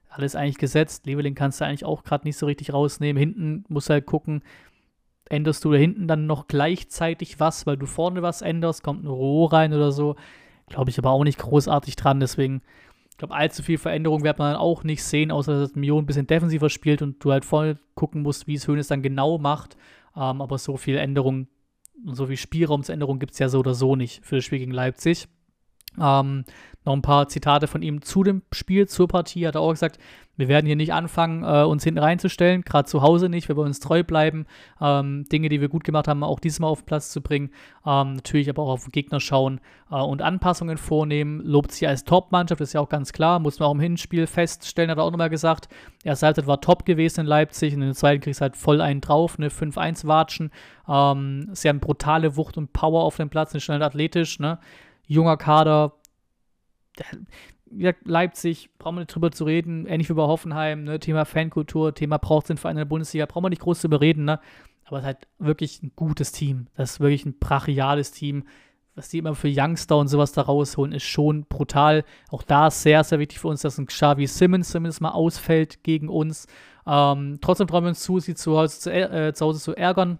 alles 0.09 0.35
eigentlich 0.35 0.57
gesetzt. 0.57 1.05
Leveling 1.05 1.35
kannst 1.35 1.61
du 1.61 1.65
eigentlich 1.65 1.85
auch 1.85 2.03
gerade 2.03 2.25
nicht 2.25 2.37
so 2.37 2.45
richtig 2.45 2.73
rausnehmen. 2.73 3.19
Hinten 3.19 3.65
musst 3.67 3.89
du 3.89 3.93
halt 3.93 4.05
gucken, 4.05 4.43
änderst 5.29 5.63
du 5.63 5.71
da 5.71 5.77
hinten 5.77 6.07
dann 6.07 6.27
noch 6.27 6.47
gleichzeitig 6.47 7.39
was, 7.39 7.65
weil 7.65 7.77
du 7.77 7.85
vorne 7.85 8.21
was 8.21 8.41
änderst, 8.41 8.83
kommt 8.83 9.03
ein 9.03 9.07
Roh 9.07 9.45
rein 9.45 9.73
oder 9.73 9.91
so. 9.91 10.15
Glaube 10.71 10.89
ich 10.89 10.97
aber 10.97 11.11
auch 11.11 11.23
nicht 11.23 11.39
großartig 11.39 11.95
dran, 11.95 12.19
deswegen 12.19 12.61
ich 13.09 13.17
glaube, 13.17 13.35
allzu 13.35 13.61
viel 13.61 13.77
Veränderung 13.77 14.23
wird 14.23 14.39
man 14.39 14.53
dann 14.53 14.61
auch 14.61 14.83
nicht 14.83 15.03
sehen, 15.03 15.31
außer 15.31 15.59
dass 15.59 15.75
Mio 15.75 15.99
ein 15.99 16.05
bisschen 16.07 16.25
defensiver 16.25 16.69
spielt 16.69 17.01
und 17.03 17.23
du 17.23 17.31
halt 17.31 17.45
voll 17.45 17.77
gucken 17.93 18.23
musst, 18.23 18.47
wie 18.47 18.55
es 18.55 18.67
Hönes 18.67 18.87
dann 18.87 19.03
genau 19.03 19.37
macht. 19.37 19.75
Ähm, 20.15 20.41
aber 20.41 20.57
so 20.57 20.77
viel 20.77 20.97
Änderung 20.97 21.47
und 22.05 22.15
so 22.15 22.25
viel 22.25 22.37
Spielraumsänderung 22.37 23.19
gibt 23.19 23.33
es 23.33 23.39
ja 23.39 23.49
so 23.49 23.59
oder 23.59 23.75
so 23.75 23.95
nicht 23.95 24.25
für 24.25 24.37
das 24.37 24.45
Spiel 24.45 24.59
gegen 24.59 24.71
Leipzig. 24.71 25.27
Ähm, 25.99 26.45
noch 26.83 26.93
ein 26.93 27.01
paar 27.01 27.27
Zitate 27.27 27.67
von 27.67 27.83
ihm 27.83 28.01
zu 28.01 28.23
dem 28.23 28.41
Spiel, 28.51 28.87
zur 28.87 29.07
Partie. 29.07 29.47
Hat 29.47 29.55
er 29.55 29.61
auch 29.61 29.71
gesagt, 29.71 29.99
wir 30.37 30.47
werden 30.47 30.65
hier 30.65 30.75
nicht 30.75 30.93
anfangen, 30.93 31.43
äh, 31.43 31.63
uns 31.63 31.83
hinten 31.83 31.99
reinzustellen, 31.99 32.63
gerade 32.63 32.87
zu 32.87 33.03
Hause 33.03 33.29
nicht. 33.29 33.47
Wir 33.47 33.55
wollen 33.55 33.67
uns 33.67 33.79
treu 33.79 34.03
bleiben. 34.03 34.47
Ähm, 34.81 35.25
Dinge, 35.31 35.49
die 35.49 35.61
wir 35.61 35.69
gut 35.69 35.83
gemacht 35.83 36.07
haben, 36.07 36.23
auch 36.23 36.39
diesmal 36.39 36.71
auf 36.71 36.81
den 36.81 36.87
Platz 36.87 37.11
zu 37.11 37.21
bringen. 37.21 37.51
Ähm, 37.85 38.13
natürlich 38.13 38.49
aber 38.49 38.63
auch 38.63 38.71
auf 38.71 38.85
den 38.85 38.91
Gegner 38.91 39.19
schauen 39.19 39.59
äh, 39.91 39.95
und 39.95 40.23
Anpassungen 40.23 40.77
vornehmen. 40.77 41.41
Lobt 41.43 41.71
sie 41.71 41.85
als 41.85 42.05
Top-Mannschaft, 42.05 42.61
ist 42.61 42.73
ja 42.73 42.81
auch 42.81 42.89
ganz 42.89 43.13
klar. 43.13 43.37
Muss 43.37 43.59
man 43.59 43.67
auch 43.67 43.73
im 43.73 43.79
Hinspiel 43.79 44.25
feststellen, 44.25 44.89
hat 44.89 44.97
er 44.97 45.03
auch 45.03 45.11
nochmal 45.11 45.29
gesagt. 45.29 45.67
Erste 46.03 46.25
Halbzeit 46.25 46.47
war 46.47 46.61
top 46.61 46.85
gewesen 46.85 47.19
in 47.19 47.25
Leipzig. 47.27 47.75
Und 47.75 47.81
in 47.81 47.89
der 47.89 47.95
zweiten 47.95 48.21
kriegst 48.21 48.39
du 48.39 48.43
halt 48.43 48.57
voll 48.57 48.81
einen 48.81 49.01
drauf, 49.01 49.35
eine 49.37 49.49
5-1 49.49 50.07
Watschen. 50.07 50.49
Ähm, 50.89 51.49
sie 51.51 51.69
haben 51.69 51.79
brutale 51.79 52.35
Wucht 52.35 52.57
und 52.57 52.73
Power 52.73 53.03
auf 53.03 53.17
dem 53.17 53.29
Platz, 53.29 53.53
eine 53.53 53.61
schnell 53.61 53.83
athletisch, 53.83 54.39
ne? 54.39 54.57
Junger 55.07 55.37
Kader, 55.37 55.93
Leipzig, 58.03 58.69
brauchen 58.77 58.95
wir 58.95 59.01
nicht 59.01 59.15
drüber 59.15 59.31
zu 59.31 59.45
reden, 59.45 59.85
ähnlich 59.85 60.09
wie 60.09 60.13
bei 60.13 60.23
Hoffenheim, 60.23 60.83
ne? 60.83 60.99
Thema 60.99 61.25
Fankultur, 61.25 61.93
Thema 61.93 62.17
braucht 62.17 62.49
den 62.49 62.57
Verein 62.57 62.75
in 62.75 62.79
der 62.79 62.85
Bundesliga, 62.85 63.25
brauchen 63.25 63.45
wir 63.45 63.49
nicht 63.49 63.61
groß 63.61 63.81
zu 63.81 63.87
überreden, 63.87 64.25
ne? 64.25 64.39
Aber 64.85 64.97
es 64.97 65.03
ist 65.03 65.07
halt 65.07 65.27
wirklich 65.39 65.83
ein 65.83 65.93
gutes 65.95 66.33
Team. 66.33 66.67
Das 66.75 66.93
ist 66.93 66.99
wirklich 66.99 67.25
ein 67.25 67.39
brachiales 67.39 68.11
Team. 68.11 68.43
Was 68.93 69.07
die 69.07 69.19
immer 69.19 69.35
für 69.35 69.49
Youngster 69.49 69.97
und 69.97 70.09
sowas 70.09 70.33
da 70.33 70.41
rausholen, 70.41 70.91
ist 70.91 71.03
schon 71.03 71.45
brutal. 71.45 72.03
Auch 72.29 72.43
da 72.43 72.67
ist 72.67 72.81
sehr, 72.83 73.01
sehr 73.05 73.19
wichtig 73.19 73.39
für 73.39 73.47
uns, 73.47 73.61
dass 73.61 73.77
ein 73.77 73.85
Xavi 73.85 74.27
Simmons 74.27 74.69
zumindest 74.69 74.99
mal 74.99 75.11
ausfällt 75.11 75.81
gegen 75.83 76.09
uns. 76.09 76.45
Ähm, 76.85 77.37
trotzdem 77.39 77.67
trauen 77.67 77.85
wir 77.85 77.89
uns 77.89 78.01
zu, 78.01 78.19
sie 78.19 78.35
zu 78.35 78.57
Hause 78.57 78.79
zu, 78.81 78.91
äh, 78.91 79.33
zu, 79.33 79.45
Hause 79.45 79.61
zu 79.61 79.75
ärgern. 79.77 80.19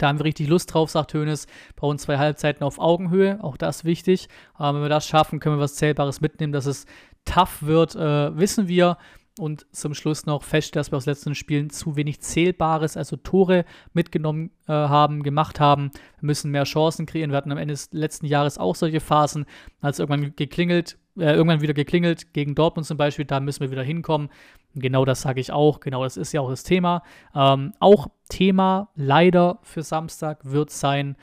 Da 0.00 0.08
haben 0.08 0.18
wir 0.18 0.24
richtig 0.24 0.48
Lust 0.48 0.72
drauf, 0.72 0.90
sagt 0.90 1.12
Hönes. 1.12 1.46
Brauchen 1.76 1.98
zwei 1.98 2.16
Halbzeiten 2.16 2.64
auf 2.64 2.78
Augenhöhe, 2.78 3.38
auch 3.42 3.58
das 3.58 3.84
wichtig. 3.84 4.28
Aber 4.54 4.76
wenn 4.76 4.84
wir 4.84 4.88
das 4.88 5.06
schaffen, 5.06 5.40
können 5.40 5.56
wir 5.56 5.62
was 5.62 5.74
Zählbares 5.74 6.20
mitnehmen. 6.22 6.52
Dass 6.52 6.64
es 6.64 6.86
tough 7.26 7.62
wird, 7.62 7.96
äh, 7.96 8.36
wissen 8.36 8.66
wir. 8.66 8.96
Und 9.38 9.66
zum 9.72 9.94
Schluss 9.94 10.26
noch 10.26 10.42
fest, 10.42 10.74
dass 10.74 10.90
wir 10.90 10.96
aus 10.96 11.06
letzten 11.06 11.34
Spielen 11.34 11.70
zu 11.70 11.96
wenig 11.96 12.20
Zählbares, 12.20 12.96
also 12.96 13.16
Tore 13.16 13.64
mitgenommen 13.92 14.50
äh, 14.66 14.72
haben, 14.72 15.22
gemacht 15.22 15.60
haben. 15.60 15.90
Wir 16.20 16.26
müssen 16.26 16.50
mehr 16.50 16.64
Chancen 16.64 17.06
kreieren. 17.06 17.30
Wir 17.30 17.36
hatten 17.36 17.52
am 17.52 17.58
Ende 17.58 17.72
des 17.72 17.90
letzten 17.92 18.26
Jahres 18.26 18.58
auch 18.58 18.74
solche 18.74 19.00
Phasen, 19.00 19.46
als 19.80 19.98
irgendwann 19.98 20.34
geklingelt, 20.34 20.98
äh, 21.20 21.34
irgendwann 21.34 21.60
wieder 21.60 21.74
geklingelt, 21.74 22.32
gegen 22.32 22.54
Dortmund 22.54 22.86
zum 22.86 22.96
Beispiel, 22.96 23.24
da 23.24 23.40
müssen 23.40 23.60
wir 23.60 23.70
wieder 23.70 23.82
hinkommen. 23.82 24.30
Genau 24.74 25.04
das 25.04 25.20
sage 25.20 25.40
ich 25.40 25.52
auch, 25.52 25.80
genau 25.80 26.02
das 26.04 26.16
ist 26.16 26.32
ja 26.32 26.40
auch 26.40 26.50
das 26.50 26.62
Thema. 26.62 27.02
Ähm, 27.34 27.72
auch 27.78 28.08
Thema 28.28 28.88
leider 28.94 29.58
für 29.62 29.82
Samstag 29.82 30.40
wird 30.44 30.70
sein 30.70 31.16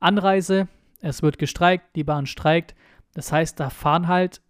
Anreise. 0.00 0.68
Es 1.00 1.22
wird 1.22 1.38
gestreikt, 1.38 1.96
die 1.96 2.04
Bahn 2.04 2.26
streikt. 2.26 2.74
Das 3.14 3.32
heißt, 3.32 3.60
da 3.60 3.70
fahren 3.70 4.08
halt 4.08 4.40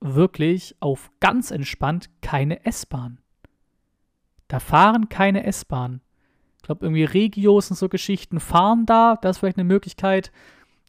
wirklich 0.00 0.76
auf 0.80 1.10
ganz 1.20 1.50
entspannt 1.50 2.10
keine 2.20 2.64
S-Bahn. 2.64 3.18
Da 4.48 4.60
fahren 4.60 5.08
keine 5.08 5.44
S-Bahn. 5.44 6.00
Ich 6.56 6.62
glaube, 6.62 6.84
irgendwie 6.84 7.04
Regios 7.04 7.70
und 7.70 7.76
so 7.76 7.88
Geschichten 7.88 8.40
fahren 8.40 8.86
da. 8.86 9.16
Das 9.20 9.36
ist 9.36 9.40
vielleicht 9.40 9.56
eine 9.56 9.64
Möglichkeit. 9.64 10.32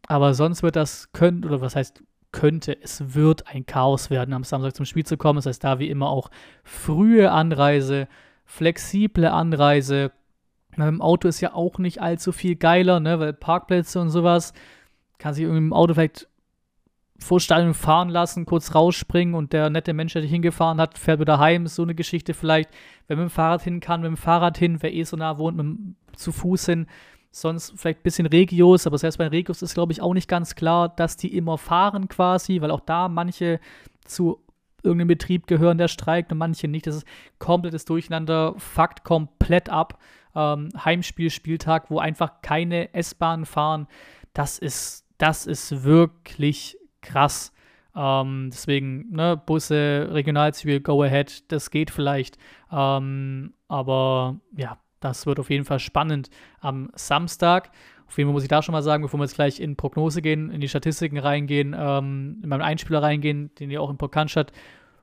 Aber 0.07 0.33
sonst 0.33 0.63
wird 0.63 0.75
das 0.75 1.11
können, 1.11 1.45
oder 1.45 1.61
was 1.61 1.75
heißt 1.75 2.03
könnte, 2.31 2.77
es 2.81 3.15
wird 3.15 3.47
ein 3.47 3.65
Chaos 3.65 4.09
werden, 4.09 4.33
am 4.33 4.43
Samstag 4.43 4.75
zum 4.75 4.85
Spiel 4.85 5.05
zu 5.05 5.17
kommen. 5.17 5.37
Das 5.37 5.45
heißt, 5.45 5.63
da 5.63 5.79
wie 5.79 5.89
immer 5.89 6.09
auch 6.09 6.29
frühe 6.63 7.31
Anreise, 7.31 8.07
flexible 8.45 9.27
Anreise. 9.27 10.11
Mit 10.75 10.87
dem 10.87 11.01
Auto 11.01 11.27
ist 11.27 11.41
ja 11.41 11.53
auch 11.53 11.77
nicht 11.79 12.01
allzu 12.01 12.31
viel 12.31 12.55
geiler, 12.55 12.99
ne? 12.99 13.19
weil 13.19 13.33
Parkplätze 13.33 13.99
und 13.99 14.09
sowas 14.09 14.53
kann 15.17 15.33
sich 15.33 15.43
irgendwie 15.43 15.65
im 15.65 15.73
Auto 15.73 15.93
vielleicht 15.93 16.27
vor 17.17 17.41
Stadion 17.41 17.73
fahren 17.73 18.09
lassen, 18.09 18.45
kurz 18.45 18.73
rausspringen 18.73 19.35
und 19.35 19.51
der 19.51 19.69
nette 19.69 19.93
Mensch, 19.93 20.13
der 20.13 20.21
dich 20.21 20.31
hingefahren 20.31 20.79
hat, 20.79 20.97
fährt 20.97 21.19
wieder 21.19 21.37
heim. 21.37 21.67
So 21.67 21.83
eine 21.83 21.95
Geschichte 21.95 22.33
vielleicht. 22.33 22.69
Wer 23.07 23.17
mit 23.17 23.23
dem 23.23 23.29
Fahrrad 23.29 23.61
hin 23.61 23.81
kann, 23.81 24.01
mit 24.01 24.07
dem 24.07 24.17
Fahrrad 24.17 24.57
hin, 24.57 24.77
wer 24.81 24.93
eh 24.93 25.03
so 25.03 25.17
nah 25.17 25.37
wohnt, 25.37 25.57
mit 25.57 25.65
dem, 25.65 25.95
zu 26.15 26.31
Fuß 26.31 26.67
hin 26.67 26.87
Sonst 27.31 27.73
vielleicht 27.75 27.99
ein 27.99 28.03
bisschen 28.03 28.25
Regios, 28.25 28.87
aber 28.87 28.97
selbst 28.97 29.17
bei 29.17 29.27
Regios 29.27 29.61
ist, 29.61 29.75
glaube 29.75 29.91
ich, 29.91 30.01
auch 30.01 30.13
nicht 30.13 30.27
ganz 30.27 30.55
klar, 30.55 30.89
dass 30.89 31.15
die 31.15 31.35
immer 31.35 31.57
fahren 31.57 32.07
quasi, 32.07 32.61
weil 32.61 32.71
auch 32.71 32.79
da 32.79 33.07
manche 33.07 33.59
zu 34.05 34.43
irgendeinem 34.83 35.09
Betrieb 35.09 35.47
gehören, 35.47 35.77
der 35.77 35.87
streikt 35.87 36.31
und 36.31 36.37
manche 36.37 36.67
nicht. 36.67 36.87
Das 36.87 36.97
ist 36.97 37.07
komplettes 37.37 37.85
Durcheinander, 37.85 38.55
fuckt 38.57 39.03
komplett 39.03 39.69
ab. 39.69 39.99
Ähm, 40.35 40.69
Heimspiel, 40.83 41.29
Spieltag, 41.29 41.89
wo 41.89 41.99
einfach 41.99 42.41
keine 42.41 42.93
S-Bahnen 42.93 43.45
fahren. 43.45 43.87
Das 44.33 44.57
ist, 44.59 45.05
das 45.17 45.47
ist 45.47 45.83
wirklich 45.83 46.77
krass. 47.01 47.51
Ähm, 47.95 48.49
deswegen, 48.51 49.11
ne, 49.11 49.41
Busse, 49.43 50.09
Regionalzüge, 50.11 50.81
Go 50.81 51.03
Ahead, 51.03 51.51
das 51.51 51.71
geht 51.71 51.91
vielleicht. 51.91 52.37
Ähm, 52.71 53.53
aber 53.67 54.39
ja, 54.55 54.77
das 54.99 55.25
wird 55.25 55.39
auf 55.39 55.49
jeden 55.49 55.65
Fall 55.65 55.79
spannend 55.79 56.29
am 56.59 56.89
Samstag. 56.95 57.71
Auf 58.07 58.17
jeden 58.17 58.29
Fall 58.29 58.33
muss 58.33 58.43
ich 58.43 58.49
da 58.49 58.63
schon 58.63 58.73
mal 58.73 58.81
sagen, 58.81 59.03
bevor 59.03 59.19
wir 59.19 59.25
jetzt 59.25 59.35
gleich 59.35 59.59
in 59.59 59.75
Prognose 59.75 60.21
gehen, 60.21 60.49
in 60.49 60.61
die 60.61 60.69
Statistiken 60.69 61.17
reingehen, 61.17 61.75
ähm, 61.77 62.39
in 62.41 62.49
meinen 62.49 62.61
Einspieler 62.61 63.03
reingehen, 63.03 63.53
den 63.59 63.69
ihr 63.69 63.81
auch 63.81 63.89
im 63.89 63.97
Podcast 63.97 64.51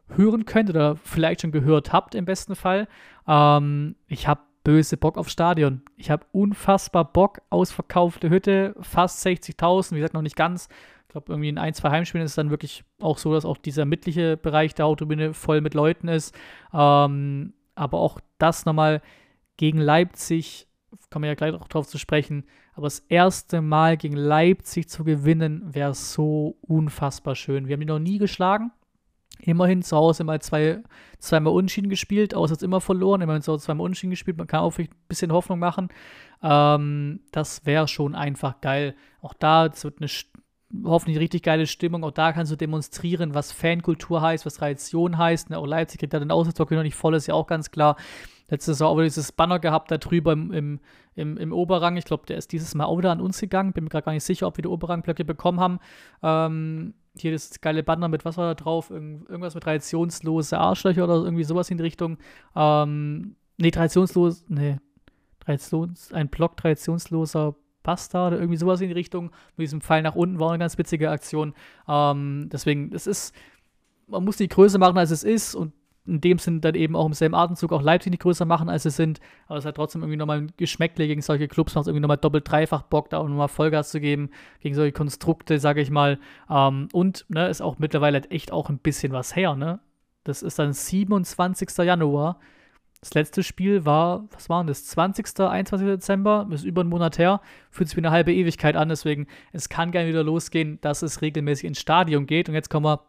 hören 0.08 0.44
könnt 0.44 0.70
oder 0.70 0.96
vielleicht 0.96 1.42
schon 1.42 1.52
gehört 1.52 1.92
habt 1.92 2.14
im 2.14 2.24
besten 2.24 2.56
Fall. 2.56 2.88
Ähm, 3.26 3.96
ich 4.06 4.26
habe 4.26 4.40
böse 4.64 4.96
Bock 4.96 5.16
auf 5.16 5.28
Stadion. 5.28 5.82
Ich 5.96 6.10
habe 6.10 6.26
unfassbar 6.32 7.04
Bock, 7.04 7.40
ausverkaufte 7.50 8.30
Hütte, 8.30 8.74
fast 8.80 9.24
60.000, 9.24 9.92
wie 9.92 9.96
gesagt, 9.96 10.14
noch 10.14 10.22
nicht 10.22 10.34
ganz. 10.34 10.68
Ich 11.02 11.12
glaube, 11.12 11.32
irgendwie 11.32 11.48
in 11.48 11.58
ein, 11.58 11.72
zwei 11.72 11.90
Heimspielen 11.90 12.24
ist 12.24 12.32
es 12.32 12.36
dann 12.36 12.50
wirklich 12.50 12.82
auch 13.00 13.18
so, 13.18 13.32
dass 13.32 13.44
auch 13.44 13.58
dieser 13.58 13.84
mittlere 13.84 14.36
Bereich 14.36 14.74
der 14.74 14.86
Autobühne 14.86 15.34
voll 15.34 15.60
mit 15.60 15.74
Leuten 15.74 16.08
ist. 16.08 16.34
Ähm, 16.74 17.52
aber 17.76 17.98
auch 17.98 18.18
das 18.38 18.66
nochmal 18.66 19.02
gegen 19.56 19.78
Leipzig, 19.78 20.68
kommen 21.10 21.24
wir 21.24 21.30
ja 21.30 21.34
gleich 21.34 21.54
auch 21.54 21.68
drauf 21.68 21.86
zu 21.86 21.98
sprechen, 21.98 22.44
aber 22.74 22.86
das 22.86 23.00
erste 23.00 23.62
Mal 23.62 23.96
gegen 23.96 24.16
Leipzig 24.16 24.88
zu 24.88 25.04
gewinnen, 25.04 25.74
wäre 25.74 25.94
so 25.94 26.58
unfassbar 26.60 27.34
schön. 27.34 27.68
Wir 27.68 27.74
haben 27.74 27.80
die 27.80 27.86
noch 27.86 27.98
nie 27.98 28.18
geschlagen. 28.18 28.70
Immerhin 29.38 29.82
zu 29.82 29.96
Hause 29.96 30.24
mal 30.24 30.40
zwei, 30.40 30.82
zweimal 31.18 31.52
Unschieden 31.52 31.90
gespielt, 31.90 32.34
auswärts 32.34 32.62
immer 32.62 32.80
verloren, 32.80 33.20
immerhin 33.20 33.42
zu 33.42 33.52
Hause 33.52 33.64
zweimal 33.64 33.86
Unschieden 33.86 34.10
gespielt. 34.10 34.38
Man 34.38 34.46
kann 34.46 34.60
auch 34.60 34.78
ein 34.78 34.88
bisschen 35.08 35.32
Hoffnung 35.32 35.58
machen. 35.58 35.88
Ähm, 36.42 37.20
das 37.32 37.66
wäre 37.66 37.86
schon 37.88 38.14
einfach 38.14 38.60
geil. 38.60 38.94
Auch 39.20 39.34
da 39.34 39.66
es 39.66 39.84
wird 39.84 40.00
eine 40.00 40.08
hoffentlich 40.84 41.18
richtig 41.18 41.42
geile 41.42 41.66
Stimmung. 41.66 42.04
Auch 42.04 42.10
da 42.10 42.32
kannst 42.32 42.52
du 42.52 42.56
demonstrieren, 42.56 43.34
was 43.34 43.52
Fankultur 43.52 44.20
heißt, 44.20 44.46
was 44.46 44.54
Tradition 44.54 45.18
heißt. 45.18 45.50
Ne? 45.50 45.58
Auch 45.58 45.66
Leipzig 45.66 46.00
kriegt 46.00 46.14
da 46.14 46.18
den 46.18 46.30
Auswärtsblock 46.30 46.70
noch 46.72 46.82
nicht 46.82 46.94
voll, 46.94 47.14
ist 47.14 47.26
ja 47.26 47.34
auch 47.34 47.46
ganz 47.46 47.70
klar. 47.70 47.96
Letzte 48.48 48.72
Saison 48.72 48.88
auch 48.88 48.96
wieder 48.96 49.04
dieses 49.04 49.32
Banner 49.32 49.58
gehabt 49.58 49.90
da 49.90 49.98
drüber 49.98 50.32
im, 50.32 50.52
im, 50.52 50.80
im, 51.14 51.36
im 51.36 51.52
Oberrang. 51.52 51.96
Ich 51.96 52.04
glaube, 52.04 52.26
der 52.26 52.36
ist 52.36 52.52
dieses 52.52 52.74
Mal 52.74 52.84
auch 52.84 52.98
wieder 52.98 53.10
an 53.10 53.20
uns 53.20 53.40
gegangen. 53.40 53.72
Bin 53.72 53.84
mir 53.84 53.90
gerade 53.90 54.04
gar 54.04 54.12
nicht 54.12 54.24
sicher, 54.24 54.46
ob 54.46 54.56
wir 54.56 54.62
die 54.62 54.68
Oberrangblöcke 54.68 55.24
bekommen 55.24 55.58
haben. 55.58 55.78
Ähm, 56.22 56.94
hier 57.18 57.32
das 57.32 57.60
geile 57.60 57.82
Banner 57.82 58.08
mit, 58.08 58.24
was 58.24 58.36
war 58.36 58.54
da 58.54 58.54
drauf? 58.54 58.90
Irgend, 58.90 59.28
irgendwas 59.28 59.54
mit 59.54 59.64
traditionslose 59.64 60.58
Arschlöcher 60.58 61.04
oder 61.04 61.16
irgendwie 61.16 61.44
sowas 61.44 61.70
in 61.70 61.78
die 61.78 61.82
Richtung. 61.82 62.18
Ähm, 62.54 63.36
nee, 63.56 63.70
traditionslos, 63.70 64.44
nee, 64.48 64.78
traditions, 65.40 66.12
ein 66.12 66.28
Block 66.28 66.56
traditionsloser 66.56 67.56
Bastard 67.82 68.32
oder 68.32 68.40
irgendwie 68.40 68.58
sowas 68.58 68.80
in 68.80 68.88
die 68.88 68.94
Richtung. 68.94 69.30
Mit 69.56 69.66
diesem 69.66 69.80
Pfeil 69.80 70.02
nach 70.02 70.14
unten 70.14 70.38
war 70.38 70.50
eine 70.50 70.58
ganz 70.58 70.76
witzige 70.76 71.10
Aktion. 71.10 71.54
Ähm, 71.88 72.48
deswegen, 72.52 72.92
es 72.92 73.06
ist, 73.06 73.34
man 74.06 74.24
muss 74.24 74.36
die 74.36 74.48
Größe 74.48 74.78
machen, 74.78 74.98
als 74.98 75.10
es 75.10 75.24
ist 75.24 75.54
und 75.54 75.72
in 76.06 76.20
dem 76.20 76.38
Sinn 76.38 76.60
dann 76.60 76.74
eben 76.74 76.96
auch 76.96 77.06
im 77.06 77.12
selben 77.12 77.34
Atemzug 77.34 77.72
auch 77.72 77.82
Leipzig 77.82 78.10
nicht 78.10 78.22
größer 78.22 78.44
machen, 78.44 78.68
als 78.68 78.84
sie 78.84 78.90
sind. 78.90 79.20
Aber 79.46 79.58
es 79.58 79.64
hat 79.64 79.76
trotzdem 79.76 80.02
irgendwie 80.02 80.16
nochmal 80.16 80.38
ein 80.38 80.52
Geschmäckle 80.56 81.06
gegen 81.06 81.22
solche 81.22 81.48
Clubs, 81.48 81.74
macht 81.74 81.82
es 81.82 81.88
irgendwie 81.88 82.02
nochmal 82.02 82.16
doppelt, 82.16 82.50
dreifach 82.50 82.82
Bock, 82.82 83.10
da 83.10 83.18
auch 83.18 83.28
nochmal 83.28 83.48
Vollgas 83.48 83.90
zu 83.90 84.00
geben, 84.00 84.30
gegen 84.60 84.74
solche 84.74 84.92
Konstrukte, 84.92 85.58
sage 85.58 85.80
ich 85.80 85.90
mal. 85.90 86.18
Ähm, 86.50 86.88
und 86.92 87.26
ne, 87.28 87.48
ist 87.48 87.60
auch 87.60 87.78
mittlerweile 87.78 88.20
halt 88.20 88.30
echt 88.30 88.52
auch 88.52 88.68
ein 88.68 88.78
bisschen 88.78 89.12
was 89.12 89.34
her, 89.36 89.54
ne? 89.56 89.80
Das 90.24 90.42
ist 90.42 90.58
dann 90.58 90.72
27. 90.72 91.68
Januar. 91.78 92.40
Das 93.00 93.14
letzte 93.14 93.42
Spiel 93.42 93.84
war, 93.84 94.24
was 94.32 94.48
war 94.48 94.60
denn 94.60 94.66
das? 94.66 94.86
20., 94.86 95.38
21. 95.38 95.86
Dezember, 95.86 96.48
ist 96.50 96.64
über 96.64 96.80
einen 96.80 96.90
Monat 96.90 97.18
her, 97.18 97.40
fühlt 97.70 97.88
sich 97.88 97.96
wie 97.96 98.00
eine 98.00 98.10
halbe 98.10 98.34
Ewigkeit 98.34 98.74
an, 98.74 98.88
deswegen, 98.88 99.28
es 99.52 99.68
kann 99.68 99.92
gerne 99.92 100.08
wieder 100.08 100.24
losgehen, 100.24 100.80
dass 100.80 101.02
es 101.02 101.22
regelmäßig 101.22 101.66
ins 101.66 101.78
Stadion 101.78 102.26
geht. 102.26 102.48
Und 102.48 102.54
jetzt 102.54 102.70
kommen 102.70 102.86
wir 102.86 103.02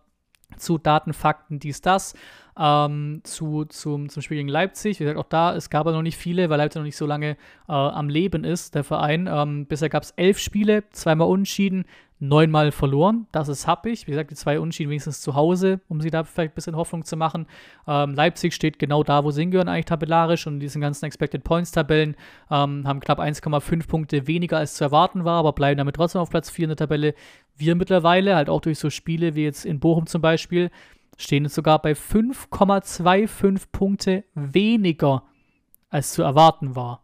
zu 0.55 0.77
Daten, 0.77 1.13
Fakten, 1.13 1.59
dies, 1.59 1.81
das 1.81 2.13
ähm, 2.59 3.21
zu, 3.23 3.65
zum, 3.65 4.09
zum 4.09 4.21
Spiel 4.21 4.37
gegen 4.37 4.49
Leipzig. 4.49 4.99
Wie 4.99 5.03
gesagt, 5.03 5.19
auch 5.19 5.29
da, 5.29 5.55
es 5.55 5.69
gab 5.69 5.81
aber 5.81 5.93
noch 5.93 6.01
nicht 6.01 6.17
viele, 6.17 6.49
weil 6.49 6.57
Leipzig 6.57 6.79
noch 6.79 6.85
nicht 6.85 6.97
so 6.97 7.05
lange 7.05 7.31
äh, 7.31 7.71
am 7.71 8.09
Leben 8.09 8.43
ist, 8.43 8.75
der 8.75 8.83
Verein. 8.83 9.29
Ähm, 9.31 9.65
bisher 9.65 9.89
gab 9.89 10.03
es 10.03 10.11
elf 10.11 10.39
Spiele, 10.39 10.83
zweimal 10.91 11.27
unentschieden, 11.27 11.85
neunmal 12.19 12.71
verloren. 12.71 13.27
Das 13.31 13.47
ist 13.47 13.67
happig. 13.67 14.07
Wie 14.07 14.11
gesagt, 14.11 14.31
die 14.31 14.35
zwei 14.35 14.59
Unentschieden 14.59 14.89
wenigstens 14.89 15.21
zu 15.21 15.35
Hause, 15.35 15.81
um 15.87 16.01
sie 16.01 16.09
da 16.09 16.23
vielleicht 16.23 16.53
ein 16.53 16.55
bisschen 16.55 16.75
Hoffnung 16.75 17.05
zu 17.05 17.15
machen. 17.15 17.45
Ähm, 17.87 18.15
Leipzig 18.15 18.55
steht 18.55 18.79
genau 18.79 19.03
da, 19.03 19.23
wo 19.23 19.31
sie 19.31 19.41
hingehören, 19.41 19.67
eigentlich 19.67 19.85
tabellarisch 19.85 20.47
und 20.47 20.59
diesen 20.59 20.81
ganzen 20.81 21.05
Expected 21.05 21.43
Points-Tabellen 21.43 22.15
ähm, 22.49 22.87
haben 22.87 22.99
knapp 22.99 23.19
1,5 23.19 23.87
Punkte 23.87 24.27
weniger 24.27 24.57
als 24.57 24.75
zu 24.75 24.83
erwarten 24.83 25.25
war, 25.25 25.39
aber 25.39 25.53
bleiben 25.53 25.77
damit 25.77 25.95
trotzdem 25.95 26.21
auf 26.21 26.29
Platz 26.29 26.49
4 26.49 26.63
in 26.63 26.69
der 26.69 26.77
Tabelle. 26.77 27.13
Wir 27.55 27.75
mittlerweile, 27.75 28.35
halt 28.35 28.49
auch 28.49 28.61
durch 28.61 28.79
so 28.79 28.89
Spiele 28.89 29.35
wie 29.35 29.43
jetzt 29.43 29.65
in 29.65 29.79
Bochum 29.79 30.07
zum 30.07 30.21
Beispiel, 30.21 30.71
stehen 31.17 31.43
jetzt 31.43 31.55
sogar 31.55 31.81
bei 31.81 31.93
5,25 31.93 33.65
Punkte 33.71 34.23
weniger 34.33 35.23
als 35.89 36.13
zu 36.13 36.21
erwarten 36.21 36.75
war. 36.75 37.03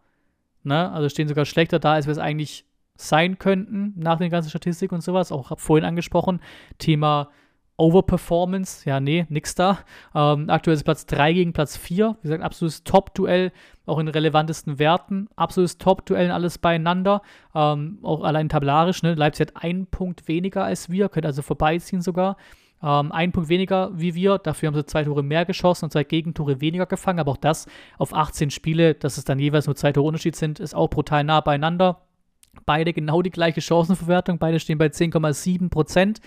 Ne? 0.64 0.92
Also 0.92 1.10
stehen 1.10 1.28
sogar 1.28 1.46
schlechter 1.46 1.80
da, 1.80 1.94
als 1.94 2.06
wir 2.06 2.12
es 2.12 2.18
eigentlich 2.18 2.66
sein 2.96 3.40
könnten 3.40 3.94
nach 3.98 4.20
den 4.20 4.30
ganzen 4.30 4.50
Statistiken 4.50 4.96
und 4.96 5.02
sowas. 5.02 5.32
Auch 5.32 5.58
vorhin 5.60 5.86
angesprochen, 5.86 6.42
Thema 6.78 7.30
Overperformance, 7.76 8.88
ja, 8.88 9.00
nee, 9.00 9.26
nix 9.30 9.56
da. 9.56 9.80
Ähm, 10.14 10.50
aktuell 10.50 10.76
ist 10.76 10.84
Platz 10.84 11.08
3 11.08 11.34
gegen 11.34 11.54
Platz 11.54 11.76
4. 11.76 12.18
Wie 12.22 12.28
gesagt, 12.28 12.44
absolutes 12.44 12.84
Top-Duell, 12.84 13.52
auch 13.88 13.98
in 13.98 14.08
relevantesten 14.08 14.78
Werten. 14.78 15.28
Absolutes 15.36 15.80
Top-Duell, 15.80 16.30
alles 16.30 16.60
beieinander. 16.60 17.24
Ähm, 17.56 17.98
auch 18.04 18.24
allein 18.24 18.48
tabellarisch, 18.48 19.02
ne? 19.02 19.16
Leipzig 19.16 19.48
hat 19.48 19.64
einen 19.64 19.88
Punkt 19.88 20.28
weniger 20.28 20.64
als 20.64 20.92
wir, 20.92 21.10
könnte 21.10 21.28
also 21.28 21.42
vorbeiziehen 21.42 22.02
sogar. 22.02 22.38
Ähm, 22.84 23.12
ein 23.12 23.32
Punkt 23.32 23.50
weniger 23.50 23.92
wie 23.94 24.14
wir, 24.14 24.38
dafür 24.38 24.68
haben 24.68 24.76
sie 24.76 24.86
zwei 24.86 25.04
Tore 25.04 25.24
mehr 25.24 25.46
geschossen 25.46 25.86
und 25.86 25.92
zwei 25.92 26.04
Gegentore 26.04 26.60
weniger 26.60 26.86
gefangen, 26.86 27.20
aber 27.20 27.32
auch 27.32 27.38
das 27.38 27.68
auf 27.98 28.14
18 28.14 28.52
Spiele, 28.52 28.94
dass 28.94 29.18
es 29.18 29.24
dann 29.24 29.40
jeweils 29.40 29.68
nur 29.68 29.76
zwei 29.76 29.94
Tore 29.94 30.08
Unterschied 30.08 30.36
sind, 30.36 30.60
ist 30.60 30.76
auch 30.76 30.90
brutal 30.90 31.24
nah 31.24 31.40
beieinander. 31.40 32.02
Beide 32.66 32.94
genau 32.94 33.22
die 33.22 33.32
gleiche 33.32 33.62
Chancenverwertung, 33.62 34.38
beide 34.38 34.60
stehen 34.60 34.78
bei 34.78 34.88
10,7 34.88 35.70
Prozent. 35.70 36.20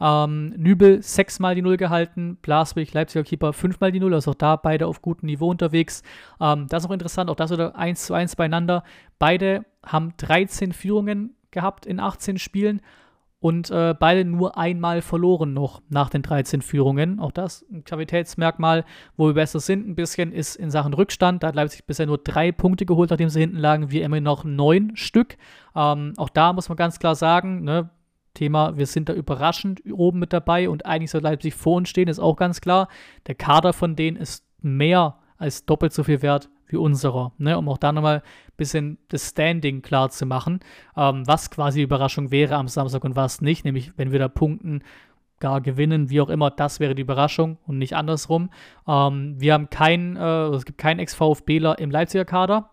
Ähm, 0.00 0.54
Nübel 0.56 1.02
sechsmal 1.02 1.54
die 1.54 1.62
Null 1.62 1.76
gehalten, 1.76 2.36
Blaswig, 2.40 2.92
Leipziger 2.92 3.22
Keeper 3.22 3.52
fünfmal 3.52 3.92
die 3.92 4.00
Null, 4.00 4.14
also 4.14 4.32
auch 4.32 4.34
da 4.34 4.56
beide 4.56 4.86
auf 4.86 5.02
gutem 5.02 5.26
Niveau 5.26 5.50
unterwegs. 5.50 6.02
Ähm, 6.40 6.66
das 6.68 6.82
ist 6.82 6.88
auch 6.88 6.94
interessant, 6.94 7.30
auch 7.30 7.36
das 7.36 7.50
wieder 7.50 7.76
1 7.76 8.06
zu 8.06 8.14
1 8.14 8.36
beieinander. 8.36 8.82
Beide 9.18 9.64
haben 9.84 10.14
13 10.16 10.72
Führungen 10.72 11.36
gehabt 11.50 11.86
in 11.86 12.00
18 12.00 12.38
Spielen 12.38 12.80
und 13.40 13.70
äh, 13.70 13.94
beide 13.98 14.26
nur 14.26 14.58
einmal 14.58 15.00
verloren 15.00 15.54
noch 15.54 15.80
nach 15.88 16.10
den 16.10 16.20
13 16.20 16.60
Führungen. 16.60 17.18
Auch 17.18 17.32
das 17.32 17.64
ein 17.72 17.84
Qualitätsmerkmal, 17.84 18.84
wo 19.16 19.28
wir 19.28 19.34
besser 19.34 19.60
sind. 19.60 19.88
Ein 19.88 19.94
bisschen 19.94 20.30
ist 20.30 20.56
in 20.56 20.70
Sachen 20.70 20.92
Rückstand. 20.92 21.42
Da 21.42 21.48
hat 21.48 21.54
Leipzig 21.54 21.86
bisher 21.86 22.06
nur 22.06 22.18
drei 22.18 22.52
Punkte 22.52 22.84
geholt, 22.84 23.08
nachdem 23.08 23.30
sie 23.30 23.40
hinten 23.40 23.56
lagen. 23.56 23.90
Wir 23.90 24.04
immer 24.04 24.20
noch 24.20 24.44
neun 24.44 24.94
Stück. 24.94 25.38
Ähm, 25.74 26.12
auch 26.18 26.28
da 26.28 26.52
muss 26.52 26.68
man 26.68 26.76
ganz 26.76 26.98
klar 26.98 27.14
sagen, 27.14 27.64
ne, 27.64 27.88
Thema, 28.34 28.76
wir 28.76 28.86
sind 28.86 29.08
da 29.08 29.14
überraschend 29.14 29.82
oben 29.90 30.18
mit 30.18 30.34
dabei 30.34 30.68
und 30.68 30.84
eigentlich 30.84 31.10
soll 31.10 31.22
Leipzig 31.22 31.54
vor 31.54 31.76
uns 31.76 31.88
stehen, 31.88 32.08
ist 32.08 32.20
auch 32.20 32.36
ganz 32.36 32.60
klar. 32.60 32.88
Der 33.26 33.34
Kader 33.34 33.72
von 33.72 33.96
denen 33.96 34.18
ist 34.18 34.44
mehr 34.60 35.16
als 35.38 35.64
doppelt 35.64 35.94
so 35.94 36.04
viel 36.04 36.20
wert 36.20 36.50
wie 36.72 36.76
unserer, 36.76 37.32
ne? 37.38 37.58
um 37.58 37.68
auch 37.68 37.78
da 37.78 37.92
nochmal 37.92 38.18
ein 38.18 38.56
bisschen 38.56 38.98
das 39.08 39.28
Standing 39.28 39.82
klar 39.82 40.10
zu 40.10 40.26
machen, 40.26 40.60
ähm, 40.96 41.26
was 41.26 41.50
quasi 41.50 41.82
Überraschung 41.82 42.30
wäre 42.30 42.56
am 42.56 42.68
Samstag 42.68 43.04
und 43.04 43.16
was 43.16 43.40
nicht, 43.40 43.64
nämlich 43.64 43.92
wenn 43.96 44.12
wir 44.12 44.18
da 44.18 44.28
punkten, 44.28 44.82
gar 45.40 45.60
gewinnen, 45.60 46.10
wie 46.10 46.20
auch 46.20 46.28
immer, 46.28 46.50
das 46.50 46.80
wäre 46.80 46.94
die 46.94 47.02
Überraschung 47.02 47.56
und 47.66 47.78
nicht 47.78 47.96
andersrum. 47.96 48.50
Ähm, 48.86 49.34
wir 49.38 49.54
haben 49.54 49.70
keinen, 49.70 50.16
äh, 50.16 50.48
es 50.48 50.64
gibt 50.64 50.78
keinen 50.78 51.00
Ex-VfBler 51.00 51.78
im 51.78 51.90
Leipziger 51.90 52.26
Kader, 52.26 52.70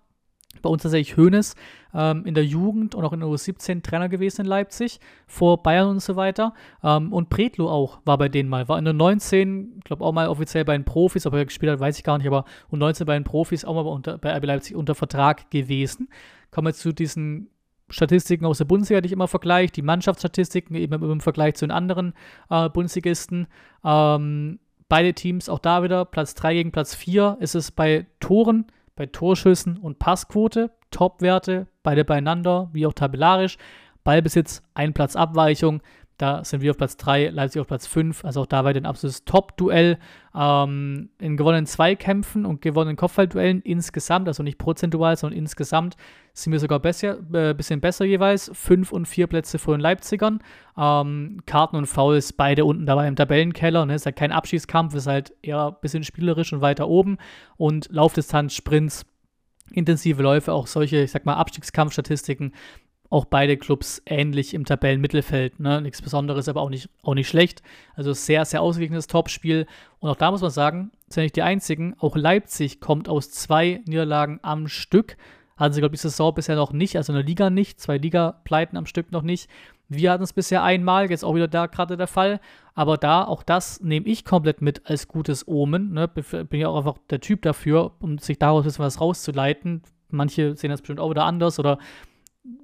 bei 0.62 0.70
uns 0.70 0.84
tatsächlich 0.84 1.18
Hoeneß 1.18 1.56
ähm, 1.98 2.26
in 2.26 2.36
der 2.36 2.46
Jugend 2.46 2.94
und 2.94 3.04
auch 3.04 3.12
in 3.12 3.22
der 3.22 3.28
U17 3.28 3.82
Trainer 3.82 4.08
gewesen 4.08 4.42
in 4.42 4.48
Leipzig, 4.48 5.00
vor 5.26 5.64
Bayern 5.64 5.90
und 5.90 6.00
so 6.00 6.16
weiter. 6.16 6.54
Ähm, 6.84 7.12
und 7.12 7.30
Bretlo 7.30 7.70
auch 7.70 8.00
war 8.06 8.20
bei 8.20 8.30
denen 8.30 8.50
mal. 8.50 8.70
War 8.70 8.78
in 8.78 8.86
der 8.86 8.94
19, 8.94 9.74
ich 9.80 9.84
glaube 9.84 10.06
auch 10.06 10.14
mal 10.14 10.28
offiziell 10.28 10.64
bei 10.64 10.78
den 10.78 10.86
Profis, 10.86 11.26
ob 11.26 11.34
er 11.34 11.46
gespielt 11.46 11.72
hat, 11.72 11.80
weiß 11.80 11.98
ich 11.98 12.04
gar 12.04 12.20
nicht, 12.20 12.28
aber 12.28 12.46
und 12.70 12.80
19 12.80 13.08
bei 13.08 13.16
den 13.16 13.24
Profis 13.24 13.66
auch 13.66 13.74
mal 13.74 13.82
unter, 13.82 14.20
bei 14.20 14.32
RB 14.38 14.46
Leipzig 14.46 14.76
unter 14.76 14.94
Vertrag 14.94 15.50
gewesen. 15.50 16.10
Kommen 16.52 16.68
wir 16.68 16.74
zu 16.74 16.94
diesen 16.94 17.50
Statistiken 17.90 18.46
aus 18.46 18.60
der 18.60 18.66
Bundesliga, 18.66 19.02
die 19.02 19.08
ich 19.08 19.14
immer 19.14 19.28
vergleiche, 19.28 19.74
die 19.74 19.82
Mannschaftsstatistiken 19.82 20.76
eben 20.76 21.02
im 21.02 21.22
Vergleich 21.22 21.56
zu 21.56 21.66
den 21.66 21.72
anderen 21.72 22.14
äh, 22.50 22.70
Bundesligisten. 22.70 23.48
Ähm, 23.84 24.60
beide 24.88 25.14
Teams, 25.14 25.50
auch 25.50 25.60
da 25.60 25.84
wieder, 25.84 26.06
Platz 26.06 26.36
3 26.36 26.54
gegen 26.54 26.72
Platz 26.72 26.94
4 26.94 27.38
ist 27.40 27.56
es 27.56 27.72
bei 27.72 28.06
Toren 28.20 28.68
bei 28.98 29.06
Torschüssen 29.06 29.78
und 29.78 30.00
Passquote, 30.00 30.72
Topwerte, 30.92 31.68
beide 31.88 32.04
beieinander, 32.04 32.68
wie 32.74 32.86
auch 32.86 32.92
tabellarisch. 32.92 33.58
Ballbesitz, 34.04 34.62
ein 34.74 34.94
Platz 34.94 35.16
Abweichung. 35.16 35.82
Da 36.18 36.44
sind 36.44 36.62
wir 36.62 36.72
auf 36.72 36.78
Platz 36.78 36.98
3, 36.98 37.30
Leipzig 37.30 37.62
auf 37.62 37.68
Platz 37.68 37.88
5. 37.88 38.26
Also 38.26 38.42
auch 38.42 38.46
da 38.46 38.66
weiter 38.66 38.82
ein 38.82 38.86
absolutes 38.86 39.24
Top-Duell. 39.24 39.98
Ähm, 40.36 41.10
in 41.18 41.38
gewonnenen 41.38 41.66
Zweikämpfen 41.66 42.46
und 42.46 42.62
gewonnenen 42.62 42.98
Kopfballduellen 42.98 43.62
insgesamt, 43.62 44.28
also 44.28 44.44
nicht 44.44 44.58
prozentual, 44.58 45.16
sondern 45.16 45.40
insgesamt, 45.40 45.96
sind 46.34 46.52
wir 46.52 46.60
sogar 46.60 46.82
ein 46.84 47.34
äh, 47.34 47.54
bisschen 47.54 47.80
besser 47.80 48.04
jeweils. 48.04 48.52
Fünf 48.54 48.92
und 48.92 49.08
vier 49.08 49.28
Plätze 49.28 49.60
vor 49.60 49.78
den 49.78 49.82
Leipzigern. 49.82 50.40
Ähm, 50.78 51.40
Karten 51.46 51.78
und 51.78 51.86
Fouls 51.86 52.34
beide 52.34 52.66
unten 52.66 52.86
dabei 52.86 53.08
im 53.08 53.16
Tabellenkeller. 53.16 53.86
Ne? 53.86 53.96
Ist 53.96 54.06
halt 54.06 54.18
kein 54.18 54.34
Abschießkampf, 54.34 54.94
ist 54.94 55.08
halt 55.08 55.34
eher 55.42 55.68
ein 55.68 55.76
bisschen 55.80 56.04
spielerisch 56.04 56.52
und 56.52 56.60
weiter 56.60 56.90
oben. 56.90 57.18
Und 57.56 57.88
Laufdistanz, 57.92 58.54
Sprints, 58.54 59.06
intensive 59.72 60.22
Läufe, 60.22 60.54
auch 60.54 60.68
solche, 60.68 61.04
ich 61.04 61.12
sag 61.12 61.26
mal, 61.26 61.36
Abstiegskampfstatistiken 61.36 62.54
auch 63.10 63.26
beide 63.26 63.58
Clubs 63.58 64.02
ähnlich 64.06 64.54
im 64.54 64.66
Tabellenmittelfeld. 64.66 65.60
Ne? 65.60 65.82
Nichts 65.82 66.02
Besonderes, 66.02 66.50
aber 66.50 66.62
auch 66.62 66.70
nicht, 66.70 66.90
auch 67.04 67.14
nicht 67.14 67.28
schlecht. 67.28 67.62
Also 67.96 68.14
sehr, 68.14 68.44
sehr 68.46 68.62
ausgeglichenes 68.62 69.08
Topspiel. 69.08 69.66
Und 70.00 70.10
auch 70.10 70.16
da 70.16 70.32
muss 70.32 70.42
man 70.42 70.52
sagen, 70.52 70.92
sind 71.08 71.24
nicht 71.24 71.36
die 71.36 71.42
einzigen. 71.42 71.96
Auch 72.00 72.16
Leipzig 72.16 72.80
kommt 72.80 73.10
aus 73.10 73.32
zwei 73.32 73.82
Niederlagen 73.86 74.40
am 74.42 74.68
Stück. 74.68 75.18
Hatten 75.56 75.74
sie, 75.74 75.80
glaube 75.82 75.96
ich, 75.96 76.02
die 76.02 76.08
Saison 76.08 76.34
bisher 76.36 76.56
noch 76.56 76.72
nicht, 76.72 76.98
also 76.98 77.14
in 77.14 77.18
der 77.18 77.26
Liga 77.26 77.50
nicht. 77.50 77.80
Zwei 77.80 77.98
Liga-Pleiten 77.98 78.78
am 78.78 78.86
Stück 78.86 79.12
noch 79.12 79.24
nicht. 79.24 79.50
Wir 79.90 80.12
hatten 80.12 80.24
es 80.24 80.34
bisher 80.34 80.64
einmal, 80.64 81.10
jetzt 81.10 81.24
auch 81.24 81.36
wieder 81.36 81.48
da 81.48 81.68
gerade 81.68 81.98
der 81.98 82.08
Fall. 82.08 82.40
Aber 82.74 82.98
da, 82.98 83.24
auch 83.24 83.42
das 83.42 83.82
nehme 83.82 84.08
ich 84.08 84.26
komplett 84.26 84.62
mit 84.62 84.90
als 84.90 85.08
gutes 85.08 85.48
Omen. 85.48 85.94
Ne? 85.94 86.08
Bin 86.08 86.60
ja 86.60 86.68
auch 86.68 86.78
einfach 86.78 86.98
der 87.10 87.22
Typ 87.22 87.42
dafür, 87.42 87.94
um 88.00 88.18
sich 88.18 88.38
daraus 88.38 88.64
ein 88.64 88.66
bisschen 88.66 88.86
was 88.86 89.02
rauszuleiten. 89.02 89.82
Manche 90.10 90.56
sehen 90.56 90.70
das 90.70 90.82
bestimmt 90.82 91.00
auch 91.00 91.10
wieder 91.10 91.26
anders 91.26 91.60
oder 91.60 91.80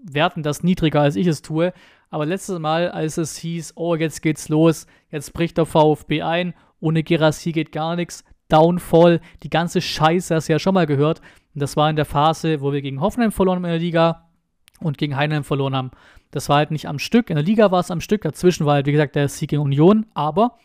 werten 0.03 0.43
das 0.43 0.63
niedriger, 0.63 1.01
als 1.01 1.15
ich 1.15 1.28
es 1.28 1.41
tue. 1.41 1.74
Aber 2.09 2.26
letztes 2.26 2.59
Mal, 2.59 2.91
als 2.91 3.17
es 3.17 3.38
hieß, 3.38 3.74
oh, 3.76 3.95
jetzt 3.95 4.21
geht's 4.21 4.49
los, 4.49 4.86
jetzt 5.09 5.34
bricht 5.34 5.57
der 5.57 5.65
VfB 5.65 6.21
ein, 6.21 6.53
ohne 6.80 7.03
Gerassi 7.03 7.51
geht 7.51 7.71
gar 7.71 7.95
nichts, 7.95 8.24
Downfall, 8.49 9.19
die 9.41 9.49
ganze 9.49 9.82
Scheiße 9.82 10.36
hast 10.36 10.47
du 10.47 10.53
ja 10.53 10.59
schon 10.59 10.76
mal 10.76 10.86
gehört. 10.86 11.21
Und 11.55 11.61
das 11.61 11.76
war 11.76 11.89
in 11.89 11.95
der 11.95 12.05
Phase, 12.05 12.61
wo 12.61 12.71
wir 12.71 12.82
gegen 12.82 13.01
Hoffenheim 13.01 13.32
verloren 13.32 13.57
haben 13.57 13.65
in 13.65 13.71
der 13.71 13.80
Liga 13.80 14.22
und 14.84 14.97
gegen 14.97 15.15
Heinheim 15.15 15.43
verloren 15.43 15.75
haben. 15.75 15.91
Das 16.31 16.49
war 16.49 16.57
halt 16.57 16.71
nicht 16.71 16.88
am 16.88 16.99
Stück. 16.99 17.29
In 17.29 17.36
der 17.36 17.45
Liga 17.45 17.71
war 17.71 17.79
es 17.79 17.91
am 17.91 18.01
Stück. 18.01 18.21
Dazwischen 18.21 18.65
war 18.65 18.75
halt, 18.75 18.86
wie 18.86 18.91
gesagt, 18.91 19.15
der 19.15 19.29
Sieg 19.29 19.49
gegen 19.49 19.61
Union. 19.61 20.05
Aber 20.13 20.57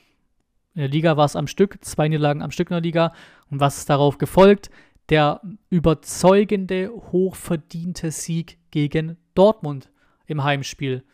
in 0.75 0.81
der 0.81 0.89
Liga 0.89 1.17
war 1.17 1.25
es 1.25 1.37
am 1.37 1.47
Stück. 1.47 1.79
Zwei 1.85 2.09
Niederlagen 2.09 2.43
am 2.43 2.51
Stück 2.51 2.71
in 2.71 2.75
der 2.75 2.83
Liga. 2.83 3.13
Und 3.51 3.61
was 3.61 3.79
ist 3.79 3.91
darauf 3.91 4.19
gefolgt? 4.19 4.71
der 5.09 5.41
überzeugende, 5.71 6.91
hochverdiente 7.13 8.11
Sieg 8.11 8.59
gegen 8.71 9.17
Dortmund 9.35 9.91
im 10.27 10.45
Heimspiel. 10.45 11.05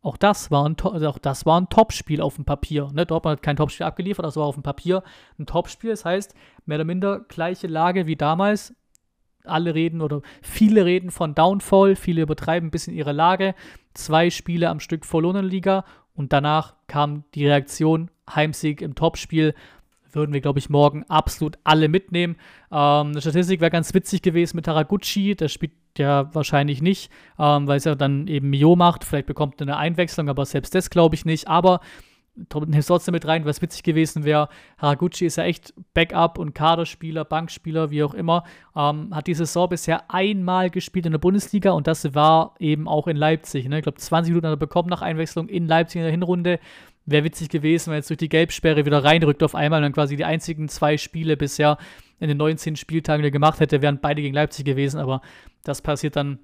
Auch 0.00 0.16
das 0.16 0.50
war 0.50 0.68
ein, 0.68 0.76
also 0.80 1.08
auch 1.08 1.18
das 1.18 1.46
war 1.46 1.60
ein 1.60 1.68
Topspiel 1.68 2.20
auf 2.20 2.36
dem 2.36 2.44
Papier. 2.44 2.90
Ne? 2.92 3.06
Dortmund 3.06 3.38
hat 3.38 3.42
kein 3.42 3.56
Topspiel 3.56 3.86
abgeliefert, 3.86 4.24
das 4.24 4.36
war 4.36 4.46
auf 4.46 4.54
dem 4.54 4.62
Papier 4.62 5.02
ein 5.38 5.46
Topspiel. 5.46 5.90
Das 5.90 6.04
heißt, 6.04 6.34
mehr 6.66 6.76
oder 6.76 6.84
minder 6.84 7.20
gleiche 7.20 7.66
Lage 7.66 8.06
wie 8.06 8.16
damals. 8.16 8.74
Alle 9.44 9.74
reden 9.74 10.00
oder 10.00 10.22
viele 10.42 10.84
reden 10.84 11.10
von 11.10 11.34
Downfall, 11.34 11.96
viele 11.96 12.22
übertreiben 12.22 12.68
ein 12.68 12.70
bisschen 12.70 12.94
ihre 12.94 13.12
Lage. 13.12 13.54
Zwei 13.94 14.30
Spiele 14.30 14.68
am 14.68 14.80
Stück 14.80 15.04
verloren 15.04 15.44
Liga 15.44 15.84
und 16.14 16.32
danach 16.32 16.74
kam 16.86 17.24
die 17.34 17.46
Reaktion 17.46 18.10
Heimsieg 18.28 18.82
im 18.82 18.94
Topspiel 18.94 19.54
würden 20.14 20.32
wir, 20.32 20.40
glaube 20.40 20.58
ich, 20.58 20.70
morgen 20.70 21.04
absolut 21.08 21.58
alle 21.64 21.88
mitnehmen. 21.88 22.36
Ähm, 22.70 23.08
eine 23.08 23.20
Statistik 23.20 23.60
wäre 23.60 23.70
ganz 23.70 23.92
witzig 23.94 24.22
gewesen 24.22 24.56
mit 24.56 24.66
Taraguchi. 24.66 25.34
Der 25.34 25.48
spielt 25.48 25.72
ja 25.96 26.34
wahrscheinlich 26.34 26.82
nicht, 26.82 27.10
ähm, 27.38 27.66
weil 27.66 27.78
es 27.78 27.84
ja 27.84 27.94
dann 27.94 28.26
eben 28.26 28.50
Mio 28.50 28.76
macht. 28.76 29.04
Vielleicht 29.04 29.26
bekommt 29.26 29.60
er 29.60 29.66
eine 29.66 29.76
Einwechslung, 29.76 30.28
aber 30.28 30.44
selbst 30.44 30.74
das 30.74 30.90
glaube 30.90 31.14
ich 31.14 31.24
nicht. 31.24 31.48
Aber 31.48 31.80
nimmst 32.34 32.88
trotzdem 32.88 33.12
mit 33.12 33.26
rein, 33.26 33.44
was 33.44 33.60
witzig 33.60 33.82
gewesen 33.82 34.24
wäre. 34.24 34.48
Haraguchi 34.78 35.26
ist 35.26 35.36
ja 35.36 35.44
echt 35.44 35.74
Backup 35.92 36.38
und 36.38 36.54
Kaderspieler, 36.54 37.24
Bankspieler, 37.24 37.90
wie 37.90 38.02
auch 38.02 38.14
immer. 38.14 38.44
Ähm, 38.74 39.14
hat 39.14 39.26
die 39.26 39.34
Saison 39.34 39.68
bisher 39.68 40.10
einmal 40.10 40.70
gespielt 40.70 41.06
in 41.06 41.12
der 41.12 41.18
Bundesliga 41.18 41.72
und 41.72 41.86
das 41.86 42.14
war 42.14 42.54
eben 42.58 42.88
auch 42.88 43.06
in 43.06 43.16
Leipzig. 43.16 43.68
Ne? 43.68 43.78
Ich 43.78 43.82
glaube, 43.82 43.98
20 43.98 44.30
Minuten 44.30 44.46
hat 44.46 44.54
er 44.54 44.58
bekommen 44.58 44.88
nach 44.88 45.02
Einwechslung 45.02 45.48
in 45.48 45.66
Leipzig 45.66 45.96
in 45.96 46.02
der 46.02 46.10
Hinrunde. 46.10 46.58
Wäre 47.04 47.24
witzig 47.24 47.48
gewesen, 47.48 47.86
wenn 47.86 47.94
er 47.94 47.98
jetzt 47.98 48.10
durch 48.10 48.18
die 48.18 48.28
Gelbsperre 48.28 48.86
wieder 48.86 49.02
reinrückt 49.02 49.42
auf 49.42 49.54
einmal 49.54 49.78
und 49.78 49.82
dann 49.82 49.92
quasi 49.92 50.16
die 50.16 50.24
einzigen 50.24 50.68
zwei 50.68 50.96
Spiele 50.96 51.36
bisher 51.36 51.76
in 52.20 52.28
den 52.28 52.38
19 52.38 52.76
Spieltagen, 52.76 53.22
die 53.22 53.28
er 53.28 53.32
gemacht 53.32 53.58
hätte, 53.58 53.82
wären 53.82 53.98
beide 54.00 54.22
gegen 54.22 54.34
Leipzig 54.34 54.64
gewesen, 54.64 55.00
aber 55.00 55.20
das 55.64 55.82
passiert 55.82 56.14
dann 56.14 56.38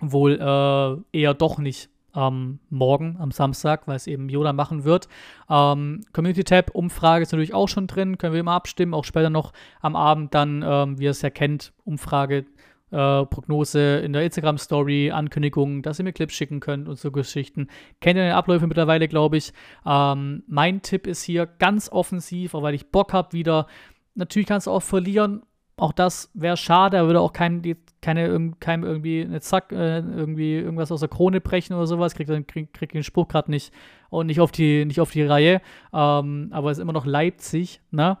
wohl 0.00 0.40
äh, 0.40 1.18
eher 1.18 1.34
doch 1.34 1.58
nicht 1.58 1.90
ähm, 2.14 2.60
morgen, 2.70 3.16
am 3.18 3.30
Samstag, 3.30 3.86
weil 3.86 3.96
es 3.96 4.06
eben 4.06 4.28
Yoda 4.28 4.52
machen 4.52 4.84
wird. 4.84 5.08
Ähm, 5.48 6.02
Community 6.12 6.44
Tab 6.44 6.70
Umfrage 6.74 7.22
ist 7.22 7.32
natürlich 7.32 7.54
auch 7.54 7.68
schon 7.68 7.86
drin, 7.86 8.18
können 8.18 8.32
wir 8.32 8.40
immer 8.40 8.52
abstimmen, 8.52 8.94
auch 8.94 9.04
später 9.04 9.30
noch 9.30 9.52
am 9.80 9.96
Abend 9.96 10.34
dann, 10.34 10.64
ähm, 10.66 10.98
wie 10.98 11.04
ihr 11.04 11.10
es 11.10 11.22
ja 11.22 11.30
kennt, 11.30 11.72
Umfrage 11.84 12.46
äh, 12.90 13.24
Prognose 13.26 13.98
in 13.98 14.12
der 14.12 14.24
Instagram-Story, 14.24 15.10
Ankündigungen, 15.12 15.82
dass 15.82 15.98
ihr 15.98 16.04
mir 16.04 16.12
Clips 16.12 16.34
schicken 16.34 16.60
könnt 16.60 16.88
und 16.88 16.98
so 16.98 17.10
Geschichten. 17.10 17.68
Kennt 18.00 18.16
ihr 18.16 18.24
den 18.24 18.32
Abläufe 18.32 18.66
mittlerweile, 18.66 19.08
glaube 19.08 19.36
ich. 19.36 19.52
Ähm, 19.86 20.42
mein 20.46 20.82
Tipp 20.82 21.06
ist 21.06 21.22
hier 21.22 21.46
ganz 21.46 21.88
offensiv, 21.90 22.54
auch 22.54 22.62
weil 22.62 22.74
ich 22.74 22.90
Bock 22.90 23.12
habe 23.12 23.32
wieder. 23.32 23.66
Natürlich 24.14 24.48
kannst 24.48 24.66
du 24.66 24.72
auch 24.72 24.82
verlieren. 24.82 25.42
Auch 25.80 25.92
das 25.92 26.30
wäre 26.34 26.56
schade, 26.56 26.98
er 26.98 27.06
würde 27.06 27.20
auch 27.20 27.32
kein, 27.32 27.62
die, 27.62 27.76
keine, 28.02 28.52
keinem 28.60 28.84
irgendwie 28.84 29.22
eine 29.22 29.40
Zack, 29.40 29.72
äh, 29.72 30.00
irgendwie 30.00 30.56
irgendwas 30.56 30.92
aus 30.92 31.00
der 31.00 31.08
Krone 31.08 31.40
brechen 31.40 31.74
oder 31.74 31.86
sowas. 31.86 32.14
Kriegt 32.14 32.48
krieg, 32.48 32.72
krieg 32.74 32.92
den 32.92 33.02
Spruch 33.02 33.28
gerade 33.28 33.50
nicht 33.50 33.72
und 34.10 34.26
nicht 34.26 34.40
auf 34.40 34.52
die, 34.52 34.84
nicht 34.84 35.00
auf 35.00 35.10
die 35.10 35.22
Reihe. 35.22 35.62
Ähm, 35.92 36.48
aber 36.50 36.70
es 36.70 36.78
ist 36.78 36.82
immer 36.82 36.92
noch 36.92 37.06
Leipzig, 37.06 37.80
ne? 37.90 38.18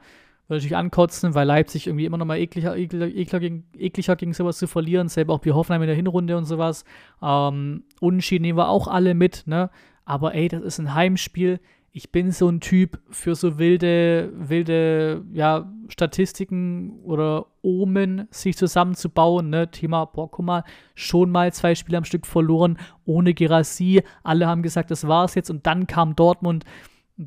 würde 0.50 0.58
natürlich 0.58 0.76
ankotzen, 0.76 1.34
weil 1.34 1.46
Leipzig 1.46 1.86
irgendwie 1.86 2.06
immer 2.06 2.18
noch 2.18 2.26
mal 2.26 2.38
ekliger, 2.38 2.76
ekliger, 2.76 3.06
ekliger, 3.06 3.40
gegen, 3.40 3.64
ekliger 3.78 4.16
gegen 4.16 4.32
sowas 4.32 4.58
zu 4.58 4.66
verlieren, 4.66 5.08
selber 5.08 5.34
auch 5.34 5.44
wie 5.44 5.52
Hoffenheim 5.52 5.82
in 5.82 5.88
der 5.88 5.96
Hinrunde 5.96 6.36
und 6.36 6.44
sowas. 6.44 6.84
Ähm, 7.22 7.84
Unentschieden 8.00 8.42
nehmen 8.42 8.58
wir 8.58 8.68
auch 8.68 8.88
alle 8.88 9.14
mit, 9.14 9.44
ne? 9.46 9.70
Aber 10.04 10.34
ey, 10.34 10.48
das 10.48 10.62
ist 10.62 10.78
ein 10.78 10.94
Heimspiel. 10.94 11.60
Ich 11.92 12.12
bin 12.12 12.30
so 12.30 12.48
ein 12.48 12.60
Typ 12.60 13.00
für 13.10 13.34
so 13.34 13.58
wilde, 13.58 14.32
wilde, 14.34 15.24
ja, 15.32 15.72
Statistiken 15.88 17.00
oder 17.02 17.46
Omen 17.62 18.28
sich 18.30 18.56
zusammenzubauen, 18.56 19.50
ne? 19.50 19.72
Thema, 19.72 20.04
boah, 20.04 20.30
guck 20.30 20.44
mal, 20.44 20.64
schon 20.94 21.30
mal 21.30 21.52
zwei 21.52 21.74
Spiele 21.74 21.98
am 21.98 22.04
Stück 22.04 22.26
verloren, 22.26 22.78
ohne 23.04 23.34
Gerassi. 23.34 24.02
Alle 24.22 24.46
haben 24.46 24.62
gesagt, 24.62 24.92
das 24.92 25.08
war's 25.08 25.34
jetzt 25.34 25.50
und 25.50 25.66
dann 25.66 25.88
kam 25.88 26.14
Dortmund 26.14 26.64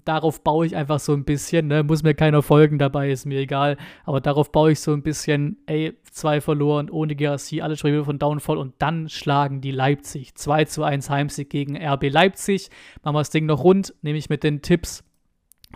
darauf 0.05 0.43
baue 0.43 0.65
ich 0.65 0.75
einfach 0.75 0.99
so 0.99 1.13
ein 1.13 1.23
bisschen, 1.23 1.67
ne? 1.67 1.83
muss 1.83 2.03
mir 2.03 2.13
keiner 2.13 2.41
folgen 2.41 2.79
dabei, 2.79 3.11
ist 3.11 3.25
mir 3.25 3.39
egal, 3.39 3.77
aber 4.05 4.21
darauf 4.21 4.51
baue 4.51 4.71
ich 4.71 4.79
so 4.79 4.93
ein 4.93 5.03
bisschen, 5.03 5.57
ey, 5.65 5.93
zwei 6.11 6.41
verloren, 6.41 6.89
ohne 6.89 7.15
GRC, 7.15 7.61
alle 7.61 7.77
sprechen 7.77 8.05
von 8.05 8.19
Downfall 8.19 8.57
und 8.57 8.73
dann 8.79 9.09
schlagen 9.09 9.61
die 9.61 9.71
Leipzig. 9.71 10.35
2 10.35 10.65
zu 10.65 10.83
1 10.83 11.09
Heimsieg 11.09 11.49
gegen 11.49 11.77
RB 11.77 12.09
Leipzig. 12.09 12.69
Machen 13.03 13.15
wir 13.15 13.19
das 13.19 13.29
Ding 13.29 13.45
noch 13.45 13.63
rund, 13.63 13.93
nehme 14.01 14.17
ich 14.17 14.29
mit 14.29 14.43
den 14.43 14.61
Tipps 14.61 15.03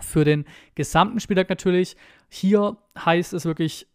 für 0.00 0.24
den 0.24 0.44
gesamten 0.74 1.20
Spieltag 1.20 1.48
natürlich. 1.48 1.96
Hier 2.28 2.76
heißt 2.98 3.32
es 3.32 3.44
wirklich 3.44 3.86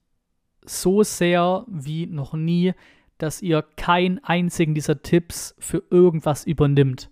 so 0.66 1.04
sehr 1.04 1.66
wie 1.68 2.08
noch 2.08 2.34
nie, 2.34 2.74
dass 3.18 3.42
ihr 3.42 3.62
keinen 3.78 4.24
einzigen 4.24 4.74
dieser 4.74 5.02
Tipps 5.02 5.56
für 5.60 5.84
irgendwas 5.90 6.46
übernimmt 6.46 7.10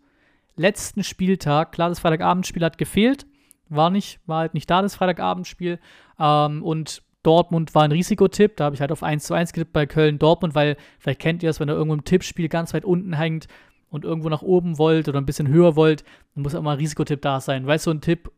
letzten 0.62 1.04
Spieltag, 1.04 1.72
klar, 1.72 1.90
das 1.90 2.00
Freitagabendspiel 2.00 2.64
hat 2.64 2.78
gefehlt, 2.78 3.26
war 3.68 3.90
nicht, 3.90 4.20
war 4.26 4.40
halt 4.40 4.54
nicht 4.54 4.70
da, 4.70 4.82
das 4.82 4.96
Freitagabendspiel. 4.96 5.80
Ähm, 6.20 6.64
und 6.64 7.04
Dortmund 7.24 7.76
war 7.76 7.84
ein 7.84 7.92
Risikotipp, 7.92 8.58
da 8.58 8.66
habe 8.66 8.76
ich 8.76 8.82
halt 8.82 8.92
auf 8.92 9.04
1 9.04 9.24
zu 9.24 9.34
1 9.34 9.54
getippt 9.54 9.74
bei 9.74 9.86
Köln-Dortmund, 9.86 10.56
weil 10.56 10.76
vielleicht 11.00 11.20
kennt 11.20 11.44
ihr 11.44 11.50
es, 11.50 11.60
wenn 11.60 11.70
ihr 11.70 11.76
irgendwo 11.76 11.94
im 11.94 12.04
Tippspiel 12.04 12.50
ganz 12.50 12.74
weit 12.74 12.86
unten 12.86 13.14
hängt 13.14 13.48
und 13.90 14.06
irgendwo 14.06 14.30
nach 14.30 14.42
oben 14.42 14.78
wollt 14.78 15.08
oder 15.08 15.20
ein 15.20 15.26
bisschen 15.26 15.48
höher 15.48 15.76
wollt, 15.76 16.04
dann 16.34 16.44
muss 16.44 16.56
auch 16.56 16.62
mal 16.62 16.74
ein 16.74 16.80
Risikotipp 16.80 17.22
da 17.22 17.40
sein. 17.40 17.68
Weißt 17.68 17.86
du, 17.86 17.92
so 17.92 17.96
ein 17.96 18.02
Tipp, 18.02 18.32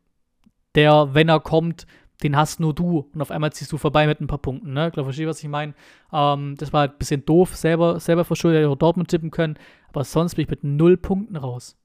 der, 0.76 1.14
wenn 1.14 1.30
er 1.30 1.40
kommt, 1.40 1.88
den 2.24 2.36
hast 2.36 2.60
nur 2.60 2.74
du 2.74 3.10
und 3.14 3.22
auf 3.22 3.32
einmal 3.32 3.54
ziehst 3.54 3.72
du 3.72 3.78
vorbei 3.78 4.06
mit 4.06 4.20
ein 4.22 4.28
paar 4.28 4.38
Punkten. 4.38 4.74
Ne? 4.74 4.88
Ich 4.88 4.94
glaube, 4.94 5.08
verstehe, 5.08 5.28
was 5.28 5.42
ich 5.42 5.50
meine. 5.50 5.74
Ähm, 6.12 6.56
das 6.58 6.74
war 6.74 6.82
halt 6.82 6.94
ein 6.94 6.98
bisschen 6.98 7.26
doof, 7.26 7.56
selber, 7.56 8.00
selber 8.00 8.26
verschuldet, 8.26 8.62
hätte 8.62 8.70
auch 8.70 8.76
Dortmund 8.76 9.10
tippen 9.10 9.32
können, 9.32 9.58
aber 9.90 10.04
sonst 10.04 10.36
bin 10.36 10.44
ich 10.44 10.50
mit 10.50 10.64
null 10.64 10.98
Punkten 10.98 11.38
raus 11.38 11.78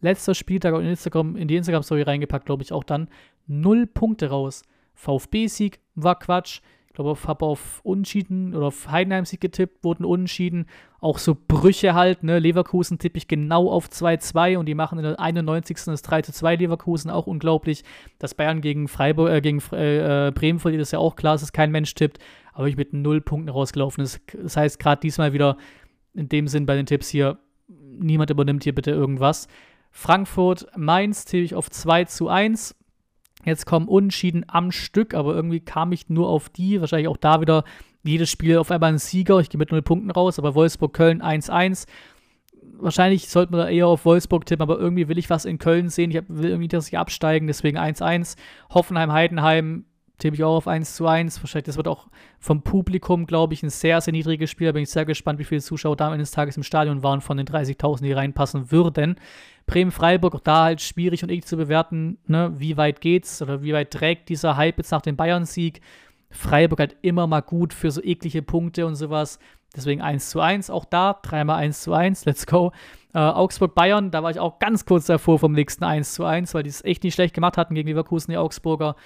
letzter 0.00 0.34
Spieltag 0.34 0.74
in, 0.74 0.86
Instagram, 0.86 1.36
in 1.36 1.48
die 1.48 1.56
Instagram-Story 1.56 2.02
reingepackt, 2.02 2.46
glaube 2.46 2.62
ich, 2.62 2.72
auch 2.72 2.84
dann. 2.84 3.08
Null 3.46 3.86
Punkte 3.86 4.28
raus. 4.28 4.62
VfB-Sieg 4.94 5.80
war 5.94 6.18
Quatsch. 6.18 6.60
Ich 6.94 6.96
glaube, 6.96 7.18
ich 7.20 7.26
habe 7.26 7.44
auf 7.44 7.80
Unschieden 7.82 8.54
oder 8.54 8.66
auf 8.66 8.88
Heidenheim-Sieg 8.88 9.40
getippt, 9.40 9.82
wurden 9.82 10.04
Unschieden. 10.04 10.66
Auch 11.00 11.18
so 11.18 11.36
Brüche 11.36 11.92
halt, 11.92 12.22
ne? 12.22 12.38
Leverkusen 12.38 13.00
tippe 13.00 13.18
ich 13.18 13.26
genau 13.26 13.68
auf 13.68 13.88
2-2 13.88 14.56
und 14.58 14.66
die 14.66 14.76
machen 14.76 14.98
in 14.98 15.04
der 15.04 15.18
91. 15.18 15.76
das 15.86 16.04
3-2 16.04 16.56
Leverkusen, 16.56 17.10
auch 17.10 17.26
unglaublich. 17.26 17.82
Dass 18.20 18.36
Bayern 18.36 18.60
gegen 18.60 18.86
Freiburg, 18.86 19.30
äh, 19.30 19.40
gegen 19.40 19.58
äh, 19.72 20.30
Bremen 20.32 20.60
verliert, 20.60 20.82
ist 20.82 20.92
ja 20.92 21.00
auch 21.00 21.16
klar, 21.16 21.36
dass 21.36 21.52
kein 21.52 21.72
Mensch 21.72 21.96
tippt. 21.96 22.20
Aber 22.52 22.68
ich 22.68 22.76
mit 22.76 22.92
null 22.92 23.20
Punkten 23.20 23.48
rausgelaufen. 23.48 24.04
Das, 24.04 24.20
das 24.40 24.56
heißt, 24.56 24.78
gerade 24.78 25.00
diesmal 25.00 25.32
wieder 25.32 25.56
in 26.14 26.28
dem 26.28 26.46
Sinn 26.46 26.64
bei 26.64 26.76
den 26.76 26.86
Tipps 26.86 27.08
hier, 27.08 27.38
niemand 27.66 28.30
übernimmt 28.30 28.62
hier 28.62 28.74
bitte 28.74 28.92
irgendwas. 28.92 29.48
Frankfurt, 29.96 30.66
Mainz 30.76 31.24
tippe 31.24 31.44
ich 31.44 31.54
auf 31.54 31.70
2 31.70 32.04
zu 32.06 32.28
1. 32.28 32.74
Jetzt 33.44 33.64
kommen 33.64 33.86
Unentschieden 33.86 34.44
am 34.48 34.72
Stück, 34.72 35.14
aber 35.14 35.34
irgendwie 35.34 35.60
kam 35.60 35.92
ich 35.92 36.10
nur 36.10 36.28
auf 36.28 36.48
die. 36.48 36.80
Wahrscheinlich 36.80 37.06
auch 37.08 37.16
da 37.16 37.40
wieder 37.40 37.62
jedes 38.02 38.28
Spiel 38.28 38.58
auf 38.58 38.72
einmal 38.72 38.92
ein 38.92 38.98
Sieger. 38.98 39.38
Ich 39.38 39.50
gehe 39.50 39.58
mit 39.58 39.70
0 39.70 39.82
Punkten 39.82 40.10
raus, 40.10 40.38
aber 40.38 40.56
Wolfsburg-Köln 40.56 41.22
1-1. 41.22 41.86
Wahrscheinlich 42.76 43.28
sollte 43.28 43.52
man 43.52 43.60
da 43.60 43.68
eher 43.68 43.86
auf 43.86 44.04
Wolfsburg 44.04 44.44
tippen, 44.46 44.62
aber 44.62 44.78
irgendwie 44.78 45.08
will 45.08 45.16
ich 45.16 45.30
was 45.30 45.44
in 45.44 45.58
Köln 45.58 45.88
sehen. 45.88 46.10
Ich 46.10 46.20
will 46.26 46.50
irgendwie, 46.50 46.68
dass 46.68 46.86
sie 46.86 46.96
absteigen, 46.96 47.46
deswegen 47.46 47.78
1-1. 47.78 48.36
Hoffenheim-Heidenheim 48.70 49.84
tippe 50.18 50.36
ich 50.36 50.44
auch 50.44 50.56
auf 50.56 50.68
1 50.68 50.94
zu 50.94 51.06
1. 51.06 51.42
Wahrscheinlich, 51.42 51.66
das 51.66 51.76
wird 51.76 51.88
auch 51.88 52.06
vom 52.38 52.62
Publikum, 52.62 53.26
glaube 53.26 53.54
ich, 53.54 53.62
ein 53.62 53.70
sehr, 53.70 54.00
sehr 54.00 54.12
niedriges 54.12 54.50
Spiel. 54.50 54.68
Da 54.68 54.72
bin 54.72 54.82
ich 54.82 54.90
sehr 54.90 55.04
gespannt, 55.04 55.38
wie 55.38 55.44
viele 55.44 55.60
Zuschauer 55.60 55.96
da 55.96 56.06
am 56.06 56.12
Ende 56.12 56.22
des 56.22 56.30
Tages 56.30 56.56
im 56.56 56.62
Stadion 56.62 57.02
waren 57.02 57.20
von 57.20 57.36
den 57.36 57.46
30.000, 57.46 58.02
die 58.02 58.12
reinpassen 58.12 58.70
würden. 58.70 59.16
Bremen-Freiburg, 59.66 60.34
auch 60.34 60.40
da 60.40 60.64
halt 60.64 60.80
schwierig 60.80 61.22
und 61.22 61.30
eklig 61.30 61.46
zu 61.46 61.56
bewerten, 61.56 62.18
ne? 62.26 62.52
wie 62.58 62.76
weit 62.76 63.00
geht's 63.00 63.40
oder 63.40 63.62
wie 63.62 63.72
weit 63.72 63.90
trägt 63.90 64.28
dieser 64.28 64.56
Hype 64.56 64.78
jetzt 64.78 64.90
nach 64.90 65.02
dem 65.02 65.16
Bayern-Sieg. 65.16 65.80
Freiburg 66.30 66.80
halt 66.80 66.96
immer 67.02 67.26
mal 67.26 67.40
gut 67.40 67.72
für 67.72 67.90
so 67.90 68.02
eklige 68.02 68.42
Punkte 68.42 68.86
und 68.86 68.96
sowas. 68.96 69.38
Deswegen 69.74 70.02
1 70.02 70.30
zu 70.30 70.40
1, 70.40 70.70
auch 70.70 70.84
da, 70.84 71.18
dreimal 71.22 71.56
1 71.56 71.82
zu 71.82 71.92
1, 71.92 72.24
let's 72.26 72.46
go. 72.46 72.72
Äh, 73.12 73.18
Augsburg-Bayern, 73.18 74.10
da 74.10 74.22
war 74.22 74.30
ich 74.30 74.38
auch 74.38 74.58
ganz 74.58 74.84
kurz 74.84 75.06
davor 75.06 75.38
vom 75.38 75.52
nächsten 75.52 75.84
1 75.84 76.14
zu 76.14 76.24
1, 76.24 76.54
weil 76.54 76.62
die 76.62 76.70
es 76.70 76.84
echt 76.84 77.02
nicht 77.02 77.14
schlecht 77.14 77.34
gemacht 77.34 77.56
hatten 77.56 77.74
gegen 77.74 77.88
Leverkusen, 77.88 78.30
die 78.30 78.36
Augsburger. 78.36 78.96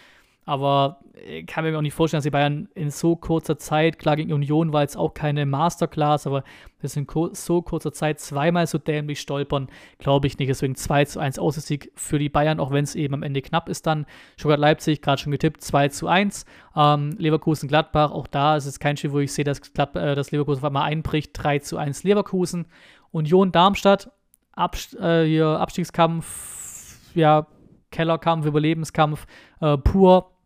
Aber 0.48 1.00
ich 1.26 1.46
kann 1.46 1.62
mir 1.62 1.76
auch 1.76 1.82
nicht 1.82 1.92
vorstellen, 1.92 2.20
dass 2.20 2.24
die 2.24 2.30
Bayern 2.30 2.70
in 2.74 2.90
so 2.90 3.16
kurzer 3.16 3.58
Zeit, 3.58 3.98
klar 3.98 4.16
gegen 4.16 4.32
Union 4.32 4.72
war 4.72 4.80
jetzt 4.80 4.96
auch 4.96 5.12
keine 5.12 5.44
Masterclass, 5.44 6.26
aber 6.26 6.42
dass 6.80 6.96
in 6.96 7.06
so 7.32 7.60
kurzer 7.60 7.92
Zeit 7.92 8.18
zweimal 8.18 8.66
so 8.66 8.78
dämlich 8.78 9.20
stolpern, 9.20 9.68
glaube 9.98 10.26
ich 10.26 10.38
nicht. 10.38 10.48
Deswegen 10.48 10.74
2 10.74 11.04
zu 11.04 11.20
1 11.20 11.38
Aussieg 11.38 11.92
für 11.96 12.18
die 12.18 12.30
Bayern, 12.30 12.60
auch 12.60 12.70
wenn 12.70 12.82
es 12.82 12.94
eben 12.94 13.12
am 13.12 13.22
Ende 13.22 13.42
knapp 13.42 13.68
ist 13.68 13.86
dann. 13.86 14.06
Stuttgart 14.38 14.58
Leipzig, 14.58 15.02
gerade 15.02 15.20
schon 15.20 15.32
getippt, 15.32 15.60
2 15.60 15.88
zu 15.88 16.06
1. 16.08 16.46
Ähm, 16.74 17.10
Leverkusen 17.18 17.68
Gladbach, 17.68 18.10
auch 18.10 18.26
da 18.26 18.56
ist 18.56 18.64
es 18.64 18.80
kein 18.80 18.96
Spiel, 18.96 19.12
wo 19.12 19.18
ich 19.18 19.34
sehe, 19.34 19.44
dass, 19.44 19.60
Glad 19.60 19.96
äh, 19.96 20.14
dass 20.14 20.30
Leverkusen 20.30 20.60
auf 20.60 20.64
einmal 20.64 20.84
einbricht, 20.84 21.32
3 21.34 21.58
zu 21.58 21.76
1 21.76 22.04
Leverkusen. 22.04 22.68
Union 23.10 23.52
Darmstadt, 23.52 24.10
Abst 24.52 24.98
äh, 24.98 25.26
hier 25.26 25.46
Abstiegskampf, 25.46 26.96
ja, 27.14 27.46
Kellerkampf, 27.90 28.46
Überlebenskampf, 28.46 29.26
äh, 29.60 29.76
pur 29.76 30.37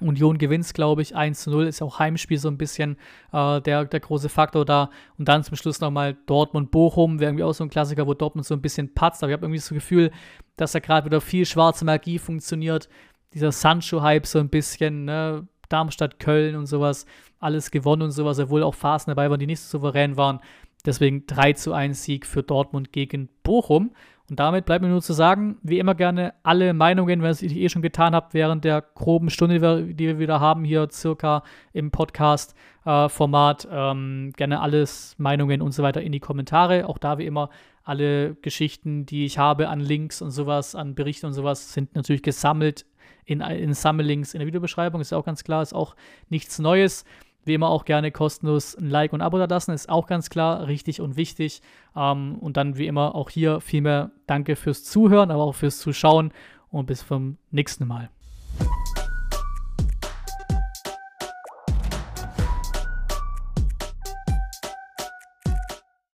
Union 0.00 0.38
gewinnt, 0.38 0.72
glaube 0.74 1.02
ich, 1.02 1.14
1 1.14 1.42
zu 1.42 1.50
0, 1.50 1.66
ist 1.66 1.82
auch 1.82 1.98
Heimspiel 1.98 2.38
so 2.38 2.48
ein 2.48 2.58
bisschen 2.58 2.96
äh, 3.32 3.60
der, 3.60 3.84
der 3.84 4.00
große 4.00 4.28
Faktor 4.28 4.64
da. 4.64 4.90
Und 5.18 5.28
dann 5.28 5.44
zum 5.44 5.56
Schluss 5.56 5.80
nochmal 5.80 6.16
Dortmund-Bochum, 6.26 7.20
wäre 7.20 7.30
irgendwie 7.30 7.44
auch 7.44 7.52
so 7.52 7.64
ein 7.64 7.70
Klassiker, 7.70 8.06
wo 8.06 8.14
Dortmund 8.14 8.46
so 8.46 8.54
ein 8.54 8.62
bisschen 8.62 8.94
patzt. 8.94 9.22
Aber 9.22 9.30
ich 9.30 9.34
habe 9.34 9.46
irgendwie 9.46 9.60
das 9.60 9.68
Gefühl, 9.68 10.10
dass 10.56 10.72
da 10.72 10.78
gerade 10.78 11.06
wieder 11.06 11.20
viel 11.20 11.46
schwarze 11.46 11.84
Magie 11.84 12.18
funktioniert. 12.18 12.88
Dieser 13.34 13.52
Sancho-Hype 13.52 14.26
so 14.26 14.38
ein 14.38 14.48
bisschen, 14.48 15.04
ne? 15.04 15.46
Darmstadt, 15.70 16.18
Köln 16.18 16.56
und 16.56 16.66
sowas, 16.66 17.06
alles 17.38 17.70
gewonnen 17.70 18.02
und 18.02 18.10
sowas, 18.10 18.38
obwohl 18.38 18.62
auch 18.62 18.74
Phasen 18.74 19.10
dabei 19.10 19.30
waren, 19.30 19.38
die 19.38 19.46
nicht 19.46 19.60
so 19.60 19.78
souverän 19.78 20.16
waren. 20.16 20.40
Deswegen 20.84 21.26
3 21.26 21.54
zu 21.54 21.72
1 21.72 22.02
Sieg 22.02 22.26
für 22.26 22.42
Dortmund 22.42 22.92
gegen 22.92 23.28
Bochum. 23.42 23.92
Und 24.30 24.38
damit 24.38 24.64
bleibt 24.64 24.82
mir 24.82 24.88
nur 24.88 25.02
zu 25.02 25.12
sagen, 25.12 25.58
wie 25.62 25.80
immer 25.80 25.96
gerne 25.96 26.34
alle 26.44 26.72
Meinungen, 26.72 27.20
wenn 27.20 27.26
ihr 27.26 27.30
es 27.30 27.42
eh 27.42 27.68
schon 27.68 27.82
getan 27.82 28.14
habt, 28.14 28.32
während 28.32 28.64
der 28.64 28.80
groben 28.80 29.28
Stunde, 29.28 29.58
die 29.92 30.06
wir 30.06 30.20
wieder 30.20 30.38
haben 30.38 30.62
hier 30.64 30.88
circa 30.92 31.42
im 31.72 31.90
Podcast-Format, 31.90 33.64
äh, 33.64 33.90
ähm, 33.90 34.32
gerne 34.36 34.60
alles 34.60 35.16
Meinungen 35.18 35.60
und 35.60 35.72
so 35.72 35.82
weiter 35.82 36.00
in 36.00 36.12
die 36.12 36.20
Kommentare. 36.20 36.86
Auch 36.88 36.98
da 36.98 37.18
wie 37.18 37.26
immer 37.26 37.50
alle 37.82 38.36
Geschichten, 38.36 39.04
die 39.04 39.24
ich 39.24 39.36
habe 39.36 39.68
an 39.68 39.80
Links 39.80 40.22
und 40.22 40.30
sowas, 40.30 40.76
an 40.76 40.94
Berichten 40.94 41.26
und 41.26 41.32
sowas, 41.32 41.72
sind 41.72 41.96
natürlich 41.96 42.22
gesammelt 42.22 42.86
in, 43.24 43.40
in 43.40 43.74
Sammellinks 43.74 44.32
in 44.32 44.38
der 44.38 44.46
Videobeschreibung. 44.46 45.00
Ist 45.00 45.12
auch 45.12 45.24
ganz 45.24 45.42
klar, 45.42 45.60
ist 45.60 45.74
auch 45.74 45.96
nichts 46.28 46.60
Neues. 46.60 47.04
Wie 47.44 47.54
immer 47.54 47.70
auch 47.70 47.84
gerne 47.84 48.12
kostenlos 48.12 48.76
ein 48.76 48.90
Like 48.90 49.12
und 49.12 49.22
Abo 49.22 49.38
da 49.38 49.46
lassen, 49.46 49.72
ist 49.72 49.88
auch 49.88 50.06
ganz 50.06 50.30
klar 50.30 50.66
richtig 50.66 51.00
und 51.00 51.16
wichtig. 51.16 51.62
Ähm, 51.96 52.36
und 52.40 52.56
dann 52.56 52.76
wie 52.76 52.86
immer 52.86 53.14
auch 53.14 53.30
hier 53.30 53.60
vielmehr 53.60 54.10
Danke 54.26 54.56
fürs 54.56 54.84
Zuhören, 54.84 55.30
aber 55.30 55.44
auch 55.44 55.54
fürs 55.54 55.78
Zuschauen 55.78 56.32
und 56.70 56.86
bis 56.86 57.06
zum 57.06 57.38
nächsten 57.50 57.86
Mal. 57.86 58.10